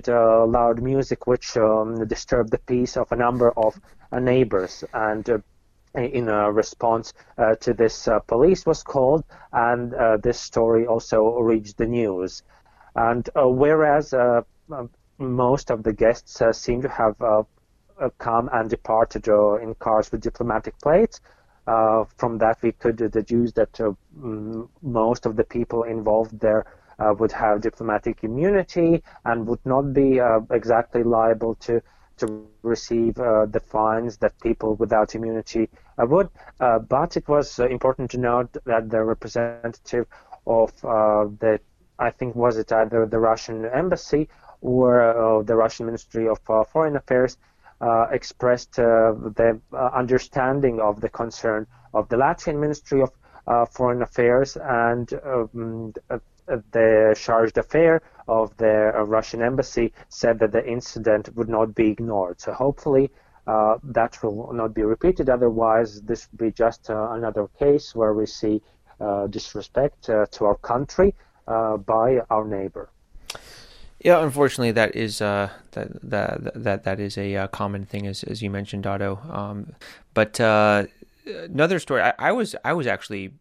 uh, 0.07 0.45
loud 0.45 0.81
music 0.81 1.25
which 1.25 1.55
um, 1.55 2.05
disturbed 2.07 2.51
the 2.51 2.57
peace 2.57 2.97
of 2.97 3.11
a 3.11 3.15
number 3.15 3.51
of 3.51 3.79
neighbors. 4.11 4.83
And 4.93 5.29
uh, 5.29 5.37
in 5.95 6.25
response 6.25 7.13
uh, 7.37 7.55
to 7.55 7.73
this, 7.73 8.07
uh, 8.07 8.19
police 8.19 8.65
was 8.65 8.83
called, 8.83 9.23
and 9.53 9.93
this 10.21 10.39
story 10.39 10.85
also 10.85 11.39
reached 11.39 11.77
the 11.77 11.85
news. 11.85 12.43
And 12.95 13.29
whereas 13.35 14.13
most 15.17 15.71
of 15.71 15.83
the 15.83 15.93
guests 15.93 16.41
seem 16.51 16.81
to 16.81 16.89
have 16.89 17.15
come 18.17 18.49
and 18.51 18.69
departed 18.69 19.27
in 19.27 19.75
cars 19.75 20.11
with 20.11 20.19
diplomatic 20.21 20.77
plates, 20.79 21.21
from 21.65 22.37
that, 22.39 22.57
we 22.61 22.73
could 22.73 22.97
deduce 22.97 23.53
that 23.53 23.79
most 24.81 25.25
of 25.25 25.37
the 25.37 25.45
people 25.45 25.83
involved 25.83 26.37
there 26.41 26.65
uh, 26.99 27.13
would 27.19 27.31
have 27.31 27.61
diplomatic 27.61 28.23
immunity 28.23 29.03
and 29.25 29.47
would 29.47 29.65
not 29.65 29.93
be 29.93 30.19
exactly 30.51 31.03
liable 31.03 31.55
to 31.55 31.81
to 32.17 32.47
receive 32.63 33.19
uh, 33.19 33.45
the 33.45 33.59
fines 33.59 34.15
that 34.17 34.39
people 34.39 34.75
without 34.75 35.15
immunity 35.15 35.69
uh, 35.97 36.05
would. 36.05 36.29
Uh, 36.61 36.79
but 36.79 37.17
it 37.17 37.27
was 37.27 37.59
important 37.59 38.09
to 38.09 38.17
note 38.17 38.55
that 38.65 38.89
the 38.89 39.03
representative 39.03 40.07
of 40.47 40.71
the, 40.81 41.59
I 41.99 42.11
think, 42.11 42.35
was 42.35 42.57
it 42.57 42.71
either 42.71 43.05
the 43.05 43.19
Russian 43.19 43.65
embassy 43.65 44.29
or 44.61 45.43
the 45.45 45.55
Russian 45.55 45.85
Ministry 45.87 46.29
of 46.29 46.39
Foreign 46.71 46.95
Affairs, 46.95 47.37
uh, 47.81 48.07
expressed 48.11 48.79
uh, 48.79 49.11
the 49.35 49.59
uh, 49.73 49.89
understanding 49.93 50.79
of 50.79 51.01
the 51.01 51.09
concern 51.09 51.67
of 51.93 52.07
the 52.07 52.15
Latvian 52.15 52.57
Ministry 52.57 53.01
of 53.01 53.69
Foreign 53.71 54.01
Affairs 54.01 54.57
and 54.57 55.13
um, 55.25 55.93
the 56.47 57.15
charge 57.19 57.53
d'affaires 57.53 58.01
of 58.27 58.55
the 58.57 58.91
Russian 59.05 59.41
embassy 59.41 59.93
said 60.09 60.39
that 60.39 60.51
the 60.51 60.65
incident 60.67 61.35
would 61.35 61.49
not 61.49 61.75
be 61.75 61.89
ignored. 61.89 62.41
So 62.41 62.53
hopefully 62.53 63.11
uh, 63.47 63.77
that 63.83 64.21
will 64.23 64.51
not 64.53 64.73
be 64.73 64.83
repeated. 64.83 65.29
Otherwise, 65.29 66.01
this 66.01 66.27
will 66.31 66.47
be 66.47 66.51
just 66.51 66.89
uh, 66.89 67.09
another 67.11 67.47
case 67.59 67.93
where 67.93 68.13
we 68.13 68.25
see 68.25 68.61
uh, 68.99 69.27
disrespect 69.27 70.03
to 70.03 70.45
our 70.45 70.55
country 70.55 71.13
by 71.45 72.21
our 72.29 72.45
neighbor. 72.45 72.89
Yeah, 74.05 74.21
unfortunately, 74.23 74.71
that 74.73 74.95
is 74.95 75.19
uh, 75.19 75.49
that 75.71 75.87
that 76.03 76.63
that 76.63 76.83
that 76.83 76.99
is 76.99 77.17
a 77.17 77.35
uh, 77.35 77.47
common 77.47 77.85
thing, 77.85 78.05
as 78.05 78.23
as 78.23 78.39
you 78.43 78.51
mentioned, 78.51 78.85
Otto. 78.85 79.19
Um, 79.31 79.73
but 80.13 80.39
uh, 80.39 80.85
another 81.25 81.79
story, 81.79 82.03
I, 82.03 82.13
I, 82.19 82.31
was 82.31 82.55
I 82.63 82.73
was 82.73 82.85
actually 82.85 83.33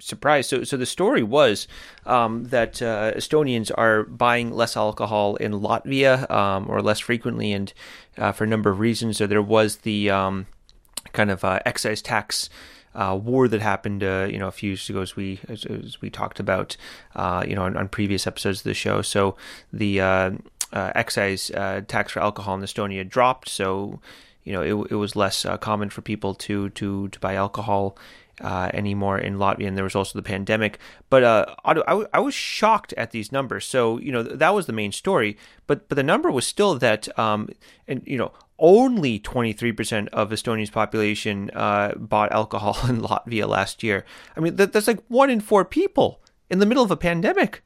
surprised. 0.00 0.50
So, 0.50 0.64
so 0.64 0.76
the 0.76 0.86
story 0.86 1.22
was 1.22 1.68
um, 2.06 2.44
that 2.44 2.82
uh, 2.82 3.12
Estonians 3.12 3.70
are 3.76 4.04
buying 4.04 4.52
less 4.52 4.76
alcohol 4.76 5.36
in 5.36 5.52
Latvia 5.52 6.30
um, 6.30 6.68
or 6.68 6.82
less 6.82 6.98
frequently, 6.98 7.52
and 7.52 7.72
uh, 8.18 8.32
for 8.32 8.44
a 8.44 8.46
number 8.46 8.70
of 8.70 8.80
reasons. 8.80 9.18
So 9.18 9.26
there 9.26 9.42
was 9.42 9.78
the 9.78 10.10
um, 10.10 10.46
kind 11.12 11.30
of 11.30 11.44
uh, 11.44 11.60
excise 11.64 12.02
tax. 12.02 12.48
Uh, 12.92 13.16
war 13.22 13.46
that 13.46 13.60
happened, 13.60 14.02
uh, 14.02 14.26
you 14.28 14.36
know, 14.36 14.48
a 14.48 14.52
few 14.52 14.70
years 14.70 14.90
ago, 14.90 15.00
as 15.00 15.14
we 15.14 15.38
as, 15.48 15.64
as 15.64 16.00
we 16.00 16.10
talked 16.10 16.40
about, 16.40 16.76
uh, 17.14 17.44
you 17.46 17.54
know, 17.54 17.62
on, 17.62 17.76
on, 17.76 17.86
previous 17.86 18.26
episodes 18.26 18.58
of 18.58 18.64
the 18.64 18.74
show. 18.74 19.00
So 19.00 19.36
the 19.72 20.00
excise 20.72 21.52
tax 21.86 22.12
for 22.12 22.20
alcohol 22.20 22.56
in 22.56 22.62
Estonia 22.62 23.08
dropped. 23.08 23.48
So 23.48 24.00
you 24.42 24.52
know, 24.52 24.62
it, 24.62 24.90
it 24.90 24.96
was 24.96 25.14
less 25.14 25.46
common 25.60 25.88
for 25.88 26.00
people 26.00 26.34
to 26.34 26.70
to 26.70 27.08
to 27.10 27.20
buy 27.20 27.36
alcohol 27.36 27.96
uh, 28.40 28.70
anymore 28.74 29.18
in 29.18 29.36
Latvia, 29.36 29.66
and 29.66 29.76
there 29.76 29.84
was 29.84 29.94
also 29.94 30.18
the 30.18 30.22
pandemic. 30.22 30.78
But 31.08 31.24
uh, 31.24 31.54
I, 31.64 32.04
I 32.12 32.20
was 32.20 32.34
shocked 32.34 32.92
at 32.94 33.10
these 33.10 33.32
numbers. 33.32 33.64
So 33.64 33.98
you 33.98 34.12
know 34.12 34.22
that 34.22 34.54
was 34.54 34.66
the 34.66 34.72
main 34.72 34.92
story, 34.92 35.36
but 35.66 35.88
but 35.88 35.96
the 35.96 36.02
number 36.02 36.30
was 36.30 36.46
still 36.46 36.74
that, 36.76 37.18
um, 37.18 37.48
and 37.86 38.02
you 38.06 38.18
know 38.18 38.32
only 38.62 39.18
23% 39.18 40.08
of 40.08 40.28
Estonia's 40.28 40.68
population 40.68 41.50
uh, 41.54 41.94
bought 41.96 42.30
alcohol 42.30 42.76
in 42.88 43.00
Latvia 43.00 43.48
last 43.48 43.82
year. 43.82 44.04
I 44.36 44.40
mean 44.40 44.56
that, 44.56 44.72
that's 44.72 44.86
like 44.86 45.02
one 45.08 45.30
in 45.30 45.40
four 45.40 45.64
people 45.64 46.20
in 46.50 46.58
the 46.58 46.66
middle 46.66 46.84
of 46.84 46.90
a 46.90 46.96
pandemic. 46.96 47.62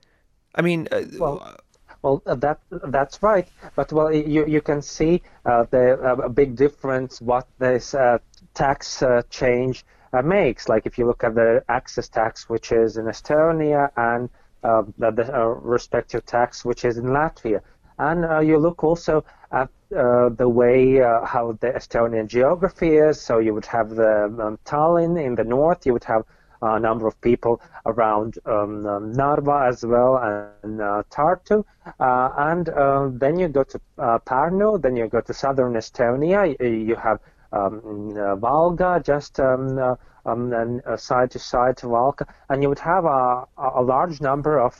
I 0.55 0.63
mean, 0.63 0.87
uh, 0.93 1.03
well, 1.19 1.57
well, 2.05 2.23
uh, 2.27 2.35
that 2.37 2.61
that's 2.71 3.23
right. 3.23 3.49
But 3.75 3.93
well, 3.93 4.13
you 4.13 4.47
you 4.47 4.61
can 4.61 4.83
see 4.83 5.23
uh, 5.47 5.65
the 5.71 5.95
uh, 5.95 6.29
big 6.29 6.55
difference 6.55 7.21
what 7.21 7.49
this 7.59 7.95
uh, 7.95 8.19
tax 8.53 9.03
change 9.31 9.81
uh, 9.81 9.94
makes. 10.23 10.69
Like 10.69 10.87
if 10.87 10.99
you 10.99 11.07
look 11.07 11.25
at 11.25 11.35
the 11.35 11.65
excise 11.69 12.09
tax, 12.09 12.49
which 12.49 12.73
is 12.73 12.97
in 12.97 13.07
Estonia, 13.07 13.91
and 13.97 14.29
uh, 14.65 14.83
the, 14.97 15.31
uh, 15.31 15.45
respective 15.45 16.25
tax, 16.25 16.65
which 16.65 16.87
is 16.87 16.97
in 16.97 17.05
Latvia. 17.05 17.61
And 17.99 18.25
uh, 18.25 18.41
you 18.41 18.57
look 18.57 18.83
also 18.83 19.23
at 19.53 19.69
uh, 19.95 20.31
the 20.31 20.49
way 20.49 21.03
uh, 21.03 21.23
how 21.27 21.53
the 21.61 21.69
Estonian 21.69 22.29
geography 22.29 22.97
is. 22.97 23.21
So 23.21 23.41
you 23.41 23.53
would 23.53 23.67
have 23.67 23.91
the 23.91 24.25
um, 24.25 24.59
Tallinn 24.65 25.23
in 25.23 25.35
the 25.35 25.45
north. 25.45 25.85
You 25.85 25.93
would 25.93 26.05
have 26.05 26.25
a 26.63 26.81
number 26.81 27.07
of 27.07 27.21
people 27.21 27.61
around 27.85 28.39
um, 28.47 28.87
um, 28.87 29.13
Narva 29.13 29.67
as 29.69 29.85
well 29.85 30.17
and 30.17 30.81
Tartu. 31.11 31.63
and 31.99 33.21
then 33.21 33.39
you 33.39 33.49
go 33.49 33.65
to 33.65 33.79
Pärnu. 33.99 34.81
Then 34.81 34.97
you 34.97 35.09
go 35.09 35.21
to 35.21 35.35
southern 35.35 35.75
Estonia. 35.75 36.57
You 36.59 36.97
have 36.97 37.21
um, 37.55 38.11
uh, 38.17 38.37
Valga, 38.37 39.05
just 39.05 39.39
um, 39.39 39.79
uh, 39.79 39.95
um, 40.27 40.81
uh, 40.87 40.97
side 40.97 41.31
to 41.31 41.39
side 41.39 41.77
to 41.79 41.87
Valka, 41.87 42.27
and 42.49 42.63
you 42.63 42.69
would 42.69 42.79
have 42.79 43.05
a, 43.05 43.47
a 43.59 43.83
large 43.83 44.21
number 44.21 44.59
of 44.59 44.75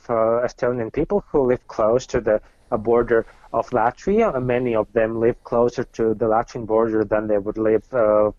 Estonian 0.47 0.91
people 0.91 1.23
who 1.31 1.41
live 1.47 1.65
close 1.67 2.05
to 2.07 2.19
the 2.19 2.41
border 2.77 3.25
of 3.53 3.69
Latvia. 3.69 4.43
Many 4.43 4.75
of 4.75 4.91
them 4.93 5.19
live 5.19 5.41
closer 5.43 5.83
to 5.83 6.13
the 6.13 6.25
Latvian 6.25 6.65
border 6.65 7.05
than 7.05 7.27
they 7.27 7.37
would 7.37 7.57
live, 7.57 7.85
for 7.85 8.33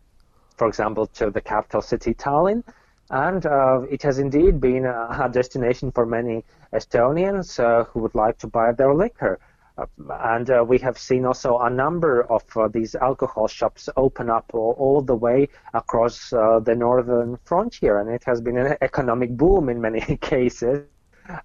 example, 0.60 1.06
to 1.18 1.30
the 1.30 1.40
capital 1.40 1.80
city 1.80 2.12
Tallinn. 2.12 2.62
And 3.10 3.46
uh, 3.46 3.82
it 3.88 4.02
has 4.02 4.18
indeed 4.18 4.60
been 4.60 4.84
a, 4.84 5.24
a 5.24 5.28
destination 5.28 5.92
for 5.92 6.06
many 6.06 6.44
Estonians 6.72 7.60
uh, 7.60 7.84
who 7.84 8.00
would 8.00 8.14
like 8.14 8.38
to 8.38 8.48
buy 8.48 8.72
their 8.72 8.92
liquor. 8.94 9.38
Uh, 9.78 9.86
and 10.20 10.50
uh, 10.50 10.64
we 10.66 10.78
have 10.78 10.98
seen 10.98 11.26
also 11.26 11.58
a 11.58 11.68
number 11.68 12.22
of 12.30 12.42
uh, 12.56 12.68
these 12.68 12.94
alcohol 12.94 13.46
shops 13.46 13.88
open 13.96 14.30
up 14.30 14.50
all, 14.54 14.74
all 14.78 15.02
the 15.02 15.14
way 15.14 15.48
across 15.74 16.30
the 16.30 16.74
northern 16.76 17.38
frontier, 17.44 17.98
and 18.00 18.10
it 18.10 18.24
has 18.24 18.40
been 18.40 18.56
an 18.56 18.76
economic 18.80 19.36
boom 19.36 19.68
in 19.68 19.80
many 19.80 20.00
cases. 20.20 20.86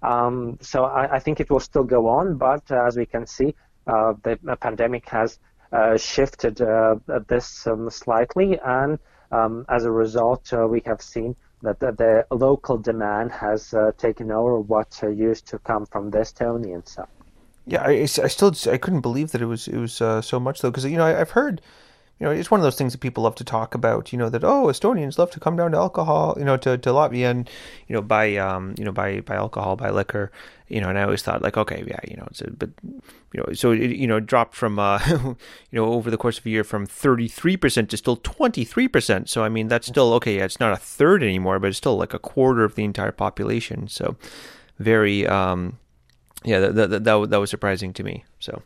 Um, 0.02 0.58
so 0.60 0.84
I, 0.84 1.16
I, 1.16 1.18
think 1.18 1.40
it 1.40 1.50
will 1.50 1.60
still 1.60 1.82
go 1.82 2.06
on, 2.06 2.38
but 2.38 2.70
as 2.70 2.96
we 2.96 3.04
can 3.04 3.26
see, 3.26 3.54
the 3.84 4.56
pandemic 4.60 5.08
has 5.08 5.40
shifted 5.96 6.56
this 7.26 7.66
um, 7.66 7.90
slightly, 7.90 8.60
and 8.64 8.98
um, 9.32 9.66
as 9.68 9.84
a 9.84 9.90
result, 9.90 10.52
we 10.52 10.82
have 10.86 11.02
seen 11.02 11.34
that 11.62 11.78
the, 11.78 11.92
the, 11.92 12.26
local 12.34 12.76
demand 12.76 13.30
has 13.30 13.72
uh, 13.72 13.92
taken 13.96 14.30
over 14.30 14.58
what 14.60 15.00
uh, 15.02 15.08
used 15.08 15.46
to 15.46 15.58
come 15.60 15.86
from 15.86 16.10
the 16.10 16.18
Estonian 16.18 16.86
side. 16.86 17.06
Yeah, 17.66 17.82
I, 17.82 18.02
I 18.02 18.06
still 18.06 18.54
I 18.70 18.76
couldn't 18.76 19.02
believe 19.02 19.32
that 19.32 19.42
it 19.42 19.46
was 19.46 19.68
it 19.68 19.76
was 19.78 20.00
uh, 20.00 20.20
so 20.20 20.40
much 20.40 20.60
though 20.60 20.70
because 20.70 20.84
you 20.84 20.96
know 20.96 21.06
I, 21.06 21.10
have 21.10 21.30
heard 21.30 21.60
you 22.18 22.26
know 22.26 22.32
it's 22.32 22.50
one 22.50 22.58
of 22.58 22.64
those 22.64 22.76
things 22.76 22.92
that 22.92 22.98
people 22.98 23.22
love 23.22 23.36
to 23.36 23.44
talk 23.44 23.74
about 23.74 24.12
you 24.12 24.18
know 24.18 24.28
that 24.28 24.42
oh 24.42 24.66
Estonians 24.66 25.16
love 25.18 25.30
to 25.32 25.40
come 25.40 25.56
down 25.56 25.72
to 25.72 25.76
alcohol 25.76 26.34
you 26.38 26.44
know 26.44 26.56
to, 26.56 26.76
to 26.76 26.90
Latvia 26.90 27.30
and 27.30 27.48
you 27.86 27.94
know 27.94 28.02
buy 28.02 28.36
um 28.36 28.74
you 28.78 28.84
know 28.84 28.92
buy 28.92 29.20
buy 29.20 29.36
alcohol 29.36 29.76
buy 29.76 29.90
liquor 29.90 30.32
you 30.68 30.80
know 30.80 30.88
and 30.88 30.98
I 30.98 31.02
always 31.02 31.22
thought 31.22 31.42
like 31.42 31.56
okay 31.56 31.84
yeah 31.86 32.00
you 32.08 32.16
know 32.16 32.26
it's 32.30 32.40
a, 32.40 32.50
but 32.50 32.70
you 32.82 33.38
know 33.38 33.52
so 33.52 33.70
it 33.70 33.92
you 33.92 34.08
know 34.08 34.18
dropped 34.18 34.56
from 34.56 34.80
uh 34.80 34.98
you 35.08 35.36
know 35.72 35.86
over 35.86 36.10
the 36.10 36.18
course 36.18 36.38
of 36.38 36.46
a 36.46 36.50
year 36.50 36.64
from 36.64 36.86
33% 36.86 37.88
to 37.88 37.96
still 37.96 38.16
23% 38.16 39.28
so 39.28 39.44
I 39.44 39.48
mean 39.48 39.68
that's 39.68 39.86
still 39.86 40.12
okay 40.14 40.38
yeah, 40.38 40.44
it's 40.44 40.60
not 40.60 40.72
a 40.72 40.76
third 40.76 41.22
anymore 41.22 41.60
but 41.60 41.68
it's 41.68 41.78
still 41.78 41.96
like 41.96 42.12
a 42.12 42.18
quarter 42.18 42.64
of 42.64 42.74
the 42.74 42.82
entire 42.84 43.12
population 43.12 43.86
so 43.86 44.16
very 44.78 45.26
um 45.26 45.78
yeah, 46.44 46.60
that 46.60 46.74
that, 46.74 47.04
that, 47.04 47.30
that 47.30 47.36
was 47.40 47.50
surprising 47.50 47.92
to 47.94 48.02
me. 48.02 48.24
So, 48.40 48.62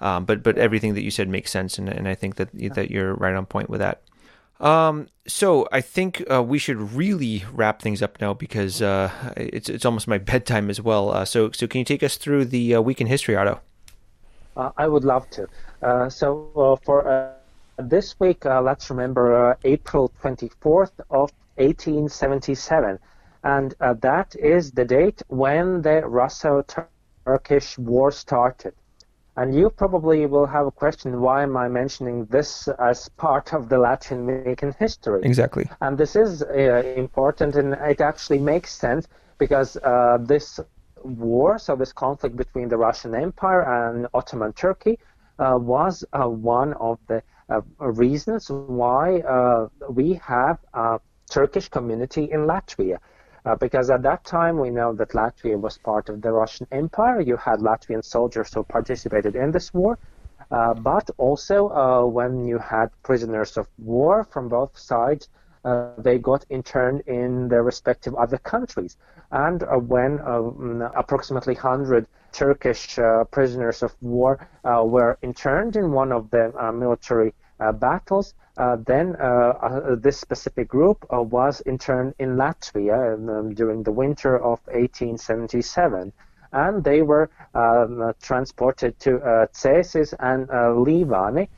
um, 0.00 0.24
but 0.24 0.42
but 0.42 0.58
everything 0.58 0.94
that 0.94 1.02
you 1.02 1.10
said 1.10 1.28
makes 1.28 1.50
sense, 1.50 1.78
and, 1.78 1.88
and 1.88 2.08
I 2.08 2.14
think 2.14 2.36
that 2.36 2.50
that 2.74 2.90
you're 2.90 3.14
right 3.14 3.34
on 3.34 3.46
point 3.46 3.70
with 3.70 3.80
that. 3.80 4.02
Um, 4.60 5.08
so 5.26 5.68
I 5.72 5.80
think 5.80 6.24
uh, 6.30 6.42
we 6.42 6.58
should 6.58 6.94
really 6.94 7.44
wrap 7.52 7.82
things 7.82 8.02
up 8.02 8.20
now 8.20 8.34
because 8.34 8.80
uh, 8.80 9.10
it's 9.36 9.68
it's 9.68 9.84
almost 9.84 10.06
my 10.06 10.18
bedtime 10.32 10.70
as 10.70 10.80
well. 10.80 11.10
Uh, 11.10 11.24
so 11.24 11.50
so 11.50 11.66
can 11.66 11.80
you 11.80 11.84
take 11.84 12.02
us 12.02 12.16
through 12.16 12.46
the 12.46 12.76
uh, 12.76 12.80
week 12.80 13.00
in 13.00 13.06
history, 13.06 13.36
Otto? 13.36 13.60
Uh, 14.56 14.70
I 14.76 14.86
would 14.86 15.04
love 15.04 15.28
to. 15.30 15.48
Uh, 15.82 16.08
so 16.08 16.78
for 16.84 17.34
this 17.76 18.18
week, 18.20 18.44
let's 18.44 18.88
remember 18.88 19.58
April 19.64 20.12
24th 20.22 20.92
of 21.10 21.32
1877, 21.56 22.98
and 23.42 23.74
that 23.80 24.36
is 24.36 24.70
the 24.70 24.84
date 24.84 25.22
when 25.26 25.82
the 25.82 26.06
Russo 26.06 26.62
Turkish 27.24 27.78
war 27.78 28.10
started. 28.12 28.74
And 29.36 29.54
you 29.54 29.68
probably 29.68 30.26
will 30.26 30.46
have 30.46 30.66
a 30.66 30.70
question 30.70 31.20
why 31.20 31.42
am 31.42 31.56
I 31.56 31.68
mentioning 31.68 32.26
this 32.26 32.68
as 32.78 33.08
part 33.08 33.52
of 33.52 33.68
the 33.68 33.76
Latvian 33.76 34.44
making 34.44 34.74
history? 34.78 35.22
Exactly. 35.24 35.68
And 35.80 35.98
this 35.98 36.14
is 36.14 36.42
uh, 36.42 36.82
important 36.96 37.56
and 37.56 37.74
it 37.74 38.00
actually 38.00 38.38
makes 38.38 38.72
sense 38.72 39.08
because 39.38 39.76
uh, 39.78 40.18
this 40.20 40.60
war, 41.02 41.58
so 41.58 41.74
this 41.74 41.92
conflict 41.92 42.36
between 42.36 42.68
the 42.68 42.76
Russian 42.76 43.14
Empire 43.14 43.62
and 43.62 44.06
Ottoman 44.14 44.52
Turkey, 44.52 44.98
uh, 45.38 45.58
was 45.60 46.04
uh, 46.12 46.28
one 46.28 46.74
of 46.74 46.98
the 47.08 47.20
uh, 47.50 47.60
reasons 47.78 48.50
why 48.50 49.20
uh, 49.20 49.68
we 49.90 50.14
have 50.14 50.58
a 50.74 51.00
Turkish 51.28 51.68
community 51.68 52.30
in 52.30 52.46
Latvia. 52.46 52.98
Uh, 53.44 53.54
because 53.56 53.90
at 53.90 54.02
that 54.02 54.24
time 54.24 54.58
we 54.58 54.70
know 54.70 54.94
that 54.94 55.10
Latvia 55.10 55.58
was 55.60 55.76
part 55.76 56.08
of 56.08 56.22
the 56.22 56.32
Russian 56.32 56.66
Empire. 56.72 57.20
You 57.20 57.36
had 57.36 57.60
Latvian 57.60 58.02
soldiers 58.02 58.54
who 58.54 58.62
participated 58.62 59.36
in 59.36 59.50
this 59.50 59.74
war, 59.74 59.98
uh, 60.50 60.72
but 60.72 61.10
also 61.18 61.68
uh, 61.68 62.06
when 62.06 62.46
you 62.46 62.58
had 62.58 62.90
prisoners 63.02 63.58
of 63.58 63.68
war 63.78 64.24
from 64.24 64.48
both 64.48 64.78
sides, 64.78 65.28
uh, 65.64 65.90
they 65.98 66.18
got 66.18 66.46
interned 66.48 67.02
in 67.06 67.48
their 67.48 67.62
respective 67.62 68.14
other 68.14 68.38
countries. 68.38 68.96
And 69.30 69.62
uh, 69.62 69.76
when 69.76 70.20
um, 70.20 70.82
approximately 70.96 71.54
100 71.54 72.06
Turkish 72.32 72.98
prisoners 73.30 73.82
of 73.82 73.94
war 74.00 74.48
were 74.64 75.18
interned 75.22 75.76
in 75.76 75.92
one 75.92 76.10
of 76.10 76.30
the 76.30 76.52
military 76.74 77.32
battles, 77.72 78.34
uh, 78.56 78.76
then 78.86 79.16
uh, 79.20 79.24
uh, 79.24 79.94
this 79.96 80.18
specific 80.18 80.68
group 80.68 81.04
was 81.10 81.60
interned 81.66 82.14
in 82.18 82.36
Latvia 82.36 83.14
um, 83.14 83.52
during 83.52 83.82
the 83.82 83.90
winter 83.90 84.36
of 84.36 84.60
1877 84.66 86.12
and 86.52 86.84
they 86.84 87.02
were 87.02 87.28
um, 87.54 88.12
transported 88.22 88.96
to 89.00 89.16
uh, 89.16 89.46
Cēsis 89.52 90.14
and 90.20 90.48
uh, 90.50 90.70
Līvāni. 90.70 91.48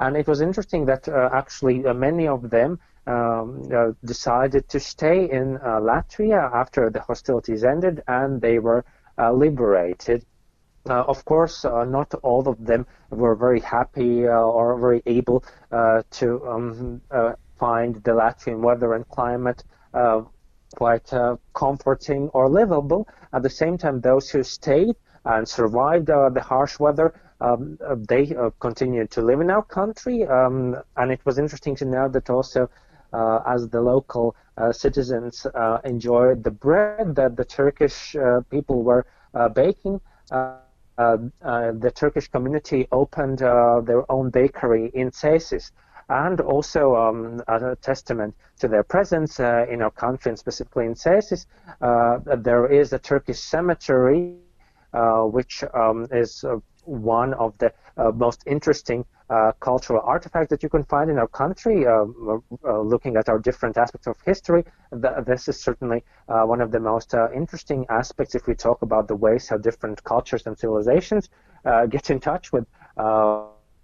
And 0.00 0.16
it 0.16 0.26
was 0.26 0.40
interesting 0.40 0.86
that 0.86 1.06
uh, 1.08 1.28
actually 1.32 1.80
many 1.80 2.26
of 2.26 2.48
them 2.48 2.78
um, 3.06 3.96
decided 4.04 4.66
to 4.70 4.80
stay 4.80 5.30
in 5.30 5.58
Latvia 5.58 6.50
after 6.54 6.88
the 6.90 7.00
hostilities 7.00 7.64
ended 7.64 8.02
and 8.08 8.40
they 8.40 8.58
were 8.58 8.84
liberated. 9.18 10.24
Uh, 10.88 11.02
of 11.08 11.24
course, 11.24 11.64
uh, 11.64 11.84
not 11.84 12.14
all 12.22 12.48
of 12.48 12.64
them 12.64 12.86
were 13.10 13.34
very 13.34 13.60
happy 13.60 14.26
uh, 14.26 14.32
or 14.32 14.78
very 14.78 15.02
able 15.06 15.42
to 16.10 16.46
um, 16.46 17.00
find 17.56 17.96
the 18.04 18.12
Latvian 18.12 18.60
weather 18.60 18.94
and 18.94 19.08
climate 19.08 19.64
quite 20.76 21.10
comforting 21.54 22.28
or 22.30 22.48
livable. 22.48 23.08
At 23.32 23.42
the 23.42 23.50
same 23.50 23.78
time, 23.78 24.00
those 24.00 24.30
who 24.30 24.42
stayed 24.42 24.96
and 25.24 25.48
survived 25.48 26.06
the 26.06 26.42
harsh 26.44 26.78
weather 26.78 27.14
um, 27.40 27.78
they 28.08 28.34
uh, 28.34 28.50
continued 28.60 29.10
to 29.10 29.22
live 29.22 29.40
in 29.40 29.50
our 29.50 29.62
country. 29.62 30.24
Um, 30.26 30.76
and 30.96 31.12
it 31.12 31.20
was 31.24 31.38
interesting 31.38 31.76
to 31.76 31.84
know 31.84 32.08
that 32.08 32.30
also 32.30 32.70
uh, 33.12 33.40
as 33.46 33.68
the 33.68 33.80
local 33.80 34.36
uh, 34.56 34.72
citizens 34.72 35.46
uh, 35.54 35.78
enjoyed 35.84 36.44
the 36.44 36.50
bread 36.50 37.14
that 37.14 37.36
the 37.36 37.44
Turkish 37.44 38.16
people 38.50 38.82
were 38.82 39.06
baking. 39.54 40.00
The 40.96 41.92
Turkish 41.94 42.28
community 42.28 42.88
opened 42.92 43.38
their 43.38 44.10
own 44.10 44.30
bakery 44.30 44.90
in 44.94 45.10
Cesis 45.10 45.72
and 46.08 46.40
also 46.40 46.94
um, 46.94 47.42
a 47.48 47.76
testament 47.76 48.34
to 48.58 48.68
their 48.68 48.82
presence 48.82 49.40
uh, 49.40 49.66
in 49.68 49.82
our 49.82 49.90
country 49.90 50.30
and 50.30 50.38
specifically 50.38 50.86
in 50.86 50.94
Cesis. 50.94 51.46
Uh, 51.80 52.18
there 52.36 52.66
is 52.66 52.92
a 52.92 52.98
Turkish 52.98 53.40
cemetery, 53.40 54.36
uh, 54.92 55.22
which 55.22 55.64
um, 55.74 56.06
is 56.12 56.44
one 56.86 57.34
of 57.34 57.56
the 57.58 57.72
uh, 57.96 58.10
most 58.12 58.42
interesting 58.46 59.04
uh, 59.28 59.52
cultural 59.58 60.00
artifacts 60.04 60.50
that 60.50 60.62
you 60.62 60.68
can 60.68 60.84
find 60.84 61.10
in 61.10 61.18
our 61.18 61.26
country. 61.26 61.86
Uh, 61.86 62.04
uh 62.64 62.80
looking 62.80 63.16
at 63.16 63.28
our 63.28 63.38
different 63.38 63.76
aspects 63.76 64.06
of 64.06 64.16
history, 64.24 64.64
th- 65.02 65.24
this 65.26 65.48
is 65.48 65.60
certainly 65.60 66.04
uh, 66.28 66.42
one 66.42 66.60
of 66.60 66.70
the 66.70 66.80
most 66.80 67.14
uh, 67.14 67.28
interesting 67.32 67.84
aspects 67.88 68.34
if 68.34 68.46
we 68.46 68.54
talk 68.54 68.82
about 68.82 69.08
the 69.08 69.16
ways 69.16 69.48
how 69.48 69.56
different 69.56 70.02
cultures 70.04 70.46
and 70.46 70.56
civilizations 70.58 71.28
get 71.90 72.10
in 72.10 72.20
touch 72.20 72.52
with 72.52 72.66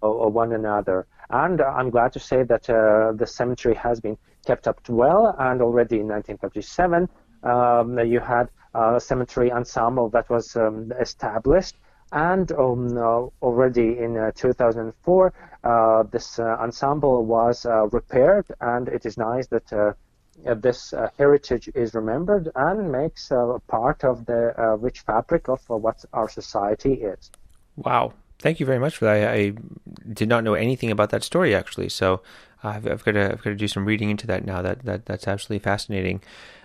one 0.00 0.52
another. 0.52 1.06
And 1.30 1.60
I'm 1.60 1.90
glad 1.90 2.12
to 2.12 2.20
say 2.20 2.44
that 2.44 2.64
the 2.64 3.26
cemetery 3.26 3.74
has 3.74 4.00
been 4.00 4.16
kept 4.46 4.68
up 4.68 4.80
well, 4.88 5.34
and 5.38 5.60
already 5.60 5.98
in 6.00 6.08
1937, 6.08 7.08
um, 7.42 7.98
you 7.98 8.20
had 8.20 8.48
a 8.74 9.00
cemetery 9.00 9.50
ensemble 9.50 10.08
that 10.10 10.30
was 10.30 10.56
um, 10.56 10.92
established 11.00 11.76
and 12.12 12.52
um, 12.52 12.96
uh, 12.96 13.26
already 13.40 13.98
in 13.98 14.16
uh, 14.16 14.30
2004, 14.34 15.32
uh, 15.64 16.02
this 16.04 16.38
uh, 16.38 16.56
ensemble 16.60 17.24
was 17.24 17.64
uh, 17.64 17.86
repaired, 17.88 18.46
and 18.60 18.88
it 18.88 19.06
is 19.06 19.16
nice 19.16 19.46
that 19.48 19.72
uh, 19.72 19.92
this 20.56 20.92
heritage 21.18 21.70
is 21.74 21.94
remembered 21.94 22.50
and 22.54 22.92
makes 22.92 23.30
part 23.68 24.04
of 24.04 24.26
the 24.26 24.76
rich 24.80 25.00
fabric 25.00 25.48
of 25.48 25.60
what 25.68 26.04
our 26.12 26.28
society 26.28 26.94
is. 26.94 27.30
Wow, 27.76 28.12
thank 28.38 28.60
you 28.60 28.66
very 28.66 28.78
much 28.78 28.96
for 28.96 29.06
that. 29.06 29.28
I, 29.28 29.32
I, 29.32 29.52
did 30.12 30.28
not 30.28 30.42
know 30.42 30.54
anything 30.54 30.90
about 30.90 31.10
that 31.10 31.22
story 31.22 31.54
actually, 31.54 31.88
so 31.88 32.22
I've, 32.64 32.86
I've, 32.86 33.04
got 33.04 33.12
to 33.12 33.32
I've 33.32 33.42
got 33.42 33.50
to 33.50 33.54
do 33.54 33.68
some 33.68 33.84
reading 33.84 34.10
into 34.10 34.26
that 34.26 34.44
now. 34.44 34.62
That 34.62 34.84
that 34.84 35.06
that's 35.06 35.28
absolutely 35.28 35.62
fascinating. 35.62 36.22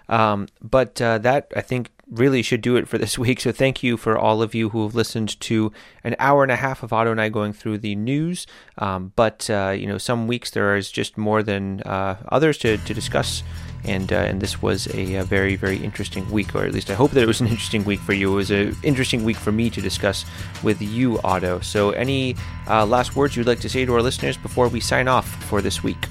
Um, 0.09 0.47
but 0.61 1.01
uh, 1.01 1.17
that 1.19 1.51
I 1.55 1.61
think 1.61 1.91
really 2.09 2.41
should 2.41 2.61
do 2.61 2.75
it 2.75 2.87
for 2.87 2.97
this 2.97 3.17
week. 3.19 3.41
So 3.41 3.51
thank 3.51 3.83
you 3.83 3.97
for 3.97 4.17
all 4.17 4.41
of 4.41 4.55
you 4.55 4.69
who 4.69 4.83
have 4.83 4.95
listened 4.95 5.39
to 5.41 5.71
an 6.03 6.15
hour 6.19 6.43
and 6.43 6.51
a 6.51 6.55
half 6.55 6.83
of 6.83 6.93
Otto 6.93 7.11
and 7.11 7.21
I 7.21 7.29
going 7.29 7.53
through 7.53 7.79
the 7.79 7.95
news. 7.95 8.47
Um, 8.77 9.11
but 9.15 9.49
uh, 9.49 9.75
you 9.77 9.87
know, 9.87 9.97
some 9.97 10.27
weeks 10.27 10.51
there 10.51 10.75
is 10.75 10.91
just 10.91 11.17
more 11.17 11.43
than 11.43 11.81
uh, 11.81 12.17
others 12.29 12.57
to, 12.59 12.77
to 12.77 12.93
discuss. 12.93 13.43
And, 13.83 14.11
uh, 14.11 14.17
and 14.17 14.41
this 14.41 14.61
was 14.61 14.87
a, 14.95 15.15
a, 15.15 15.23
very 15.23 15.55
very 15.55 15.77
interesting 15.77 16.29
week, 16.31 16.55
or 16.55 16.65
at 16.65 16.73
least 16.73 16.89
I 16.89 16.93
hope 16.93 17.11
that 17.11 17.21
it 17.21 17.27
was 17.27 17.39
an 17.39 17.47
interesting 17.47 17.85
week 17.85 17.99
for 18.01 18.11
you. 18.11 18.33
It 18.33 18.35
was 18.35 18.51
an 18.51 18.75
interesting 18.83 19.23
week 19.23 19.37
for 19.37 19.51
me 19.51 19.69
to 19.69 19.79
discuss 19.79 20.25
with 20.63 20.81
you, 20.81 21.19
Otto. 21.23 21.59
So, 21.61 21.91
any 21.91 22.35
uh, 22.67 22.85
last 22.85 23.15
words 23.15 23.37
you'd 23.37 23.47
like 23.47 23.61
to 23.61 23.69
say 23.69 23.85
to 23.85 23.93
our 23.93 24.01
listeners 24.01 24.35
before 24.35 24.67
we 24.67 24.79
sign 24.79 25.07
off 25.07 25.27
for 25.43 25.61
this 25.61 25.83
week? 25.83 26.07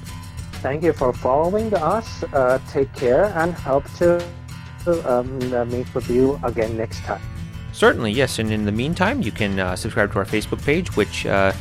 Thank 0.61 0.83
you 0.83 0.93
for 0.93 1.13
following 1.13 1.73
us. 1.73 2.23
Uh, 2.23 2.59
take 2.69 2.91
care 2.93 3.25
and 3.35 3.53
hope 3.53 3.85
to 3.95 4.23
um, 5.05 5.53
uh, 5.53 5.65
meet 5.65 5.93
with 5.93 6.09
you 6.09 6.39
again 6.43 6.75
next 6.77 6.99
time. 7.01 7.21
Certainly, 7.73 8.11
yes. 8.13 8.39
And 8.39 8.51
in 8.51 8.65
the 8.65 8.71
meantime, 8.71 9.21
you 9.21 9.31
can 9.31 9.59
uh, 9.59 9.75
subscribe 9.75 10.11
to 10.13 10.19
our 10.19 10.25
Facebook 10.25 10.63
page, 10.65 10.95
which 10.95 11.25
uh, 11.25 11.51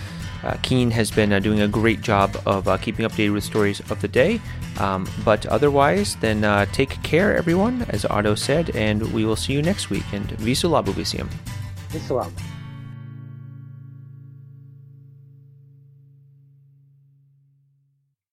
uh, 0.43 0.57
Keen 0.63 0.91
has 0.91 1.11
been 1.11 1.33
uh, 1.33 1.41
doing 1.41 1.61
a 1.61 1.69
great 1.69 2.01
job 2.01 2.37
of 2.47 2.69
uh, 2.69 2.77
keeping 2.79 3.07
updated 3.07 3.35
with 3.35 3.45
stories 3.45 3.81
of 3.91 4.01
the 4.01 4.09
day. 4.09 4.41
Um, 4.79 5.07
but 5.25 5.45
otherwise, 5.47 6.17
then 6.17 6.45
uh, 6.45 6.67
take 6.67 7.03
care, 7.03 7.37
everyone, 7.37 7.83
as 7.91 8.05
Otto 8.07 8.35
said, 8.35 8.75
and 8.77 9.13
we 9.13 9.25
will 9.25 9.37
see 9.37 9.53
you 9.53 9.63
next 9.63 9.91
week. 9.91 10.05
And 10.13 10.31
Visu 10.33 10.69
Labu 10.69 10.93
Visium. 10.95 11.29
Visu 11.91 12.15